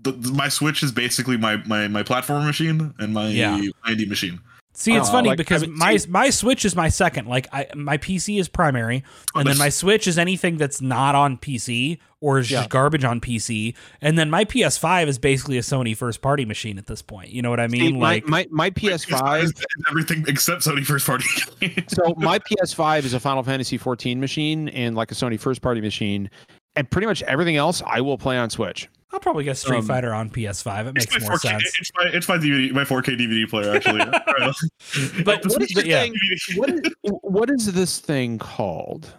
the, 0.02 0.12
the- 0.12 0.32
my 0.34 0.50
Switch 0.50 0.84
is 0.84 0.92
basically 0.92 1.38
my 1.38 1.58
my 1.66 1.88
my 1.88 2.04
platform 2.04 2.46
machine 2.46 2.94
and 3.00 3.14
my 3.14 3.30
Yeah. 3.30 3.56
my 3.86 3.92
indie 3.94 4.08
machine. 4.10 4.40
See, 4.80 4.94
it's 4.96 5.10
Uh, 5.10 5.12
funny 5.12 5.28
like, 5.30 5.38
because 5.38 5.64
I 5.64 5.66
mean, 5.66 5.78
my 5.78 5.98
see- 5.98 6.10
my 6.10 6.30
Switch 6.30 6.64
is 6.64 6.74
my 6.74 6.88
second. 6.88 7.28
Like 7.28 7.48
I 7.52 7.68
my 7.76 7.98
PC 7.98 8.40
is 8.40 8.48
primary, 8.48 9.04
and 9.36 9.46
then 9.46 9.58
my 9.58 9.68
Switch 9.68 10.08
is 10.08 10.18
anything 10.18 10.56
that's 10.56 10.80
not 10.80 11.16
on 11.16 11.38
PC 11.38 11.98
or 12.22 12.40
is 12.40 12.50
Yeah. 12.50 12.60
just 12.60 12.70
garbage 12.70 13.04
on 13.04 13.20
PC. 13.20 13.76
And 14.02 14.18
then 14.18 14.30
my 14.30 14.46
PS5 14.46 15.10
is 15.10 15.20
basically 15.20 15.58
a 15.58 15.62
Sony 15.62 15.98
first 15.98 16.22
party 16.22 16.46
machine 16.46 16.78
at 16.78 16.88
this 16.88 17.02
point. 17.02 17.30
You 17.32 17.42
know 17.42 17.50
what 17.50 17.60
I 17.60 17.68
See, 17.68 17.80
mean? 17.82 18.00
my, 18.00 18.06
like 18.16 18.28
my 18.28 18.48
my 18.52 18.70
PS5. 18.70 19.44
is 19.44 19.54
everything 19.90 20.24
except 20.30 20.62
Sony 20.62 20.86
first 20.86 21.06
party. 21.06 21.26
so 21.90 22.14
my 22.18 22.40
PS5 22.40 23.04
is 23.04 23.14
a 23.14 23.20
Final 23.20 23.44
Fantasy 23.44 23.78
14 23.78 24.18
machine 24.22 24.70
and 24.70 24.96
like 24.96 25.12
a 25.12 25.16
Sony 25.16 25.38
first 25.38 25.62
party 25.62 25.82
machine, 25.82 26.30
and 26.78 26.90
pretty 26.90 27.06
much 27.06 27.22
everything 27.24 27.58
else 27.58 27.82
I 27.86 28.00
will 28.00 28.18
play 28.18 28.38
on 28.38 28.50
Switch. 28.50 28.88
I'll 29.12 29.20
probably 29.20 29.44
get 29.44 29.58
Street 29.58 29.80
um, 29.80 29.86
Fighter 29.88 30.14
on 30.14 30.30
PS5. 30.30 30.88
It 30.88 30.94
makes 30.94 31.22
more 31.22 31.32
4K 31.32 31.40
sense. 31.40 31.80
It's 31.80 31.92
my 31.96 32.04
it's 32.14 32.30
my 32.30 32.38
DVD 32.38 32.72
my 32.72 32.84
4K 32.84 33.18
DVD 33.20 33.50
player 33.50 33.76
actually. 33.76 34.00
But, 35.24 35.42
the 35.44 35.50
Switch 35.50 35.76
yeah, 35.86 36.06
DVD 36.06 36.58
What 36.58 36.70
is 36.70 36.94
what 37.22 37.50
is 37.50 37.74
this 37.74 38.00
thing 38.00 38.38
called? 38.38 39.12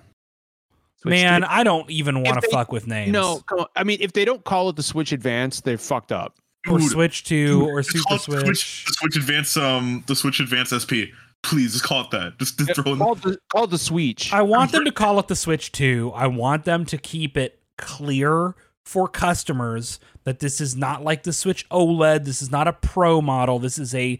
Switch 1.02 1.10
man, 1.10 1.40
to- 1.40 1.52
I 1.52 1.64
don't 1.64 1.90
even 1.90 2.22
want 2.22 2.40
to 2.42 2.48
fuck 2.50 2.70
with 2.72 2.86
names. 2.86 3.12
No. 3.12 3.42
I 3.74 3.84
mean, 3.84 3.98
if 4.00 4.12
they 4.12 4.24
don't 4.24 4.44
call 4.44 4.68
it 4.68 4.76
the 4.76 4.82
Switch 4.82 5.12
Advance, 5.12 5.60
they're 5.62 5.78
fucked 5.78 6.12
up. 6.12 6.36
or 6.68 6.80
Switch 6.80 7.24
Two 7.24 7.60
dude, 7.60 7.68
or 7.68 7.82
Super 7.82 8.02
call 8.04 8.16
it 8.16 8.26
the 8.26 8.40
Switch. 8.40 8.84
The 8.84 8.92
Switch 8.92 9.16
Advance 9.16 9.56
um 9.56 10.04
the 10.06 10.14
Switch 10.14 10.40
Advance 10.40 10.70
SP. 10.70 11.10
Please 11.42 11.72
just 11.72 11.84
call 11.84 12.02
it 12.02 12.10
that. 12.10 12.38
Just, 12.38 12.58
just 12.58 12.74
throw 12.74 12.92
in 12.92 12.98
Called 12.98 13.22
the, 13.22 13.38
called 13.50 13.70
the 13.70 13.78
Switch. 13.78 14.30
I 14.32 14.42
want 14.42 14.72
them 14.72 14.84
to 14.84 14.92
call 14.92 15.18
it 15.18 15.28
the 15.28 15.36
Switch 15.36 15.72
2. 15.72 16.12
I 16.14 16.26
want 16.26 16.66
them 16.66 16.84
to 16.84 16.98
keep 16.98 17.38
it 17.38 17.58
clear 17.78 18.54
for 18.84 19.08
customers 19.08 20.00
that 20.24 20.40
this 20.40 20.60
is 20.60 20.76
not 20.76 21.02
like 21.04 21.22
the 21.22 21.32
Switch 21.32 21.68
OLED. 21.70 22.24
This 22.24 22.42
is 22.42 22.50
not 22.50 22.68
a 22.68 22.72
pro 22.72 23.20
model. 23.20 23.58
This 23.58 23.78
is 23.78 23.94
a 23.94 24.18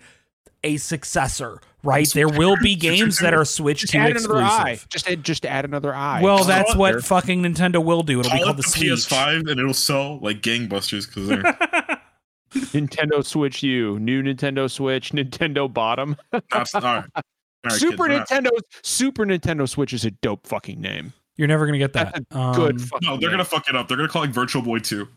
a 0.63 0.77
successor, 0.77 1.61
right? 1.83 2.09
There 2.13 2.29
will 2.29 2.57
be 2.57 2.75
games 2.75 3.19
that 3.21 3.33
are 3.33 3.45
Switch 3.45 3.81
just 3.81 3.93
2 3.93 3.99
add 3.99 4.17
another 4.17 4.43
eye. 4.43 4.79
Just 4.89 5.09
add, 5.09 5.25
just 5.25 5.47
add 5.47 5.65
another 5.65 5.95
eye. 5.95 6.21
Well, 6.23 6.45
that's 6.45 6.75
what 6.77 6.93
there. 6.93 7.01
fucking 7.01 7.43
Nintendo 7.43 7.83
will 7.83 8.03
do. 8.03 8.21
It'll 8.21 8.33
be 8.33 8.43
called 8.43 8.59
the 8.59 8.63
the 8.63 8.69
Switch. 8.69 8.89
PS5 8.89 9.51
and 9.51 9.61
it'll 9.61 9.73
sell 9.73 10.19
like 10.21 10.43
gangbusters 10.43 11.07
because 11.07 11.29
they're 11.29 11.43
Nintendo 12.73 13.25
Switch 13.25 13.63
U, 13.63 13.99
new 13.99 14.23
Nintendo 14.23 14.71
Switch, 14.71 15.11
Nintendo 15.13 15.73
bottom. 15.73 16.17
not 16.33 16.75
all 16.75 16.81
right. 16.81 17.05
All 17.15 17.23
right, 17.65 17.73
Super 17.73 18.09
kids, 18.09 18.31
Nintendo 18.31 18.51
Super 18.83 19.25
Nintendo 19.25 19.69
Switch 19.69 19.93
is 19.93 20.05
a 20.05 20.11
dope 20.11 20.47
fucking 20.47 20.81
name. 20.81 21.13
You're 21.41 21.49
never 21.49 21.64
going 21.64 21.72
to 21.72 21.78
get 21.78 21.95
that. 21.95 22.22
Um, 22.32 22.55
Good 22.55 22.82
No, 23.01 23.16
they're 23.16 23.30
gonna 23.30 23.47
fuck 23.47 23.66
it 23.66 23.74
up. 23.74 23.88
They're 23.88 23.97
gonna 23.97 24.11
call 24.11 24.24
it 24.24 24.30
Virtual 24.30 24.61
Boy 24.61 24.78
2. 24.78 25.09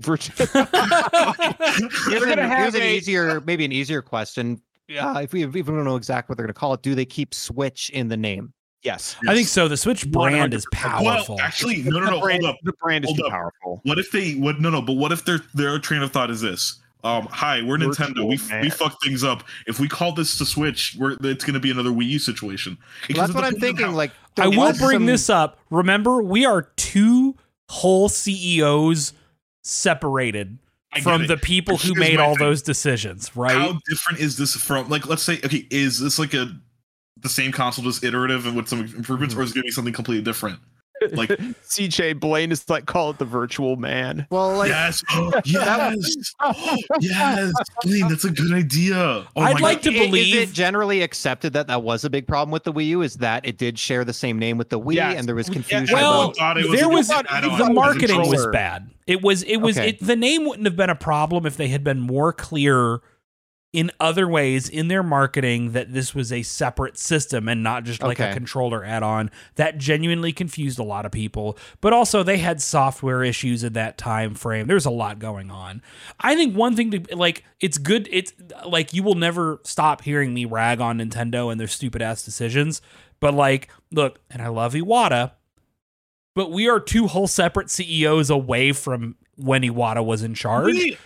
Virtual. 0.00 0.34
Here's, 0.46 0.70
They're 2.08 2.28
an, 2.32 2.38
have 2.38 2.58
here's 2.58 2.74
an 2.74 2.80
a- 2.80 2.96
easier, 2.96 3.42
maybe 3.42 3.66
an 3.66 3.72
easier 3.72 4.00
question. 4.00 4.58
Uh, 4.98 5.20
if 5.22 5.34
we 5.34 5.44
even 5.44 5.74
don't 5.74 5.84
know 5.84 5.96
exactly 5.96 6.32
what 6.32 6.38
they're 6.38 6.46
going 6.46 6.54
to 6.54 6.58
call 6.58 6.72
it, 6.72 6.80
do 6.80 6.94
they 6.94 7.04
keep 7.04 7.34
Switch 7.34 7.90
in 7.90 8.08
the 8.08 8.16
name? 8.16 8.54
yes. 8.82 9.16
I 9.28 9.34
think 9.34 9.48
so. 9.48 9.68
The 9.68 9.76
Switch 9.76 10.10
brand 10.10 10.54
is 10.54 10.64
100%. 10.66 10.70
powerful. 10.72 11.34
Well, 11.36 11.44
actually, 11.44 11.82
no, 11.82 12.00
no, 12.00 12.06
no. 12.06 12.14
the 12.14 12.20
brand, 12.22 12.42
Hold 12.44 12.54
up. 12.54 12.60
The 12.62 12.72
brand 12.80 13.04
is 13.04 13.08
Hold 13.10 13.18
too 13.18 13.24
up. 13.26 13.30
powerful. 13.32 13.80
What 13.82 13.98
if 13.98 14.10
they? 14.12 14.32
What? 14.36 14.60
No, 14.62 14.70
no. 14.70 14.80
But 14.80 14.94
what 14.94 15.12
if 15.12 15.26
their 15.26 15.40
their 15.52 15.78
train 15.78 16.00
of 16.02 16.10
thought 16.10 16.30
is 16.30 16.40
this? 16.40 16.80
Um, 17.04 17.28
hi, 17.30 17.62
we're 17.62 17.78
Virtual 17.78 18.08
Nintendo. 18.08 18.28
We 18.28 18.38
man. 18.48 18.62
we 18.62 18.70
fuck 18.70 19.00
things 19.02 19.22
up. 19.22 19.44
If 19.66 19.78
we 19.78 19.86
call 19.88 20.12
this 20.12 20.38
the 20.38 20.46
Switch, 20.46 20.96
we're 20.98 21.16
it's 21.22 21.44
gonna 21.44 21.60
be 21.60 21.70
another 21.70 21.90
Wii 21.90 22.06
U 22.06 22.18
situation. 22.18 22.78
Well, 23.08 23.18
that's 23.26 23.34
what 23.34 23.44
I'm 23.44 23.54
thinking. 23.56 23.86
how- 23.86 23.92
Like, 23.92 24.12
I 24.38 24.48
will 24.48 24.72
bring 24.72 24.96
some- 24.98 25.06
this 25.06 25.30
up. 25.30 25.58
Remember, 25.70 26.22
we 26.22 26.44
are 26.46 26.62
two 26.76 27.36
whole 27.68 28.08
CEOs 28.08 29.12
separated 29.62 30.58
from 31.02 31.22
it. 31.22 31.26
the 31.28 31.36
people 31.36 31.76
who 31.76 31.94
made 31.94 32.18
all 32.18 32.34
thing. 32.36 32.46
those 32.46 32.62
decisions, 32.62 33.30
right? 33.36 33.56
How 33.56 33.78
different 33.88 34.20
is 34.20 34.36
this 34.36 34.54
from 34.56 34.88
like 34.88 35.06
let's 35.06 35.22
say 35.22 35.34
okay, 35.44 35.66
is 35.70 36.00
this 36.00 36.18
like 36.18 36.34
a 36.34 36.56
the 37.18 37.28
same 37.28 37.52
console 37.52 37.84
just 37.84 38.02
iterative 38.04 38.46
and 38.46 38.56
with 38.56 38.68
some 38.68 38.80
improvements, 38.80 39.34
or 39.34 39.42
is 39.42 39.50
it 39.50 39.54
gonna 39.54 39.64
be 39.64 39.70
something 39.70 39.92
completely 39.94 40.24
different? 40.24 40.58
Like 41.14 41.28
CJ 41.68 42.18
Blaine 42.20 42.52
is 42.52 42.68
like 42.68 42.86
call 42.86 43.10
it 43.10 43.18
the 43.18 43.24
virtual 43.24 43.76
man. 43.76 44.26
Well, 44.30 44.56
like, 44.56 44.68
yes, 44.70 45.02
yes, 45.44 46.34
yes, 47.00 47.52
Blaine, 47.82 48.08
that's 48.08 48.24
a 48.24 48.30
good 48.30 48.52
idea. 48.52 48.96
Oh 48.96 49.26
I'd 49.36 49.54
my 49.54 49.60
like 49.60 49.82
God. 49.82 49.90
to 49.92 49.98
believe- 49.98 50.34
Is 50.36 50.50
it 50.50 50.52
generally 50.52 51.02
accepted 51.02 51.52
that 51.54 51.66
that 51.68 51.82
was 51.82 52.04
a 52.04 52.10
big 52.10 52.26
problem 52.26 52.50
with 52.50 52.64
the 52.64 52.72
Wii 52.72 52.86
U? 52.88 53.02
Is 53.02 53.14
that 53.16 53.46
it 53.46 53.58
did 53.58 53.78
share 53.78 54.04
the 54.04 54.12
same 54.12 54.38
name 54.38 54.58
with 54.58 54.68
the 54.70 54.80
Wii, 54.80 54.94
Yes. 54.94 55.18
and 55.18 55.28
there 55.28 55.34
was 55.34 55.48
Yeah, 55.48 55.54
confusion 55.54 55.94
well, 55.96 56.30
about 56.30 56.56
was 56.56 56.70
there 56.72 56.88
was 56.88 57.08
good 57.08 57.26
the 57.26 57.44
It 57.46 57.50
was 57.50 57.60
a 57.60 57.72
marketing 57.72 58.28
was 58.28 58.46
bad. 58.48 58.90
It 59.06 59.22
was 59.22 59.42
it 59.44 59.58
was 59.58 59.78
Okay. 59.78 59.90
it, 59.90 60.00
the 60.00 60.16
name 60.16 60.44
wouldn't 60.46 60.66
have 60.66 60.76
been 60.76 60.90
a 60.90 60.94
problem 60.96 61.46
if 61.46 61.56
they 61.56 61.68
had 61.68 61.84
been 61.84 62.00
more 62.00 62.32
clear 62.32 63.00
in 63.76 63.90
other 64.00 64.26
ways 64.26 64.70
in 64.70 64.88
their 64.88 65.02
marketing 65.02 65.72
that 65.72 65.92
this 65.92 66.14
was 66.14 66.32
a 66.32 66.42
separate 66.42 66.96
system 66.96 67.46
and 67.46 67.62
not 67.62 67.84
just 67.84 68.02
like 68.02 68.18
a 68.30 68.34
controller 68.34 68.82
add-on. 68.82 69.30
That 69.56 69.76
genuinely 69.76 70.32
confused 70.32 70.78
a 70.78 70.82
lot 70.82 71.04
of 71.04 71.12
people. 71.12 71.58
But 71.82 71.92
also 71.92 72.22
they 72.22 72.38
had 72.38 72.62
software 72.62 73.22
issues 73.22 73.62
in 73.62 73.74
that 73.74 73.98
time 73.98 74.34
frame. 74.34 74.66
There's 74.66 74.86
a 74.86 74.90
lot 74.90 75.18
going 75.18 75.50
on. 75.50 75.82
I 76.18 76.34
think 76.34 76.56
one 76.56 76.74
thing 76.74 76.90
to 76.92 77.14
like 77.16 77.44
it's 77.60 77.76
good 77.76 78.08
it's 78.10 78.32
like 78.66 78.94
you 78.94 79.02
will 79.02 79.14
never 79.14 79.60
stop 79.62 80.00
hearing 80.00 80.32
me 80.32 80.46
rag 80.46 80.80
on 80.80 80.96
Nintendo 80.96 81.52
and 81.52 81.60
their 81.60 81.68
stupid 81.68 82.00
ass 82.00 82.24
decisions. 82.24 82.80
But 83.20 83.34
like, 83.34 83.68
look, 83.92 84.20
and 84.30 84.40
I 84.40 84.48
love 84.48 84.72
Iwata, 84.72 85.32
but 86.34 86.50
we 86.50 86.66
are 86.66 86.80
two 86.80 87.08
whole 87.08 87.26
separate 87.26 87.68
CEOs 87.70 88.30
away 88.30 88.72
from 88.72 89.16
when 89.36 89.60
Iwata 89.60 90.02
was 90.02 90.22
in 90.22 90.32
charge. 90.34 90.72
We- 90.74 90.96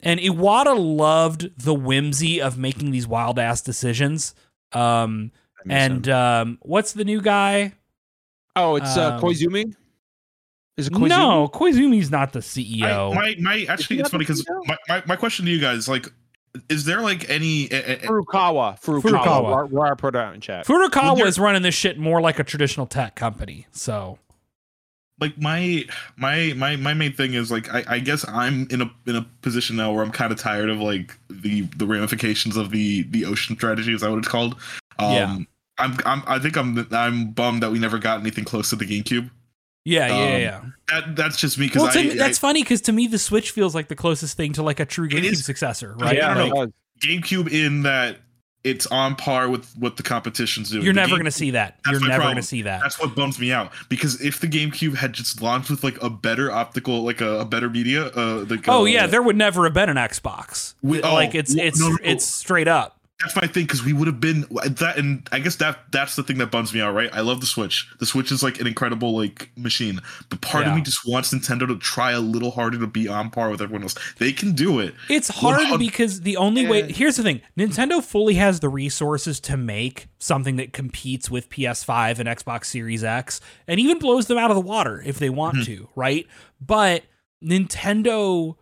And 0.00 0.20
Iwata 0.20 0.76
loved 0.78 1.58
the 1.62 1.74
whimsy 1.74 2.40
of 2.40 2.58
making 2.58 2.90
these 2.90 3.06
wild 3.06 3.38
ass 3.38 3.62
decisions. 3.62 4.34
Um, 4.72 5.32
and 5.68 6.08
um, 6.08 6.58
what's 6.62 6.92
the 6.92 7.04
new 7.04 7.20
guy? 7.20 7.72
oh, 8.54 8.76
it's 8.76 8.96
uh, 8.96 9.14
um, 9.14 9.20
Koizumi. 9.20 9.74
Is 10.76 10.86
it 10.88 10.92
Koizumi? 10.92 11.08
No, 11.08 11.48
Koizumi's 11.48 12.10
not 12.10 12.32
the 12.32 12.38
I, 12.38 12.42
CEO. 12.42 13.14
my 13.14 13.34
my 13.40 13.66
actually, 13.68 13.98
it's 14.00 14.10
funny 14.10 14.22
because 14.22 14.44
my, 14.66 14.76
my, 14.88 15.02
my 15.06 15.16
question 15.16 15.44
to 15.46 15.50
you 15.50 15.58
guys 15.60 15.88
like, 15.88 16.08
is 16.68 16.84
there 16.84 17.00
like 17.00 17.28
any? 17.30 17.70
eh, 17.70 17.96
Furukawa. 17.98 18.80
Furukawa. 18.80 19.02
Furukawa. 19.02 19.54
Where, 19.56 19.66
where 19.66 19.92
I 19.92 19.94
put 19.94 20.14
it 20.14 20.18
out 20.18 20.34
in 20.34 20.40
chat. 20.40 20.66
Furukawa 20.66 21.02
Well, 21.02 21.16
there- 21.16 21.26
is 21.26 21.38
running 21.38 21.62
this 21.62 21.74
shit 21.74 21.98
more 21.98 22.20
like 22.20 22.38
a 22.38 22.44
traditional 22.44 22.86
tech 22.86 23.14
company. 23.16 23.66
So 23.72 24.18
like 25.20 25.38
my 25.38 25.84
my 26.16 26.52
my 26.56 26.76
my 26.76 26.92
main 26.94 27.12
thing 27.12 27.34
is 27.34 27.50
like 27.50 27.72
I, 27.72 27.84
I 27.88 27.98
guess 28.00 28.26
I'm 28.28 28.66
in 28.70 28.82
a 28.82 28.90
in 29.06 29.16
a 29.16 29.22
position 29.42 29.76
now 29.76 29.92
where 29.92 30.04
I'm 30.04 30.12
kind 30.12 30.30
of 30.32 30.38
tired 30.38 30.68
of 30.68 30.78
like 30.80 31.16
the 31.30 31.62
the 31.76 31.86
ramifications 31.86 32.56
of 32.56 32.70
the 32.70 33.02
the 33.04 33.24
ocean 33.24 33.56
strategy 33.56 33.94
is 33.94 34.02
that 34.02 34.10
what 34.10 34.18
it's 34.18 34.28
called? 34.28 34.56
Um, 34.98 35.12
Yeah. 35.12 35.38
I'm, 35.78 35.96
I'm 36.06 36.22
I 36.26 36.38
think 36.38 36.56
I'm 36.56 36.86
I'm 36.92 37.30
bummed 37.30 37.62
that 37.62 37.70
we 37.70 37.78
never 37.78 37.98
got 37.98 38.20
anything 38.20 38.44
close 38.44 38.70
to 38.70 38.76
the 38.76 38.84
GameCube. 38.86 39.30
yeah, 39.84 40.06
yeah, 40.08 40.14
Um, 40.14 40.40
yeah. 40.40 40.60
That 40.88 41.16
that's 41.16 41.36
just 41.38 41.58
me 41.58 41.66
because 41.66 41.82
Well, 41.82 41.92
to 41.92 42.12
I, 42.12 42.16
that's 42.16 42.38
funny 42.38 42.62
because 42.62 42.80
to 42.82 42.92
me 42.92 43.06
the 43.06 43.18
Switch 43.18 43.50
feels 43.50 43.74
like 43.74 43.88
the 43.88 43.96
closest 43.96 44.36
thing 44.36 44.52
to 44.54 44.62
like 44.62 44.80
a 44.80 44.84
true 44.86 45.08
GameCube 45.08 45.24
is- 45.24 45.44
successor, 45.44 45.94
right? 45.98 46.16
Yeah, 46.16 46.34
Like, 46.34 46.70
GameCube 47.02 47.50
in 47.52 47.82
that 47.82 48.18
it's 48.66 48.86
on 48.88 49.14
par 49.14 49.48
with 49.48 49.72
what 49.78 49.96
the 49.96 50.02
competition's 50.02 50.70
doing. 50.70 50.82
you're 50.82 50.92
The 50.92 51.06
never 51.06 51.22
to 51.22 51.30
see 51.30 51.52
that. 51.52 51.78
You're 51.88 52.00
never 52.00 52.24
gonna 52.24 52.42
see 52.42 52.62
that. 52.62 52.80
That's 52.82 52.98
what 52.98 53.14
bums 53.14 53.38
me 53.38 53.52
out 53.52 53.72
because 53.88 54.20
if 54.20 54.40
the 54.40 54.48
GameCube 54.48 54.96
had 54.96 55.12
just 55.12 55.40
launched 55.40 55.70
with 55.70 55.84
like 55.84 56.02
a 56.02 56.10
better 56.10 56.50
optical, 56.50 57.04
like 57.04 57.20
a, 57.20 57.40
a 57.40 57.44
better 57.44 57.70
media, 57.70 58.06
uh, 58.08 58.44
like 58.48 58.68
oh 58.68 58.82
uh, 58.82 58.84
yeah, 58.84 59.06
there 59.06 59.22
would 59.22 59.36
never 59.36 59.64
have 59.64 59.72
been 59.72 59.88
an 59.88 59.96
Xbox. 59.96 60.74
We- 60.82 61.00
oh, 61.00 61.14
like 61.14 61.34
it's 61.36 61.54
it's 61.54 61.78
no, 61.78 61.90
no. 61.90 61.98
it's 62.02 62.24
straight 62.24 62.68
up. 62.68 62.95
That's 63.20 63.34
my 63.34 63.46
thing 63.46 63.64
because 63.64 63.82
we 63.82 63.94
would 63.94 64.06
have 64.06 64.20
been 64.20 64.42
that, 64.50 64.94
and 64.98 65.26
I 65.32 65.38
guess 65.38 65.56
that 65.56 65.90
that's 65.90 66.16
the 66.16 66.22
thing 66.22 66.36
that 66.38 66.50
bums 66.50 66.74
me 66.74 66.82
out, 66.82 66.92
right? 66.94 67.08
I 67.14 67.20
love 67.20 67.40
the 67.40 67.46
Switch. 67.46 67.88
The 67.98 68.04
Switch 68.04 68.30
is 68.30 68.42
like 68.42 68.60
an 68.60 68.66
incredible 68.66 69.16
like 69.16 69.50
machine, 69.56 70.00
but 70.28 70.42
part 70.42 70.64
Yeah. 70.66 70.72
of 70.72 70.76
me 70.76 70.82
just 70.82 71.06
wants 71.08 71.32
Nintendo 71.32 71.66
to 71.66 71.78
try 71.78 72.12
a 72.12 72.20
little 72.20 72.50
harder 72.50 72.78
to 72.78 72.86
be 72.86 73.08
on 73.08 73.30
par 73.30 73.48
with 73.48 73.62
everyone 73.62 73.82
else. 73.84 73.94
They 74.18 74.32
can 74.32 74.52
do 74.52 74.78
it. 74.80 74.94
It's 75.08 75.28
hard 75.28 75.60
Well, 75.60 75.78
because 75.78 76.20
the 76.20 76.36
only 76.36 76.66
way 76.66 76.92
here's 76.92 77.16
the 77.16 77.22
thing 77.22 77.40
Nintendo 77.58 78.04
fully 78.04 78.34
has 78.34 78.60
the 78.60 78.68
resources 78.68 79.40
to 79.40 79.56
make 79.56 80.08
something 80.18 80.56
that 80.56 80.74
competes 80.74 81.30
with 81.30 81.48
PS5 81.48 82.18
and 82.18 82.28
Xbox 82.28 82.66
Series 82.66 83.02
X 83.02 83.40
and 83.66 83.80
even 83.80 83.98
blows 83.98 84.26
them 84.26 84.36
out 84.36 84.50
of 84.50 84.56
the 84.56 84.60
water 84.60 85.02
if 85.06 85.18
they 85.18 85.30
want 85.30 85.56
Mhm. 85.58 85.64
to, 85.64 85.88
right? 85.96 86.26
But 86.60 87.04
Nintendo 87.42 88.56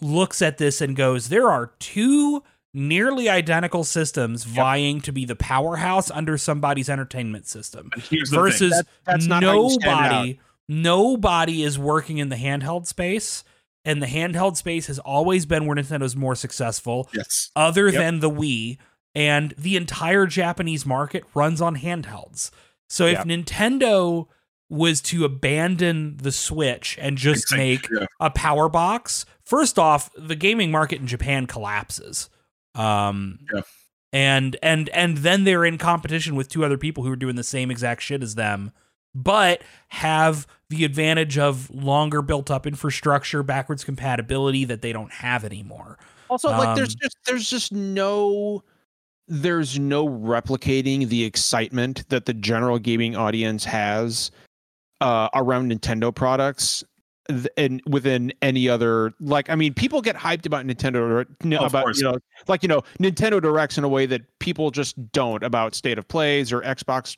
looks 0.00 0.40
at 0.40 0.58
this 0.58 0.80
and 0.80 0.94
goes, 0.96 1.28
there 1.28 1.50
are 1.50 1.72
two 1.78 2.42
nearly 2.72 3.28
identical 3.28 3.82
systems 3.84 4.44
vying 4.44 5.00
to 5.00 5.12
be 5.12 5.24
the 5.24 5.34
powerhouse 5.36 6.10
under 6.10 6.38
somebody's 6.38 6.88
entertainment 6.88 7.46
system 7.46 7.90
And 7.92 8.02
here's 8.02 8.30
the 8.30 8.36
thing. 8.36 8.44
versus 8.44 8.70
That- 8.72 8.86
that's 9.04 9.26
not 9.26 9.42
how 9.42 9.54
you 9.64 9.70
stand 9.70 10.00
nobody 10.00 10.40
nobody 10.68 11.62
is 11.64 11.78
working 11.78 12.18
in 12.18 12.28
the 12.28 12.36
handheld 12.36 12.86
space 12.86 13.42
and 13.84 14.00
the 14.02 14.06
handheld 14.06 14.56
space 14.56 14.86
has 14.86 14.98
always 15.00 15.46
been 15.46 15.66
where 15.66 15.76
Nintendo's 15.76 16.14
more 16.14 16.34
successful 16.36 17.08
Yes. 17.12 17.50
other 17.56 17.86
Yep. 17.86 17.94
than 17.94 18.20
the 18.20 18.30
Wii 18.30 18.78
and 19.14 19.52
the 19.58 19.76
entire 19.76 20.26
Japanese 20.26 20.86
market 20.86 21.24
runs 21.34 21.60
on 21.60 21.76
handhelds. 21.76 22.50
So 22.88 23.06
if 23.06 23.14
Yeah. 23.18 23.24
Nintendo 23.24 24.28
was 24.68 25.00
to 25.00 25.24
abandon 25.24 26.18
the 26.18 26.30
Switch 26.30 26.96
and 27.00 27.18
just 27.18 27.52
make 27.56 27.88
Yeah. 27.90 28.06
a 28.20 28.30
power 28.30 28.68
box, 28.68 29.26
first 29.42 29.76
off, 29.78 30.10
the 30.16 30.36
gaming 30.36 30.70
market 30.70 31.00
in 31.00 31.08
Japan 31.08 31.46
collapses. 31.48 32.30
Um 32.74 33.38
Yeah. 33.52 33.62
and 34.12 34.56
and 34.62 34.88
and 34.90 35.18
then 35.18 35.44
they're 35.44 35.64
in 35.64 35.78
competition 35.78 36.34
with 36.36 36.48
two 36.48 36.64
other 36.64 36.78
people 36.78 37.04
who 37.04 37.12
are 37.12 37.16
doing 37.16 37.36
the 37.36 37.44
same 37.44 37.70
exact 37.70 38.02
shit 38.02 38.22
as 38.22 38.34
them, 38.34 38.72
but 39.14 39.62
have 39.88 40.46
the 40.68 40.84
advantage 40.84 41.36
of 41.38 41.68
longer 41.70 42.22
built 42.22 42.50
up 42.50 42.66
infrastructure, 42.66 43.42
backwards 43.42 43.82
compatibility 43.84 44.64
that 44.64 44.82
they 44.82 44.92
don't 44.92 45.12
have 45.12 45.44
anymore. 45.44 45.98
Also, 46.28 46.48
like 46.50 46.76
there's 46.76 46.90
Um, 46.94 46.98
just 47.02 47.16
there's 47.26 47.50
just 47.50 47.72
no 47.72 48.62
there's 49.26 49.78
no 49.78 50.08
replicating 50.08 51.08
the 51.08 51.24
excitement 51.24 52.08
that 52.08 52.26
the 52.26 52.34
general 52.34 52.78
gaming 52.78 53.14
audience 53.16 53.64
has 53.64 54.30
uh, 55.00 55.28
around 55.34 55.70
Nintendo 55.72 56.14
products 56.14 56.80
th- 56.80 56.89
and 57.56 57.82
within 57.86 58.32
any 58.42 58.68
other 58.68 59.12
like 59.20 59.50
I 59.50 59.54
mean 59.54 59.74
people 59.74 60.00
get 60.02 60.16
hyped 60.16 60.46
about 60.46 60.66
Nintendo 60.66 61.26
n- 61.44 61.54
Of 61.54 61.72
about 61.72 61.96
you 61.96 62.04
know 62.04 62.18
like 62.48 62.62
you 62.62 62.68
know 62.68 62.82
Nintendo 62.98 63.40
directs 63.40 63.78
in 63.78 63.84
a 63.84 63.88
way 63.88 64.06
that 64.06 64.22
people 64.38 64.70
just 64.70 65.12
don't 65.12 65.42
about 65.42 65.74
state 65.74 65.98
of 65.98 66.06
plays 66.08 66.52
or 66.52 66.60
Xbox 66.62 67.16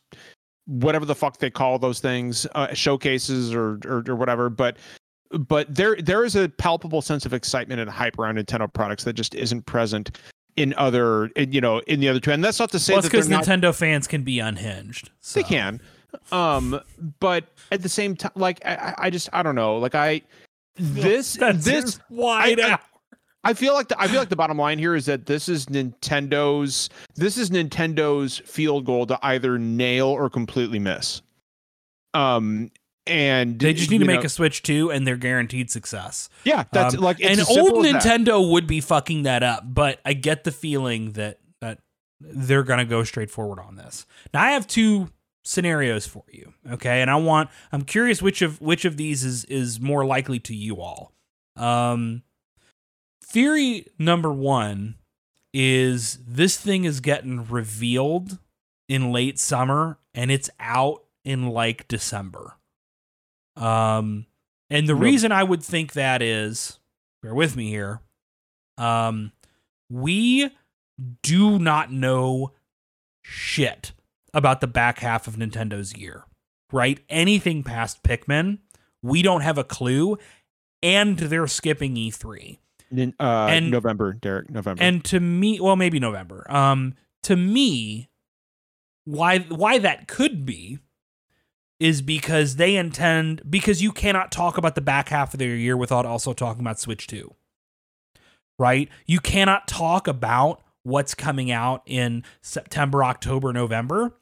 whatever 0.67 1.05
the 1.05 1.15
fuck 1.15 1.39
they 1.39 1.51
call 1.51 1.79
those 1.79 2.01
things 2.01 2.47
uh, 2.55 2.73
showcases 2.73 3.53
or, 3.53 3.81
or 3.85 4.05
or 4.07 4.17
whatever 4.17 4.49
but 4.49 4.77
but 5.31 5.73
there 5.75 5.97
there 5.97 6.25
is 6.25 6.37
a 6.37 6.49
palpable 6.49 7.03
sense 7.03 7.27
of 7.27 7.33
excitement 7.33 7.81
and 7.81 7.91
hype 7.91 8.19
around 8.19 8.37
Nintendo 8.37 8.73
products 8.73 9.05
that 9.05 9.15
just 9.15 9.35
isn't 9.35 9.67
present 9.67 10.19
in 10.57 10.75
other 10.75 11.27
in, 11.29 11.53
you 11.53 11.61
know 11.61 11.79
in 11.81 12.01
the 12.01 12.09
other 12.09 12.21
two 12.21 12.31
and 12.31 12.45
that's 12.45 12.59
not 12.59 12.71
to 12.71 12.79
say 12.79 12.93
Well, 12.93 13.03
that 13.03 13.11
because 13.11 13.29
not 13.29 13.45
Nintendo 13.45 13.75
fans 13.75 14.07
can 14.07 14.23
be 14.23 14.39
unhinged. 14.39 15.11
So. 15.21 15.41
they 15.41 15.45
can 15.45 15.81
um 16.31 16.81
but 17.21 17.45
at 17.71 17.83
the 17.83 17.89
same 17.89 18.15
time 18.17 18.33
like 18.37 18.61
I, 18.65 18.95
I- 18.99 19.11
just 19.11 19.29
i 19.33 19.43
don't 19.43 19.55
know 19.55 19.79
like 19.79 19.95
i 19.95 20.23
this 20.77 21.35
That's 21.41 21.65
this 21.65 21.99
wide 22.11 22.61
I- 22.61 22.73
out. 22.73 22.81
I 23.45 23.55
feel 23.55 23.75
like 23.75 23.89
the, 23.89 24.01
I 24.01 24.07
feel 24.07 24.21
like 24.21 24.29
the 24.29 24.37
bottom 24.37 24.57
line 24.57 24.79
here 24.79 24.95
is 24.95 25.07
that 25.07 25.27
this 25.27 25.49
is 25.49 25.67
Nintendo's 25.67 26.89
this 27.17 27.37
is 27.37 27.51
Nintendo's 27.51 28.39
field 28.39 28.85
goal 28.87 29.05
to 29.07 29.19
either 29.21 29.59
nail 29.59 30.07
or 30.07 30.31
completely 30.31 30.79
miss. 30.79 31.23
Um 32.15 32.71
and 33.07 33.59
They 33.59 33.73
just 33.75 33.91
need 33.91 33.99
to 33.99 34.05
you 34.05 34.07
make 34.11 34.23
a 34.25 34.29
Switch 34.29 34.63
too 34.63 34.93
and 34.93 35.05
they're 35.05 35.17
guaranteed 35.17 35.71
success. 35.73 36.29
yeah 36.45 36.65
that's 36.73 36.95
Um, 36.95 37.01
like 37.01 37.17
it's 37.21 37.51
and 37.51 37.59
old. 37.59 37.85
Nintendo 37.85 38.49
would 38.53 38.69
be 38.69 38.81
fucking 38.81 39.25
that 39.25 39.43
up, 39.43 39.65
but 39.67 39.99
I 40.05 40.13
get 40.13 40.45
the 40.45 40.53
feeling 40.53 41.13
that 41.13 41.41
that 41.61 41.81
they're 42.21 42.63
gonna 42.63 42.85
go 42.85 43.03
straight 43.03 43.31
forward 43.31 43.59
on 43.59 43.75
this. 43.75 44.07
Now 44.33 44.43
I 44.43 44.53
have 44.53 44.69
two 44.69 45.11
scenarios 45.45 46.07
for 46.07 46.25
you, 46.31 46.55
okay? 46.71 47.03
And 47.03 47.11
I 47.11 47.17
want 47.17 47.51
I'm 47.73 47.83
curious 47.83 48.23
which 48.23 48.43
of 48.43 48.61
which 48.61 48.85
of 48.85 48.97
these 48.97 49.25
is 49.25 49.45
is 49.47 49.81
more 49.81 50.05
likely 50.05 50.39
to 50.41 50.55
you 50.55 50.81
all. 50.81 51.13
Um 51.57 52.23
theory 53.25 53.87
number 53.99 54.33
one 54.33 54.97
is 55.53 56.19
this 56.27 56.57
thing 56.57 56.85
is 56.85 57.01
getting 57.01 57.47
revealed 57.49 58.39
in 58.89 59.13
late 59.13 59.39
summer 59.39 59.99
and 60.15 60.31
it's 60.31 60.51
out 60.61 61.05
in 61.25 61.49
like 61.49 61.89
December. 61.89 62.55
Um 63.57 64.27
and 64.71 64.89
the 64.89 64.95
reason 64.95 65.33
I 65.33 65.43
would 65.43 65.63
think 65.63 65.93
that 65.93 66.23
is 66.23 66.79
bear 67.23 67.35
with 67.35 67.57
me 67.57 67.69
here. 67.69 68.01
Um 68.79 69.33
we 69.91 70.51
do 71.23 71.59
not 71.59 71.93
know 71.93 72.53
shit 73.23 73.93
about 74.35 74.61
the 74.61 74.67
back 74.67 74.99
half 75.01 75.27
of 75.27 75.37
Nintendo's 75.37 75.97
year. 75.97 76.25
Right? 76.73 77.01
Anything 77.09 77.63
past 77.63 78.03
Pikmin, 78.03 78.59
we 79.03 79.23
don't 79.23 79.43
have 79.43 79.59
a 79.59 79.65
clue 79.65 80.17
and 80.83 81.19
they're 81.19 81.47
skipping 81.47 81.97
E 81.97 82.11
E3. 82.11 82.59
Nin- 82.91 83.15
uh 83.19 83.47
and- 83.51 83.71
November 83.71 84.13
Derek 84.13 84.51
November 84.51 84.83
And 84.83 85.05
to 85.07 85.21
me, 85.21 85.61
well, 85.61 85.77
maybe 85.77 85.99
November. 86.01 86.47
Um, 86.51 86.95
to 87.25 87.37
me, 87.37 88.11
why 89.05 89.41
why 89.41 89.79
that 89.79 90.09
could 90.09 90.45
be 90.45 90.79
is 91.81 92.01
because 92.01 92.57
they 92.57 92.77
intend 92.77 93.43
because 93.51 93.83
you 93.83 93.91
cannot 93.93 94.31
talk 94.31 94.57
about 94.57 94.75
the 94.77 94.81
back 94.81 95.09
half 95.09 95.35
of 95.35 95.39
their 95.39 95.57
year 95.57 95.77
without 95.77 96.07
also 96.07 96.33
talking 96.33 96.61
about 96.61 96.79
Switch 96.79 97.07
2. 97.07 97.35
Right? 98.59 98.89
You 99.07 99.19
cannot 99.19 99.67
talk 99.67 100.07
about 100.07 100.63
what's 100.85 101.15
coming 101.15 101.51
out 101.51 101.83
in 101.87 102.23
September, 102.41 103.03
October, 103.03 103.53
November 103.53 104.15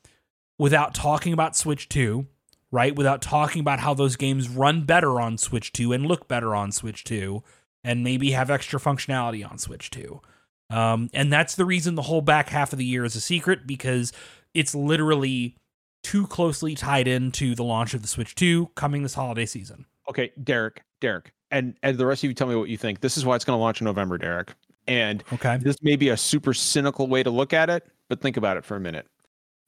without 0.60 0.92
talking 0.94 1.32
about 1.32 1.56
Switch 1.56 1.88
2, 1.88 2.26
right? 2.70 2.94
Without 2.94 3.22
talking 3.22 3.60
about 3.60 3.80
how 3.80 3.94
those 3.94 4.14
games 4.16 4.46
run 4.46 4.82
better 4.82 5.18
on 5.18 5.38
Switch 5.38 5.72
2 5.72 5.94
and 5.94 6.04
look 6.04 6.28
better 6.28 6.54
on 6.54 6.70
Switch 6.70 7.02
2 7.04 7.42
and 7.82 8.04
maybe 8.04 8.32
have 8.32 8.50
extra 8.50 8.78
functionality 8.78 9.48
on 9.50 9.56
Switch 9.56 9.90
2. 9.90 10.20
Um, 10.68 11.08
and 11.14 11.32
that's 11.32 11.54
the 11.56 11.64
reason 11.64 11.94
the 11.94 12.02
whole 12.02 12.20
back 12.20 12.50
half 12.50 12.74
of 12.74 12.78
the 12.78 12.84
year 12.84 13.06
is 13.06 13.16
a 13.16 13.22
secret 13.22 13.66
because 13.66 14.12
it's 14.52 14.74
literally 14.74 15.56
too 16.02 16.26
closely 16.26 16.74
tied 16.74 17.08
into 17.08 17.54
the 17.54 17.64
launch 17.64 17.94
of 17.94 18.02
the 18.02 18.08
Switch 18.08 18.34
2 18.34 18.66
coming 18.74 19.02
this 19.02 19.14
holiday 19.14 19.46
season. 19.46 19.86
Okay, 20.10 20.30
Derek, 20.44 20.82
Derek, 21.00 21.32
and 21.50 21.74
and 21.82 21.96
the 21.96 22.04
rest 22.04 22.22
of 22.22 22.28
you 22.28 22.34
tell 22.34 22.48
me 22.48 22.54
what 22.54 22.68
you 22.68 22.76
think. 22.76 23.00
This 23.00 23.16
is 23.16 23.24
why 23.24 23.34
it's 23.34 23.46
going 23.46 23.56
to 23.56 23.60
launch 23.60 23.80
in 23.80 23.86
November, 23.86 24.18
Derek. 24.18 24.52
And 24.86 25.24
Okay. 25.32 25.56
this 25.56 25.76
may 25.82 25.96
be 25.96 26.10
a 26.10 26.16
super 26.18 26.52
cynical 26.52 27.06
way 27.06 27.22
to 27.22 27.30
look 27.30 27.52
at 27.54 27.70
it, 27.70 27.86
but 28.08 28.20
think 28.20 28.36
about 28.36 28.56
it 28.58 28.64
for 28.64 28.76
a 28.76 28.80
minute. 28.80 29.06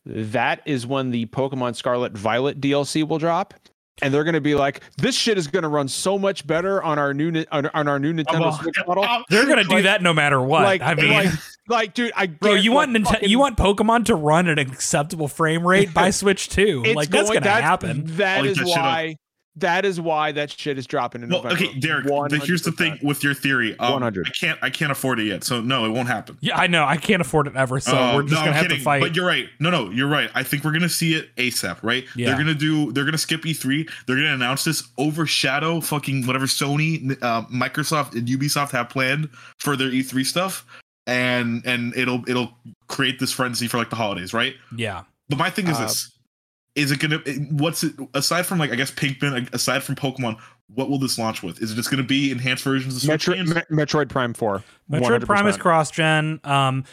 That 0.06 0.62
is 0.66 0.86
when 0.86 1.10
the 1.10 1.26
Pokemon 1.26 1.76
Scarlet 1.76 2.12
Violet 2.16 2.60
DLC 2.60 3.06
will 3.06 3.18
drop, 3.18 3.54
and 4.02 4.12
they're 4.12 4.24
going 4.24 4.34
to 4.34 4.40
be 4.40 4.54
like, 4.56 4.80
"This 4.98 5.14
shit 5.14 5.38
is 5.38 5.46
going 5.46 5.62
to 5.62 5.68
run 5.68 5.86
so 5.86 6.18
much 6.18 6.44
better 6.46 6.82
on 6.82 6.98
our 6.98 7.14
new 7.14 7.44
on, 7.52 7.66
on 7.72 7.86
our 7.88 7.98
new 8.00 8.12
Nintendo 8.12 8.40
Well, 8.40 8.52
Switch 8.60 8.74
model." 8.86 9.06
They're 9.30 9.46
gonna 9.46 9.62
do 9.64 9.74
Like- 9.76 9.84
that 9.84 10.02
no 10.02 10.12
matter 10.12 10.40
what. 10.42 10.64
like, 10.64 10.82
I 10.82 10.94
mean, 10.94 11.10
like, 11.10 11.28
like, 11.68 11.94
dude, 11.94 12.10
I 12.16 12.26
bro, 12.26 12.54
you 12.54 12.72
want 12.72 12.92
like, 12.92 13.02
Ninte- 13.02 13.06
fucking- 13.12 13.28
you 13.28 13.38
want 13.38 13.56
Pokemon 13.56 14.06
to 14.06 14.16
run 14.16 14.48
at 14.48 14.58
an 14.58 14.70
acceptable 14.70 15.28
frame 15.28 15.64
rate 15.66 15.94
by 15.94 16.10
Switch 16.10 16.48
2. 16.48 16.82
it's 16.84 16.96
Like 16.96 17.10
that's 17.10 17.30
going- 17.30 17.40
gonna 17.42 17.62
happen. 17.62 18.02
That 18.16 18.38
I'll 18.38 18.46
is 18.46 18.56
that 18.58 18.66
shit 18.66 18.76
why. 18.76 19.16
That 19.56 19.84
is 19.84 20.00
why 20.00 20.32
that 20.32 20.50
shit 20.50 20.78
is 20.78 20.86
dropping 20.86 21.22
in 21.22 21.28
Well, 21.28 21.42
November. 21.42 21.62
okay, 21.66 21.78
Derek. 21.78 22.06
the- 22.06 22.42
here's 22.42 22.62
the 22.62 22.72
thing 22.72 22.98
with 23.02 23.22
your 23.22 23.34
theory. 23.34 23.78
Um, 23.78 23.92
100. 23.92 24.26
I 24.26 24.30
can't. 24.30 24.58
I 24.62 24.70
can't 24.70 24.90
afford 24.90 25.20
it 25.20 25.24
yet. 25.26 25.44
So 25.44 25.60
no, 25.60 25.84
it 25.84 25.90
won't 25.90 26.08
happen. 26.08 26.38
Yeah, 26.40 26.56
I 26.58 26.66
know. 26.68 26.86
I 26.86 26.96
can't 26.96 27.20
afford 27.20 27.46
it 27.46 27.54
ever, 27.54 27.78
so 27.78 27.92
Uh, 27.94 28.14
we're 28.16 28.22
just 28.22 28.32
no, 28.32 28.38
gonna 28.38 28.48
I'm 28.48 28.54
have 28.54 28.62
kidding. 28.62 28.78
to 28.78 28.82
fight. 28.84 29.02
But 29.02 29.14
you're 29.14 29.26
right. 29.26 29.48
No, 29.60 29.68
no, 29.68 29.90
you're 29.90 30.08
right. 30.08 30.30
I 30.34 30.42
think 30.42 30.64
we're 30.64 30.72
gonna 30.72 30.88
see 30.88 31.12
it 31.14 31.36
ASAP. 31.36 31.76
Right? 31.82 32.06
Yeah. 32.16 32.28
They're 32.28 32.38
gonna 32.38 32.54
do. 32.54 32.92
They're 32.92 33.04
gonna 33.04 33.18
skip 33.18 33.42
E3. 33.42 33.86
They're 34.06 34.16
gonna 34.16 34.32
announce 34.32 34.64
this, 34.64 34.84
overshadow 34.96 35.82
fucking 35.82 36.26
whatever 36.26 36.46
Sony, 36.46 37.16
uh, 37.22 37.42
Microsoft, 37.42 38.12
and 38.14 38.26
Ubisoft 38.26 38.70
have 38.70 38.88
planned 38.88 39.28
for 39.58 39.76
their 39.76 39.90
E3 39.90 40.24
stuff, 40.24 40.64
and 41.06 41.62
and 41.66 41.94
it'll 41.94 42.24
it'll 42.26 42.56
create 42.88 43.18
this 43.20 43.32
frenzy 43.32 43.66
for 43.68 43.76
like 43.76 43.90
the 43.90 43.96
holidays, 43.96 44.32
right? 44.32 44.54
yeah. 44.76 45.02
But 45.28 45.38
my 45.38 45.50
thing 45.50 45.66
is 45.68 45.76
Uh, 45.78 45.82
this: 45.82 46.11
is 46.74 46.90
it 46.90 46.98
gonna? 47.00 47.18
What's 47.50 47.84
it 47.84 47.94
aside 48.14 48.46
from 48.46 48.58
like 48.58 48.70
I 48.70 48.76
guess 48.76 48.90
Pikmin, 48.90 49.52
aside 49.52 49.82
from 49.82 49.94
Pokemon? 49.96 50.38
what 50.74 50.88
will 50.88 50.98
this 50.98 51.18
launch 51.18 51.42
with? 51.42 51.60
Is 51.60 51.72
it 51.72 51.74
just 51.74 51.90
going 51.90 52.02
to 52.02 52.06
be 52.06 52.30
enhanced 52.30 52.64
versions 52.64 52.96
of 52.96 53.02
Switch 53.02 53.28
Metro. 53.28 53.44
Me- 53.44 53.84
Metroid 53.84 54.08
Prime 54.08 54.32
Four. 54.32 54.64
Metroid 54.90 55.26
Prime 55.26 55.46
is 55.46 55.58
cross 55.58 55.90
gen. 55.90 56.40
Um, 56.44 56.84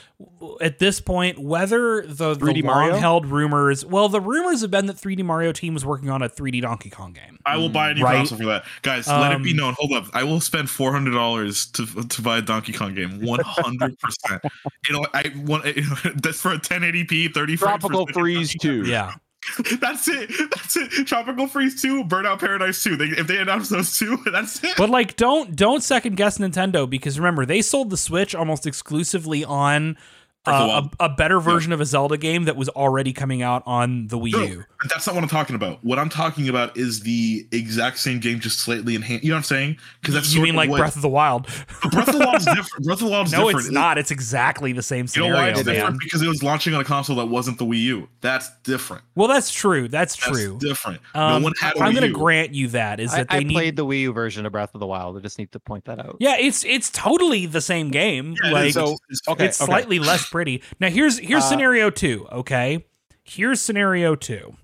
at 0.59 0.79
this 0.79 0.99
point, 0.99 1.39
whether 1.39 2.01
the, 2.05 2.33
the 2.33 2.45
3D 2.45 2.63
Mario? 2.65 2.91
long 2.91 2.99
held 2.99 3.25
rumors, 3.25 3.85
well, 3.85 4.09
the 4.09 4.19
rumors 4.19 4.59
have 4.61 4.71
been 4.71 4.87
that 4.87 4.97
3D 4.97 5.23
Mario 5.23 5.53
team 5.53 5.73
was 5.73 5.85
working 5.85 6.09
on 6.09 6.21
a 6.21 6.27
3D 6.27 6.61
Donkey 6.61 6.89
Kong 6.89 7.13
game. 7.13 7.39
I 7.45 7.55
will 7.55 7.69
buy 7.69 7.91
a 7.91 7.93
new 7.93 8.03
Right. 8.03 8.17
console 8.17 8.39
for 8.39 8.45
that, 8.47 8.65
guys. 8.81 9.07
let 9.07 9.31
it 9.31 9.41
be 9.43 9.51
Um, 9.51 9.57
known. 9.57 9.75
Hold 9.77 9.93
up, 9.93 10.07
I 10.13 10.23
will 10.25 10.41
spend 10.41 10.69
four 10.69 10.91
hundred 10.91 11.11
dollars 11.11 11.67
to 11.67 11.85
to 11.85 12.21
buy 12.21 12.39
a 12.39 12.41
Donkey 12.41 12.73
Kong 12.73 12.93
game. 12.95 13.21
One 13.25 13.39
hundred 13.45 13.97
percent. 13.99 14.41
You 14.89 14.93
know, 14.95 15.05
I 15.13 15.31
want 15.45 15.65
you 15.77 15.83
know, 15.83 15.95
that's 16.15 16.41
for 16.41 16.51
a 16.51 16.57
1080p, 16.59 17.33
30 17.33 17.55
frames 17.55 17.59
per 17.61 17.65
Tropical 17.65 18.07
Freeze 18.07 18.53
Donkey 18.55 18.59
Two. 18.83 18.89
Yeah, 18.89 19.13
That's 19.79 20.07
it. 20.07 20.29
That's 20.51 20.75
it. 20.75 21.07
Tropical 21.07 21.47
Freeze 21.47 21.81
2, 21.81 22.03
Burnout 22.03 22.39
Paradise 22.39 22.83
2. 22.83 22.95
They, 22.97 23.05
if 23.05 23.27
they 23.27 23.37
announce 23.37 23.69
those 23.69 23.97
two, 23.97 24.17
that's 24.31 24.63
it. 24.63 24.75
but 24.77 24.89
like, 24.89 25.15
don't 25.15 25.55
don't 25.55 25.81
second 25.81 26.17
guess 26.17 26.37
Nintendo 26.37 26.89
because 26.89 27.17
remember 27.17 27.45
they 27.45 27.61
sold 27.61 27.89
the 27.89 27.97
Switch 27.97 28.35
almost 28.35 28.65
exclusively 28.65 29.43
on. 29.43 29.97
Breath 30.45 30.61
Uh, 30.61 30.87
a, 30.99 31.05
a 31.05 31.09
better 31.09 31.39
version 31.41 31.73
of 31.73 31.81
a 31.81 31.85
Zelda 31.85 32.17
game 32.17 32.45
that 32.45 32.55
was 32.55 32.69
already 32.69 33.11
coming 33.11 33.41
out 33.41 33.61
on 33.65 34.07
the 34.07 34.17
Wii 34.17 34.31
No, 34.31 34.41
U. 34.43 34.63
that's 34.89 35.05
not 35.05 35.13
what 35.13 35.21
I'm 35.23 35.29
talking 35.29 35.55
about. 35.55 35.83
What 35.83 35.99
I'm 35.99 36.07
talking 36.07 36.47
about 36.47 36.77
is 36.77 37.01
the 37.01 37.45
exact 37.51 37.99
same 37.99 38.19
game, 38.19 38.39
just 38.39 38.59
slightly 38.59 38.95
enhanced. 38.95 39.25
You 39.25 39.31
know 39.31 39.35
what 39.35 39.39
I'm 39.39 39.43
saying? 39.43 39.77
Because 39.99 40.15
that's 40.15 40.29
You 40.29 40.35
sort 40.37 40.45
mean 40.45 40.55
like 40.55 40.69
what- 40.69 40.77
Breath 40.79 40.95
of 40.95 41.01
the 41.01 41.09
Wild? 41.09 41.43
Breath 41.91 42.07
of 42.07 42.17
the 42.17 42.25
Wild 42.25 42.37
is 42.37 42.45
different. 42.55 42.85
Breath 42.85 43.01
of 43.01 43.05
the 43.07 43.11
Wild 43.11 43.27
is 43.27 43.33
no, 43.33 43.39
different. 43.47 43.65
it's 43.65 43.73
not. 43.73 43.97
It's 43.97 44.11
exactly 44.11 44.71
the 44.71 44.81
same 44.81 44.99
You 45.13 45.23
know 45.23 45.27
scenario. 45.27 45.33
why 45.35 45.49
it's 45.49 45.65
man. 45.65 45.75
different? 45.75 45.99
Because 45.99 46.21
it 46.21 46.27
was 46.29 46.41
launching 46.41 46.73
on 46.73 46.79
a 46.81 46.85
console 46.85 47.17
that 47.17 47.25
wasn't 47.27 47.57
the 47.57 47.65
Wii 47.65 47.81
U. 47.83 48.09
That's 48.21 48.49
different. 48.63 49.03
Well, 49.15 49.27
that's 49.27 49.51
true. 49.51 49.89
That's 49.89 50.15
That's 50.15 50.37
true. 50.39 50.57
different. 50.59 51.01
Um, 51.13 51.41
no 51.41 51.45
one 51.47 51.53
had 51.59 51.75
a 51.75 51.81
I'm 51.81 51.93
going 51.93 52.07
to 52.07 52.17
grant 52.17 52.53
you 52.53 52.69
that 52.69 53.01
is 53.01 53.13
I, 53.13 53.17
that 53.17 53.29
they 53.29 53.37
I 53.37 53.43
need. 53.43 53.53
played 53.53 53.75
the 53.75 53.85
Wii 53.85 54.01
U 54.01 54.13
version 54.13 54.45
of 54.45 54.53
Breath 54.53 54.73
of 54.73 54.79
the 54.79 54.87
Wild. 54.87 55.17
I 55.17 55.19
just 55.19 55.37
need 55.37 55.51
to 55.51 55.59
point 55.59 55.83
that 55.85 55.99
out. 55.99 56.15
yeah, 56.21 56.37
it's 56.39 56.63
it's 56.63 56.89
totally 56.89 57.45
the 57.45 57.61
same 57.61 57.91
game. 57.91 58.35
Yeah, 58.41 58.51
like 58.51 58.67
is. 58.69 58.73
so- 58.75 58.83
It's- 58.83 58.99
it's- 59.09 59.27
okay. 59.27 59.45
it's 59.47 59.57
slightly 59.57 59.99
less 59.99 60.28
pretty. 60.29 60.61
Now 60.79 60.89
here's 60.89 61.19
here's 61.19 61.43
Uh, 61.43 61.49
scenario 61.49 61.89
2, 61.89 62.27
okay? 62.31 62.85
Here's 63.23 63.61
scenario 63.61 64.15
2. 64.15 64.55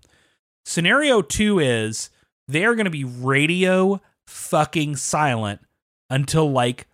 Scenario 0.66 1.22
2 1.22 1.60
is 1.60 2.10
they 2.48 2.66
are 2.66 2.76
going 2.76 2.86
to 2.86 2.92
be 2.92 3.04
radio 3.04 4.02
fucking 4.28 4.96
silent 4.96 5.62
until 6.10 6.52
like 6.52 6.88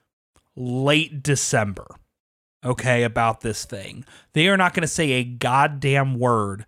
late 0.56 1.24
December. 1.24 1.88
Okay, 2.64 3.04
about 3.04 3.42
this 3.42 3.66
thing. 3.66 4.06
They 4.34 4.48
are 4.48 4.58
not 4.58 4.74
going 4.74 4.82
to 4.82 4.88
say 4.88 5.12
a 5.14 5.24
goddamn 5.24 6.20
word 6.20 6.66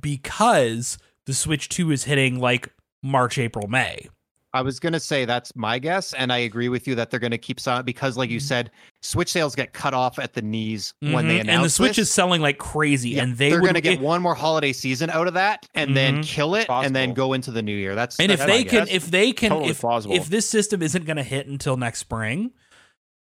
because 0.00 0.96
the 1.26 1.34
Switch 1.34 1.68
2 1.68 1.90
is 1.90 2.04
hitting 2.04 2.38
like 2.38 2.72
March, 3.02 3.38
April, 3.38 3.66
May. 3.66 4.08
I 4.54 4.62
was 4.62 4.78
gonna 4.80 5.00
say 5.00 5.24
that's 5.24 5.54
my 5.56 5.78
guess, 5.78 6.14
and 6.14 6.32
I 6.32 6.38
agree 6.38 6.68
with 6.68 6.86
you 6.88 6.94
that 6.94 7.10
they're 7.10 7.20
gonna 7.20 7.36
keep 7.36 7.58
silent 7.60 7.84
because, 7.86 8.16
like 8.16 8.30
you 8.30 8.38
said, 8.40 8.70
Switch 9.02 9.30
sales 9.30 9.54
get 9.54 9.72
cut 9.72 9.92
off 9.92 10.18
at 10.18 10.32
the 10.32 10.40
knees 10.42 10.94
when 11.00 11.28
they 11.28 11.40
announce 11.40 11.56
and 11.56 11.64
the 11.64 11.68
Switch 11.70 11.96
this. 11.96 12.08
is 12.08 12.12
selling 12.14 12.40
like 12.40 12.56
crazy, 12.58 13.10
Yeah, 13.10 13.24
and 13.24 13.36
they 13.36 13.50
they're 13.50 13.60
would 13.60 13.66
gonna 13.66 13.80
get 13.80 13.94
it- 13.94 14.00
one 14.00 14.22
more 14.22 14.34
holiday 14.34 14.72
season 14.72 15.10
out 15.10 15.26
of 15.26 15.34
that, 15.34 15.66
and 15.74 15.96
then 15.96 16.18
Mhm. 16.22 16.24
kill 16.24 16.54
it, 16.54 16.66
and 16.70 16.94
then 16.94 17.12
go 17.14 17.32
into 17.32 17.50
the 17.50 17.62
new 17.62 17.76
year. 17.76 17.94
That's 17.96 18.18
and 18.20 18.30
if 18.32 18.38
that's 18.38 18.50
they 18.50 18.62
my 18.64 18.70
can 18.70 18.88
if 18.88 19.10
they 19.10 19.32
can 19.32 19.50
Totally 19.50 19.70
if, 19.70 19.80
plausible. 19.80 20.14
if 20.14 20.28
this 20.28 20.48
system 20.48 20.80
isn't 20.82 21.04
going 21.04 21.16
to 21.18 21.22
hit 21.24 21.46
until 21.48 21.76
next 21.76 21.98
spring 21.98 22.52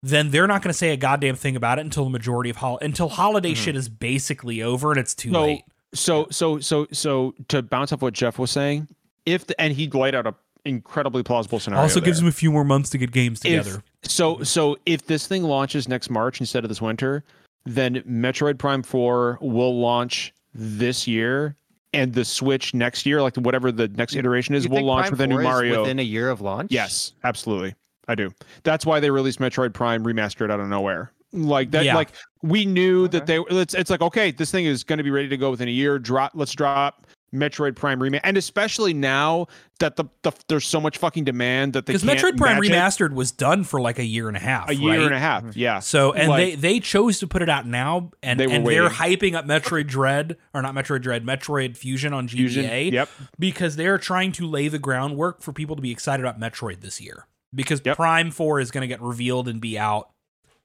then 0.02 0.30
they're 0.30 0.46
not 0.46 0.62
going 0.62 0.70
to 0.72 0.76
say 0.78 0.90
a 0.92 0.96
goddamn 0.96 1.36
thing 1.36 1.54
about 1.56 1.78
it 1.78 1.82
until 1.82 2.04
the 2.04 2.10
majority 2.10 2.48
of 2.48 2.56
hol- 2.56 2.78
until 2.80 3.10
holiday 3.10 3.52
Mhm. 3.52 3.56
shit 3.56 3.76
is 3.76 3.90
basically 3.90 4.62
over 4.62 4.90
and 4.92 4.98
it's 4.98 5.14
too 5.14 5.30
So- 5.30 5.42
late 5.42 5.62
So 5.92 6.26
so 6.30 6.58
so 6.58 6.86
so 6.90 7.34
to 7.48 7.60
bounce 7.62 7.92
off 7.92 8.00
what 8.00 8.14
Jeff 8.14 8.38
was 8.38 8.50
saying, 8.50 8.88
if 9.26 9.46
the, 9.46 9.60
and 9.60 9.74
he 9.74 9.88
laid 9.90 10.14
out 10.14 10.26
a 10.26 10.34
incredibly 10.64 11.22
plausible 11.22 11.58
scenario. 11.60 11.82
also 11.82 12.00
gives 12.00 12.18
there. 12.18 12.24
them 12.24 12.28
a 12.28 12.32
few 12.32 12.50
more 12.52 12.64
months 12.64 12.90
to 12.90 12.98
get 12.98 13.12
games 13.12 13.40
If- 13.44 13.64
together 13.64 13.82
So 14.02 14.42
so 14.42 14.76
if 14.86 15.06
this 15.06 15.26
thing 15.26 15.42
launches 15.44 15.88
next 15.88 16.10
March 16.10 16.40
instead 16.40 16.64
of 16.64 16.68
this 16.68 16.80
winter, 16.82 17.24
then 17.64 17.96
Metroid 18.08 18.58
Prime 18.58 18.82
4 18.82 19.38
will 19.40 19.78
launch 19.80 20.32
this 20.54 21.06
year 21.06 21.56
and 21.92 22.12
the 22.14 22.24
Switch 22.24 22.72
next 22.72 23.04
year, 23.04 23.20
like 23.20 23.36
whatever 23.36 23.72
the 23.72 23.88
next 23.88 24.14
iteration 24.14 24.54
is, 24.54 24.64
You 24.64 24.70
will 24.70 24.84
launch 24.84 25.08
Prime 25.08 25.12
with 25.12 25.20
a 25.22 25.26
new 25.26 25.42
Mario. 25.42 25.80
within 25.82 25.98
a 25.98 26.02
year 26.02 26.30
of 26.30 26.40
launch. 26.40 26.70
Yes, 26.72 27.12
absolutely. 27.24 27.74
I 28.08 28.14
do. 28.14 28.32
That's 28.62 28.86
why 28.86 29.00
they 29.00 29.10
released 29.10 29.38
Metroid 29.40 29.72
Prime 29.74 30.04
remastered 30.04 30.50
out 30.50 30.60
of 30.60 30.68
nowhere. 30.68 31.12
Like 31.32 31.70
that 31.72 31.84
Yeah. 31.84 31.94
like 31.94 32.10
we 32.42 32.64
knew 32.64 33.06
that 33.08 33.26
they 33.26 33.38
it's 33.50 33.74
it's 33.74 33.90
like 33.90 34.00
okay, 34.02 34.30
this 34.32 34.50
thing 34.50 34.64
is 34.66 34.82
going 34.82 34.98
to 34.98 35.04
be 35.04 35.10
ready 35.10 35.28
to 35.28 35.36
go 35.36 35.50
within 35.50 35.68
a 35.68 35.70
year. 35.72 35.98
Drop 35.98 36.32
let's 36.34 36.52
drop 36.52 37.06
Metroid 37.34 37.76
Prime 37.76 38.00
remaster. 38.00 38.20
And 38.24 38.36
especially 38.36 38.92
now 38.92 39.46
that 39.78 39.96
the, 39.96 40.04
the 40.22 40.32
there's 40.48 40.66
so 40.66 40.80
much 40.80 40.98
fucking 40.98 41.24
demand 41.24 41.74
that 41.74 41.86
they 41.86 41.92
because 41.92 42.02
metroid 42.02 42.36
prime 42.36 42.56
match 42.58 42.66
it. 42.66 42.72
remastered 42.72 43.12
was 43.14 43.30
done 43.30 43.62
for 43.64 43.80
like 43.80 43.98
a 43.98 44.04
year 44.04 44.26
and 44.28 44.36
a 44.36 44.40
half 44.40 44.68
a 44.68 44.74
year 44.74 44.90
right? 44.98 45.00
and 45.06 45.14
a 45.14 45.18
half. 45.18 45.42
Mm-hmm. 45.44 45.58
Yeah. 45.58 45.78
So 45.78 46.12
and 46.12 46.32
they 46.32 46.50
Like- 46.52 46.60
they 46.60 46.80
chose 46.80 47.20
to 47.20 47.26
put 47.28 47.40
it 47.42 47.48
out 47.48 47.66
now, 47.66 48.10
and 48.22 48.38
They 48.40 48.46
were 48.48 48.52
and 48.54 48.66
they're 48.66 48.88
hyping 48.88 49.34
up 49.34 49.46
Metroid 49.46 49.86
Dread 49.86 50.36
or 50.52 50.60
not 50.62 50.74
Metroid 50.74 51.02
Dread, 51.02 51.24
Metroid 51.24 51.76
Fusion 51.76 52.12
on 52.12 52.26
GBA 52.26 52.32
Fusion. 52.36 52.92
Yep. 52.94 53.08
because 53.38 53.76
they're 53.76 53.98
trying 53.98 54.32
to 54.32 54.46
lay 54.46 54.66
the 54.68 54.78
groundwork 54.80 55.40
for 55.40 55.52
people 55.52 55.76
to 55.76 55.82
be 55.82 55.92
excited 55.92 56.24
about 56.26 56.40
Metroid 56.40 56.80
this 56.80 57.00
year. 57.00 57.26
Because 57.54 57.80
Yep. 57.84 57.96
Prime 57.96 58.30
Four 58.32 58.60
is 58.60 58.70
going 58.70 58.82
to 58.82 58.88
get 58.88 59.00
revealed 59.00 59.46
and 59.48 59.60
be 59.60 59.78
out 59.78 60.10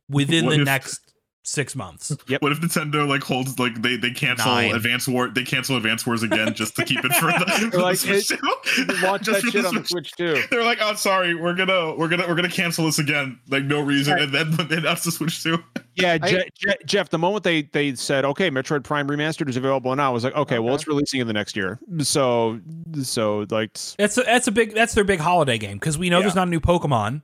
within 0.09 0.45
What 0.45 0.55
the 0.55 0.61
if- 0.61 0.65
next 0.65 1.04
six 1.47 1.75
months. 1.75 2.09
What 2.39 2.51
if 2.51 2.59
Nintendo 2.59 3.07
like 3.07 3.23
holds 3.23 3.57
like 3.59 3.81
they 3.81 3.95
they 3.97 4.09
cancel 4.11 4.51
Nine. 4.51 4.73
Advance 4.75 5.07
War 5.07 5.29
they 5.29 5.43
cancel 5.43 5.77
Advance 5.77 6.05
Wars 6.05 6.23
again 6.23 6.53
just 6.53 6.75
to 6.75 6.83
keep 6.83 7.05
it 7.05 7.13
for 7.13 7.27
the, 7.27 7.69
for 7.71 7.79
like, 7.79 7.99
the 7.99 8.21
Switch 8.21 8.31
it- 8.31 8.39
too? 8.39 8.85
Just 8.85 9.25
that 9.25 9.41
for 9.41 9.51
shit 9.51 9.61
the 9.61 9.67
on 9.67 9.75
the 9.75 9.85
Switch. 9.85 9.89
Switch 9.89 10.11
too. 10.13 10.41
They're 10.49 10.63
like, 10.63 10.79
oh 10.81 10.95
sorry, 10.95 11.35
we're 11.35 11.53
gonna 11.53 11.93
we're 11.95 12.07
gonna 12.09 12.27
we're 12.27 12.35
gonna 12.35 12.49
cancel 12.49 12.85
this 12.85 12.99
again, 12.99 13.39
like 13.49 13.63
no 13.63 13.79
reason, 13.81 14.17
and 14.19 14.33
then 14.33 14.51
when 14.57 14.67
they 14.67 14.77
announce 14.77 15.03
the 15.03 15.11
Switch 15.11 15.41
too. 15.43 15.63
Yeah, 15.95 16.17
I- 16.21 16.29
Je- 16.29 16.49
Je- 16.57 16.75
Jeff. 16.85 17.09
The 17.09 17.17
moment 17.19 17.43
they 17.43 17.61
they 17.61 17.95
said, 17.95 18.25
"Okay, 18.25 18.49
Metroid 18.49 18.83
Prime 18.83 19.07
Remastered 19.07 19.47
is 19.49 19.55
available 19.55 19.95
now," 19.95 20.09
I 20.09 20.13
was 20.13 20.23
like, 20.23 20.35
"Okay, 20.35 20.59
well, 20.59 20.75
it's 20.75 20.87
releasing 20.87 21.21
in 21.21 21.27
the 21.27 21.33
next 21.33 21.55
year." 21.55 21.79
So, 21.99 22.59
so 23.03 23.45
like, 23.49 23.77
That's 23.97 24.17
a, 24.17 24.23
that's 24.23 24.47
a 24.47 24.51
big 24.51 24.73
that's 24.73 24.93
their 24.93 25.03
big 25.05 25.19
holiday 25.19 25.57
game 25.57 25.77
because 25.77 25.97
we 25.97 26.09
know 26.09 26.19
there's 26.21 26.35
not 26.35 26.47
a 26.47 26.51
new 26.51 26.59
Pokemon, 26.59 27.21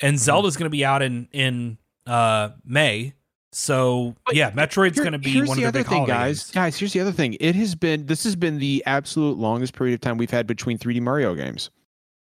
and 0.00 0.18
Zelda's 0.18 0.56
going 0.56 0.66
to 0.66 0.70
be 0.70 0.84
out 0.84 1.00
in 1.02 1.28
in 1.32 1.78
uh 2.06 2.50
May. 2.64 3.14
So 3.56 4.16
But 4.26 4.34
yeah, 4.34 4.50
Metroid's 4.50 4.96
Here- 4.96 5.04
going 5.04 5.12
to 5.12 5.18
be 5.18 5.36
one 5.42 5.44
the 5.44 5.52
of 5.52 5.56
the 5.56 5.64
other 5.66 5.78
big 5.80 5.86
thing, 5.88 6.06
guys. 6.06 6.44
games. 6.44 6.50
Guys, 6.50 6.78
here's 6.78 6.92
the 6.92 7.00
other 7.00 7.12
thing. 7.12 7.36
It 7.40 7.54
has 7.54 7.74
been 7.76 8.06
this 8.06 8.24
has 8.24 8.34
been 8.36 8.58
the 8.58 8.82
absolute 8.84 9.38
longest 9.38 9.74
period 9.74 9.94
of 9.94 10.00
time 10.00 10.18
we've 10.18 10.30
had 10.30 10.46
between 10.46 10.76
3D 10.78 11.00
Mario 11.00 11.34
games. 11.34 11.70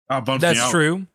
Oh, 0.08 0.20
bumps 0.20 0.42
me 0.42 0.48
That's 0.54 0.70
true. 0.70 1.06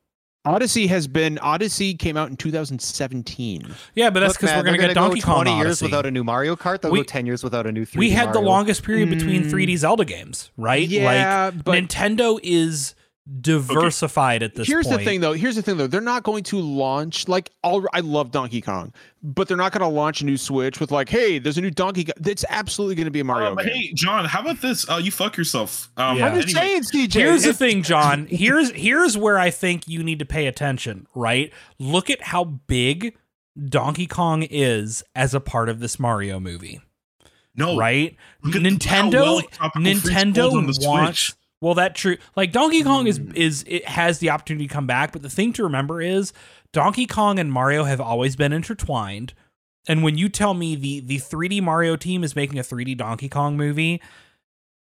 Odyssey 0.46 0.86
has 0.88 1.08
been 1.08 1.40
Odyssey 1.40 1.96
came 1.96 2.18
out 2.18 2.30
in 2.30 2.38
2017. 2.38 3.74
Yeah, 3.96 4.12
but 4.12 4.20
that's 4.20 4.34
because 4.38 4.52
we're 4.56 4.62
going 4.62 4.66
to 4.66 4.72
they're 4.80 4.88
get 4.90 4.94
gonna 4.94 5.08
Donkey 5.08 5.22
go 5.22 5.26
Kong 5.26 5.44
20 5.46 5.58
years 5.58 5.66
Odyssey. 5.66 5.86
without 5.86 6.06
a 6.06 6.12
new 6.12 6.24
Mario 6.24 6.56
Kart. 6.56 6.82
They'll 6.82 6.92
We- 6.92 7.00
go 7.00 7.04
10 7.04 7.26
years 7.26 7.44
without 7.44 7.66
a 7.66 7.72
new 7.72 7.84
3D 7.86 7.98
we 8.00 8.10
had 8.12 8.32
the 8.34 8.40
longest 8.42 8.84
period 8.84 9.10
between 9.10 9.44
Mm. 9.44 9.50
3D 9.52 9.76
Zelda 9.76 10.06
games, 10.06 10.52
right? 10.58 10.82
like 10.82 10.90
Yeah, 10.92 11.52
but 11.52 11.74
Nintendo 11.84 12.40
is 12.44 12.95
diversified 13.42 14.44
at 14.44 14.54
this 14.56 14.68
point. 14.68 14.68
here's 14.68 14.88
point. 14.88 15.00
the 15.00 15.06
thing 15.06 15.22
though. 15.22 15.34
Here's 15.34 15.56
the 15.56 15.62
thing 15.62 15.78
though. 15.78 15.88
They're 15.88 16.02
not 16.02 16.24
going 16.24 16.44
to 16.46 16.60
launch 16.60 17.28
like 17.28 17.52
all. 17.64 17.86
I 17.94 18.02
love 18.02 18.32
Donkey 18.32 18.62
Kong, 18.62 18.94
but 19.24 19.48
they're 19.48 19.58
not 19.58 19.72
going 19.72 19.82
to 19.82 19.88
launch 19.88 20.22
a 20.22 20.26
new 20.26 20.38
Switch 20.38 20.80
with 20.80 20.92
like, 20.92 21.10
hey, 21.10 21.40
there's 21.40 21.58
a 21.58 21.62
new 21.62 21.72
Donkey. 21.72 22.06
Kong. 22.06 22.14
It's 22.26 22.46
absolutely 22.50 22.96
going 22.96 23.06
to 23.06 23.12
be 23.12 23.20
a 23.22 23.24
Mario 23.24 23.52
Um, 23.52 23.58
game. 23.58 23.68
hey, 23.68 23.92
John, 23.96 24.26
how 24.26 24.42
about 24.42 24.62
this? 24.62 24.88
Uh, 24.90 24.98
you 24.98 25.12
fuck 25.12 25.38
yourself. 25.38 25.90
Um, 25.98 26.18
Yeah. 26.18 26.28
I'm 26.28 26.42
just 26.42 26.56
anyway, 26.56 26.82
saying, 26.82 27.08
CJ. 27.08 27.14
Here's 27.14 27.44
the 27.44 27.54
thing, 27.54 27.82
John. 27.84 28.26
Here's 28.30 28.72
here's 28.72 29.18
where 29.18 29.40
I 29.40 29.50
think 29.50 29.88
you 29.88 30.04
need 30.04 30.20
to 30.20 30.26
pay 30.26 30.46
attention, 30.48 31.08
right? 31.16 31.52
Look 31.80 32.10
at 32.10 32.22
how 32.22 32.44
big 32.44 33.16
Donkey 33.64 34.06
Kong 34.08 34.44
is 34.44 35.04
as 35.16 35.34
a 35.34 35.40
part 35.40 35.70
of 35.70 35.80
this 35.80 35.98
Mario 36.00 36.40
movie, 36.40 36.82
no, 37.56 37.78
right? 37.78 38.16
Nintendo 38.44 39.14
well 39.14 39.42
Nintendo 39.78 40.50
holds 40.52 40.86
wants 40.86 41.20
Switch. 41.20 41.34
Well 41.66 41.74
that 41.74 41.96
true 41.96 42.18
like 42.36 42.52
Donkey 42.52 42.84
Kong 42.84 43.08
is 43.08 43.18
Hmm. 43.18 43.32
is 43.36 43.64
it 43.68 43.86
has 43.88 44.20
the 44.20 44.30
opportunity 44.30 44.68
to 44.68 44.74
come 44.74 44.86
back, 44.88 45.12
but 45.12 45.22
the 45.24 45.30
thing 45.30 45.52
to 45.54 45.64
remember 45.64 46.02
is 46.02 46.32
Donkey 46.72 47.06
Kong 47.08 47.40
and 47.40 47.52
Mario 47.52 47.86
have 47.86 48.00
always 48.00 48.36
been 48.36 48.54
intertwined. 48.54 49.34
And 49.88 50.04
when 50.04 50.18
you 50.18 50.30
tell 50.30 50.54
me 50.54 50.76
the 50.76 51.00
the 51.00 51.18
3D 51.18 51.62
Mario 51.62 51.96
team 51.96 52.24
is 52.24 52.36
making 52.36 52.60
a 52.60 52.64
3D 52.64 52.96
Donkey 52.96 53.30
Kong 53.30 53.58
movie 53.58 54.02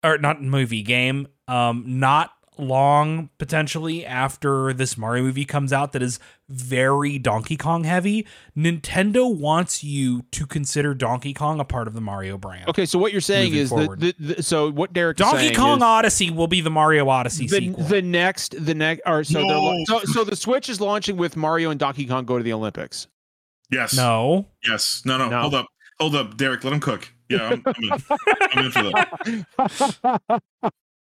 or 0.05 0.19
not 0.19 0.43
movie 0.43 0.83
game, 0.83 1.29
um 1.49 1.85
not 1.87 2.33
long 2.59 3.31
potentially 3.39 4.05
after 4.05 4.73
this 4.73 4.99
Mario 4.99 5.25
movie 5.25 5.45
comes 5.45 5.73
out 5.73 5.93
that 5.93 6.03
is 6.03 6.19
very 6.49 7.19
Donkey 7.19 7.57
Kong 7.57 7.85
heavy, 7.85 8.27
Nintendo 8.57 9.35
wants 9.35 9.83
you 9.83 10.23
to 10.33 10.47
consider 10.47 10.95
Donkey 10.95 11.33
Kong 11.33 11.61
a 11.61 11.65
part 11.65 11.89
of 11.89 11.95
the 11.95 12.01
Mario 12.01 12.37
brand. 12.37 12.69
Okay, 12.69 12.85
so 12.87 12.99
what 12.99 13.13
you're 13.13 13.21
saying 13.21 13.55
is 13.55 13.71
that 13.71 13.77
forward. 13.77 14.01
the, 14.01 14.15
the, 14.19 14.43
so 14.43 14.71
what 14.71 14.93
Derek 14.93 15.17
Donkey 15.17 15.39
saying 15.39 15.55
Kong 15.55 15.79
is 15.79 15.83
Odyssey 15.83 16.31
will 16.31 16.49
be 16.49 16.61
the 16.61 16.71
Mario 16.71 17.09
Odyssey 17.09 17.47
the, 17.47 17.57
sequel. 17.57 17.85
the 17.85 18.03
next 18.03 18.55
the 18.65 18.75
next 18.75 19.03
or 19.07 19.25
so, 19.25 19.41
No. 19.47 19.85
so 19.87 20.01
so 20.05 20.25
the 20.25 20.37
Switch 20.37 20.69
is 20.69 20.81
launching 20.81 21.17
with 21.17 21.37
Mario 21.37 21.71
and 21.71 21.81
Donkey 21.81 22.07
Kong 22.07 22.25
go 22.25 22.37
to 22.39 22.45
the 22.45 22.53
Olympics. 22.53 23.07
Yes. 23.71 23.97
no. 23.97 24.47
Yes. 24.67 25.03
No, 25.07 25.17
no. 25.17 25.29
No. 25.31 25.41
Hold 25.41 25.55
up. 25.55 25.67
Hold 25.99 26.15
up, 26.15 26.37
Derek. 26.37 26.65
Let 26.65 26.73
him 26.75 26.81
cook. 26.81 27.11
Yeah, 27.29 27.49
I'm, 27.49 27.63
I'm 27.65 27.75
in. 27.85 27.93
I'm 28.53 28.65
in 28.67 28.71
for 28.71 28.83
that. 28.83 30.43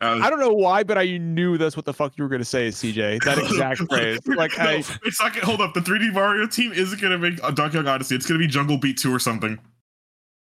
I 0.00 0.30
don't 0.30 0.40
know 0.40 0.52
why, 0.52 0.82
but 0.82 0.96
I 0.98 1.18
knew 1.18 1.58
that's 1.58 1.76
what 1.76 1.84
the 1.84 1.92
fuck 1.92 2.16
you 2.16 2.24
were 2.24 2.30
gonna 2.30 2.44
say, 2.44 2.68
CJ. 2.68 3.22
That 3.24 3.38
exact 3.50 3.80
phrase. 3.90 4.18
Like 4.26 4.56
no, 4.56 4.64
I, 4.64 4.84
it's 5.04 5.20
not 5.20 5.34
gonna 5.34 5.46
hold 5.46 5.60
up. 5.60 5.74
The 5.74 5.80
3D 5.80 6.12
Mario 6.12 6.46
team 6.46 6.72
isn't 6.72 7.00
gonna 7.00 7.18
make 7.18 7.38
a 7.42 7.52
Donkey 7.52 7.78
Kong 7.78 7.88
Odyssey. 7.88 8.14
It's 8.14 8.26
gonna 8.26 8.38
be 8.38 8.46
Jungle 8.46 8.78
Beat 8.78 8.98
2 8.98 9.14
or 9.14 9.18
something. 9.18 9.58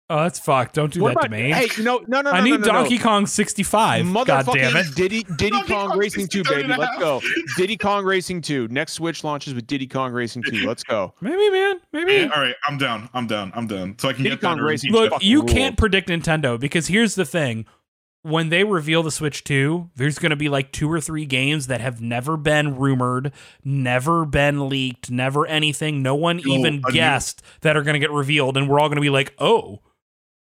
Oh, 0.08 0.24
that's 0.24 0.40
fucked. 0.40 0.74
Don't 0.74 0.92
do 0.92 1.02
what 1.02 1.14
that 1.14 1.26
about, 1.26 1.36
to 1.36 1.42
me. 1.42 1.52
hey, 1.52 1.68
no, 1.84 2.02
no, 2.08 2.20
no, 2.20 2.32
I 2.32 2.38
no, 2.38 2.44
need 2.44 2.50
no, 2.50 2.56
no, 2.56 2.64
Donkey 2.64 2.98
Kong 2.98 3.26
65. 3.28 4.12
God 4.12 4.26
Motherfucking 4.26 4.54
damn 4.54 4.76
it. 4.76 4.94
Diddy 4.96 5.22
Diddy 5.22 5.50
Donkey 5.50 5.72
Kong 5.72 5.88
Kong 5.90 5.98
Racing 5.98 6.26
2, 6.26 6.42
baby. 6.42 6.66
Let's 6.66 6.98
go. 6.98 7.22
Diddy 7.56 7.76
Kong 7.76 8.04
Racing 8.04 8.40
2. 8.40 8.66
Next 8.72 8.94
Switch 8.94 9.22
launches 9.22 9.54
with 9.54 9.68
Diddy 9.68 9.86
Kong 9.86 10.10
Racing 10.10 10.42
2. 10.42 10.66
Let's 10.66 10.82
go. 10.82 11.14
Maybe, 11.20 11.48
man. 11.50 11.80
Maybe. 11.92 12.14
Yeah, 12.14 12.30
all 12.34 12.42
right, 12.42 12.56
I'm 12.66 12.76
down. 12.76 13.08
I'm 13.14 13.28
down. 13.28 13.52
I'm 13.54 13.68
done. 13.68 13.94
So 14.00 14.08
I 14.08 14.12
can 14.12 14.24
Diddy 14.24 14.34
get 14.34 14.40
that. 14.40 14.46
Kong 14.48 14.58
or- 14.58 14.64
Racing 14.64 14.90
Look, 14.90 15.22
you 15.22 15.42
ruled. 15.42 15.50
can't 15.50 15.76
predict 15.76 16.08
Nintendo 16.08 16.58
because 16.58 16.88
here's 16.88 17.14
the 17.14 17.24
thing. 17.24 17.66
When 18.22 18.50
they 18.50 18.64
reveal 18.64 19.02
the 19.02 19.10
Switch 19.10 19.44
2, 19.44 19.90
there's 19.96 20.18
going 20.18 20.30
to 20.30 20.36
be 20.36 20.50
like 20.50 20.72
two 20.72 20.90
or 20.92 21.00
three 21.00 21.24
games 21.24 21.68
that 21.68 21.80
have 21.80 22.02
never 22.02 22.36
been 22.36 22.76
rumored, 22.76 23.32
never 23.64 24.26
been 24.26 24.68
leaked, 24.68 25.10
never 25.10 25.46
anything. 25.46 26.02
No 26.02 26.14
one 26.14 26.38
Oh, 26.46 26.48
even 26.50 26.82
guessed 26.92 27.42
that 27.62 27.78
are 27.78 27.82
going 27.82 27.94
to 27.94 27.98
get 27.98 28.10
revealed. 28.10 28.58
And 28.58 28.68
we're 28.68 28.78
all 28.78 28.88
going 28.88 28.96
to 28.96 29.00
be 29.02 29.08
like, 29.08 29.32
oh, 29.38 29.80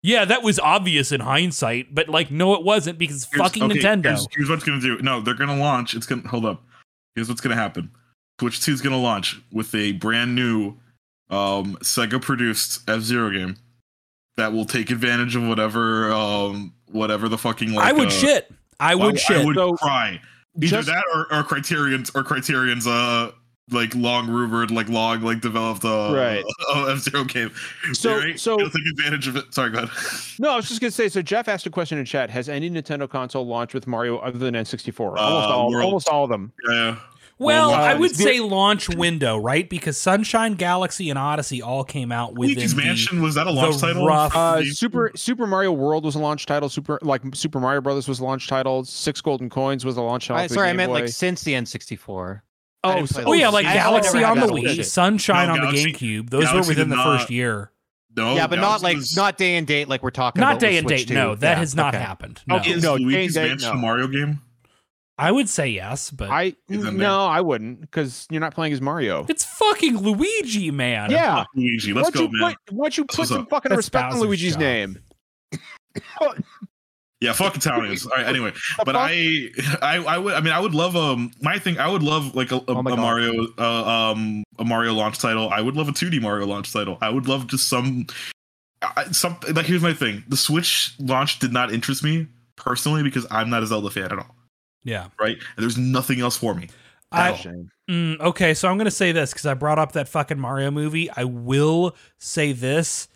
yeah, 0.02 0.24
that 0.24 0.42
was 0.42 0.58
obvious 0.58 1.12
in 1.12 1.20
hindsight. 1.20 1.94
But 1.94 2.08
like, 2.08 2.30
no, 2.30 2.54
it 2.54 2.62
wasn't 2.62 2.98
because 2.98 3.26
Here's- 3.30 3.46
fucking 3.46 3.64
okay, 3.64 3.78
Nintendo. 3.80 4.04
Here's, 4.04 4.26
here's 4.30 4.48
what's 4.50 4.64
gonna 4.64 4.80
do. 4.80 4.98
No, 5.02 5.20
they're 5.20 5.34
gonna 5.34 5.56
launch. 5.56 5.94
It's 5.94 6.06
gonna 6.06 6.26
hold 6.28 6.44
up. 6.46 6.62
Here's 7.14 7.28
what's 7.28 7.40
gonna 7.40 7.56
happen. 7.56 7.90
Switch 8.40 8.62
2 8.62 8.72
is 8.72 8.80
gonna 8.80 9.00
launch 9.00 9.40
with 9.50 9.74
a 9.74 9.92
brand 9.92 10.34
new 10.36 10.76
um 11.28 11.76
Sega 11.82 12.22
produced 12.22 12.88
F 12.88 13.00
Zero 13.00 13.30
game 13.30 13.56
that 14.36 14.52
will 14.52 14.64
take 14.66 14.90
advantage 14.90 15.34
of 15.36 15.42
whatever 15.46 16.10
um 16.12 16.72
whatever 16.92 17.28
the 17.28 17.38
fucking 17.38 17.72
like 17.72 17.86
I 17.86 17.92
would 17.92 18.08
uh, 18.08 18.10
shit. 18.10 18.50
I 18.80 18.94
would 18.94 19.14
I, 19.14 19.18
shit. 19.18 19.36
I 19.38 19.44
would 19.44 19.56
So, 19.56 19.72
cry. 19.74 20.20
Either 20.56 20.66
just- 20.68 20.88
that 20.88 21.04
or, 21.14 21.32
or 21.32 21.42
Criterion's 21.42 22.10
or 22.14 22.22
Criterion's 22.22 22.86
uh 22.86 23.30
like 23.72 23.92
long 23.96 24.28
rumored 24.28 24.70
like 24.70 24.88
long 24.88 25.22
like 25.22 25.40
developed 25.40 25.84
uh 25.84 26.12
Right. 26.14 26.44
F 26.76 26.98
Zero 26.98 27.24
game. 27.24 27.50
So- 27.92 28.16
Right? 28.18 28.38
so- 28.38 28.56
They'll 28.56 28.70
take 28.70 28.86
advantage 28.98 29.26
of 29.26 29.36
it. 29.36 29.52
Sorry, 29.52 29.70
go 29.70 29.78
ahead. 29.78 29.90
No, 30.38 30.50
I 30.50 30.56
was 30.56 30.68
just 30.68 30.80
gonna 30.80 30.90
say. 30.90 31.08
So 31.08 31.20
Jeff 31.22 31.48
asked 31.48 31.66
a 31.66 31.70
question 31.70 31.96
in 31.98 32.04
chat: 32.04 32.28
Has 32.30 32.48
any 32.50 32.68
Nintendo 32.70 33.08
console 33.08 33.46
launched 33.46 33.72
with 33.74 33.86
Mario 33.86 34.18
other 34.18 34.38
than 34.38 34.54
N64? 34.54 35.00
Almost 35.00 35.18
Uh, 35.18 35.28
all. 35.56 35.70
World- 35.70 35.84
Almost 35.84 36.08
all 36.08 36.24
of 36.24 36.30
them. 36.30 36.52
yeah. 36.68 36.96
Well, 37.38 37.70
Well, 37.70 37.78
I 37.78 37.92
uh, 37.92 37.98
would 37.98 38.12
the- 38.12 38.22
say 38.22 38.40
launch 38.40 38.88
window, 38.88 39.36
right? 39.36 39.68
Because 39.68 39.98
Sunshine, 39.98 40.54
Galaxy, 40.54 41.10
and 41.10 41.18
Odyssey 41.18 41.60
all 41.60 41.84
came 41.84 42.10
out 42.10 42.34
within 42.34 42.56
Luigi's 42.56 42.74
the- 43.10 43.20
was 43.20 43.34
that 43.34 43.46
a 43.46 43.50
launch 43.50 43.76
title? 43.78 44.06
rough- 44.06 44.34
Uh, 44.34 44.60
The- 44.60 44.70
Super 44.70 45.10
Super 45.14 45.46
Mario 45.46 45.72
World 45.72 46.04
was 46.04 46.14
a 46.14 46.18
launch 46.18 46.46
title. 46.46 46.70
Super 46.70 46.98
like 47.02 47.20
Super 47.34 47.60
Mario 47.60 47.82
Brothers 47.82 48.08
was 48.08 48.20
a 48.20 48.24
launch 48.24 48.48
title. 48.48 48.84
Six 48.84 49.20
Golden 49.20 49.50
Coins 49.50 49.84
was 49.84 49.98
a 49.98 50.02
launch 50.02 50.28
title. 50.28 50.42
I, 50.42 50.46
sorry, 50.46 50.70
I 50.70 50.72
meant 50.72 50.90
Boy. 50.92 51.00
like 51.00 51.08
since 51.08 51.42
the 51.42 51.52
N64. 51.52 52.40
Oh, 52.84 53.04
so- 53.04 53.24
Oh 53.26 53.32
yeah, 53.34 53.48
like 53.50 53.66
I 53.66 53.74
Galaxy 53.74 54.24
on 54.24 54.40
the 54.40 54.46
Wii. 54.46 54.82
Sunshine 54.84 55.48
No, 55.48 55.54
on 55.54 55.60
Galaxy- 55.60 55.92
the 55.92 55.92
GameCube. 55.92 56.30
Those 56.30 56.50
were 56.54 56.60
within 56.60 56.88
the 56.88 56.96
not- 56.96 57.04
first 57.18 57.30
year. 57.30 57.70
No, 58.16 58.34
yeah, 58.34 58.46
but 58.46 58.58
not 58.60 58.80
like 58.82 58.96
was- 58.96 59.14
not 59.14 59.36
day 59.36 59.56
and 59.56 59.66
date 59.66 59.88
like 59.90 60.02
we're 60.02 60.08
talking 60.08 60.40
Not 60.40 60.52
about. 60.52 60.60
day 60.60 60.78
and 60.78 60.88
Switch 60.88 61.00
date. 61.00 61.08
2. 61.08 61.14
No, 61.14 61.34
that 61.34 61.50
Yeah, 61.50 61.58
has 61.58 61.74
not 61.74 61.94
okay. 61.94 62.02
happened. 62.02 62.40
No. 62.46 62.56
Okay. 62.56 62.70
Is 62.70 62.82
No, 62.82 62.94
Luigi's 62.94 63.34
Day 63.34 63.50
and 63.50 63.60
Date, 63.60 63.66
Mansion 63.66 63.74
no. 63.74 63.80
Mario 63.86 64.06
game? 64.06 64.40
I 65.18 65.32
would 65.32 65.48
say 65.48 65.68
yes, 65.68 66.10
but 66.10 66.28
I 66.30 66.54
no, 66.68 67.24
I 67.24 67.40
wouldn't 67.40 67.80
because 67.80 68.26
you're 68.30 68.40
not 68.40 68.54
playing 68.54 68.74
as 68.74 68.80
Mario. 68.82 69.24
it's 69.28 69.44
fucking 69.44 69.96
Luigi, 69.96 70.70
man. 70.70 71.10
Yeah. 71.10 71.36
Fuck 71.36 71.46
Luigi, 71.54 71.92
let's 71.94 72.06
Once 72.06 72.16
go, 72.16 72.22
you 72.24 72.30
man. 72.32 72.54
put 72.66 72.74
once 72.74 72.98
you 72.98 73.04
put 73.06 73.28
some 73.28 73.42
up. 73.42 73.50
fucking 73.50 73.70
That's 73.70 73.78
respect 73.78 74.12
on 74.12 74.20
Luigi's 74.20 74.52
job. 74.52 74.60
name. 74.60 74.98
Yeah, 77.22 77.32
fuck 77.32 77.56
Italians. 77.56 78.04
All 78.04 78.12
right, 78.14 78.26
anyway, 78.26 78.52
but? 78.84 78.94
I, 78.94 79.48
I, 79.80 79.96
I 80.06 80.18
would. 80.18 80.34
I 80.34 80.40
mean, 80.42 80.52
I 80.52 80.60
would 80.60 80.74
love 80.74 80.94
um. 80.96 81.30
My 81.40 81.58
thing, 81.58 81.78
I 81.78 81.88
would 81.88 82.02
love 82.02 82.34
like 82.36 82.52
a, 82.52 82.56
a, 82.56 82.62
Oh 82.68 82.78
a 82.80 82.82
Mario, 82.82 83.46
uh, 83.56 84.10
um, 84.12 84.44
a 84.58 84.64
Mario 84.66 84.92
launch 84.92 85.18
title. 85.18 85.48
I 85.48 85.62
would 85.62 85.76
love 85.76 85.88
a 85.88 85.92
2D 85.92 86.20
Mario 86.20 86.46
launch 86.46 86.70
title. 86.74 86.98
I 87.00 87.08
would 87.08 87.26
love 87.26 87.46
just 87.46 87.70
some, 87.70 88.06
I, 88.82 89.04
some. 89.12 89.38
Like, 89.50 89.64
here's 89.64 89.80
my 89.82 89.94
thing: 89.94 90.24
the 90.28 90.36
Switch 90.36 90.94
launch 90.98 91.38
did 91.38 91.54
not 91.54 91.72
interest 91.72 92.04
me 92.04 92.26
personally 92.56 93.02
because 93.02 93.26
I'm 93.30 93.48
not 93.48 93.62
a 93.62 93.66
Zelda 93.66 93.88
fan 93.88 94.12
at 94.12 94.18
all. 94.18 94.36
Yeah. 94.86 95.08
Right? 95.20 95.36
And 95.36 95.62
there's 95.62 95.76
nothing 95.76 96.20
else 96.20 96.36
for 96.36 96.54
me. 96.54 96.68
I, 97.12 97.32
Oh. 97.32 97.66
Mm, 97.90 98.18
okay, 98.20 98.54
so 98.54 98.68
I'm 98.68 98.76
going 98.78 98.86
to 98.86 98.90
say 98.90 99.12
this 99.12 99.32
because 99.32 99.46
I 99.46 99.54
brought 99.54 99.78
up 99.78 99.92
that 99.92 100.08
fucking 100.08 100.38
Mario 100.40 100.70
movie. 100.70 101.08
I 101.10 101.24
will 101.24 101.94
say 102.18 102.52
this. 102.52 103.08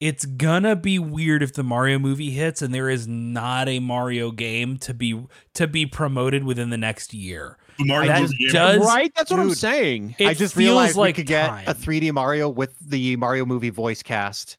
It's 0.00 0.24
gonna 0.26 0.74
be 0.74 0.98
weird 0.98 1.44
if 1.44 1.52
the 1.54 1.62
Mario 1.62 1.96
movie 2.00 2.30
hits 2.32 2.60
and 2.60 2.74
there 2.74 2.90
is 2.90 3.06
not 3.06 3.68
a 3.68 3.78
Mario 3.78 4.32
game 4.32 4.76
to 4.78 4.92
be 4.92 5.24
to 5.54 5.68
be 5.68 5.86
promoted 5.86 6.42
within 6.42 6.70
the 6.70 6.76
next 6.76 7.14
year. 7.14 7.56
The 7.78 7.84
Mario 7.84 8.08
That 8.08 8.22
movie 8.22 8.36
game- 8.38 8.48
does- 8.52 8.84
right? 8.84 9.12
That's 9.14 9.30
what 9.30 9.38
I'm 9.38 9.54
saying. 9.54 10.16
I 10.18 10.34
just 10.34 10.54
feels 10.56 10.56
realized 10.56 10.96
like 10.96 11.18
we 11.18 11.22
could 11.22 11.26
get 11.28 11.68
a 11.68 11.72
3D 11.74 12.10
Mario 12.12 12.48
with 12.48 12.74
the 12.80 13.14
Mario 13.14 13.44
movie 13.44 13.70
voice 13.70 14.02
cast. 14.02 14.58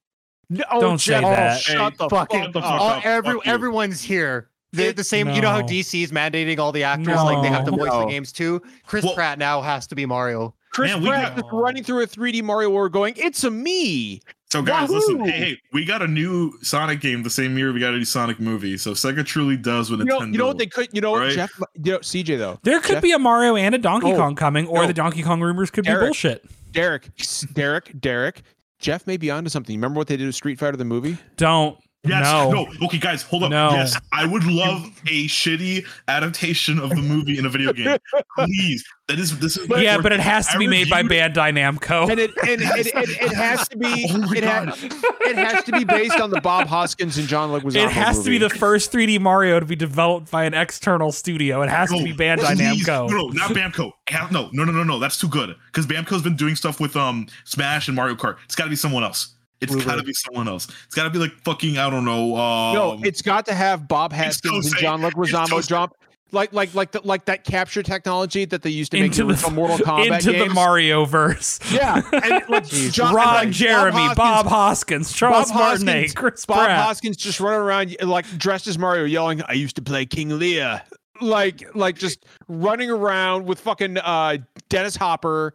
No, 0.50 0.64
oh, 0.72 0.80
Don't 0.80 1.00
say 1.00 1.12
Jeff, 1.16 1.24
oh, 1.26 1.30
that. 1.32 1.60
shut 1.60 1.98
the 1.98 2.08
Fucking 2.10 2.54
fuck 2.54 2.56
up. 2.56 2.64
fuck 2.64 2.98
up. 3.00 3.06
every, 3.06 3.34
Fuck 3.34 3.48
everyone's 3.48 4.02
here. 4.02 4.50
The, 4.74 4.88
It- 4.90 4.96
the 4.98 5.04
same, 5.04 5.30
you 5.30 5.42
know 5.42 5.50
how 5.52 5.62
DC 5.62 6.04
is 6.04 6.12
mandating 6.12 6.58
all 6.60 6.72
the 6.72 6.84
actors 6.84 7.16
like 7.16 7.42
they 7.44 7.50
have 7.50 7.64
to 7.66 7.72
No. 7.72 7.78
voice 7.78 7.92
the 7.92 8.06
games 8.08 8.32
too. 8.32 8.62
Chris 8.86 9.06
Well- 9.06 9.14
Pratt 9.14 9.38
now 9.40 9.62
has 9.62 9.88
to 9.88 9.96
be 9.96 10.06
Mario. 10.06 10.54
Chris 10.72 10.90
Man, 10.92 11.02
we 11.04 11.10
Pratt 11.10 11.36
got- 11.36 11.42
just 11.44 11.54
running 11.54 11.84
through 11.84 12.02
a 12.02 12.08
3D 12.08 12.42
Mario 12.42 12.72
world 12.72 12.92
going, 12.92 13.14
it's 13.16 13.44
a 13.44 13.52
me. 13.52 14.22
So 14.50 14.62
guys, 14.64 14.90
listen. 14.90 15.20
Hey, 15.26 15.32
hey, 15.32 15.58
we 15.72 15.84
got 15.86 16.02
a 16.02 16.08
new 16.08 16.54
Sonic 16.62 17.00
game 17.02 17.24
the 17.24 17.30
same 17.30 17.58
year 17.58 17.72
we 17.74 17.80
got 17.80 17.94
a 17.94 17.98
new 17.98 18.06
Sonic 18.06 18.40
movie. 18.40 18.78
So 18.78 18.92
Sega 18.94 19.26
truly 19.26 19.58
does 19.58 19.90
what 19.92 20.00
You 20.00 20.06
know, 20.06 20.20
Nintendo. 20.20 20.32
you 20.34 20.38
know 20.40 20.48
what 20.48 20.58
they 20.60 20.66
could, 20.68 20.90
you 20.92 21.02
know 21.02 21.12
what, 21.12 21.20
right? 21.22 21.34
Jeff, 21.34 21.52
you 21.84 21.92
know, 21.94 22.00
CJ 22.00 22.38
though, 22.38 22.60
There 22.64 22.80
could 22.80 22.94
Jeff- 22.96 23.04
be 23.04 23.12
a 23.14 23.20
Mario 23.20 23.56
and 23.56 23.74
a 23.76 23.78
Donkey 23.80 24.12
Oh, 24.14 24.18
Kong 24.18 24.36
coming, 24.36 24.68
or 24.68 24.82
no. 24.82 24.88
the 24.88 24.94
Donkey 24.94 25.22
Kong 25.24 25.42
rumors 25.42 25.70
could 25.72 25.86
be 25.86 25.92
bullshit. 25.94 26.44
Derek, 26.72 27.10
Derek, 27.54 28.00
Derek, 28.00 28.42
Jeff 28.80 29.06
may 29.08 29.18
be 29.18 29.30
onto 29.32 29.50
something. 29.50 29.76
Remember 29.76 30.00
what 30.00 30.08
they 30.08 30.18
did 30.18 30.26
with 30.26 30.36
Street 30.36 30.58
Fighter 30.60 30.78
the 30.78 30.86
movie? 30.86 31.18
Don't. 31.38 31.78
Yes. 32.06 32.24
no. 32.26 32.52
No. 32.52 32.68
Okay, 32.86 32.98
guys, 32.98 33.24
hold 33.24 33.44
up. 33.44 33.50
No. 33.50 33.72
Yes, 33.72 33.98
I 34.12 34.26
would 34.26 34.44
love 34.44 34.84
a 35.08 35.26
shitty 35.28 35.86
adaptation 36.10 36.78
of 36.80 36.90
the 36.90 37.02
movie 37.02 37.38
in 37.38 37.46
a 37.46 37.50
video 37.50 37.72
game. 37.72 37.98
Please. 38.38 38.84
That 39.08 39.20
is. 39.20 39.40
This 39.40 39.58
is. 39.58 39.70
yeah, 39.70 39.98
but 40.00 40.12
it 40.12 40.20
has 40.20 40.48
to 40.48 40.58
be 40.58 40.68
made 40.68 40.90
by 40.90 41.04
Bandai 41.04 41.52
Namco. 41.54 42.10
And 42.10 42.20
it 42.20 42.32
and 42.42 42.62
it, 42.62 42.88
it, 42.88 43.10
it 43.22 43.34
has 43.34 43.68
to 43.70 43.78
be 43.78 44.08
Oh 44.12 44.32
it, 44.34 44.44
ha- 44.44 44.76
it 45.22 45.36
has 45.38 45.64
to 45.66 45.72
be 45.72 45.84
based 45.84 46.20
on 46.20 46.30
the 46.30 46.42
Bob 46.42 46.68
Hoskins 46.68 47.18
and 47.18 47.28
John 47.28 47.50
Leguizamo 47.50 47.86
It 47.86 47.92
has 47.92 48.22
to 48.24 48.30
be 48.30 48.38
the 48.38 48.50
first 48.50 48.92
3D 48.92 49.20
Mario 49.20 49.60
to 49.60 49.66
be 49.66 49.76
developed 49.76 50.30
by 50.32 50.44
an 50.46 50.54
external 50.54 51.12
studio. 51.12 51.62
It 51.62 51.70
has 51.70 51.90
to 51.90 52.04
be 52.04 52.14
Bandai 52.14 52.56
please. 52.56 52.86
Namco. 52.86 53.10
No, 53.10 53.18
no, 53.18 53.28
not 53.30 53.52
Bamco. 53.52 53.92
No, 54.32 54.50
no, 54.52 54.64
no, 54.64 54.72
no, 54.72 54.84
no. 54.84 55.00
That's 55.00 55.18
too 55.20 55.28
good. 55.30 55.56
Because 55.68 55.86
Bamco's 55.86 56.22
been 56.22 56.36
doing 56.36 56.56
stuff 56.56 56.80
with 56.80 56.96
um 56.96 57.28
Smash 57.46 57.88
and 57.88 57.96
Mario 57.96 58.16
Kart. 58.16 58.38
It's 58.46 58.56
got 58.56 58.66
to 58.66 58.70
be 58.70 58.76
someone 58.76 59.04
else. 59.04 59.36
It's 59.64 59.72
Bluebird. 59.72 59.88
got 59.88 59.96
to 59.98 60.04
be 60.04 60.14
someone 60.14 60.48
else. 60.48 60.68
It's 60.86 60.96
got 60.96 61.04
to 61.04 61.10
be 61.10 61.20
like 61.20 61.32
fucking 61.44 61.78
I 61.78 61.90
don't 61.90 62.06
know. 62.06 62.36
Um, 62.36 62.74
no, 62.76 63.00
it's 63.04 63.22
got 63.22 63.46
to 63.48 63.54
have 63.54 63.88
Bob 63.88 64.14
Hoskins 64.14 64.68
and 64.68 64.76
John 64.78 65.04
It's 65.04 65.16
Leguizamo 65.16 65.48
Tosei. 65.48 65.68
jump 65.68 65.94
like 66.32 66.52
like 66.52 66.74
like 66.74 66.92
the, 66.92 67.02
like 67.04 67.26
that 67.26 67.44
capture 67.44 67.84
technology 67.84 68.44
that 68.46 68.64
they 68.64 68.70
used 68.72 68.92
to 68.92 68.98
make 68.98 69.06
Into 69.12 69.22
in 69.22 69.28
the 69.28 69.34
the 69.36 69.52
Mortal 69.52 69.78
Kombat 69.86 70.18
into 70.20 70.32
games. 70.32 70.48
the 70.48 70.54
Mario 70.54 71.06
verse. 71.06 71.60
Yeah, 71.72 72.02
and 72.12 72.44
like 72.50 72.66
John, 72.92 73.14
Ron 73.14 73.26
like 73.36 73.50
Jeremy, 73.52 73.92
Hoskins- 73.98 74.18
Bob 74.18 74.46
Hoskins, 74.48 75.14
Charles 75.14 75.50
Bob 75.52 75.60
Martinet, 75.60 75.94
Hoskins- 75.96 76.14
Chris 76.16 76.46
Bob 76.48 76.66
Pratt. 76.66 76.86
Hoskins 76.86 77.18
just 77.18 77.40
running 77.40 77.60
around 77.60 77.96
like 78.02 78.26
dressed 78.40 78.66
as 78.68 78.80
Mario, 78.80 79.04
yelling, 79.06 79.44
"I 79.48 79.54
used 79.54 79.76
to 79.76 79.84
play 79.84 80.06
King 80.08 80.40
Lear." 80.40 80.82
Like, 81.22 81.64
like 81.76 81.96
just 82.00 82.26
running 82.48 82.90
around 82.90 83.46
with 83.46 83.60
fucking 83.60 84.00
uh, 84.00 84.38
Dennis 84.70 84.96
Hopper 84.96 85.54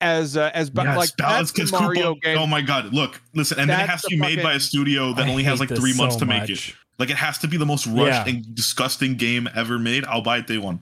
as 0.00 0.36
uh, 0.36 0.50
as 0.54 0.70
Yes, 0.74 0.96
like 0.96 1.16
Balance 1.16 1.52
that's 1.52 1.52
the 1.52 1.60
Kids 1.60 1.72
Mario 1.72 2.14
Koopa. 2.14 2.22
game. 2.22 2.38
Oh 2.38 2.46
my 2.46 2.60
god! 2.62 2.92
Look, 2.92 3.20
listen, 3.34 3.58
and 3.58 3.68
then 3.70 3.80
it 3.80 3.88
has 3.88 4.02
to 4.02 4.08
be 4.10 4.16
made 4.16 4.42
by 4.42 4.54
a 4.54 4.60
studio 4.60 5.12
that 5.14 5.26
I 5.26 5.30
only 5.30 5.42
has 5.44 5.60
like 5.60 5.68
three 5.68 5.94
months 5.96 6.14
so 6.16 6.20
to 6.20 6.26
make 6.26 6.48
it. 6.48 6.74
Like 6.98 7.10
it 7.10 7.16
has 7.16 7.38
to 7.38 7.48
be 7.48 7.56
the 7.56 7.66
most 7.66 7.86
rushed 7.86 8.26
Yeah. 8.26 8.28
and 8.28 8.54
disgusting 8.54 9.14
game 9.14 9.48
ever 9.54 9.78
made. 9.78 10.04
I'll 10.04 10.22
buy 10.22 10.38
it 10.38 10.46
day 10.46 10.58
one. 10.58 10.80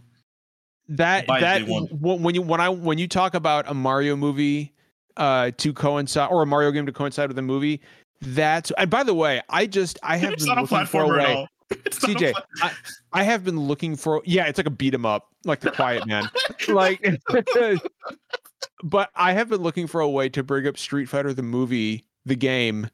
that 0.91 1.27
that 1.29 1.67
one. 1.69 1.85
when 1.87 2.23
when 2.23 2.35
you 2.35 2.43
when 2.43 2.61
I 2.61 2.69
when 2.69 2.99
you 2.99 3.07
talk 3.09 3.35
about 3.35 3.69
a 3.69 3.75
Mario 3.75 4.17
movie 4.17 4.73
uh 5.17 5.51
to 5.59 5.73
coincide 5.73 6.31
or 6.31 6.43
a 6.43 6.47
Mario 6.47 6.71
game 6.71 6.87
to 6.87 6.93
coincide 6.93 7.29
with 7.29 7.39
a 7.39 7.43
movie, 7.43 7.81
that's 8.21 8.71
and 8.79 8.89
by 8.91 9.03
the 9.05 9.15
way, 9.15 9.41
I 9.49 9.67
just 9.67 9.99
I 10.03 10.17
have 10.17 10.33
It's 10.33 10.45
been 10.45 10.55
not 10.55 10.59
a 10.59 10.61
looking 10.63 10.87
for 10.87 11.03
a 11.03 11.07
platformer 11.09 11.23
at 11.23 11.29
way. 11.29 11.35
all. 11.35 11.49
It's 11.85 11.99
CJ, 11.99 12.33
plat- 12.33 12.47
I, 12.63 12.73
I 13.21 13.23
have 13.25 13.45
been 13.45 13.61
looking 13.61 13.95
for 13.95 14.23
yeah, 14.25 14.47
it's 14.47 14.59
like 14.59 14.67
a 14.67 14.71
beat 14.71 14.95
'em 14.95 15.05
up, 15.05 15.29
like 15.45 15.61
the 15.61 15.71
Quiet 15.71 16.07
Man, 16.07 16.25
like. 16.69 17.05
but 18.83 19.11
I 19.15 19.33
have 19.33 19.49
been 19.49 19.63
looking 19.63 19.87
for 19.87 20.01
a 20.01 20.09
way 20.09 20.29
to 20.31 20.43
bring 20.43 20.67
up 20.67 20.79
Street 20.79 21.07
Fighter 21.09 21.33
the 21.35 21.43
movie, 21.43 22.05
the 22.25 22.37
game, 22.37 22.89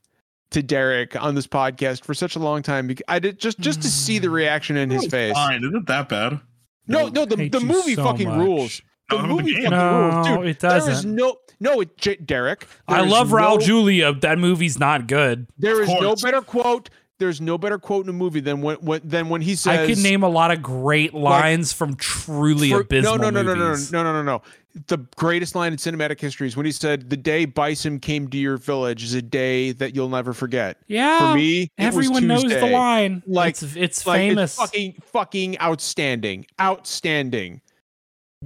to 0.51 0.63
Derek 0.63 1.21
on 1.21 1.35
this 1.35 1.47
podcast 1.47 2.05
for 2.05 2.15
such 2.15 2.37
a 2.37 2.39
long 2.39 2.63
time. 2.63 2.87
bec- 2.87 3.03
I 3.09 3.19
did 3.19 3.39
just 3.39 3.59
just 3.59 3.83
to 3.83 3.89
see 3.89 4.19
the 4.19 4.29
mm. 4.29 4.33
reaction 4.33 4.77
in 4.77 4.91
his 4.91 5.07
face. 5.07 5.33
Fine, 5.35 5.65
isn't 5.65 5.77
it 5.77 5.87
that 5.87 6.09
bad? 6.09 6.41
No, 6.87 7.09
no, 7.09 7.25
the, 7.25 7.49
the 7.49 7.61
movie 7.61 7.95
so 7.95 8.05
fucking 8.05 8.29
much. 8.29 8.39
rules. 8.39 8.83
The 9.11 9.17
No, 9.17 9.19
how 9.19 9.25
about 9.25 9.37
the 9.37 9.43
movie 9.43 9.55
game? 9.55 9.71
fucking 9.71 9.79
rules, 9.79 10.27
No, 10.27 10.37
dude. 10.37 10.47
it 10.49 10.61
There 10.61 10.77
is 10.77 10.85
doesn't. 10.87 11.15
no 11.15 11.37
no, 11.61 11.81
it, 11.81 11.97
J- 11.97 12.17
Derek. 12.17 12.67
I 12.89 12.97
there 12.99 13.07
is 13.07 13.13
love 13.13 13.29
Raul 13.31 13.59
no- 13.59 13.67
Julia. 13.67 14.13
That 14.15 14.39
movie's 14.39 14.79
not 14.79 15.07
good. 15.07 15.47
There 15.59 15.83
Of 15.83 15.89
is 15.89 15.95
no 16.01 16.15
better 16.17 16.41
quote. 16.43 16.91
There's 17.19 17.41
no 17.41 17.57
better 17.59 17.79
quote 17.79 18.05
in 18.05 18.11
a 18.11 18.13
movie 18.13 18.41
than 18.41 18.61
when, 18.61 18.77
when 18.77 19.01
than 19.05 19.29
when 19.29 19.41
he 19.41 19.55
says 19.55 19.79
I 19.91 19.93
can 19.93 20.03
name 20.03 20.23
a 20.23 20.29
lot 20.29 20.51
of 20.51 20.63
great 20.63 21.15
lines 21.15 21.73
from 21.73 21.95
truly 21.97 22.71
for- 22.71 22.81
abysmal 22.81 23.19
no, 23.19 23.31
no, 23.31 23.43
no, 23.43 23.55
no, 23.55 23.55
no, 23.55 23.75
no, 23.93 24.03
no, 24.03 24.13
no, 24.13 24.23
no. 24.23 24.43
The 24.89 24.99
greatest 25.15 25.55
line 25.55 25.73
in 25.73 25.79
cinematic 25.79 26.19
history 26.19 26.49
is 26.49 26.57
when 26.57 26.67
he 26.67 26.73
said, 26.73 27.09
"The 27.09 27.17
day 27.17 27.45
Bison 27.45 28.01
came 28.01 28.27
to 28.31 28.37
your 28.37 28.57
village 28.57 29.05
is 29.05 29.15
a 29.15 29.23
day 29.23 29.71
that 29.71 29.95
you'll 29.95 30.09
never 30.09 30.33
forget." 30.33 30.79
Yeah, 30.89 31.31
For 31.31 31.37
me, 31.39 31.71
everyone 31.79 32.27
knows 32.27 32.43
the 32.43 32.67
line. 32.67 33.23
Like- 33.25 33.51
it's, 33.51 33.77
it's 33.77 34.05
Like, 34.05 34.19
famous. 34.19 34.53
It's 34.55 34.61
fucking, 34.61 34.95
fucking 35.13 35.61
outstanding, 35.61 36.47
outstanding. 36.61 37.61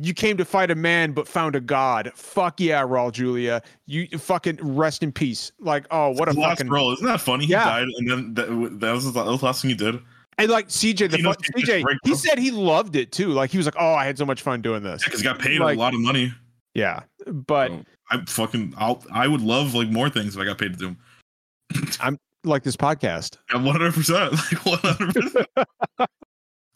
You 0.01 0.15
came 0.15 0.37
to 0.37 0.45
fight 0.45 0.71
a 0.71 0.75
man, 0.75 1.13
but 1.13 1.27
found 1.27 1.57
a 1.57 1.61
god. 1.61 2.13
Fuck 2.15 2.61
yeah, 2.61 2.83
Raul 2.83 3.11
Julia. 3.13 3.63
You 3.87 4.07
fucking 4.19 4.59
rest 4.63 5.03
in 5.03 5.13
peace. 5.13 5.53
Like, 5.59 5.87
oh, 5.91 6.11
what 6.11 6.29
a 6.29 6.35
fucking. 6.35 6.69
role, 6.69 6.93
isn't 6.93 7.07
that 7.07 7.21
funny? 7.21 7.47
Yeah. 7.47 7.65
He 7.65 7.71
died, 7.71 7.89
and 7.97 8.11
then 8.11 8.35
that, 8.35 8.81
that 8.81 8.93
was 8.93 9.05
the 9.07 9.13
that 9.13 9.27
was 9.27 9.41
the 9.41 9.47
last 9.47 9.63
thing 9.63 9.71
he 9.71 9.77
did. 9.77 9.99
And 10.37 10.51
like 10.51 10.69
CJ, 10.69 11.11
the 11.11 11.17
He 11.17 11.23
fu- 11.23 11.33
CJ, 11.33 11.97
he 12.05 12.15
said 12.15 12.39
he 12.39 12.51
loved 12.53 12.95
it 12.95 13.11
too. 13.11 13.29
Like 13.31 13.51
he 13.51 13.57
was 13.57 13.67
like, 13.67 13.75
oh, 13.79 13.95
I 13.95 14.05
had 14.05 14.17
so 14.17 14.25
much 14.25 14.43
fun 14.43 14.63
doing 14.63 14.83
this. 14.85 15.03
Because 15.03 15.21
he 15.21 15.25
got 15.25 15.39
paid 15.41 15.59
Like- 15.61 15.77
a 15.77 15.81
lot 15.81 15.95
of 15.95 16.01
money. 16.01 16.33
Yeah, 16.75 17.03
but 17.27 17.71
So, 17.71 17.85
I 18.11 18.25
fucking, 18.27 18.75
I'll, 18.77 19.03
I 19.13 19.27
would 19.27 19.41
love 19.41 19.75
like 19.75 19.89
more 19.89 20.09
things 20.09 20.37
if 20.37 20.41
I 20.41 20.45
got 20.45 20.59
paid 20.59 20.75
to 20.75 20.79
do 20.79 20.87
them. 21.75 21.89
I'm 22.01 22.19
like 22.45 22.63
this 22.63 22.77
podcast. 22.77 23.37
One 23.53 23.65
hundred 23.67 23.95
percent, 23.95 24.33
like 24.53 24.65
one 24.65 24.79
hundred 24.79 25.15
percent. 25.15 25.47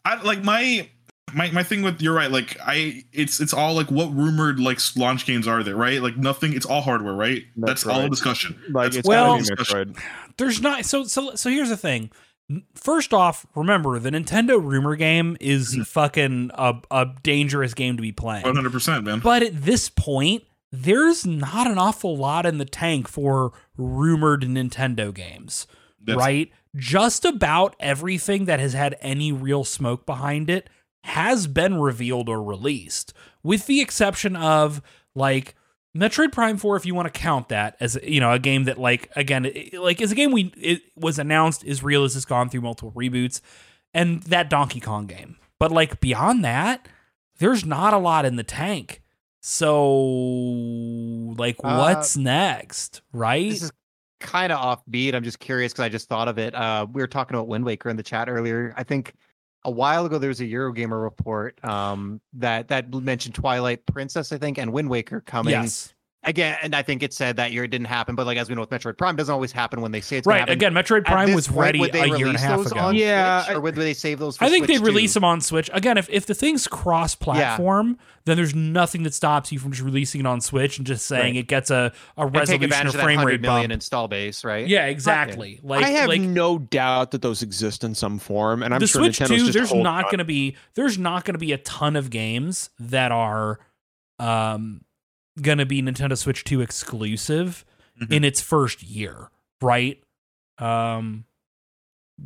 I 0.05 0.21
like 0.23 0.43
my 0.43 0.89
my 1.33 1.51
my 1.51 1.63
thing 1.63 1.81
with 1.81 2.01
you're 2.01 2.13
right. 2.13 2.31
Like 2.31 2.57
I, 2.65 3.03
it's 3.11 3.39
it's 3.39 3.53
all 3.53 3.73
like 3.73 3.89
what 3.91 4.13
rumored 4.13 4.59
like 4.59 4.79
launch 4.95 5.25
games 5.25 5.47
are 5.47 5.63
there, 5.63 5.75
right? 5.75 6.01
Like 6.01 6.17
nothing. 6.17 6.53
It's 6.53 6.65
all 6.65 6.81
hardware, 6.81 7.13
right? 7.13 7.43
That's 7.55 7.83
That's, 7.83 7.95
all 7.95 8.01
right. 8.01 8.09
discussion. 8.09 8.59
Like 8.69 8.85
That's 8.85 8.97
it's 8.97 9.07
Well- 9.07 9.37
gotta 9.39 9.55
be 9.55 9.63
Metroid. 9.63 9.99
There's 10.37 10.61
not 10.61 10.85
so 10.85 11.03
so 11.03 11.35
so 11.35 11.49
here's 11.49 11.69
the 11.69 11.77
thing. 11.77 12.11
First 12.75 13.13
off, 13.13 13.45
remember 13.55 13.99
the 13.99 14.09
Nintendo 14.11 14.61
rumor 14.63 14.95
game 14.95 15.37
is 15.39 15.71
Mm-hmm. 15.73 15.81
fucking 15.83 16.51
a, 16.53 16.75
a 16.91 17.07
dangerous 17.23 17.73
game 17.73 17.95
to 17.95 18.01
be 18.01 18.11
playing. 18.11 18.43
One 18.43 18.55
hundred 18.55 18.71
percent, 18.73 19.05
man. 19.05 19.19
But 19.19 19.43
at 19.43 19.63
this 19.63 19.89
point, 19.89 20.43
there's 20.71 21.25
not 21.25 21.67
an 21.67 21.77
awful 21.77 22.17
lot 22.17 22.45
in 22.45 22.57
the 22.57 22.65
tank 22.65 23.07
for 23.07 23.53
rumored 23.77 24.41
Nintendo 24.41 25.13
games, 25.13 25.67
That's- 26.03 26.17
right? 26.23 26.51
Just 26.75 27.23
about 27.23 27.75
everything 27.79 28.45
that 28.45 28.59
has 28.59 28.73
had 28.73 28.97
any 28.99 29.31
real 29.31 29.63
smoke 29.63 30.07
behind 30.07 30.49
it 30.49 30.67
has 31.03 31.47
been 31.47 31.79
revealed 31.79 32.29
or 32.29 32.41
released, 32.41 33.13
with 33.43 33.65
the 33.67 33.81
exception 33.81 34.35
of 34.35 34.81
like 35.15 35.55
Metroid 35.95 36.31
Prime 36.31 36.57
4 36.57 36.75
if 36.77 36.85
you 36.85 36.95
want 36.95 37.13
to 37.13 37.19
count 37.19 37.49
that 37.49 37.75
as 37.79 37.97
you 38.03 38.19
know 38.19 38.31
a 38.31 38.39
game 38.39 38.63
that 38.63 38.77
like 38.79 39.09
again 39.15 39.45
it- 39.45 39.73
like 39.75 40.01
is 40.01 40.11
a 40.11 40.15
game 40.15 40.31
we 40.31 40.51
it 40.57 40.81
was 40.95 41.19
announced 41.19 41.63
is 41.63 41.83
real 41.83 42.03
as 42.03 42.15
it's 42.15 42.25
gone 42.25 42.49
through 42.49 42.61
multiple 42.61 42.91
reboots 42.93 43.41
and 43.93 44.23
that 44.23 44.49
Donkey 44.49 44.79
Kong 44.79 45.05
game. 45.05 45.35
But 45.59 45.71
like 45.71 45.99
beyond 45.99 46.43
that, 46.43 46.87
there's 47.37 47.63
not 47.65 47.93
a 47.93 47.97
lot 47.99 48.25
in 48.25 48.37
the 48.37 48.43
tank. 48.43 49.01
So 49.41 49.91
like 51.37 51.57
Uh, 51.63 51.77
what's 51.77 52.17
next, 52.17 53.01
right? 53.11 53.49
This 53.49 53.63
is 53.63 53.71
kind 54.19 54.51
of 54.51 54.59
offbeat. 54.59 55.13
I'm 55.13 55.23
just 55.23 55.39
curious 55.39 55.73
because 55.73 55.83
I 55.85 55.89
just 55.89 56.07
thought 56.09 56.27
of 56.27 56.37
it. 56.37 56.55
Uh, 56.55 56.87
we 56.91 57.01
were 57.01 57.07
talking 57.07 57.35
about 57.35 57.47
Wind 57.47 57.65
Waker 57.65 57.89
in 57.89 57.97
the 57.97 58.03
chat 58.03 58.29
earlier. 58.29 58.73
I 58.77 58.83
think 58.83 59.13
a 59.65 59.71
while 59.71 60.05
ago 60.05 60.17
there 60.17 60.29
was 60.29 60.41
a 60.41 60.45
Eurogamer 60.45 61.01
report 61.01 61.63
um, 61.63 62.21
that 62.33 62.67
that 62.67 62.93
mentioned 62.93 63.35
Twilight 63.35 63.85
Princess, 63.85 64.31
I 64.31 64.37
think, 64.37 64.57
and 64.57 64.71
Wind 64.73 64.89
Waker 64.89 65.21
coming 65.21 65.51
yes. 65.51 65.93
Again. 66.23 66.57
And 66.61 66.75
I 66.75 66.81
think 66.81 67.03
it 67.03 67.13
said 67.13 67.35
that 67.37 67.51
year 67.51 67.63
it 67.63 67.69
didn't 67.69 67.87
happen, 67.87 68.15
but 68.15 68.25
like 68.25 68.37
as 68.37 68.49
we 68.49 68.55
know 68.55 68.61
with 68.61 68.69
Metroid 68.69 68.97
Prime, 68.97 69.15
doesn't 69.15 69.33
always 69.33 69.51
happen 69.51 69.81
when 69.81 69.91
they 69.91 70.01
say 70.01 70.17
it's 70.17 70.27
Right. 70.27 70.39
happen. 70.39 70.53
Again, 70.53 70.73
Metroid 70.73 71.05
Prime 71.05 71.33
was 71.33 71.47
point, 71.47 71.59
ready 71.59 71.79
would 71.79 71.91
they 71.91 72.01
a 72.01 72.17
year 72.17 72.27
and 72.27 72.35
a 72.35 72.39
half 72.39 72.57
those 72.57 72.71
ago. 72.71 72.79
on 72.79 72.95
Yeah, 72.95 73.43
Switch, 73.43 73.57
or 73.57 73.61
would 73.61 73.75
they 73.75 73.93
save 73.93 74.19
those? 74.19 74.37
For 74.37 74.45
I 74.45 74.49
think 74.49 74.65
Switch 74.65 74.79
they'd 74.79 74.85
release 74.85 75.13
them 75.13 75.23
on 75.23 75.41
Switch. 75.41 75.69
Again, 75.73 75.97
if, 75.97 76.09
if 76.09 76.25
the 76.25 76.33
thing's 76.33 76.67
cross 76.67 77.15
platform, 77.15 77.97
then 78.25 78.37
there's 78.37 78.55
nothing 78.55 79.03
that 79.03 79.13
stops 79.13 79.51
you 79.51 79.59
from 79.59 79.71
just 79.71 79.83
releasing 79.83 80.21
it 80.21 80.27
on 80.27 80.39
Switch 80.41 80.77
and 80.77 80.87
just 80.87 81.05
saying 81.05 81.35
Right. 81.35 81.35
it 81.37 81.47
gets 81.47 81.69
a, 81.71 81.91
a 82.17 82.25
resolution 82.25 82.71
or 82.73 82.87
of 82.87 82.93
that 82.93 83.01
frame 83.03 83.19
rate 83.19 83.41
million 83.41 83.69
bump. 83.69 83.73
install 83.73 84.07
base, 84.07 84.43
right? 84.43 84.65
Yeah, 84.67 84.85
exactly. 84.85 85.59
Like 85.61 85.83
I 85.83 85.89
have 85.89 86.07
like 86.07 86.21
no 86.21 86.57
doubt 86.57 87.11
that 87.11 87.21
those 87.21 87.41
exist 87.41 87.83
in 87.83 87.95
some 87.95 88.19
form, 88.19 88.63
and 88.63 88.73
I'm 88.73 88.79
the 88.79 88.87
sure 88.87 89.01
Switch 89.03 89.19
Nintendo's 89.19 89.29
2, 89.29 89.37
just 89.37 89.53
there's 89.53 89.73
not 89.73 90.05
going 90.05 90.19
to 90.19 90.23
be 90.25 90.55
there's 90.75 90.97
not 90.97 91.25
going 91.25 91.33
to 91.33 91.39
be 91.39 91.51
a 91.51 91.57
ton 91.57 91.95
of 91.97 92.09
games 92.09 92.69
that 92.79 93.11
are 93.11 93.59
um 94.19 94.81
going 95.41 95.57
to 95.57 95.65
be 95.65 95.81
Nintendo 95.81 96.17
Switch 96.17 96.43
2 96.43 96.61
exclusive 96.61 97.65
Mhm. 98.01 98.11
in 98.11 98.23
its 98.23 98.41
first 98.41 98.81
year, 98.83 99.29
right? 99.61 100.01
Um 100.57 101.25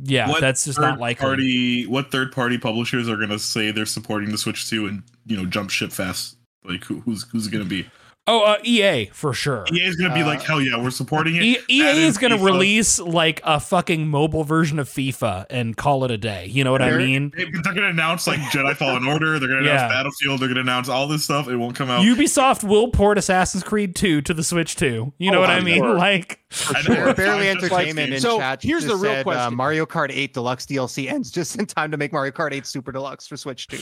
yeah, 0.02 0.28
What 0.28 0.40
that's 0.42 0.64
just 0.66 0.78
not 0.78 0.98
likely. 1.00 1.24
Party, 1.24 1.86
what 1.86 2.10
third 2.10 2.30
party 2.32 2.58
publishers 2.58 3.08
are 3.08 3.16
gonna 3.16 3.38
say 3.38 3.70
they're 3.70 3.86
supporting 3.86 4.30
the 4.30 4.38
Switch 4.38 4.68
2 4.68 4.86
and 4.86 5.02
you 5.26 5.36
know 5.36 5.46
jump 5.46 5.70
ship 5.70 5.92
fast? 5.92 6.36
Like 6.64 6.84
who, 6.84 7.00
who's 7.00 7.24
who's 7.30 7.48
gonna 7.48 7.64
be? 7.64 7.86
Oh, 8.28 8.42
uh, 8.42 8.58
EA 8.62 9.06
for 9.06 9.32
sure. 9.32 9.64
EA 9.72 9.84
is 9.86 9.96
gonna 9.96 10.12
be 10.14 10.22
like, 10.22 10.40
Uh, 10.40 10.44
hell 10.44 10.60
yeah, 10.60 10.76
we're 10.76 10.90
supporting 10.90 11.36
it. 11.36 11.42
E- 11.42 11.58
EA 11.70 11.82
Add 11.82 11.96
in 11.96 12.02
is 12.04 12.18
going 12.18 12.30
to 12.30 12.36
FIFA. 12.36 12.44
release 12.44 12.98
like 13.00 13.40
a 13.44 13.58
fucking 13.58 14.06
mobile 14.06 14.44
version 14.44 14.78
of 14.78 14.88
FIFA 14.88 15.46
and 15.50 15.76
call 15.76 16.04
it 16.04 16.10
a 16.10 16.18
day. 16.18 16.46
You 16.46 16.62
know 16.62 16.70
what 16.70 16.82
I 16.82 16.90
They're- 16.90 16.98
mean? 16.98 17.32
They- 17.36 17.44
They're 17.44 17.72
gonna 17.74 17.88
announce 17.88 18.26
like 18.26 18.38
Jedi 18.40 18.76
Fallen 18.76 19.06
Order. 19.06 19.38
They're 19.38 19.48
gonna 19.48 19.62
Yeah. 19.64 19.76
announce 19.86 19.92
Battlefield. 19.94 20.40
They're 20.40 20.48
gonna 20.48 20.60
announce 20.60 20.88
all 20.88 21.08
this 21.08 21.24
stuff. 21.24 21.48
It 21.48 21.56
won't 21.56 21.74
come 21.74 21.90
out. 21.90 22.02
Ubisoft 22.04 22.62
will 22.62 22.88
port 22.88 23.16
Assassin's 23.18 23.64
Creed 23.64 23.96
2 23.96 24.20
to 24.20 24.34
the 24.34 24.44
Switch 24.44 24.76
too. 24.76 25.12
You 25.18 25.30
know 25.30 25.38
Oh, 25.38 25.40
what 25.40 25.50
I 25.50 25.56
I'm 25.56 25.64
mean? 25.64 25.76
sure. 25.82 25.94
Like 25.96 26.40
I 26.50 26.72
know, 26.72 26.94
Fair- 26.94 27.08
it's 27.10 27.16
Fairly 27.18 27.46
not 27.46 27.62
like 27.62 27.62
Entertainment 27.62 28.12
in. 28.14 28.20
So, 28.20 28.38
chat. 28.38 28.62
here's 28.62 28.84
the 28.84 28.94
real 28.96 29.12
said, 29.12 29.20
Uh, 29.20 29.24
question. 29.24 29.54
Mario 29.54 29.84
Kart 29.86 30.10
8 30.10 30.32
Deluxe 30.32 30.64
DLC 30.66 31.10
ends 31.10 31.30
just 31.30 31.58
in 31.58 31.66
time 31.66 31.90
to 31.90 31.96
make 31.98 32.12
Mario 32.12 32.32
Kart 32.32 32.52
8 32.52 32.66
Super 32.66 32.90
Deluxe 32.90 33.26
for 33.26 33.36
Switch 33.36 33.66
2. 33.66 33.76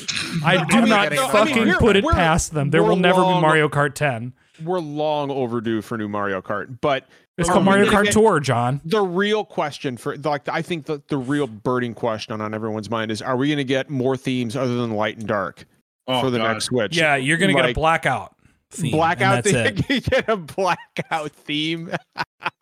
I 0.44 0.64
do 0.64 0.80
mean, 0.80 0.88
not 0.88 1.12
no, 1.12 1.26
I 1.28 1.44
mean, 1.44 1.54
fucking 1.54 1.72
put 1.74 1.96
it 1.96 2.04
past 2.04 2.52
them. 2.54 2.70
There 2.70 2.82
will 2.82 2.96
never 2.96 3.20
be 3.22 3.40
Mario 3.40 3.68
Kart 3.68 3.94
10. 3.94 4.32
We're 4.64 4.80
long 4.80 5.30
overdue 5.30 5.80
for 5.82 5.96
new 5.98 6.08
Mario 6.08 6.40
Kart, 6.40 6.78
but 6.80 7.06
It's 7.38 7.48
called 7.48 7.64
Mario 7.64 7.84
Kart 7.90 8.10
Tour, 8.10 8.40
John. 8.40 8.80
the 8.84 9.02
real 9.02 9.44
question 9.44 9.96
for 9.98 10.16
like 10.16 10.48
I 10.48 10.62
think 10.62 10.86
the, 10.86 11.02
the 11.08 11.18
real 11.18 11.46
burning 11.46 11.92
question 11.94 12.40
on 12.40 12.54
everyone's 12.54 12.88
mind 12.88 13.10
is: 13.10 13.20
Are 13.20 13.36
we 13.36 13.48
going 13.48 13.58
to 13.58 13.64
get 13.64 13.90
more 13.90 14.16
themes 14.16 14.56
other 14.56 14.74
than 14.76 14.92
light 14.92 15.18
and 15.18 15.26
dark 15.26 15.66
Oh, 16.08 16.20
for 16.22 16.30
the 16.30 16.38
God. 16.38 16.52
next 16.54 16.64
Switch? 16.66 16.96
Yeah, 16.96 17.16
you're 17.16 17.36
going 17.36 17.54
to 17.54 17.60
get 17.60 17.68
a 17.70 17.74
blackout 17.74 18.34
theme. 18.70 18.92
blackout 18.92 19.44
that's 19.44 19.50
theme. 19.50 19.84
it. 19.88 19.90
you 19.90 20.00
get 20.00 20.28
a 20.28 20.36
blackout 20.36 21.32
theme. 21.32 21.92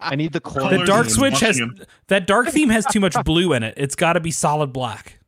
I 0.01 0.17
need 0.17 0.33
the 0.33 0.41
core. 0.41 0.69
The 0.69 0.85
dark 0.85 1.07
and 1.07 1.13
switch 1.13 1.41
has 1.41 1.61
that 2.09 2.27
dark 2.27 2.49
theme 2.49 2.69
has 2.71 2.87
too 2.87 3.01
much 3.01 3.17
blue 3.25 3.53
in 3.53 3.63
it. 3.63 3.75
It's 3.77 3.95
got 3.97 4.15
to 4.15 4.21
be 4.21 4.31
solid 4.31 4.73
black. 4.73 5.19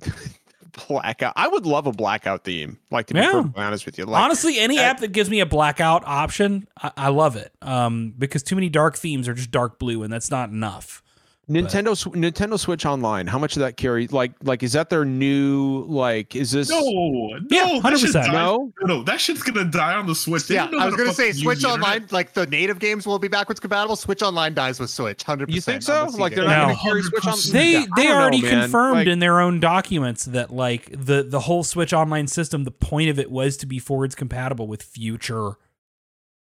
blackout. 0.88 1.32
I 1.36 1.48
would 1.48 1.66
love 1.66 1.86
a 1.86 1.92
blackout 1.92 2.44
theme. 2.44 2.78
Like 2.90 3.06
to 3.08 3.14
be 3.14 3.20
Yeah. 3.20 3.32
perfectly 3.32 3.62
honest 3.62 3.86
with 3.86 3.98
you. 3.98 4.04
Like, 4.06 4.22
Honestly, 4.22 4.58
any 4.58 4.76
that- 4.76 4.84
app 4.96 5.00
that 5.00 5.12
gives 5.12 5.28
me 5.30 5.40
a 5.40 5.46
blackout 5.46 6.02
option, 6.06 6.66
I, 6.80 6.92
I 6.96 7.08
love 7.08 7.36
it. 7.36 7.52
Um, 7.60 8.14
because 8.18 8.42
too 8.42 8.54
many 8.54 8.68
dark 8.68 8.96
themes 8.96 9.28
are 9.28 9.34
just 9.34 9.50
dark 9.50 9.78
blue, 9.78 10.02
and 10.02 10.12
that's 10.12 10.30
not 10.30 10.50
enough. 10.50 11.02
Nintendo 11.50 11.96
Sw- 11.96 12.14
Nintendo 12.14 12.56
Switch 12.56 12.86
Online. 12.86 13.26
How 13.26 13.36
much 13.38 13.56
of 13.56 13.60
that 13.60 13.76
carry? 13.76 14.06
Like 14.06 14.32
like 14.44 14.62
is 14.62 14.72
that 14.74 14.90
their 14.90 15.04
new 15.04 15.84
like? 15.88 16.36
Is 16.36 16.52
this 16.52 16.70
No, 16.70 16.80
no, 16.80 17.38
Yeah, 17.50 17.80
that 17.82 17.82
100%. 17.94 17.98
shit's 17.98 18.14
no? 18.14 18.72
no, 18.80 18.86
no, 18.98 19.02
that 19.02 19.20
shit's 19.20 19.42
gonna 19.42 19.64
die 19.64 19.94
on 19.94 20.06
the 20.06 20.14
Switch. 20.14 20.46
They 20.46 20.54
Yeah, 20.54 20.66
know 20.66 20.78
I 20.78 20.86
was 20.86 20.94
gonna 20.94 21.12
say 21.12 21.32
Switch 21.32 21.64
Online, 21.64 21.94
internet. 21.94 22.12
like 22.12 22.32
the 22.34 22.46
native 22.46 22.78
games 22.78 23.06
will 23.08 23.18
be 23.18 23.26
backwards 23.26 23.58
compatible. 23.58 23.96
Switch 23.96 24.22
Online 24.22 24.54
dies 24.54 24.78
with 24.78 24.88
Switch, 24.90 25.24
hundred 25.24 25.46
percent. 25.48 25.56
You 25.56 25.60
think 25.60 25.82
so? 25.82 26.16
Like 26.16 26.36
they're 26.36 26.44
not 26.44 26.58
No. 26.58 26.64
going 26.66 26.76
to 26.76 26.82
carry 26.82 27.02
Switch 27.02 27.26
on? 27.26 27.32
100%. 27.34 27.52
They 27.52 27.72
Yeah, 27.72 27.84
they 27.96 28.02
don't 28.04 28.12
know, 28.14 28.20
already 28.20 28.40
confirmed 28.42 28.94
Like- 28.98 29.06
in 29.08 29.18
their 29.18 29.40
own 29.40 29.58
documents 29.58 30.24
that 30.26 30.52
like 30.52 30.90
the 30.92 31.24
the 31.24 31.40
whole 31.40 31.64
Switch 31.64 31.92
Online 31.92 32.28
system, 32.28 32.62
the 32.62 32.70
point 32.70 33.10
of 33.10 33.18
it 33.18 33.32
was 33.32 33.56
to 33.58 33.66
be 33.66 33.80
forwards 33.80 34.14
compatible 34.14 34.68
with 34.68 34.82
future 34.82 35.54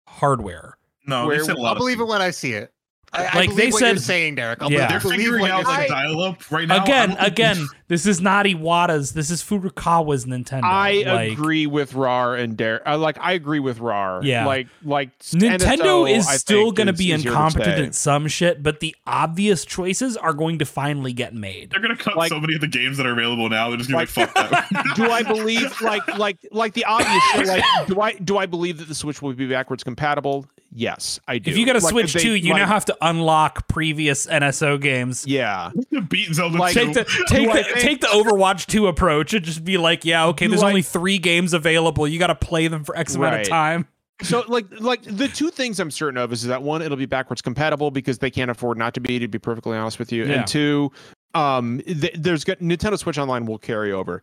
hardware. 0.06 0.76
No, 1.06 1.26
Where- 1.26 1.40
a 1.40 1.54
lot 1.54 1.66
I'll 1.66 1.72
of 1.72 1.78
believe 1.78 2.00
it 2.00 2.06
when 2.06 2.22
I 2.22 2.30
see 2.30 2.52
it. 2.52 2.71
I, 3.14 3.24
I 3.24 3.24
Like, 3.24 3.32
believe 3.50 3.56
they 3.56 3.70
what 3.70 3.80
said- 3.80 3.88
you're 3.88 3.96
saying, 3.98 4.34
Derek. 4.36 4.62
I'll 4.62 4.72
Yeah. 4.72 4.88
They're 4.88 5.00
figuring 5.00 5.44
out 5.46 5.58
you're 5.62 5.68
like 5.68 5.88
dial-up 5.88 6.50
right 6.50 6.66
now. 6.66 6.82
Again, 6.82 7.14
again, 7.18 7.66
this 7.88 8.06
is 8.06 8.22
not 8.22 8.46
Iwata's. 8.46 9.12
This 9.12 9.30
is 9.30 9.42
Furukawa's 9.42 10.24
Nintendo. 10.24 10.62
I 10.64 11.02
like, 11.06 11.32
agree 11.32 11.66
with 11.66 11.92
RAR 11.94 12.34
and 12.36 12.56
Dare. 12.56 12.86
Uh, 12.88 12.96
like 12.96 13.18
I 13.20 13.32
agree 13.32 13.58
with 13.60 13.80
RAR. 13.80 14.22
Yeah. 14.24 14.46
Like 14.46 14.68
like 14.82 15.18
Nintendo 15.18 16.04
NSO, 16.06 16.10
is 16.16 16.26
I 16.26 16.36
still 16.38 16.72
going 16.72 16.86
to 16.86 16.94
be 16.94 17.12
is 17.12 17.22
here 17.22 17.32
to 17.32 17.36
incompetent 17.36 17.86
at 17.88 17.94
some 17.94 18.28
shit, 18.28 18.62
but 18.62 18.80
the 18.80 18.96
obvious 19.06 19.66
choices 19.66 20.16
are 20.16 20.32
going 20.32 20.58
to 20.60 20.64
finally 20.64 21.12
get 21.12 21.34
made. 21.34 21.70
They're 21.70 21.80
gonna 21.80 21.96
cut 21.96 22.16
Like- 22.16 22.30
so 22.30 22.40
many 22.40 22.54
of 22.54 22.62
the 22.62 22.66
games 22.68 22.96
that 22.96 23.04
are 23.06 23.12
available 23.12 23.50
now. 23.50 23.68
They're 23.68 23.76
just 23.78 23.90
gonna 23.90 24.06
be 24.06 24.10
Like- 24.22 24.36
like, 24.36 24.50
fuck 24.50 24.70
that. 24.70 24.92
do 24.96 25.10
I 25.10 25.22
believe 25.22 25.78
like 25.82 26.06
like 26.16 26.38
like 26.50 26.72
the 26.72 26.86
obvious 26.86 27.22
shit? 27.34 27.46
Like 27.46 27.64
do 27.86 28.00
I 28.00 28.12
do 28.14 28.38
I 28.38 28.46
believe 28.46 28.78
that 28.78 28.88
the 28.88 28.94
Switch 28.94 29.20
will 29.20 29.34
be 29.34 29.46
backwards 29.48 29.84
compatible? 29.84 30.46
Yes, 30.74 31.20
I 31.28 31.36
do. 31.38 31.50
If 31.50 31.58
you 31.58 31.66
got 31.66 31.76
a 31.76 31.80
Like, 31.80 31.90
Switch 31.90 32.12
they- 32.14 32.20
2, 32.20 32.32
you 32.34 32.52
like, 32.52 32.62
now 32.62 32.66
have 32.66 32.86
to 32.86 32.96
unlock 33.02 33.68
previous 33.68 34.26
NSO 34.26 34.80
games. 34.80 35.26
Yeah, 35.26 35.70
beat 36.08 36.32
Zelda 36.34 36.56
Like- 36.58 36.72
2. 36.74 36.80
Take 36.86 36.94
the 36.94 37.04
take 37.28 37.48
I 37.48 37.56
the 37.58 37.64
think- 37.64 37.78
take 37.78 38.00
the 38.00 38.06
Overwatch 38.06 38.66
2 38.66 38.86
approach 38.86 39.34
and 39.34 39.44
just 39.44 39.64
be 39.64 39.76
like, 39.76 40.04
yeah, 40.06 40.26
okay, 40.28 40.46
there's 40.46 40.62
I- 40.62 40.68
only 40.68 40.82
three 40.82 41.18
games 41.18 41.52
available. 41.52 42.08
You 42.08 42.18
got 42.18 42.28
to 42.28 42.34
play 42.34 42.68
them 42.68 42.84
for 42.84 42.96
X 42.96 43.14
amount 43.14 43.32
Right. 43.34 43.40
of 43.42 43.48
time. 43.48 43.86
so 44.22 44.44
like 44.48 44.66
like 44.80 45.02
the 45.02 45.28
two 45.28 45.50
things 45.50 45.78
I'm 45.80 45.90
certain 45.90 46.16
of 46.16 46.32
is 46.32 46.44
that 46.44 46.62
one, 46.62 46.80
it'll 46.80 46.96
be 46.96 47.06
backwards 47.06 47.42
compatible 47.42 47.90
because 47.90 48.18
they 48.18 48.30
can't 48.30 48.50
afford 48.50 48.78
not 48.78 48.94
to 48.94 49.00
be. 49.00 49.18
To 49.18 49.28
be 49.28 49.38
perfectly 49.38 49.76
honest 49.76 49.98
with 49.98 50.10
you, 50.12 50.24
Yeah. 50.24 50.32
and 50.34 50.46
two, 50.46 50.90
um, 51.34 51.80
th- 51.86 52.14
there's 52.16 52.44
got 52.44 52.60
Nintendo 52.60 52.96
Switch 52.98 53.18
Online 53.18 53.44
will 53.46 53.58
carry 53.58 53.92
over. 53.92 54.22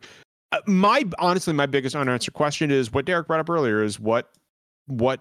Uh, 0.52 0.58
my 0.66 1.04
honestly, 1.20 1.52
my 1.52 1.66
biggest 1.66 1.94
unanswered 1.94 2.34
question 2.34 2.70
is 2.72 2.92
what 2.92 3.04
Derek 3.04 3.26
brought 3.28 3.40
up 3.40 3.48
earlier: 3.50 3.84
is 3.84 4.00
what 4.00 4.30
what 4.86 5.20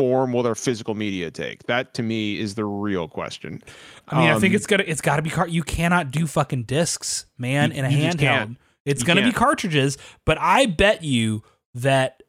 form 0.00 0.32
will 0.32 0.42
their 0.42 0.54
physical 0.54 0.94
media 0.94 1.30
take? 1.30 1.64
That 1.64 1.92
to 1.94 2.02
me 2.02 2.38
is 2.38 2.54
the 2.54 2.64
real 2.64 3.06
question. 3.08 3.62
I 4.08 4.18
mean, 4.18 4.30
I 4.30 4.38
think 4.38 4.52
Um, 4.52 4.56
it's 4.56 4.66
gonna 4.66 4.84
it's 4.86 5.00
got 5.02 5.16
to 5.16 5.22
be 5.22 5.30
car. 5.30 5.46
You 5.46 5.62
cannot 5.62 6.10
do 6.10 6.26
fucking 6.26 6.62
discs, 6.64 7.26
man, 7.36 7.70
You- 7.70 7.78
in 7.78 7.84
a 7.84 7.90
you 7.90 7.98
handheld. 7.98 8.56
It's 8.86 9.02
You 9.02 9.06
gonna 9.06 9.20
be 9.20 9.24
can't. 9.26 9.36
cartridges, 9.36 9.98
but 10.24 10.38
I 10.40 10.64
bet 10.66 11.04
you 11.04 11.42
that 11.74 12.22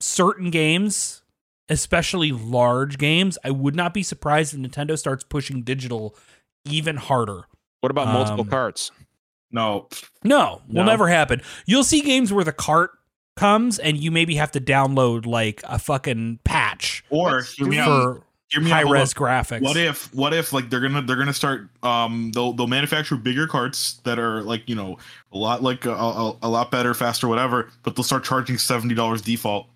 certain 0.00 0.50
games, 0.50 1.22
especially 1.68 2.32
large 2.32 2.96
games, 2.98 3.36
I 3.44 3.50
would 3.50 3.74
not 3.76 3.92
be 3.94 4.02
surprised 4.02 4.54
if 4.54 4.60
Nintendo 4.60 4.98
starts 4.98 5.22
pushing 5.24 5.62
digital 5.62 6.16
even 6.64 6.96
harder. 6.96 7.44
What 7.80 7.90
about 7.90 8.08
multiple 8.08 8.40
Um, 8.40 8.48
carts? 8.48 8.90
No, 9.52 9.88
No, 10.24 10.62
will 10.66 10.82
No? 10.82 10.84
never 10.84 11.08
happen. 11.08 11.40
You'll 11.66 11.84
see 11.84 12.00
games 12.00 12.32
where 12.32 12.44
the 12.44 12.52
cart 12.52 12.90
comes 13.36 13.78
and 13.78 13.96
you 14.02 14.10
maybe 14.10 14.36
have 14.36 14.50
to 14.52 14.60
download 14.60 15.24
like 15.26 15.62
a 15.68 15.78
fucking 15.78 16.40
patch 16.76 17.04
or 17.10 17.32
Let's 17.32 17.52
hear 17.54 17.66
me 17.66 17.76
do 17.76 17.82
out. 17.82 17.86
for 18.16 18.22
Hear 18.48 18.60
me 18.60 18.70
high 18.70 18.82
hold 18.82 18.92
res 18.94 19.10
up. 19.12 19.18
graphics. 19.18 19.60
What 19.62 19.76
if 19.76 20.14
what 20.14 20.32
if 20.32 20.52
like 20.52 20.70
they're 20.70 20.78
gonna 20.80 21.02
they're 21.02 21.16
gonna 21.16 21.32
start 21.34 21.68
um 21.82 22.30
they'll 22.32 22.52
they'll 22.52 22.68
manufacture 22.68 23.16
bigger 23.16 23.48
carts 23.48 23.94
that 24.04 24.20
are 24.20 24.40
like 24.42 24.68
you 24.68 24.76
know 24.76 24.98
a 25.32 25.36
lot 25.38 25.64
like 25.64 25.84
a, 25.84 25.90
a, 25.92 26.36
a 26.42 26.48
lot 26.48 26.70
better 26.70 26.94
faster 26.94 27.26
whatever 27.26 27.70
but 27.82 27.96
they'll 27.96 28.04
start 28.04 28.22
charging 28.22 28.56
seventy 28.56 28.94
dollars 28.94 29.20
default 29.20 29.66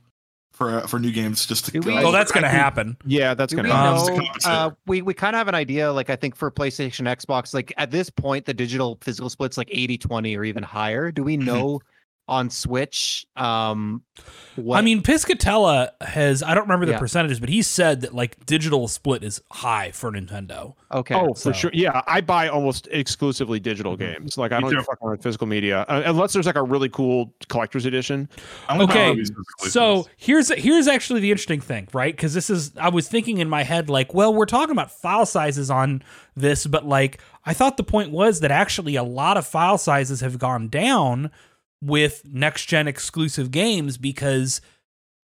for 0.52 0.70
uh, 0.70 0.86
for 0.86 1.00
new 1.00 1.10
games 1.10 1.46
just 1.46 1.64
to 1.64 1.72
Do 1.72 1.80
we- 1.80 1.92
like, 1.94 2.04
oh, 2.04 2.12
that's 2.12 2.30
gonna 2.30 2.46
I 2.46 2.50
happen. 2.50 2.96
Yeah, 3.04 3.34
that's 3.34 3.52
gonna. 3.54 3.68
we 3.70 3.72
Um, 3.74 4.06
know? 4.16 4.28
Uh, 4.44 4.70
we 4.86 5.02
we 5.02 5.14
kind 5.14 5.34
of 5.34 5.38
have 5.38 5.48
an 5.48 5.54
idea. 5.56 5.90
Like 5.92 6.08
I 6.10 6.14
think 6.16 6.36
for 6.36 6.48
PlayStation, 6.50 7.06
Xbox, 7.08 7.52
like 7.54 7.72
at 7.78 7.90
this 7.90 8.08
point, 8.10 8.44
the 8.44 8.52
digital 8.54 8.98
physical 9.00 9.30
split's 9.30 9.56
like 9.58 9.68
80-20 9.70 10.36
or 10.38 10.44
even 10.44 10.62
higher. 10.62 11.10
Do 11.10 11.22
we 11.24 11.36
Mhm. 11.38 11.44
know 11.44 11.80
on 12.30 12.48
Switch? 12.48 13.26
Um, 13.36 14.02
what, 14.56 14.78
I 14.78 14.82
mean, 14.82 15.02
Piscatella 15.02 15.90
has 16.00 16.42
I 16.42 16.54
don't 16.54 16.64
remember 16.64 16.86
the 16.86 16.92
Yeah. 16.92 16.98
percentages, 16.98 17.40
but 17.40 17.48
he 17.48 17.60
said 17.62 18.00
that 18.02 18.14
like 18.14 18.44
digital 18.46 18.88
split 18.88 19.22
is 19.24 19.40
high 19.50 19.90
for 19.90 20.10
Nintendo. 20.12 20.74
okay. 20.92 21.14
Oh, 21.14 21.34
so- 21.34 21.50
for 21.50 21.54
sure. 21.54 21.70
Yeah, 21.74 22.02
I 22.06 22.20
buy 22.20 22.48
almost 22.48 22.88
exclusively 22.90 23.60
digital 23.60 23.96
Mhm. 23.96 23.98
games. 23.98 24.38
Like 24.38 24.52
I 24.52 24.56
Me 24.56 24.62
don't 24.62 24.70
too. 24.72 24.82
fuck 24.82 24.98
around 25.02 25.12
with 25.12 25.22
physical 25.22 25.46
media 25.46 25.84
uh, 25.88 26.02
unless 26.06 26.32
there's 26.32 26.46
like 26.46 26.56
a 26.56 26.62
really 26.62 26.88
cool 26.88 27.32
collector's 27.48 27.86
edition. 27.86 28.28
Okay, 28.70 29.10
buy 29.10 29.14
these 29.14 29.30
physically 29.30 29.70
So 29.70 30.06
here's 30.16 30.48
here's 30.54 30.88
actually 30.88 31.20
the 31.20 31.30
interesting 31.30 31.60
thing, 31.60 31.88
right? 31.92 32.14
Because 32.14 32.34
this 32.34 32.50
is 32.50 32.72
I 32.76 32.88
was 32.90 33.08
thinking 33.08 33.38
in 33.38 33.48
my 33.48 33.62
head 33.62 33.88
like, 33.90 34.14
well, 34.14 34.32
we're 34.34 34.46
talking 34.46 34.72
about 34.72 34.90
file 34.92 35.26
sizes 35.26 35.70
on 35.70 36.02
this, 36.36 36.66
but 36.66 36.86
like 36.86 37.20
I 37.46 37.54
thought 37.54 37.76
the 37.76 37.82
point 37.84 38.10
was 38.10 38.40
that 38.40 38.50
actually 38.50 38.96
a 38.96 39.02
lot 39.02 39.36
of 39.36 39.46
file 39.46 39.78
sizes 39.78 40.20
have 40.20 40.38
gone 40.38 40.68
down 40.68 41.30
with 41.82 42.22
next 42.24 42.66
gen 42.66 42.86
exclusive 42.88 43.50
games 43.50 43.96
because 43.96 44.60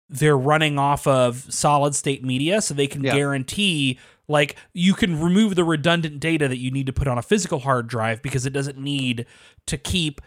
they're 0.08 0.38
running 0.38 0.78
off 0.78 1.06
of 1.06 1.52
solid 1.52 1.94
state 1.94 2.24
media 2.24 2.60
so 2.60 2.72
they 2.74 2.86
can 2.86 3.02
Yeah. 3.04 3.14
guarantee 3.14 3.98
like 4.28 4.56
you 4.72 4.94
can 4.94 5.20
remove 5.20 5.54
the 5.54 5.64
redundant 5.64 6.18
data 6.20 6.48
that 6.48 6.58
you 6.58 6.70
need 6.70 6.86
to 6.86 6.92
put 6.92 7.06
on 7.08 7.18
a 7.18 7.22
physical 7.22 7.60
hard 7.60 7.86
drive 7.88 8.22
because 8.22 8.46
it 8.46 8.52
doesn't 8.52 8.78
need 8.78 9.26
to 9.66 9.76
keep 9.76 10.20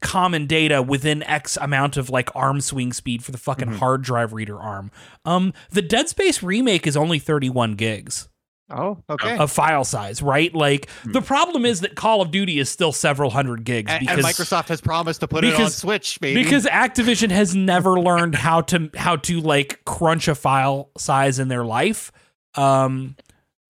common 0.00 0.46
data 0.46 0.80
within 0.80 1.22
x 1.24 1.58
amount 1.60 1.96
of 1.98 2.08
like 2.08 2.34
arm 2.34 2.60
swing 2.60 2.92
speed 2.92 3.22
for 3.22 3.32
the 3.32 3.38
fucking 3.38 3.68
Mhm. 3.68 3.76
hard 3.76 4.02
drive 4.02 4.32
reader 4.32 4.58
arm 4.58 4.90
um 5.26 5.52
the 5.70 5.82
dead 5.82 6.08
space 6.08 6.42
remake 6.42 6.86
is 6.86 6.96
only 6.96 7.18
31 7.18 7.74
gigs 7.74 8.28
oh, 8.70 9.02
okay. 9.10 9.36
of 9.38 9.50
file 9.50 9.84
size 9.84 10.22
right 10.22 10.54
like 10.54 10.88
Hmm. 11.02 11.12
the 11.12 11.22
problem 11.22 11.64
is 11.64 11.80
that 11.80 11.94
call 11.94 12.20
of 12.20 12.30
duty 12.30 12.58
is 12.58 12.68
still 12.68 12.92
several 12.92 13.30
hundred 13.30 13.64
gigs 13.64 13.90
and, 13.90 14.00
because 14.00 14.18
and 14.18 14.26
Microsoft 14.26 14.68
has 14.68 14.80
promised 14.80 15.20
to 15.20 15.28
put 15.28 15.44
it 15.44 15.54
on 15.54 15.70
Switch, 15.70 16.20
baby. 16.20 16.42
because 16.42 16.64
Activision 16.66 17.30
has 17.30 17.54
never 17.54 17.98
learned 18.00 18.34
how 18.34 18.60
to 18.62 18.90
how 18.96 19.16
to 19.16 19.40
like 19.40 19.84
crunch 19.84 20.28
a 20.28 20.34
file 20.34 20.90
size 20.96 21.38
in 21.38 21.48
their 21.48 21.64
life. 21.64 22.12
Um, 22.54 23.16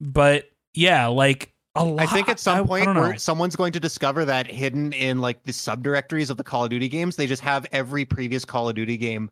but 0.00 0.50
yeah, 0.74 1.06
like 1.08 1.52
a 1.74 1.84
lot. 1.84 2.00
I 2.00 2.06
think 2.06 2.28
at 2.28 2.40
some 2.40 2.58
I 2.58 2.66
point 2.66 2.84
don't 2.86 2.96
where 2.96 3.16
someone's 3.18 3.56
going 3.56 3.72
to 3.72 3.80
discover 3.80 4.24
that 4.24 4.46
hidden 4.46 4.92
in 4.92 5.20
like 5.20 5.42
the 5.44 5.52
subdirectories 5.52 6.30
of 6.30 6.36
the 6.36 6.44
Call 6.44 6.64
of 6.64 6.70
Duty 6.70 6.88
games, 6.88 7.16
they 7.16 7.26
just 7.26 7.42
have 7.42 7.66
every 7.72 8.04
previous 8.04 8.44
Call 8.44 8.68
of 8.68 8.74
Duty 8.74 8.96
game. 8.96 9.30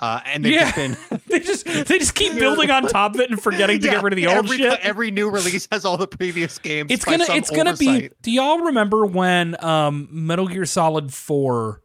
Uh, 0.00 0.20
and 0.26 0.44
they've 0.44 0.54
Yeah. 0.54 0.72
just 0.72 0.76
been 0.76 1.20
they 1.28 1.38
just 1.40 1.64
they 1.66 1.98
just 1.98 2.14
keep 2.14 2.34
building 2.34 2.70
on 2.70 2.88
top 2.88 3.14
of 3.14 3.20
it 3.20 3.30
and 3.30 3.40
forgetting 3.40 3.78
to 3.80 3.86
Yeah, 3.86 3.92
get 3.94 4.02
rid 4.02 4.12
of 4.12 4.16
the 4.16 4.26
old 4.26 4.38
every, 4.38 4.56
shit. 4.58 4.80
Every 4.82 5.10
new 5.12 5.30
release 5.30 5.68
has 5.70 5.84
all 5.84 5.96
the 5.96 6.08
previous 6.08 6.58
games. 6.58 6.90
it's 6.90 7.04
gonna 7.04 7.24
it's 7.28 7.50
gonna 7.50 7.76
be. 7.76 8.10
Do 8.22 8.30
y'all 8.32 8.58
remember 8.58 9.06
when 9.06 9.56
um 9.64 10.08
Metal 10.10 10.48
Gear 10.48 10.64
Solid 10.66 11.12
Four 11.14 11.80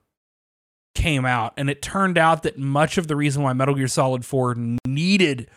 came 0.95 1.23
out, 1.25 1.53
and 1.55 1.69
it 1.69 1.81
turned 1.83 2.17
out 2.17 2.43
that 2.43 2.57
much 2.57 2.97
of 2.97 3.07
the 3.07 3.15
reason 3.15 3.43
why 3.43 3.53
Metal 3.53 3.75
Gear 3.75 3.87
Solid 3.87 4.25
Four 4.25 4.55
needed 4.87 5.49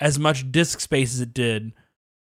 as 0.00 0.18
much 0.18 0.50
disk 0.50 0.80
space 0.80 1.12
as 1.14 1.20
it 1.20 1.34
did 1.34 1.72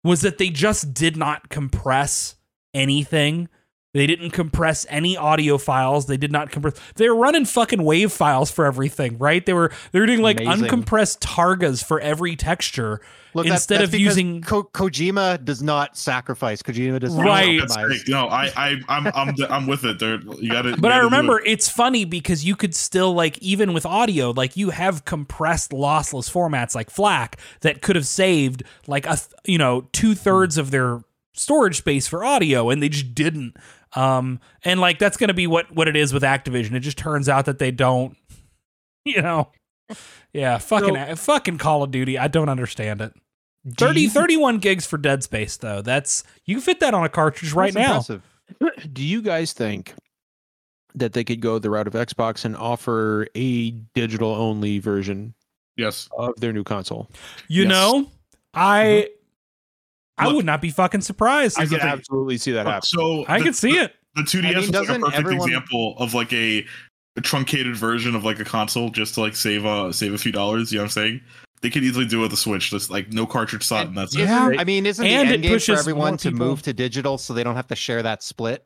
was 0.03 0.21
that 0.21 0.37
they 0.37 0.49
just 0.49 0.93
did 0.93 1.15
not 1.15 1.47
compress 1.49 2.35
anything. 2.73 3.47
They 3.97 4.05
didn't 4.05 4.29
compress 4.29 4.85
any 4.89 5.17
audio 5.17 5.57
files. 5.57 6.05
They 6.05 6.17
did 6.17 6.31
not 6.31 6.51
compress. 6.51 6.75
They 6.95 7.09
were 7.09 7.15
running 7.15 7.45
fucking 7.45 7.81
wave 7.83 8.11
files 8.11 8.51
for 8.51 8.65
everything, 8.65 9.17
right? 9.17 9.43
They 9.43 9.53
were 9.53 9.71
they 9.91 9.99
were 9.99 10.05
doing 10.05 10.21
like 10.21 10.39
Amazing. 10.39 10.67
uncompressed 10.67 11.17
targas 11.19 11.83
for 11.83 11.99
every 11.99 12.35
texture. 12.35 13.01
Look, 13.33 13.45
that- 13.47 13.53
instead 13.53 13.81
that's 13.81 13.93
of 13.93 13.99
using- 13.99 14.41
Ko- 14.41 14.63
Kojima 14.63 15.43
does 15.43 15.61
not 15.61 15.97
sacrifice. 15.97 16.61
Kojima 16.61 16.99
does 16.99 17.15
not 17.15 17.25
Right. 17.25 17.59
Compromise. 17.59 18.03
No, 18.07 18.27
I, 18.27 18.51
I, 18.55 18.75
I'm, 18.87 19.07
I'm, 19.13 19.35
I'm 19.49 19.67
with 19.67 19.83
it. 19.83 19.99
There, 19.99 20.19
you 20.39 20.51
got 20.51 20.63
to. 20.63 20.77
But 20.77 20.91
I 20.91 20.99
remember 20.99 21.39
it's 21.45 21.67
funny 21.67 22.05
because 22.05 22.45
you 22.45 22.55
could 22.55 22.75
still 22.75 23.13
like 23.13 23.37
even 23.39 23.73
with 23.73 23.85
audio, 23.85 24.29
like 24.31 24.55
you 24.57 24.69
have 24.69 25.05
compressed 25.05 25.71
lossless 25.71 26.31
formats 26.31 26.73
like 26.75 26.89
FLAC 26.91 27.35
that 27.61 27.81
could 27.81 27.95
have 27.95 28.07
saved 28.07 28.63
like 28.87 29.05
a 29.05 29.15
th- 29.17 29.27
you 29.45 29.57
know 29.57 29.87
two 29.91 30.13
thirds 30.15 30.57
of 30.57 30.69
their 30.71 31.01
storage 31.33 31.77
space 31.77 32.07
for 32.07 32.23
audio, 32.25 32.69
and 32.69 32.81
they 32.81 32.89
just 32.89 33.13
didn't. 33.13 33.55
Um, 33.95 34.39
and 34.63 34.79
like 34.79 34.99
that's 34.99 35.17
gonna 35.17 35.33
be 35.33 35.47
what 35.47 35.71
what 35.73 35.87
it 35.87 35.95
is 35.95 36.13
with 36.13 36.23
Activision. 36.23 36.73
It 36.73 36.81
just 36.81 36.97
turns 36.97 37.29
out 37.29 37.45
that 37.45 37.59
they 37.59 37.71
don't. 37.71 38.15
You 39.05 39.21
know, 39.21 39.51
yeah, 40.33 40.57
fucking 40.57 41.15
fucking 41.15 41.59
Call 41.59 41.81
of 41.81 41.91
Duty. 41.91 42.19
I 42.19 42.27
don't 42.27 42.49
understand 42.49 42.99
it. 42.99 43.13
Do 43.65 43.85
30, 43.87 44.01
you- 44.01 44.09
31 44.09 44.57
gigs 44.57 44.85
for 44.85 44.97
Dead 44.97 45.23
Space 45.23 45.55
though. 45.55 45.81
That's 45.81 46.25
you 46.43 46.55
can 46.55 46.61
fit 46.61 46.81
that 46.81 46.93
on 46.93 47.05
a 47.05 47.09
cartridge 47.09 47.53
right 47.53 47.73
now. 47.73 47.99
impressive. 47.99 48.21
Do 48.93 49.01
you 49.05 49.21
guys 49.21 49.53
think 49.53 49.93
that 50.95 51.13
they 51.13 51.23
could 51.23 51.39
go 51.39 51.57
the 51.57 51.69
route 51.69 51.87
of 51.87 51.93
Xbox 51.93 52.43
and 52.43 52.57
offer 52.57 53.27
a 53.33 53.69
digital 53.71 54.31
only 54.35 54.79
version 54.79 55.33
yes. 55.77 56.09
of 56.17 56.33
their 56.41 56.51
new 56.51 56.65
console? 56.65 57.09
You 57.47 57.63
Yes. 57.63 57.69
know, 57.69 58.11
I 58.53 59.07
I 60.17 60.33
would 60.33 60.45
not 60.45 60.61
be 60.61 60.69
fucking 60.71 61.01
surprised. 61.01 61.57
I 61.57 61.61
Here's 61.61 61.71
the 61.71 61.77
can 61.79 61.87
absolutely 61.89 62.37
see 62.37 62.51
that 62.53 62.65
happen. 62.65 62.81
So 62.83 63.25
I 63.27 63.37
the- 63.39 63.45
can 63.45 63.53
see 63.53 63.77
it. 63.77 63.93
The 64.15 64.23
2DS 64.23 64.39
I 64.39 64.41
mean, 64.49 64.57
is 64.57 64.71
like 64.71 64.89
a 64.89 64.99
perfect 64.99 65.15
everyone- 65.15 65.49
example 65.49 65.95
of 65.99 66.13
like 66.15 66.33
a, 66.33 66.65
a 67.17 67.21
truncated 67.21 67.75
version 67.75 68.15
of 68.15 68.23
like 68.25 68.39
a 68.39 68.45
console 68.45 68.89
just 68.89 69.13
to 69.15 69.21
like 69.21 69.35
save 69.35 69.65
uh 69.65 69.91
save 69.91 70.13
a 70.13 70.17
few 70.17 70.31
dollars. 70.31 70.71
You 70.71 70.77
know 70.79 70.83
what 70.83 70.87
I'm 70.87 70.91
saying? 70.91 71.21
They 71.61 71.69
could 71.69 71.83
easily 71.83 72.05
do 72.05 72.19
it 72.19 72.23
with 72.23 72.33
a 72.33 72.37
Switch, 72.37 72.69
just 72.69 72.89
like 72.89 73.11
no 73.11 73.25
cartridge 73.25 73.63
slot, 73.63 73.87
and 73.87 73.97
that's 73.97 74.15
it. 74.15 74.21
Yeah. 74.21 74.51
I 74.57 74.63
mean, 74.63 74.85
isn't 74.85 75.03
And 75.05 75.27
the 75.29 75.33
it 75.33 75.35
end 75.35 75.43
game 75.43 75.51
pushes 75.53 75.75
for 75.75 75.79
everyone 75.79 76.17
to 76.17 76.31
move 76.31 76.61
to 76.63 76.73
digital 76.73 77.17
so 77.17 77.33
they 77.33 77.43
don't 77.43 77.55
have 77.55 77.67
to 77.67 77.75
share 77.75 78.03
that 78.03 78.21
split 78.23 78.63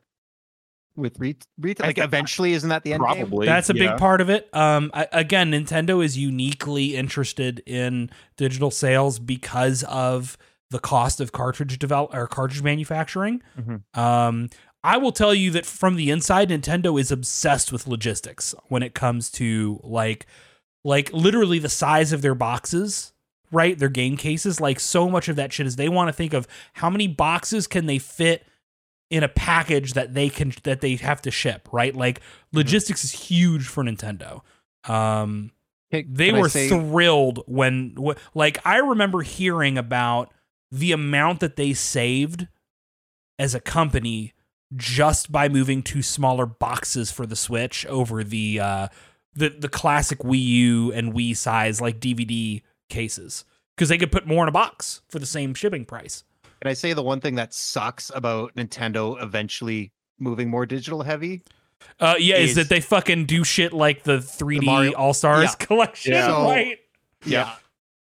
with 0.94 1.18
retail? 1.18 1.46
I 1.84 1.86
Like 1.86 1.98
eventually, 1.98 2.52
isn't 2.52 2.68
that 2.68 2.82
the 2.82 2.92
end 2.92 3.02
game? 3.02 3.16
Probably. 3.16 3.46
That's 3.46 3.70
a 3.70 3.74
yeah. 3.74 3.92
big 3.92 3.98
part 3.98 4.20
of 4.20 4.28
it. 4.28 4.48
Um, 4.54 4.90
I, 4.92 5.08
again, 5.12 5.52
Nintendo 5.52 6.04
is 6.04 6.18
uniquely 6.18 6.94
interested 6.96 7.62
in 7.66 8.10
digital 8.36 8.70
sales 8.70 9.18
because 9.18 9.84
of 9.84 10.36
the 10.72 10.80
cost 10.80 11.20
of 11.20 11.30
cartridge 11.30 11.78
develop 11.78 12.12
or 12.12 12.26
cartridge 12.26 12.62
manufacturing. 12.62 13.40
Mhm. 13.58 13.82
Um, 13.96 14.48
I 14.82 14.96
will 14.96 15.12
tell 15.12 15.32
you 15.32 15.52
that 15.52 15.64
from 15.64 15.94
the 15.94 16.10
inside, 16.10 16.48
Nintendo 16.48 16.98
is 17.00 17.12
obsessed 17.12 17.70
with 17.70 17.86
logistics 17.86 18.52
when 18.66 18.82
it 18.82 18.94
comes 18.94 19.30
to 19.32 19.78
like, 19.84 20.26
like 20.84 21.12
literally 21.12 21.60
the 21.60 21.68
size 21.68 22.12
of 22.12 22.20
their 22.22 22.34
boxes, 22.34 23.12
right? 23.52 23.78
Their 23.78 23.88
game 23.88 24.16
cases. 24.16 24.60
Like 24.60 24.80
so 24.80 25.08
much 25.08 25.28
of 25.28 25.36
that 25.36 25.52
shit 25.52 25.68
is 25.68 25.76
they 25.76 25.88
want 25.88 26.08
to 26.08 26.12
think 26.12 26.32
of 26.32 26.48
how 26.72 26.90
many 26.90 27.06
boxes 27.06 27.68
can 27.68 27.86
they 27.86 27.98
fit 27.98 28.44
in 29.08 29.22
a 29.22 29.28
package 29.28 29.92
that 29.92 30.14
they 30.14 30.28
can 30.28 30.52
that 30.64 30.80
they 30.80 30.96
have 30.96 31.22
to 31.22 31.30
ship, 31.30 31.68
right? 31.70 31.94
Like 31.94 32.20
logistics 32.52 33.04
is 33.04 33.12
huge 33.12 33.68
for 33.68 33.84
Nintendo. 33.84 34.40
Um, 34.88 35.52
Hey, 35.90 36.06
they 36.08 36.30
can 36.30 36.40
were 36.40 36.48
say- 36.48 36.70
thrilled 36.70 37.44
when 37.46 37.94
wh- 38.02 38.16
like 38.34 38.58
I 38.66 38.78
remember 38.78 39.20
hearing 39.20 39.76
about 39.76 40.32
the 40.72 40.90
amount 40.90 41.38
that 41.40 41.54
they 41.56 41.72
saved 41.74 42.48
as 43.38 43.54
a 43.54 43.60
company 43.60 44.32
just 44.74 45.30
by 45.30 45.48
moving 45.48 45.82
to 45.82 46.00
smaller 46.02 46.46
boxes 46.46 47.12
for 47.12 47.26
the 47.26 47.36
Switch 47.36 47.84
over 47.86 48.24
the 48.24 48.58
uh 48.58 48.88
the 49.34 49.50
the 49.50 49.68
classic 49.68 50.20
Wii 50.20 50.42
U 50.42 50.92
and 50.92 51.12
Wii 51.12 51.36
size 51.36 51.80
like 51.80 52.00
DVD 52.00 52.62
cases 52.88 53.44
because 53.76 53.88
they 53.90 53.98
could 53.98 54.10
put 54.10 54.26
more 54.26 54.42
in 54.44 54.48
a 54.48 54.52
box 54.52 55.02
for 55.10 55.18
the 55.18 55.26
same 55.26 55.52
shipping 55.54 55.84
price. 55.84 56.24
Can 56.62 56.70
I 56.70 56.74
say 56.74 56.92
the 56.94 57.02
one 57.02 57.20
thing 57.20 57.34
that 57.34 57.52
sucks 57.52 58.10
about 58.14 58.54
Nintendo 58.56 59.20
eventually 59.22 59.92
moving 60.18 60.48
more 60.48 60.64
digital 60.64 61.02
heavy? 61.02 61.42
Uh, 61.98 62.14
yeah, 62.18 62.36
is, 62.36 62.50
Is- 62.50 62.56
that 62.56 62.68
they 62.68 62.80
fucking 62.80 63.26
do 63.26 63.42
shit 63.44 63.72
like 63.72 64.04
the 64.04 64.18
3D 64.18 64.92
All 64.96 65.12
Stars 65.12 65.44
Yeah. 65.50 65.54
collection, 65.66 66.12
Yeah. 66.14 66.26
So- 66.28 66.44
right? 66.44 66.78
Yeah. 67.26 67.54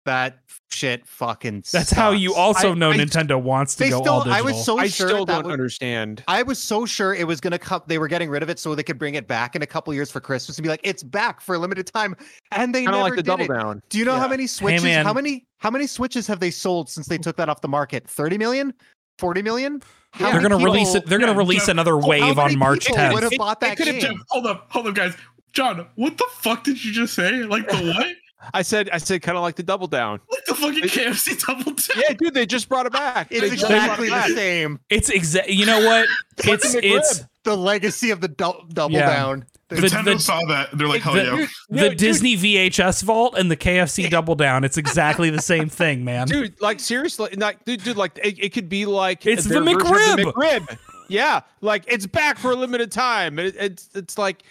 That 0.04 0.43
shit 0.74 1.06
fucking 1.06 1.64
That's 1.72 1.90
how 1.90 2.10
you 2.10 2.34
also 2.34 2.72
I- 2.72 2.74
know 2.74 2.90
I- 2.90 2.96
Nintendo 2.96 3.40
wants 3.40 3.74
to 3.76 3.84
They 3.84 3.90
go 3.90 4.00
still 4.00 4.12
all 4.14 4.20
digital. 4.24 4.38
I 4.38 4.40
was 4.42 4.64
so 4.64 4.78
I 4.78 4.88
sure 4.88 5.08
still 5.08 5.24
don't 5.24 5.44
would- 5.46 5.52
understand. 5.52 6.24
I 6.28 6.42
was 6.42 6.58
so 6.58 6.84
sure 6.84 7.14
it 7.14 7.26
was 7.26 7.40
gonna 7.40 7.58
come. 7.58 7.82
They 7.86 7.98
were 7.98 8.08
getting 8.08 8.28
rid 8.28 8.42
of 8.42 8.48
it 8.50 8.58
so 8.58 8.74
they 8.74 8.82
could 8.82 8.98
bring 8.98 9.14
it 9.14 9.26
back 9.28 9.54
in 9.56 9.62
a 9.62 9.66
couple 9.66 9.94
years 9.94 10.10
for 10.10 10.20
Christmas 10.20 10.58
and 10.58 10.62
be 10.62 10.68
like, 10.68 10.80
"It's 10.82 11.02
back 11.02 11.40
for 11.40 11.54
a 11.54 11.58
limited 11.58 11.86
time," 11.86 12.16
and 12.52 12.74
they 12.74 12.84
Kind 12.84 12.92
never 12.96 12.96
of 12.98 13.02
like 13.04 13.10
the 13.12 13.22
did 13.22 13.26
double 13.26 13.44
it. 13.44 13.48
down. 13.58 13.82
Do 13.88 13.98
you 13.98 14.04
know 14.04 14.16
how 14.18 14.28
many 14.28 14.46
switches? 14.46 14.82
man. 14.84 15.04
How 15.06 15.12
many? 15.12 15.46
How 15.58 15.70
many 15.70 15.86
switches 15.86 16.26
have 16.26 16.40
they 16.40 16.50
sold 16.50 16.90
since 16.90 17.06
they 17.06 17.16
took 17.18 17.36
that 17.36 17.48
off 17.48 17.60
the 17.60 17.68
market? 17.68 18.06
Thirty 18.08 18.36
million? 18.36 18.74
Forty 19.18 19.42
million? 19.42 19.80
How 20.12 20.30
they're 20.32 20.40
gonna 20.42 20.56
release 20.64 20.94
it. 20.94 21.06
They're 21.06 21.18
gonna 21.18 21.34
release 21.34 21.68
yeah. 21.68 21.72
another 21.72 21.96
wave 21.96 22.38
on 22.38 22.58
March 22.58 22.86
10th. 22.86 23.14
would 23.14 23.22
have 23.22 23.32
It- 23.32 23.38
bought 23.38 23.58
it 23.58 23.60
that 23.60 23.76
could've- 23.76 23.92
game? 23.94 24.00
Jeff, 24.00 24.16
hold 24.28 24.46
up, 24.46 24.66
hold 24.70 24.86
up, 24.88 24.94
guys. 24.94 25.14
John, 25.52 25.86
what 25.94 26.18
the 26.18 26.26
fuck 26.32 26.64
did 26.64 26.84
you 26.84 26.92
just 26.92 27.14
say? 27.14 27.44
Like 27.44 27.68
the 27.68 27.76
what? 27.96 28.06
I 28.52 28.62
said 28.62 28.90
I 28.92 28.98
said 28.98 29.22
kind 29.22 29.38
of 29.38 29.42
like 29.42 29.56
the 29.56 29.62
double 29.62 29.86
down. 29.86 30.20
like 30.30 30.44
the 30.46 30.54
fucking 30.54 30.84
It- 30.84 30.90
KFC 30.90 31.46
double 31.46 31.72
down? 31.72 32.02
Yeah, 32.08 32.14
dude, 32.14 32.34
they 32.34 32.44
just 32.46 32.68
brought 32.68 32.84
it 32.86 32.92
back. 32.92 33.28
It's 33.30 33.40
They 33.40 33.50
just 33.56 33.62
brought 33.62 33.72
it 33.72 33.76
exactly 33.76 34.10
back. 34.10 34.28
the 34.28 34.34
same. 34.34 34.80
It's 34.90 35.08
exact. 35.08 35.48
You 35.48 35.66
know 35.66 35.80
what? 35.84 36.08
It's 36.44 36.74
it's 36.74 37.24
The 37.44 37.56
legacy 37.56 38.10
of 38.10 38.20
the 38.20 38.28
dou- 38.28 38.66
double 38.72 38.92
Yeah. 38.94 39.14
down. 39.14 39.46
The- 39.68 39.76
Nintendo 39.76 40.04
the- 40.14 40.18
saw 40.18 40.40
that. 40.48 40.76
They're 40.76 40.86
like, 40.88 41.00
hell 41.02 41.14
the- 41.14 41.24
yeah. 41.24 41.46
the 41.70 41.88
dude, 41.90 41.98
Disney 41.98 42.36
VHS 42.36 43.02
vault 43.02 43.34
and 43.38 43.50
the 43.50 43.56
KFC 43.56 44.10
double 44.10 44.34
down. 44.34 44.62
It's 44.64 44.76
exactly 44.76 45.30
the 45.30 45.40
same 45.40 45.68
thing, 45.70 46.04
man. 46.04 46.26
dude 46.26 46.60
like 46.60 46.80
seriously 46.80 47.30
like 47.36 47.64
dude, 47.64 47.82
dude 47.82 47.96
like 47.96 48.18
it, 48.22 48.38
it 48.38 48.52
could 48.52 48.68
be 48.68 48.84
like 48.84 49.24
It's 49.26 49.44
the 49.44 49.60
version 49.60 49.78
of 49.78 49.86
McRib. 49.86 50.32
McRib. 50.34 50.78
yeah 51.08 51.40
like 51.60 51.84
it's 51.86 52.06
back 52.06 52.38
for 52.38 52.50
a 52.50 52.56
limited 52.56 52.90
time 52.90 53.38
it, 53.38 53.54
it's 53.58 53.88
it's 53.94 54.16
like 54.18 54.42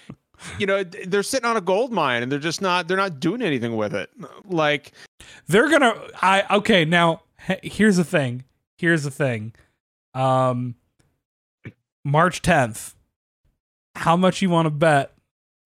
you 0.59 0.65
know 0.65 0.83
they're 0.83 1.23
sitting 1.23 1.45
on 1.49 1.55
a 1.57 1.61
gold 1.61 1.91
mine 1.91 2.23
and 2.23 2.31
they're 2.31 2.39
just 2.39 2.61
not 2.61 2.87
they're 2.87 2.97
not 2.97 3.19
doing 3.19 3.41
anything 3.41 3.75
with 3.77 3.93
it 3.93 4.09
like 4.45 4.91
They're 5.47 5.69
gonna. 5.69 5.93
I 6.21 6.43
okay. 6.57 6.85
Now 6.85 7.21
here's 7.61 7.97
the 7.97 8.03
thing. 8.03 8.43
Here's 8.77 9.03
the 9.03 9.11
thing. 9.11 9.53
Um, 10.13 10.75
March 12.03 12.41
10th. 12.41 12.93
How 13.95 14.15
much 14.17 14.41
you 14.41 14.49
want 14.49 14.65
to 14.65 14.69
bet 14.71 15.13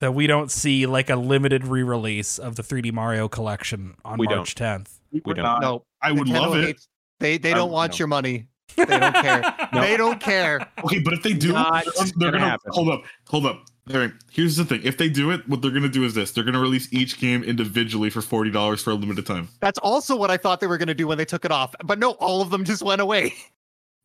that 0.02 0.14
we 0.14 0.27
don't 0.27 0.52
see 0.52 0.85
like 0.85 1.10
a 1.10 1.15
limited 1.15 1.65
re-release 1.65 2.38
of 2.38 2.56
the 2.56 2.61
3D 2.64 2.91
Mario 2.94 3.27
collection 3.27 3.95
on 4.06 4.18
We 4.19 4.27
March 4.27 4.53
10th? 4.56 4.99
we 5.11 5.22
don't 5.34 5.60
No, 5.61 5.84
I 6.02 6.11
would 6.11 6.27
Nintendo 6.27 6.41
love 6.41 6.56
it. 6.57 6.65
hates- 6.65 6.88
They 7.19 7.38
they 7.38 7.53
don't 7.53 7.69
would- 7.69 7.73
want 7.76 7.94
no. 7.94 7.98
your 7.99 8.07
money. 8.07 8.48
They 8.76 8.85
don't 8.85 9.15
care. 9.15 9.56
They 9.73 9.98
don't 9.98 10.19
care. 10.19 10.60
Okay, 10.84 10.99
but 10.99 11.14
if 11.14 11.23
they 11.23 11.34
do, 11.34 11.53
Not 11.53 11.85
they're, 11.85 12.06
they're 12.18 12.31
gonna 12.31 12.45
gonna 12.45 12.57
hold 12.68 12.89
up, 12.89 13.02
hold 13.27 13.45
up. 13.48 13.64
All 13.93 13.99
right, 13.99 14.11
here's 14.31 14.57
the 14.57 14.65
thing: 14.65 14.81
if 14.84 14.97
they 14.97 15.07
do 15.07 15.31
it, 15.31 15.47
what 15.47 15.61
they're 15.61 15.72
gonna 15.72 15.88
do 15.88 16.03
is 16.03 16.14
this: 16.14 16.31
they're 16.31 16.43
gonna 16.43 16.59
release 16.59 16.91
each 16.91 17.19
game 17.19 17.43
individually 17.43 18.09
for 18.09 18.22
forty 18.22 18.51
dollars 18.51 18.81
for 18.84 18.91
a 18.91 18.95
limited 18.95 19.26
time, 19.26 19.47
That's 19.61 19.80
also 19.80 20.15
what 20.15 20.30
I 20.30 20.38
thought 20.38 20.59
they 20.59 20.68
were 20.68 20.77
going 20.77 20.89
to 20.89 20.93
do 20.93 21.07
when 21.07 21.18
they 21.18 21.26
took 21.26 21.45
it 21.45 21.51
off. 21.51 21.73
But 21.84 21.97
no, 21.97 22.11
all 22.11 22.41
of 22.41 22.49
them 22.49 22.65
just 22.65 22.81
went 22.84 22.99
away. 23.01 23.34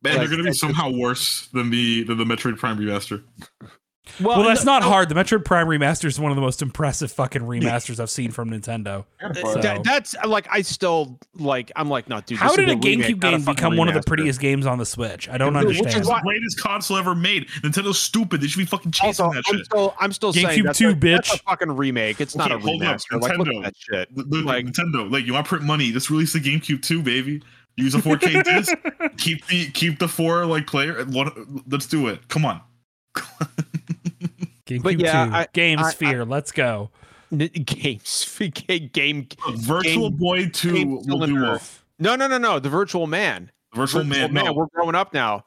and 0.04 0.14
Right. 0.16 0.18
they're 0.18 0.28
gonna 0.36 0.44
be 0.44 0.52
somehow 0.52 0.90
worse 0.90 1.48
than 1.48 1.70
the 1.70 2.04
than 2.04 2.18
the 2.18 2.24
Metroid 2.24 2.59
Prime 2.59 2.78
remaster. 2.78 3.22
Well, 4.20 4.43
that's 4.43 4.65
no- 4.65 4.73
not 4.73 4.83
hard. 4.83 5.09
The 5.09 5.15
Metroid 5.15 5.45
Prime 5.45 5.69
remaster 5.69 6.07
is 6.07 6.19
one 6.19 6.33
of 6.33 6.37
the 6.37 6.43
most 6.43 6.61
impressive 6.61 7.12
fucking 7.12 7.43
remasters 7.43 8.01
I've 8.01 8.11
seen 8.11 8.33
from 8.33 8.51
Nintendo. 8.51 9.05
So- 9.41 9.55
that- 9.61 9.85
that's 9.85 10.16
like 10.27 10.49
I 10.51 10.62
still 10.62 11.20
like 11.35 11.70
I'm 11.77 11.89
like 11.89 12.09
not 12.09 12.27
dude 12.27 12.39
How 12.39 12.55
did 12.57 12.69
a 12.69 12.74
GameCube 12.74 13.23
not 13.23 13.35
a 13.35 13.37
game 13.37 13.41
fucking 13.43 13.55
become 13.55 13.77
one 13.77 13.89
of 13.89 13.95
the 13.95 14.03
prettiest 14.03 14.41
games 14.41 14.66
on 14.66 14.79
the 14.79 14.85
Switch? 14.87 15.29
I 15.29 15.39
don't 15.39 15.55
Which 15.55 15.62
is 15.77 15.79
understand. 15.81 16.01
It's 16.01 16.09
the 16.09 16.20
greatest 16.24 16.61
console 16.61 16.97
ever 16.97 17.15
made. 17.15 17.49
Nintendo's 17.62 17.99
stupid. 18.01 18.41
They 18.41 18.49
should 18.49 18.59
be 18.59 18.65
fucking 18.66 18.91
chasing 18.91 19.24
also 19.24 19.35
that 19.35 19.45
I'm 19.49 19.57
shit. 19.59 19.66
still 19.66 19.95
I'm 20.01 20.12
still 20.12 20.33
GameCube 20.33 20.47
saying 20.49 20.62
that's 20.65 20.79
2, 20.79 20.89
a, 20.89 20.95
that's 20.95 21.31
bitch. 21.31 21.35
a 21.35 21.39
fucking 21.45 21.70
remake 21.77 22.20
it's 22.20 22.35
not 22.35 22.51
a 22.51 22.55
Okay, 22.57 22.65
hold 22.65 22.83
up, 22.83 22.97
remaster 22.97 23.20
like 23.20 23.39
look 23.39 23.47
at 23.49 23.55
Nintendo. 23.55 23.62
that 23.62 23.74
shit 23.79 24.16
The- 24.16 24.24
the- 24.24 24.37
like- 24.39 24.66
Nintendo, 24.66 25.11
like 25.12 25.24
you 25.27 25.35
want 25.35 25.47
print 25.47 25.65
money? 25.65 25.93
Just 25.93 26.11
release 26.11 26.33
the 26.33 26.41
GameCube 26.41 26.83
2, 26.83 27.03
baby. 27.03 27.41
Use 27.77 27.95
a 27.95 27.99
4K 27.99 28.43
disc. 28.45 28.73
keep 29.16 29.47
the 29.47 29.70
keep 29.70 29.99
the 30.01 30.09
four 30.09 30.45
like 30.45 30.66
player. 30.66 31.05
Let's 31.69 31.87
do 31.87 32.09
it. 32.09 32.27
Come 32.29 32.45
on. 32.45 32.61
GameCube 34.78 34.82
But 34.82 34.99
yeah, 34.99 35.27
2, 35.27 35.32
I- 35.32 35.47
Game 35.53 35.78
I- 35.78 35.90
Sphere, 35.90 36.24
let's 36.24 36.53
go. 36.53 36.90
N- 37.32 37.49
games 37.65 38.39
game 38.66 38.90
game, 38.93 39.27
Virtual 39.55 40.11
Game- 40.11 40.19
Boy 40.19 40.49
2 40.49 40.73
game 40.74 40.90
will 41.07 41.19
do 41.20 41.24
in. 41.24 41.39
Earth. 41.39 41.82
no 41.99 42.15
no 42.16 42.27
no 42.27 42.36
no 42.39 42.59
the 42.59 42.69
virtual 42.69 43.07
man 43.07 43.51
Virtual, 43.74 44.05
Man, 44.05 44.35
no. 44.35 44.53
we're 44.53 44.66
growing 44.74 44.94
up 44.94 45.15
now 45.15 45.44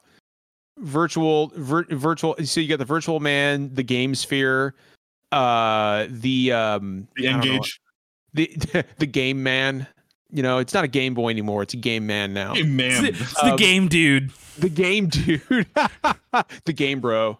virtual 0.78 1.52
vir- 1.54 1.86
virtual 1.90 2.34
so 2.44 2.60
you 2.60 2.68
got 2.68 2.78
the 2.78 2.84
virtual 2.84 3.20
man 3.20 3.72
the 3.74 3.82
game 3.82 4.14
sphere 4.14 4.74
uh 5.32 6.06
the 6.10 6.52
um 6.52 7.08
the 7.16 7.28
I 7.28 7.32
don't 7.32 7.40
know, 7.44 7.52
Engage. 7.52 7.80
the 8.34 8.84
the 8.98 9.06
game 9.06 9.42
man 9.42 9.86
you 10.32 10.42
know 10.42 10.58
it's 10.58 10.74
not 10.74 10.84
a 10.84 10.88
game 10.88 11.14
boy 11.14 11.30
anymore 11.30 11.62
it's 11.62 11.74
a 11.74 11.78
game 11.78 12.06
man 12.06 12.34
now 12.34 12.54
Hey, 12.54 12.60
It's 12.62 12.68
man. 12.68 13.02
the, 13.04 13.08
it's 13.10 13.34
the 13.34 13.50
Um, 13.52 13.56
game 13.56 13.88
dude. 13.88 14.30
the 14.58 14.68
game 14.68 15.08
dude 15.08 15.40
the 16.64 16.72
game 16.72 17.00
bro 17.00 17.38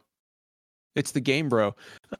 it's 0.97 1.13
the 1.13 1.21
game 1.21 1.49
bro 1.49 1.75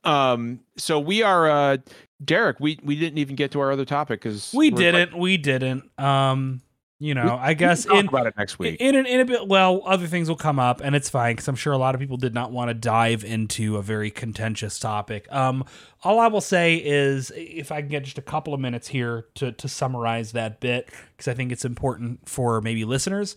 um 0.05 0.61
so 0.77 1.01
we 1.01 1.23
are 1.23 1.51
uh 1.51 1.77
derek 2.25 2.61
we 2.61 2.79
we 2.85 2.95
didn't 2.97 3.19
even 3.19 3.35
get 3.35 3.51
to 3.51 3.61
our 3.61 3.73
other 3.73 3.85
topic 3.85 4.21
because 4.21 4.53
We 4.55 4.71
didn't. 4.71 5.19
We 5.19 5.37
didn't. 5.37 5.91
Um, 5.99 6.63
you 6.99 7.15
know, 7.15 7.39
I 7.39 7.53
guess 7.53 7.85
talk 7.85 7.97
in 7.97 8.09
about 8.09 8.27
it 8.27 8.35
next 8.39 8.59
week 8.59 8.81
in 8.81 8.95
an, 8.95 9.05
in 9.05 9.21
a 9.21 9.27
bit. 9.27 9.47
Well, 9.49 9.83
other 9.85 10.07
things 10.07 10.31
will 10.31 10.37
come 10.37 10.59
up, 10.59 10.81
and 10.81 10.97
it's 10.97 11.11
fine 11.11 11.35
because 11.35 11.47
I'm 11.47 11.55
sure 11.55 11.75
a 11.75 11.79
lot 11.79 11.95
of 11.95 12.01
people 12.01 12.17
did 12.17 12.33
not 12.33 12.53
want 12.53 12.71
to 12.71 12.75
dive 12.75 13.23
into 13.23 13.77
a 13.77 13.83
very 13.83 14.11
contentious 14.11 14.79
topic. 14.79 15.31
Um, 15.31 15.65
all 16.05 16.19
I 16.19 16.29
will 16.29 16.41
say 16.41 16.77
is, 16.77 17.31
if 17.37 17.71
I 17.71 17.83
can 17.83 17.91
get 17.91 18.05
just 18.05 18.17
a 18.17 18.23
couple 18.23 18.55
of 18.55 18.61
minutes 18.61 18.89
here 18.89 19.27
to 19.35 19.53
to 19.53 19.69
summarize 19.69 20.33
that 20.33 20.59
bit, 20.61 20.89
because 21.11 21.29
I 21.29 21.35
think 21.35 21.53
it's 21.53 21.67
important 21.67 22.27
for 22.27 22.63
maybe 22.63 22.87
listeners. 22.87 23.37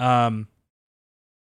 Um, 0.00 0.48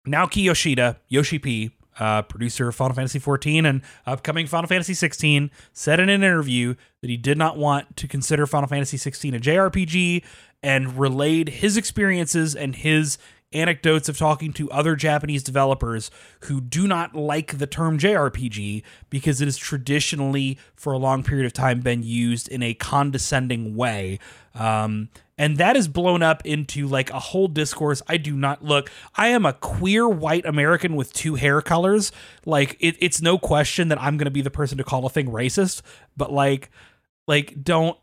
Naoki 0.07 0.43
Yoshida, 0.43 0.99
Yoshi 1.07 1.39
P, 1.39 1.71
uh, 1.99 2.21
producer 2.23 2.69
of 2.69 2.75
Final 2.75 2.95
Fantasy 2.95 3.19
14 3.19 3.65
and 3.65 3.81
upcoming 4.05 4.47
Final 4.47 4.67
Fantasy 4.67 4.93
16, 4.93 5.51
said 5.73 5.99
in 5.99 6.09
an 6.09 6.23
interview 6.23 6.75
that 7.01 7.09
he 7.09 7.17
did 7.17 7.37
not 7.37 7.57
want 7.57 7.95
to 7.97 8.07
consider 8.07 8.47
Final 8.47 8.67
Fantasy 8.67 8.97
16 8.97 9.35
a 9.35 9.39
JRPG 9.39 10.23
and 10.61 10.97
relayed 10.97 11.49
his 11.49 11.77
experiences 11.77 12.55
and 12.55 12.75
his 12.75 13.17
anecdotes 13.51 14.07
of 14.07 14.17
talking 14.17 14.53
to 14.53 14.69
other 14.69 14.95
Japanese 14.95 15.43
developers 15.43 16.11
who 16.41 16.61
do 16.61 16.87
not 16.87 17.15
like 17.15 17.57
the 17.57 17.65
term 17.65 17.97
JRPG 17.97 18.83
because 19.09 19.41
it 19.41 19.45
has 19.45 19.57
traditionally, 19.57 20.57
for 20.75 20.93
a 20.93 20.97
long 20.97 21.23
period 21.23 21.45
of 21.45 21.53
time, 21.53 21.79
been 21.79 22.03
used 22.03 22.47
in 22.47 22.61
a 22.61 22.73
condescending 22.73 23.75
way. 23.75 24.19
Um, 24.53 25.09
and 25.39 25.55
that 25.57 25.77
is 25.77 25.87
blown 25.87 26.21
up 26.21 26.45
into 26.45 26.85
like 26.85 27.09
a 27.11 27.19
whole 27.19 27.47
discourse. 27.47 28.01
I 28.07 28.17
do 28.17 28.35
not 28.35 28.61
look, 28.63 28.91
I 29.15 29.29
am 29.29 29.45
a 29.45 29.53
queer 29.53 30.07
white 30.07 30.45
American 30.45 30.97
with 30.97 31.13
two 31.13 31.35
hair 31.35 31.61
colors. 31.61 32.11
Like, 32.45 32.75
it, 32.81 32.97
it's 32.99 33.21
no 33.21 33.39
question 33.39 33.87
that 33.87 34.01
I'm 34.01 34.17
going 34.17 34.25
to 34.25 34.31
be 34.31 34.41
the 34.41 34.51
person 34.51 34.77
to 34.77 34.83
call 34.83 35.05
a 35.05 35.09
thing 35.09 35.27
racist, 35.27 35.81
but 36.17 36.31
like, 36.31 36.69
like, 37.25 37.63
don't 37.63 37.97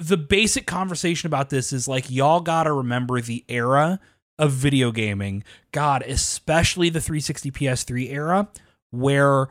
the 0.00 0.16
basic 0.16 0.66
conversation 0.66 1.26
about 1.26 1.50
this 1.50 1.72
is 1.72 1.88
like 1.88 2.10
y'all 2.10 2.40
got 2.40 2.64
to 2.64 2.72
remember 2.72 3.20
the 3.20 3.44
era 3.48 4.00
of 4.38 4.52
video 4.52 4.92
gaming. 4.92 5.44
God, 5.72 6.02
especially 6.02 6.88
the 6.88 7.00
360 7.00 7.50
PS3 7.50 8.12
era 8.12 8.48
where 8.90 9.48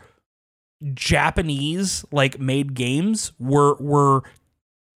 Japanese 0.93 2.03
like 2.11 2.39
made 2.39 2.73
games 2.73 3.31
were 3.38 3.76
were 3.76 4.23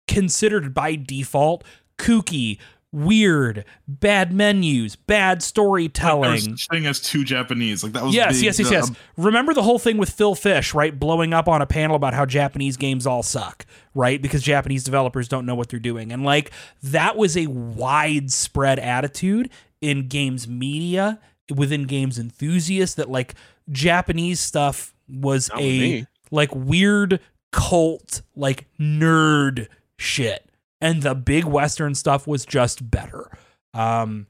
considered 0.09 0.75
by 0.75 0.97
default 0.97 1.65
kooky, 1.99 2.59
weird, 2.91 3.65
bad 3.89 4.33
menus, 4.33 4.97
bad 4.97 5.43
storytelling. 5.43 6.23
there 6.23 6.31
was 6.33 6.45
such 6.45 6.69
thing 6.69 6.87
as 6.87 7.01
two 7.01 7.25
Japanese. 7.25 7.83
Like 7.83 7.93
that 7.93 8.05
was 8.05 8.15
Yes, 8.15 8.37
big, 8.37 8.45
yes, 8.45 8.59
yes, 8.59 8.71
yes. 8.71 8.91
Uh, 8.91 8.95
Remember 9.17 9.55
the 9.55 9.63
whole 9.63 9.79
thing 9.79 9.97
with 9.99 10.11
Phil 10.11 10.35
Fish, 10.35 10.75
right? 10.75 10.99
Blowing 10.99 11.33
up 11.33 11.49
on 11.49 11.63
a 11.63 11.67
panel 11.67 11.97
about 11.97 12.13
how 12.15 12.27
Japanese 12.27 12.77
games 12.77 13.07
all 13.07 13.23
suck, 13.23 13.65
right? 13.95 14.21
Because 14.21 14.43
Japanese 14.43 14.85
developers 14.85 15.27
don't 15.29 15.47
know 15.47 15.55
what 15.55 15.69
they're 15.71 15.81
doing. 15.81 16.13
And 16.13 16.23
like 16.25 16.51
that 16.83 17.17
was 17.17 17.37
a 17.37 17.47
widespread 17.47 18.79
attitude 18.79 19.51
in 19.81 20.09
games 20.09 20.47
media, 20.47 21.19
within 21.55 21.85
games 21.85 22.19
enthusiasts 22.19 22.95
that 22.97 23.11
like 23.11 23.35
Japanese 23.71 24.41
stuff 24.41 24.95
was 25.09 25.49
Not 25.51 25.61
a 25.61 25.79
me. 25.81 26.07
like 26.31 26.55
weird 26.55 27.21
cult, 27.53 28.23
like 28.37 28.67
nerd 28.81 29.69
shit. 30.03 30.51
And 30.81 31.03
the 31.03 31.15
big 31.15 31.45
western 31.45 31.95
stuff 31.95 32.27
was 32.27 32.45
just 32.45 32.91
better. 32.91 33.31
Um 33.73 34.27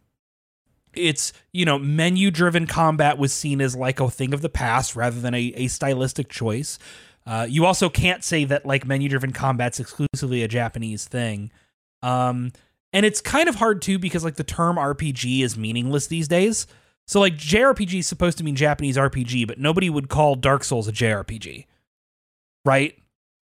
it's 0.94 1.32
you 1.52 1.64
know 1.64 1.78
menu 1.78 2.30
driven 2.30 2.66
combat 2.66 3.16
was 3.16 3.32
seen 3.32 3.60
as 3.62 3.74
like 3.74 3.98
a 3.98 4.10
thing 4.10 4.34
of 4.34 4.42
the 4.42 4.48
past 4.50 4.94
rather 4.94 5.18
than 5.18 5.32
a, 5.34 5.52
a 5.56 5.66
stylistic 5.68 6.28
choice 6.28 6.78
uh, 7.26 7.46
you 7.48 7.64
also 7.64 7.88
can't 7.88 8.22
say 8.22 8.44
that 8.44 8.66
like 8.66 8.86
menu 8.86 9.08
driven 9.08 9.32
combat's 9.32 9.80
exclusively 9.80 10.42
a 10.42 10.48
japanese 10.48 11.06
thing 11.06 11.50
Um, 12.02 12.52
and 12.92 13.06
it's 13.06 13.22
kind 13.22 13.48
of 13.48 13.54
hard 13.54 13.80
too 13.80 13.98
because 13.98 14.22
like 14.22 14.34
the 14.34 14.44
term 14.44 14.76
RPG 14.76 15.42
is 15.42 15.56
meaningless 15.56 16.08
these 16.08 16.28
days. 16.28 16.66
So 17.06 17.20
like 17.20 17.36
JRPG 17.36 18.00
is 18.00 18.06
supposed 18.06 18.36
to 18.38 18.44
mean 18.44 18.54
Japanese 18.54 18.98
RPG, 18.98 19.46
but 19.46 19.58
nobody 19.58 19.88
would 19.88 20.10
call 20.10 20.34
Dark 20.34 20.62
Souls 20.62 20.88
a 20.88 20.92
JRPG, 20.92 21.64
right? 22.66 22.98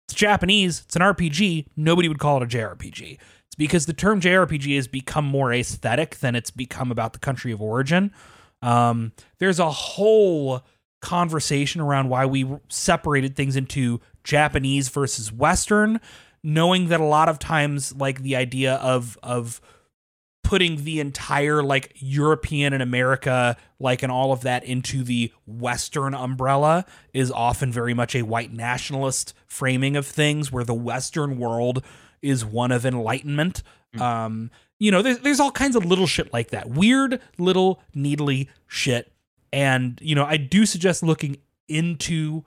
It's 0.08 0.16
Japanese. 0.16 0.84
It's 0.86 0.96
an 0.96 1.02
RPG. 1.02 1.68
Nobody 1.76 2.08
would 2.08 2.20
call 2.20 2.42
it 2.42 2.44
a 2.44 2.58
JRPG. 2.58 3.18
It's 3.48 3.56
because 3.58 3.86
the 3.86 3.94
term 3.94 4.22
JRPG 4.22 4.76
has 4.76 4.88
become 4.88 5.26
more 5.26 5.52
aesthetic 5.52 6.18
than 6.18 6.36
it's 6.36 6.52
become 6.52 6.92
about 6.92 7.14
the 7.14 7.20
country 7.20 7.52
of 7.52 7.62
origin. 7.62 8.12
Um, 8.62 9.14
there's 9.40 9.60
a 9.60 9.70
whole 9.70 10.64
conversation 11.02 11.82
around 11.82 12.10
why 12.10 12.26
we 12.26 12.48
separated 12.70 13.36
things 13.36 13.56
into 13.56 14.02
Japanese 14.24 14.90
versus 14.90 15.32
Western, 15.32 16.00
knowing 16.44 16.88
that 16.88 17.00
a 17.00 17.06
lot 17.06 17.30
of 17.30 17.40
times, 17.40 17.94
like 17.96 18.22
the 18.22 18.36
idea 18.36 18.76
of 18.76 19.18
of 19.22 19.62
putting 20.46 20.84
the 20.84 21.00
entire 21.00 21.64
like 21.64 21.92
European 21.96 22.72
and 22.72 22.84
America, 22.84 23.58
like 23.80 24.04
and 24.04 24.12
all 24.12 24.32
of 24.32 24.42
that 24.42 24.64
into 24.64 25.04
the 25.04 25.34
Western 25.48 26.14
umbrella 26.14 26.86
is 27.14 27.32
often 27.32 27.72
very 27.72 27.96
much 27.96 28.16
a 28.16 28.22
white 28.22 28.54
nationalist 28.54 29.34
framing 29.48 29.96
of 29.98 30.06
things, 30.06 30.52
where 30.52 30.64
the 30.64 30.74
Western 30.74 31.40
world 31.40 31.84
is 32.22 32.46
one 32.46 32.72
of 32.72 32.86
enlightenment. 32.86 33.64
Mm. 33.96 34.02
Um, 34.02 34.52
you 34.78 34.92
know, 34.92 35.02
there's 35.02 35.20
there's 35.20 35.40
all 35.40 35.52
kinds 35.52 35.76
of 35.76 35.84
little 35.84 36.08
shit 36.08 36.32
like 36.32 36.52
that, 36.52 36.70
weird 36.70 37.20
little 37.40 37.82
needly 37.96 38.48
shit, 38.68 39.12
and 39.52 40.00
you 40.02 40.14
know, 40.14 40.26
I 40.26 40.38
do 40.38 40.68
suggest 40.68 41.02
looking 41.02 41.38
into 41.68 42.46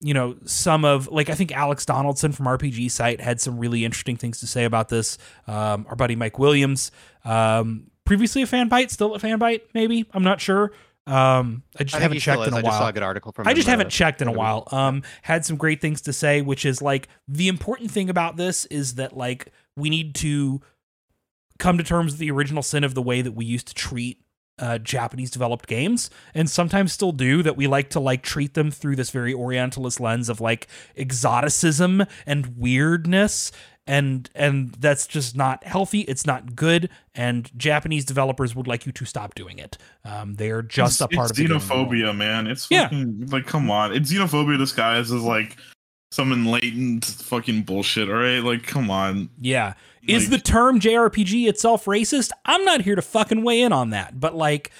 you 0.00 0.12
know 0.12 0.36
some 0.44 0.84
of 0.84 1.08
like 1.08 1.30
i 1.30 1.34
think 1.34 1.52
alex 1.56 1.86
donaldson 1.86 2.30
from 2.30 2.44
rpg 2.46 2.90
site 2.90 3.20
had 3.20 3.40
some 3.40 3.58
really 3.58 3.84
interesting 3.84 4.16
things 4.16 4.40
to 4.40 4.46
say 4.46 4.64
about 4.64 4.90
this. 4.90 5.16
Um, 5.46 5.86
our 5.88 5.96
buddy 5.96 6.16
mike 6.16 6.38
williams 6.38 6.90
um, 7.24 7.90
previously 8.04 8.42
a 8.42 8.46
Fanbyte 8.46 8.90
still 8.90 9.14
a 9.14 9.18
Fanbyte 9.18 9.62
maybe? 9.74 10.06
I'm 10.12 10.22
not 10.22 10.40
sure. 10.40 10.72
Um, 11.06 11.62
i 11.78 11.84
just 11.84 11.94
I 11.94 12.00
haven't 12.00 12.18
checked 12.18 12.46
in 12.46 12.52
a 12.52 12.56
I 12.56 12.62
just 12.62 12.78
saw 12.78 12.88
a 12.88 12.92
good 12.92 13.02
article 13.04 13.30
from. 13.30 13.46
I 13.46 13.54
just 13.54 13.68
uh, 13.68 13.70
haven't 13.70 13.90
checked 13.90 14.22
in 14.22 14.28
a 14.28 14.32
while. 14.32 14.66
Um, 14.72 15.02
had 15.22 15.44
some 15.44 15.56
great 15.56 15.80
things 15.80 16.00
to 16.02 16.12
say, 16.12 16.42
which 16.42 16.64
is 16.64 16.82
like 16.82 17.08
the 17.28 17.46
important 17.46 17.92
thing 17.92 18.10
about 18.10 18.36
this 18.36 18.64
is 18.66 18.96
that 18.96 19.16
like 19.16 19.52
we 19.76 19.88
need 19.88 20.16
to 20.16 20.60
come 21.58 21.78
to 21.78 21.84
terms 21.84 22.12
with 22.12 22.18
the 22.18 22.30
original 22.30 22.62
sin 22.62 22.82
of 22.82 22.94
the 22.94 23.02
way 23.02 23.22
that 23.22 23.32
we 23.32 23.44
used 23.44 23.68
to 23.68 23.74
treat 23.74 24.20
uh, 24.58 24.78
Japanese 24.78 25.30
developed 25.30 25.66
games, 25.66 26.10
and 26.34 26.48
sometimes 26.48 26.92
still 26.92 27.12
do. 27.12 27.42
That 27.42 27.56
we 27.56 27.66
like 27.66 27.90
to 27.90 28.00
like 28.00 28.22
treat 28.22 28.54
them 28.54 28.70
through 28.70 28.96
this 28.96 29.10
very 29.10 29.34
Orientalist 29.34 30.00
lens 30.00 30.28
of 30.28 30.40
like 30.40 30.66
exoticism 30.96 32.04
and 32.26 32.56
weirdness. 32.56 33.52
And 33.88 34.28
and 34.34 34.72
that's 34.74 35.06
just 35.06 35.36
not 35.36 35.62
healthy. 35.62 36.00
It's 36.00 36.26
not 36.26 36.56
good. 36.56 36.90
And 37.14 37.48
Japanese 37.56 38.04
developers 38.04 38.56
would 38.56 38.66
like 38.66 38.84
you 38.84 38.90
to 38.90 39.04
stop 39.04 39.36
doing 39.36 39.60
it. 39.60 39.78
Um, 40.04 40.34
they 40.34 40.50
are 40.50 40.62
just 40.62 41.00
it's, 41.00 41.12
a 41.12 41.16
part 41.16 41.30
of 41.30 41.36
the 41.36 41.44
xenophobia, 41.44 42.16
man. 42.16 42.48
It's 42.48 42.68
Yeah. 42.68 42.88
like 43.28 43.46
come 43.46 43.70
on. 43.70 43.92
It's 43.94 44.12
xenophobia 44.12 44.58
disguised 44.58 45.14
as 45.14 45.22
like 45.22 45.56
some 46.10 46.32
enlightened 46.32 47.04
fucking 47.04 47.62
bullshit. 47.62 48.08
All 48.08 48.16
right, 48.16 48.40
like 48.40 48.64
come 48.64 48.90
on. 48.90 49.28
Yeah. 49.40 49.74
Is 50.08 50.30
the 50.30 50.38
term 50.38 50.80
JRPG 50.80 51.48
itself 51.48 51.84
racist? 51.84 52.30
I'm 52.44 52.64
not 52.64 52.82
here 52.82 52.94
to 52.94 53.02
fucking 53.02 53.42
weigh 53.42 53.62
in 53.62 53.72
on 53.72 53.90
that. 53.90 54.18
But 54.18 54.34
like, 54.34 54.70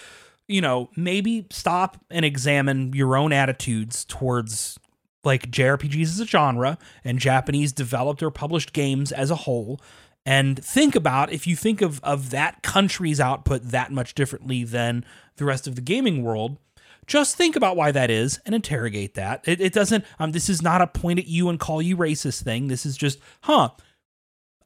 you 0.48 0.60
know, 0.60 0.90
maybe 0.96 1.46
stop 1.50 1.98
and 2.10 2.24
examine 2.24 2.92
your 2.92 3.16
own 3.16 3.32
attitudes 3.32 4.04
towards 4.04 4.78
like 5.24 5.50
JRPGs 5.50 6.02
as 6.02 6.20
a 6.20 6.26
genre 6.26 6.78
and 7.04 7.18
Japanese 7.18 7.72
developed 7.72 8.22
or 8.22 8.30
published 8.30 8.72
games 8.72 9.10
as 9.12 9.30
a 9.30 9.36
whole. 9.36 9.80
And 10.24 10.62
think 10.64 10.96
about 10.96 11.32
if 11.32 11.46
you 11.46 11.54
think 11.54 11.82
of, 11.82 12.02
of 12.02 12.30
that 12.30 12.62
country's 12.62 13.20
output 13.20 13.62
that 13.64 13.92
much 13.92 14.14
differently 14.14 14.64
than 14.64 15.04
the 15.36 15.44
rest 15.44 15.66
of 15.66 15.74
the 15.74 15.80
gaming 15.80 16.22
world, 16.22 16.58
just 17.06 17.36
think 17.36 17.54
about 17.54 17.76
why 17.76 17.92
that 17.92 18.10
is 18.10 18.40
and 18.44 18.54
interrogate 18.54 19.14
that. 19.14 19.46
It, 19.46 19.60
it 19.60 19.72
doesn't, 19.72 20.04
um, 20.18 20.32
this 20.32 20.48
is 20.48 20.62
not 20.62 20.80
a 20.80 20.86
point 20.88 21.20
at 21.20 21.28
you 21.28 21.48
and 21.48 21.60
call 21.60 21.80
you 21.80 21.96
racist 21.96 22.42
thing. 22.42 22.66
This 22.66 22.84
is 22.84 22.96
just, 22.96 23.20
huh, 23.42 23.70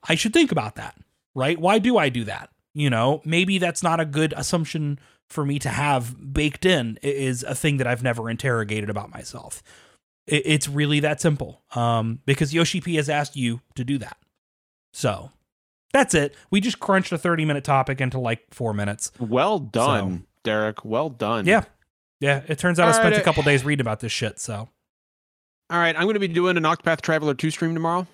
I 0.08 0.14
should 0.14 0.32
think 0.32 0.52
about 0.52 0.76
that, 0.76 0.96
right? 1.34 1.58
Why 1.58 1.78
do 1.78 1.98
I 1.98 2.08
do 2.08 2.24
that? 2.24 2.50
You 2.72 2.90
know, 2.90 3.20
maybe 3.24 3.58
that's 3.58 3.82
not 3.82 4.00
a 4.00 4.04
good 4.04 4.32
assumption 4.36 4.98
for 5.28 5.44
me 5.44 5.58
to 5.60 5.68
have 5.68 6.32
baked 6.32 6.64
in 6.64 6.98
is 7.02 7.42
a 7.44 7.54
thing 7.54 7.76
that 7.78 7.86
I've 7.86 8.02
never 8.02 8.28
interrogated 8.28 8.90
about 8.90 9.10
myself. 9.10 9.62
It's 10.26 10.68
really 10.68 11.00
that 11.00 11.20
simple. 11.20 11.62
Um, 11.74 12.20
because 12.26 12.54
Yoshi 12.54 12.80
P 12.80 12.96
has 12.96 13.08
asked 13.08 13.36
you 13.36 13.60
to 13.74 13.84
do 13.84 13.98
that. 13.98 14.16
So 14.92 15.30
that's 15.92 16.14
it. 16.14 16.34
We 16.50 16.60
just 16.60 16.78
crunched 16.80 17.12
a 17.12 17.18
30 17.18 17.44
minute 17.44 17.64
topic 17.64 18.00
into 18.00 18.18
like 18.18 18.42
four 18.52 18.72
minutes. 18.74 19.10
Well 19.18 19.58
done, 19.58 20.26
Derek. 20.44 20.84
Well 20.84 21.10
done. 21.10 21.46
Yeah. 21.46 21.64
Yeah. 22.20 22.42
It 22.46 22.58
turns 22.58 22.78
out 22.78 22.88
I 22.88 22.92
spent 22.92 23.12
right, 23.12 23.20
a 23.20 23.24
couple 23.24 23.42
days 23.42 23.64
reading 23.64 23.80
about 23.80 24.00
this 24.00 24.12
shit. 24.12 24.38
So 24.38 24.68
All 25.70 25.78
right, 25.78 25.96
I'm 25.96 26.02
going 26.02 26.14
to 26.14 26.20
be 26.20 26.28
doing 26.28 26.56
an 26.56 26.64
Octopath 26.64 27.00
Traveler 27.00 27.34
2 27.34 27.50
stream 27.50 27.74
tomorrow. 27.74 28.06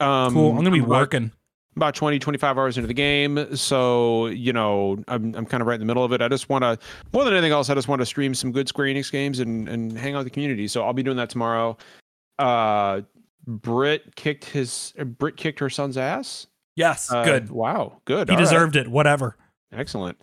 Um, 0.00 0.32
cool. 0.34 0.48
I'm 0.50 0.54
going 0.56 0.64
to 0.66 0.70
be 0.72 0.78
about- 0.80 0.88
working. 0.90 1.30
about 1.76 1.94
20 1.94 2.18
25 2.20 2.56
hours 2.58 2.76
into 2.78 2.86
the 2.86 2.94
game 2.94 3.56
so 3.56 4.26
you 4.26 4.52
know 4.52 4.96
i'm, 5.08 5.34
I'm 5.34 5.44
kind 5.44 5.60
of 5.60 5.66
right 5.66 5.74
in 5.74 5.80
the 5.80 5.86
middle 5.86 6.04
of 6.04 6.12
it 6.12 6.22
i 6.22 6.28
just 6.28 6.48
want 6.48 6.62
to 6.62 6.78
more 7.12 7.24
than 7.24 7.32
anything 7.32 7.50
else 7.50 7.68
i 7.68 7.74
just 7.74 7.88
want 7.88 8.00
to 8.00 8.06
stream 8.06 8.32
some 8.32 8.52
good 8.52 8.68
square 8.68 8.86
enix 8.86 9.10
games 9.10 9.40
and, 9.40 9.68
and 9.68 9.96
hang 9.98 10.14
out 10.14 10.18
with 10.18 10.26
the 10.26 10.30
community 10.30 10.68
so 10.68 10.84
i'll 10.84 10.92
be 10.92 11.02
doing 11.02 11.16
that 11.16 11.30
tomorrow 11.30 11.76
uh 12.38 13.00
brit 13.46 14.14
kicked 14.14 14.44
his 14.44 14.92
uh, 15.00 15.04
brit 15.04 15.36
kicked 15.36 15.58
her 15.58 15.68
son's 15.70 15.96
ass 15.96 16.46
Yes. 16.76 17.10
Uh, 17.10 17.24
good. 17.24 17.50
wow 17.50 18.00
good 18.04 18.28
He 18.28 18.34
all 18.34 18.38
right. 18.38 18.44
deserved 18.44 18.74
it. 18.76 18.86
Whatever. 18.88 19.36
excellent 19.72 20.20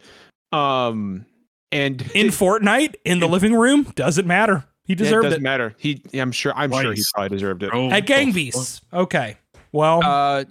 um 0.54 1.26
and 1.74 2.02
In 2.16 2.28
Fortnite, 2.28 2.96
in 3.06 3.20
the 3.20 3.28
living 3.30 3.54
room, 3.56 3.84
doesn't 3.96 4.28
matter. 4.28 4.66
He 4.84 4.96
deserved 4.96 5.26
it 5.26 5.30
doesn't 5.30 5.42
it. 5.42 5.44
matter 5.44 5.76
he 5.78 6.02
i'm 6.14 6.32
sure 6.32 6.52
i'm 6.56 6.72
sure 6.72 6.94
he 6.94 7.02
probably 7.14 7.30
deserved 7.38 7.64
it 7.64 7.70
Bro, 7.72 7.86
At 7.88 7.92
what 7.92 7.96
the 7.96 8.02
Gang 8.32 8.52
fuck? 8.52 8.66
Okay. 8.94 9.38
Well, 9.72 10.02
uh 10.04 10.46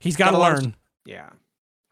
he's 0.00 0.16
got 0.16 0.26
to 0.26 0.30
got 0.32 0.38
a 0.38 0.40
lot 0.40 0.52
of- 0.58 0.62
learn. 0.64 0.76
yeah 1.06 1.30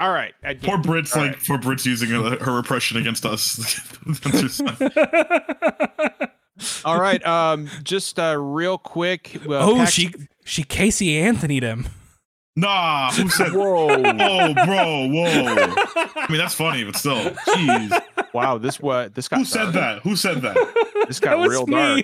all 0.01 0.11
right 0.13 0.35
at 0.43 0.61
Poor 0.63 0.77
Brit's 0.79 1.15
all 1.17 1.23
like 1.23 1.33
right. 1.33 1.45
poor 1.47 1.59
Brit's 1.59 1.87
using 1.87 2.11
her, 2.11 2.37
her 2.45 2.53
repression 2.53 2.97
against 2.99 3.25
us. 3.25 3.81
all 6.85 7.01
right 7.01 7.25
um 7.27 7.69
just 7.83 8.19
uh 8.19 8.37
real 8.39 8.79
quick 8.79 9.37
uh, 9.49 9.59
oh, 9.59 9.77
PAX- 9.77 9.93
she 9.93 10.13
she 10.45 10.63
Casey 10.65 11.19
Anthony'd 11.19 11.63
him. 11.63 11.87
nah, 12.57 13.11
who 13.13 13.29
said? 13.29 13.53
whoa 13.53 13.87
Whoa, 13.89 14.55
bro, 14.55 15.09
whoa. 15.09 15.75
I 16.17 16.27
mean, 16.29 16.39
that's 16.39 16.55
funny, 16.55 16.85
but 16.85 16.97
still, 16.97 17.31
jeez. 17.31 18.03
Wow, 18.35 18.59
this 18.59 18.81
what 18.81 19.15
this 19.15 19.29
got 19.29 19.39
Who 19.39 19.45
said 19.45 19.73
that? 19.73 20.03
Who 20.03 20.17
said 20.17 20.43
that? 20.43 20.57
This 21.09 21.21
That 21.21 21.31
got 21.31 21.39
was 21.39 21.51
real 21.51 21.67
me. 21.67 21.75
dark. 21.75 22.01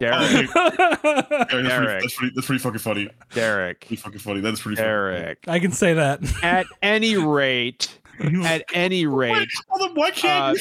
Derek, 0.00 0.16
Okay, 0.22 0.40
yeah, 0.42 1.22
that's, 1.28 1.50
pretty, 1.52 1.68
Derek. 1.68 2.00
that's, 2.02 2.14
pretty, 2.16 2.32
that's 2.34 2.46
pretty 2.46 2.58
fucking 2.62 2.78
funny. 2.80 3.08
Derek, 3.34 3.80
Pretty 3.80 3.96
fucking 3.96 4.18
funny. 4.18 4.40
That's 4.40 4.60
pretty 4.60 4.76
funny. 4.76 4.88
Derek. 4.88 5.38
I 5.46 5.58
can 5.60 5.70
say 5.72 5.94
that. 5.94 6.20
At 6.42 6.66
any 6.82 7.16
rate, 7.16 7.98
at 8.44 8.64
any 8.74 9.06
rate, 9.06 9.48
well, 9.70 9.86
then 9.86 9.94
why 9.94 10.10
can't 10.10 10.58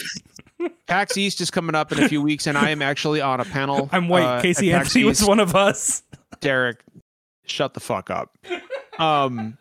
you? 0.60 0.70
PAX 0.86 1.18
East 1.18 1.41
is 1.41 1.49
coming 1.49 1.74
up 1.74 1.91
in 1.91 2.03
a 2.03 2.08
few 2.08 2.22
weeks, 2.22 2.45
and 2.45 2.56
I 2.58 2.70
am 2.70 2.84
actually 2.84 3.20
on 3.20 3.40
a 3.40 3.45
panel. 3.45 3.90
I'm 3.94 4.08
white. 4.10 4.24
uh, 4.24 4.41
Casey 4.44 4.70
PAX 4.72 4.90
Anthony 4.90 5.06
was 5.06 5.26
one 5.26 5.40
of 5.40 5.56
us. 5.56 6.03
Derek, 6.40 6.84
shut 7.48 7.74
the 7.74 7.80
fuck 7.80 8.12
up. 8.12 8.38
Um, 8.99 9.58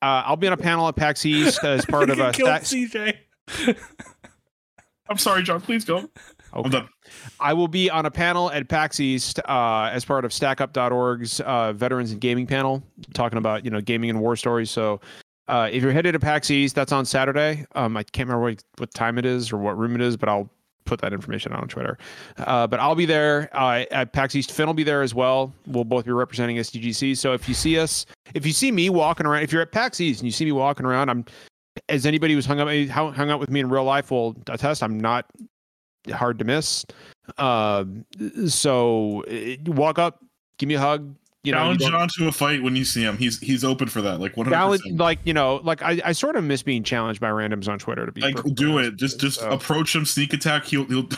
uh, 0.00 0.22
I'll 0.26 0.36
be 0.36 0.46
on 0.46 0.52
a 0.52 0.56
panel 0.58 0.86
at 0.86 0.94
PAX 0.94 1.26
East 1.26 1.64
as 1.64 1.84
part 1.86 2.10
of 2.10 2.18
a. 2.20 2.30
killed 2.30 2.48
Stack- 2.62 2.62
CJ. 2.62 3.76
I'm 5.08 5.18
sorry, 5.18 5.42
John. 5.42 5.60
Please 5.60 5.84
go. 5.84 6.08
Okay. 6.54 6.82
I 7.40 7.52
will 7.52 7.68
be 7.68 7.90
on 7.90 8.06
a 8.06 8.10
panel 8.10 8.50
at 8.50 8.68
PAX 8.68 9.00
East 9.00 9.40
uh, 9.48 9.90
as 9.92 10.04
part 10.04 10.24
of 10.24 10.30
StackUp.org's 10.30 11.40
uh, 11.40 11.72
Veterans 11.72 12.12
and 12.12 12.20
Gaming 12.20 12.46
panel, 12.46 12.82
talking 13.14 13.38
about 13.38 13.64
you 13.64 13.70
know 13.70 13.80
gaming 13.80 14.10
and 14.10 14.20
war 14.20 14.36
stories. 14.36 14.70
So, 14.70 15.00
uh, 15.48 15.68
if 15.70 15.82
you're 15.82 15.92
headed 15.92 16.12
to 16.12 16.18
PAX 16.18 16.50
East, 16.50 16.74
that's 16.74 16.92
on 16.92 17.04
Saturday. 17.04 17.64
Um, 17.74 17.96
I 17.96 18.02
can't 18.02 18.28
remember 18.28 18.50
what, 18.50 18.64
what 18.78 18.94
time 18.94 19.18
it 19.18 19.24
is 19.24 19.52
or 19.52 19.58
what 19.58 19.78
room 19.78 19.94
it 19.94 20.00
is, 20.00 20.16
but 20.16 20.28
I'll 20.28 20.50
put 20.84 21.00
that 21.02 21.12
information 21.12 21.52
out 21.52 21.60
on 21.60 21.68
Twitter. 21.68 21.98
Uh, 22.38 22.66
but 22.66 22.80
I'll 22.80 22.94
be 22.94 23.06
there 23.06 23.48
uh, 23.52 23.84
at 23.90 24.12
PAX 24.12 24.34
East. 24.34 24.52
Finn 24.52 24.66
will 24.66 24.74
be 24.74 24.84
there 24.84 25.02
as 25.02 25.14
well. 25.14 25.52
We'll 25.66 25.84
both 25.84 26.06
be 26.06 26.12
representing 26.12 26.56
SDGC. 26.56 27.16
So 27.16 27.34
if 27.34 27.48
you 27.48 27.54
see 27.54 27.78
us, 27.78 28.06
if 28.34 28.46
you 28.46 28.52
see 28.52 28.72
me 28.72 28.90
walking 28.90 29.26
around, 29.26 29.42
if 29.42 29.52
you're 29.52 29.62
at 29.62 29.72
PAX 29.72 30.00
East 30.00 30.20
and 30.20 30.26
you 30.26 30.32
see 30.32 30.46
me 30.46 30.52
walking 30.52 30.86
around, 30.86 31.10
I'm 31.10 31.24
as 31.88 32.06
anybody 32.06 32.34
who's 32.34 32.46
hung 32.46 32.60
up 32.60 32.68
hung 32.90 33.30
out 33.30 33.38
with 33.38 33.50
me 33.50 33.60
in 33.60 33.68
real 33.68 33.84
life 33.84 34.10
will 34.10 34.36
attest. 34.48 34.82
I'm 34.82 34.98
not 34.98 35.26
hard 36.10 36.38
to 36.38 36.44
miss. 36.44 36.84
Um, 37.36 38.04
so 38.48 39.24
uh, 39.24 39.56
walk 39.72 39.98
up, 39.98 40.24
give 40.58 40.68
me 40.68 40.74
a 40.74 40.80
hug. 40.80 41.14
You 41.44 41.52
know, 41.52 41.58
you 41.58 41.78
Challenge 41.78 41.80
don't- 41.80 41.90
John 41.92 42.08
to 42.18 42.28
a 42.28 42.32
fight 42.32 42.62
when 42.62 42.74
you 42.76 42.84
see 42.84 43.02
him. 43.02 43.16
He's 43.16 43.38
he's 43.38 43.64
open 43.64 43.88
for 43.88 44.02
that. 44.02 44.20
Like 44.20 44.36
100. 44.36 44.54
challenge, 44.54 44.82
like 45.00 45.20
you 45.24 45.32
know, 45.32 45.60
like 45.62 45.82
I, 45.82 46.00
I 46.04 46.12
sort 46.12 46.36
of 46.36 46.44
miss 46.44 46.62
being 46.62 46.82
challenged 46.82 47.20
by 47.20 47.28
randoms 47.28 47.68
on 47.68 47.78
Twitter. 47.78 48.04
To 48.06 48.12
be 48.12 48.20
Like 48.20 48.42
do 48.54 48.78
it. 48.78 48.96
Just 48.96 49.20
just 49.20 49.40
So- 49.40 49.50
approach 49.50 49.94
him, 49.94 50.04
sneak 50.04 50.32
attack. 50.32 50.64
He'll 50.64 50.84
he'll. 50.86 51.08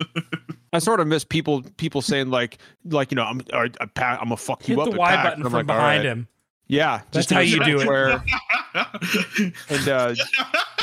I 0.72 0.78
sort 0.78 1.00
of 1.00 1.06
miss 1.08 1.24
people 1.24 1.62
people 1.78 2.00
saying 2.02 2.30
like 2.30 2.58
like 2.84 3.10
you 3.10 3.16
know 3.16 3.24
I'm 3.24 3.40
or, 3.52 3.64
a 3.80 3.86
pa- 3.86 4.18
I'm 4.20 4.26
gonna 4.26 4.36
fuck 4.36 4.62
Hit 4.62 4.76
you 4.76 4.82
up. 4.82 4.90
the 4.90 4.96
Y 4.96 5.08
PAX. 5.10 5.28
button 5.30 5.42
from 5.44 5.52
like, 5.52 5.66
behind 5.66 6.04
right. 6.04 6.06
him. 6.06 6.28
Yeah, 6.68 6.98
That's 7.12 7.26
just 7.26 7.30
how 7.30 7.40
you 7.40 7.62
do 7.64 7.80
it. 7.80 7.86
Where 7.86 8.22
And 9.70 9.88
uh, 9.88 10.14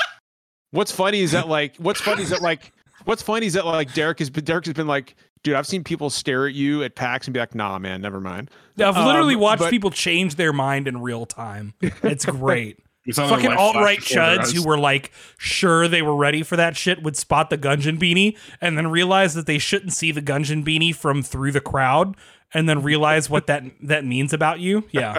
what's 0.71 0.91
funny 0.91 1.21
is 1.21 1.31
that 1.31 1.47
like 1.47 1.75
what's 1.77 2.01
funny 2.01 2.23
is 2.23 2.29
that 2.29 2.41
like 2.41 2.71
what's 3.05 3.21
funny 3.21 3.45
is 3.47 3.53
that 3.53 3.65
like 3.65 3.93
Derek 3.93 4.19
has 4.19 4.29
been 4.29 4.43
Derek 4.43 4.65
has 4.65 4.73
been 4.73 4.87
like, 4.87 5.15
dude, 5.43 5.55
I've 5.55 5.67
seen 5.67 5.83
people 5.83 6.09
stare 6.09 6.47
at 6.47 6.53
you 6.53 6.83
at 6.83 6.95
PAX 6.95 7.27
and 7.27 7.33
be 7.33 7.39
like, 7.39 7.53
nah, 7.55 7.77
man, 7.79 8.01
never 8.01 8.19
mind. 8.21 8.49
I've 8.79 8.95
literally 8.97 9.35
Um, 9.35 9.41
watched 9.41 9.59
but- 9.61 9.69
people 9.71 9.91
change 9.91 10.35
their 10.35 10.53
mind 10.53 10.87
in 10.87 11.01
real 11.01 11.25
time. 11.25 11.73
It's 11.81 12.25
great. 12.25 12.79
We 13.05 13.11
Fucking 13.11 13.51
alt 13.51 13.75
right 13.75 14.01
flash 14.01 14.07
before 14.11 14.23
their 14.23 14.37
chuds 14.37 14.53
who 14.55 14.65
were 14.65 14.77
like 14.77 15.11
sure 15.37 15.89
they 15.89 16.01
were 16.01 16.15
ready 16.15 16.41
for 16.41 16.55
that 16.55 16.77
shit 16.77 17.03
would 17.03 17.17
spot 17.17 17.49
the 17.49 17.57
Gungeon 17.57 17.99
beanie 17.99 18.37
and 18.61 18.77
then 18.77 18.87
realize 18.87 19.33
that 19.33 19.45
they 19.45 19.57
shouldn't 19.57 19.91
see 19.91 20.13
the 20.13 20.21
Gungeon 20.21 20.63
beanie 20.65 20.95
from 20.95 21.21
through 21.21 21.51
the 21.51 21.59
crowd 21.59 22.15
and 22.53 22.69
then 22.69 22.81
realize 22.81 23.29
what 23.29 23.45
that 23.47 23.65
that 23.81 24.05
means 24.05 24.31
about 24.31 24.61
you. 24.61 24.85
Yeah. 24.91 25.17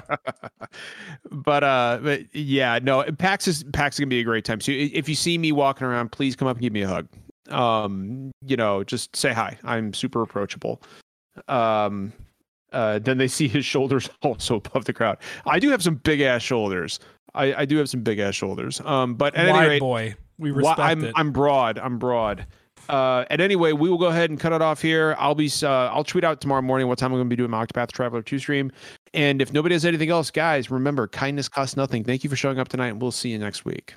but 1.30 1.62
uh 1.62 1.98
but 2.02 2.34
yeah 2.34 2.78
no 2.82 3.04
pax 3.18 3.46
is 3.46 3.64
pax 3.64 3.96
is 3.96 4.00
gonna 4.00 4.08
be 4.08 4.20
a 4.20 4.24
great 4.24 4.46
time 4.46 4.60
so 4.62 4.72
if 4.72 5.06
you 5.06 5.14
see 5.14 5.36
me 5.36 5.52
walking 5.52 5.86
around 5.86 6.10
please 6.10 6.34
come 6.36 6.48
up 6.48 6.56
and 6.56 6.62
give 6.62 6.72
me 6.72 6.82
a 6.82 6.88
hug 6.88 7.06
um 7.50 8.30
you 8.46 8.56
know 8.56 8.82
just 8.84 9.14
say 9.14 9.32
hi 9.32 9.56
i'm 9.64 9.92
super 9.92 10.22
approachable 10.22 10.82
um 11.48 12.12
uh 12.72 12.98
then 12.98 13.18
they 13.18 13.28
see 13.28 13.48
his 13.48 13.64
shoulders 13.64 14.08
also 14.22 14.56
above 14.56 14.84
the 14.84 14.92
crowd 14.92 15.18
i 15.46 15.58
do 15.58 15.70
have 15.70 15.82
some 15.82 15.96
big 15.96 16.20
ass 16.20 16.42
shoulders 16.42 17.00
i 17.34 17.54
i 17.54 17.64
do 17.64 17.76
have 17.76 17.88
some 17.88 18.02
big 18.02 18.18
ass 18.18 18.34
shoulders 18.34 18.80
um 18.82 19.14
but 19.14 19.34
at 19.34 19.48
any 19.48 19.68
rate 19.68 19.80
boy. 19.80 20.14
We 20.38 20.50
respect 20.50 20.78
I'm 20.80 21.04
it. 21.04 21.12
I'm 21.16 21.32
broad. 21.32 21.78
I'm 21.78 21.98
broad. 21.98 22.46
Uh, 22.88 23.24
and 23.30 23.40
anyway, 23.40 23.72
we 23.72 23.88
will 23.88 23.98
go 23.98 24.06
ahead 24.06 24.30
and 24.30 24.38
cut 24.38 24.52
it 24.52 24.60
off 24.60 24.82
here. 24.82 25.14
I'll 25.18 25.34
be 25.34 25.50
uh, 25.62 25.68
I'll 25.68 26.04
tweet 26.04 26.24
out 26.24 26.40
tomorrow 26.40 26.62
morning 26.62 26.86
what 26.88 26.98
time 26.98 27.12
I'm 27.12 27.18
going 27.18 27.28
to 27.28 27.30
be 27.30 27.36
doing 27.36 27.50
my 27.50 27.64
Octopath 27.64 27.92
Traveler 27.92 28.22
2 28.22 28.38
stream. 28.38 28.70
And 29.14 29.40
if 29.40 29.52
nobody 29.52 29.74
has 29.74 29.84
anything 29.84 30.10
else, 30.10 30.30
guys, 30.30 30.70
remember 30.70 31.06
kindness 31.08 31.48
costs 31.48 31.76
nothing. 31.76 32.04
Thank 32.04 32.24
you 32.24 32.30
for 32.30 32.36
showing 32.36 32.58
up 32.58 32.68
tonight, 32.68 32.88
and 32.88 33.00
we'll 33.00 33.12
see 33.12 33.30
you 33.30 33.38
next 33.38 33.64
week. 33.64 33.94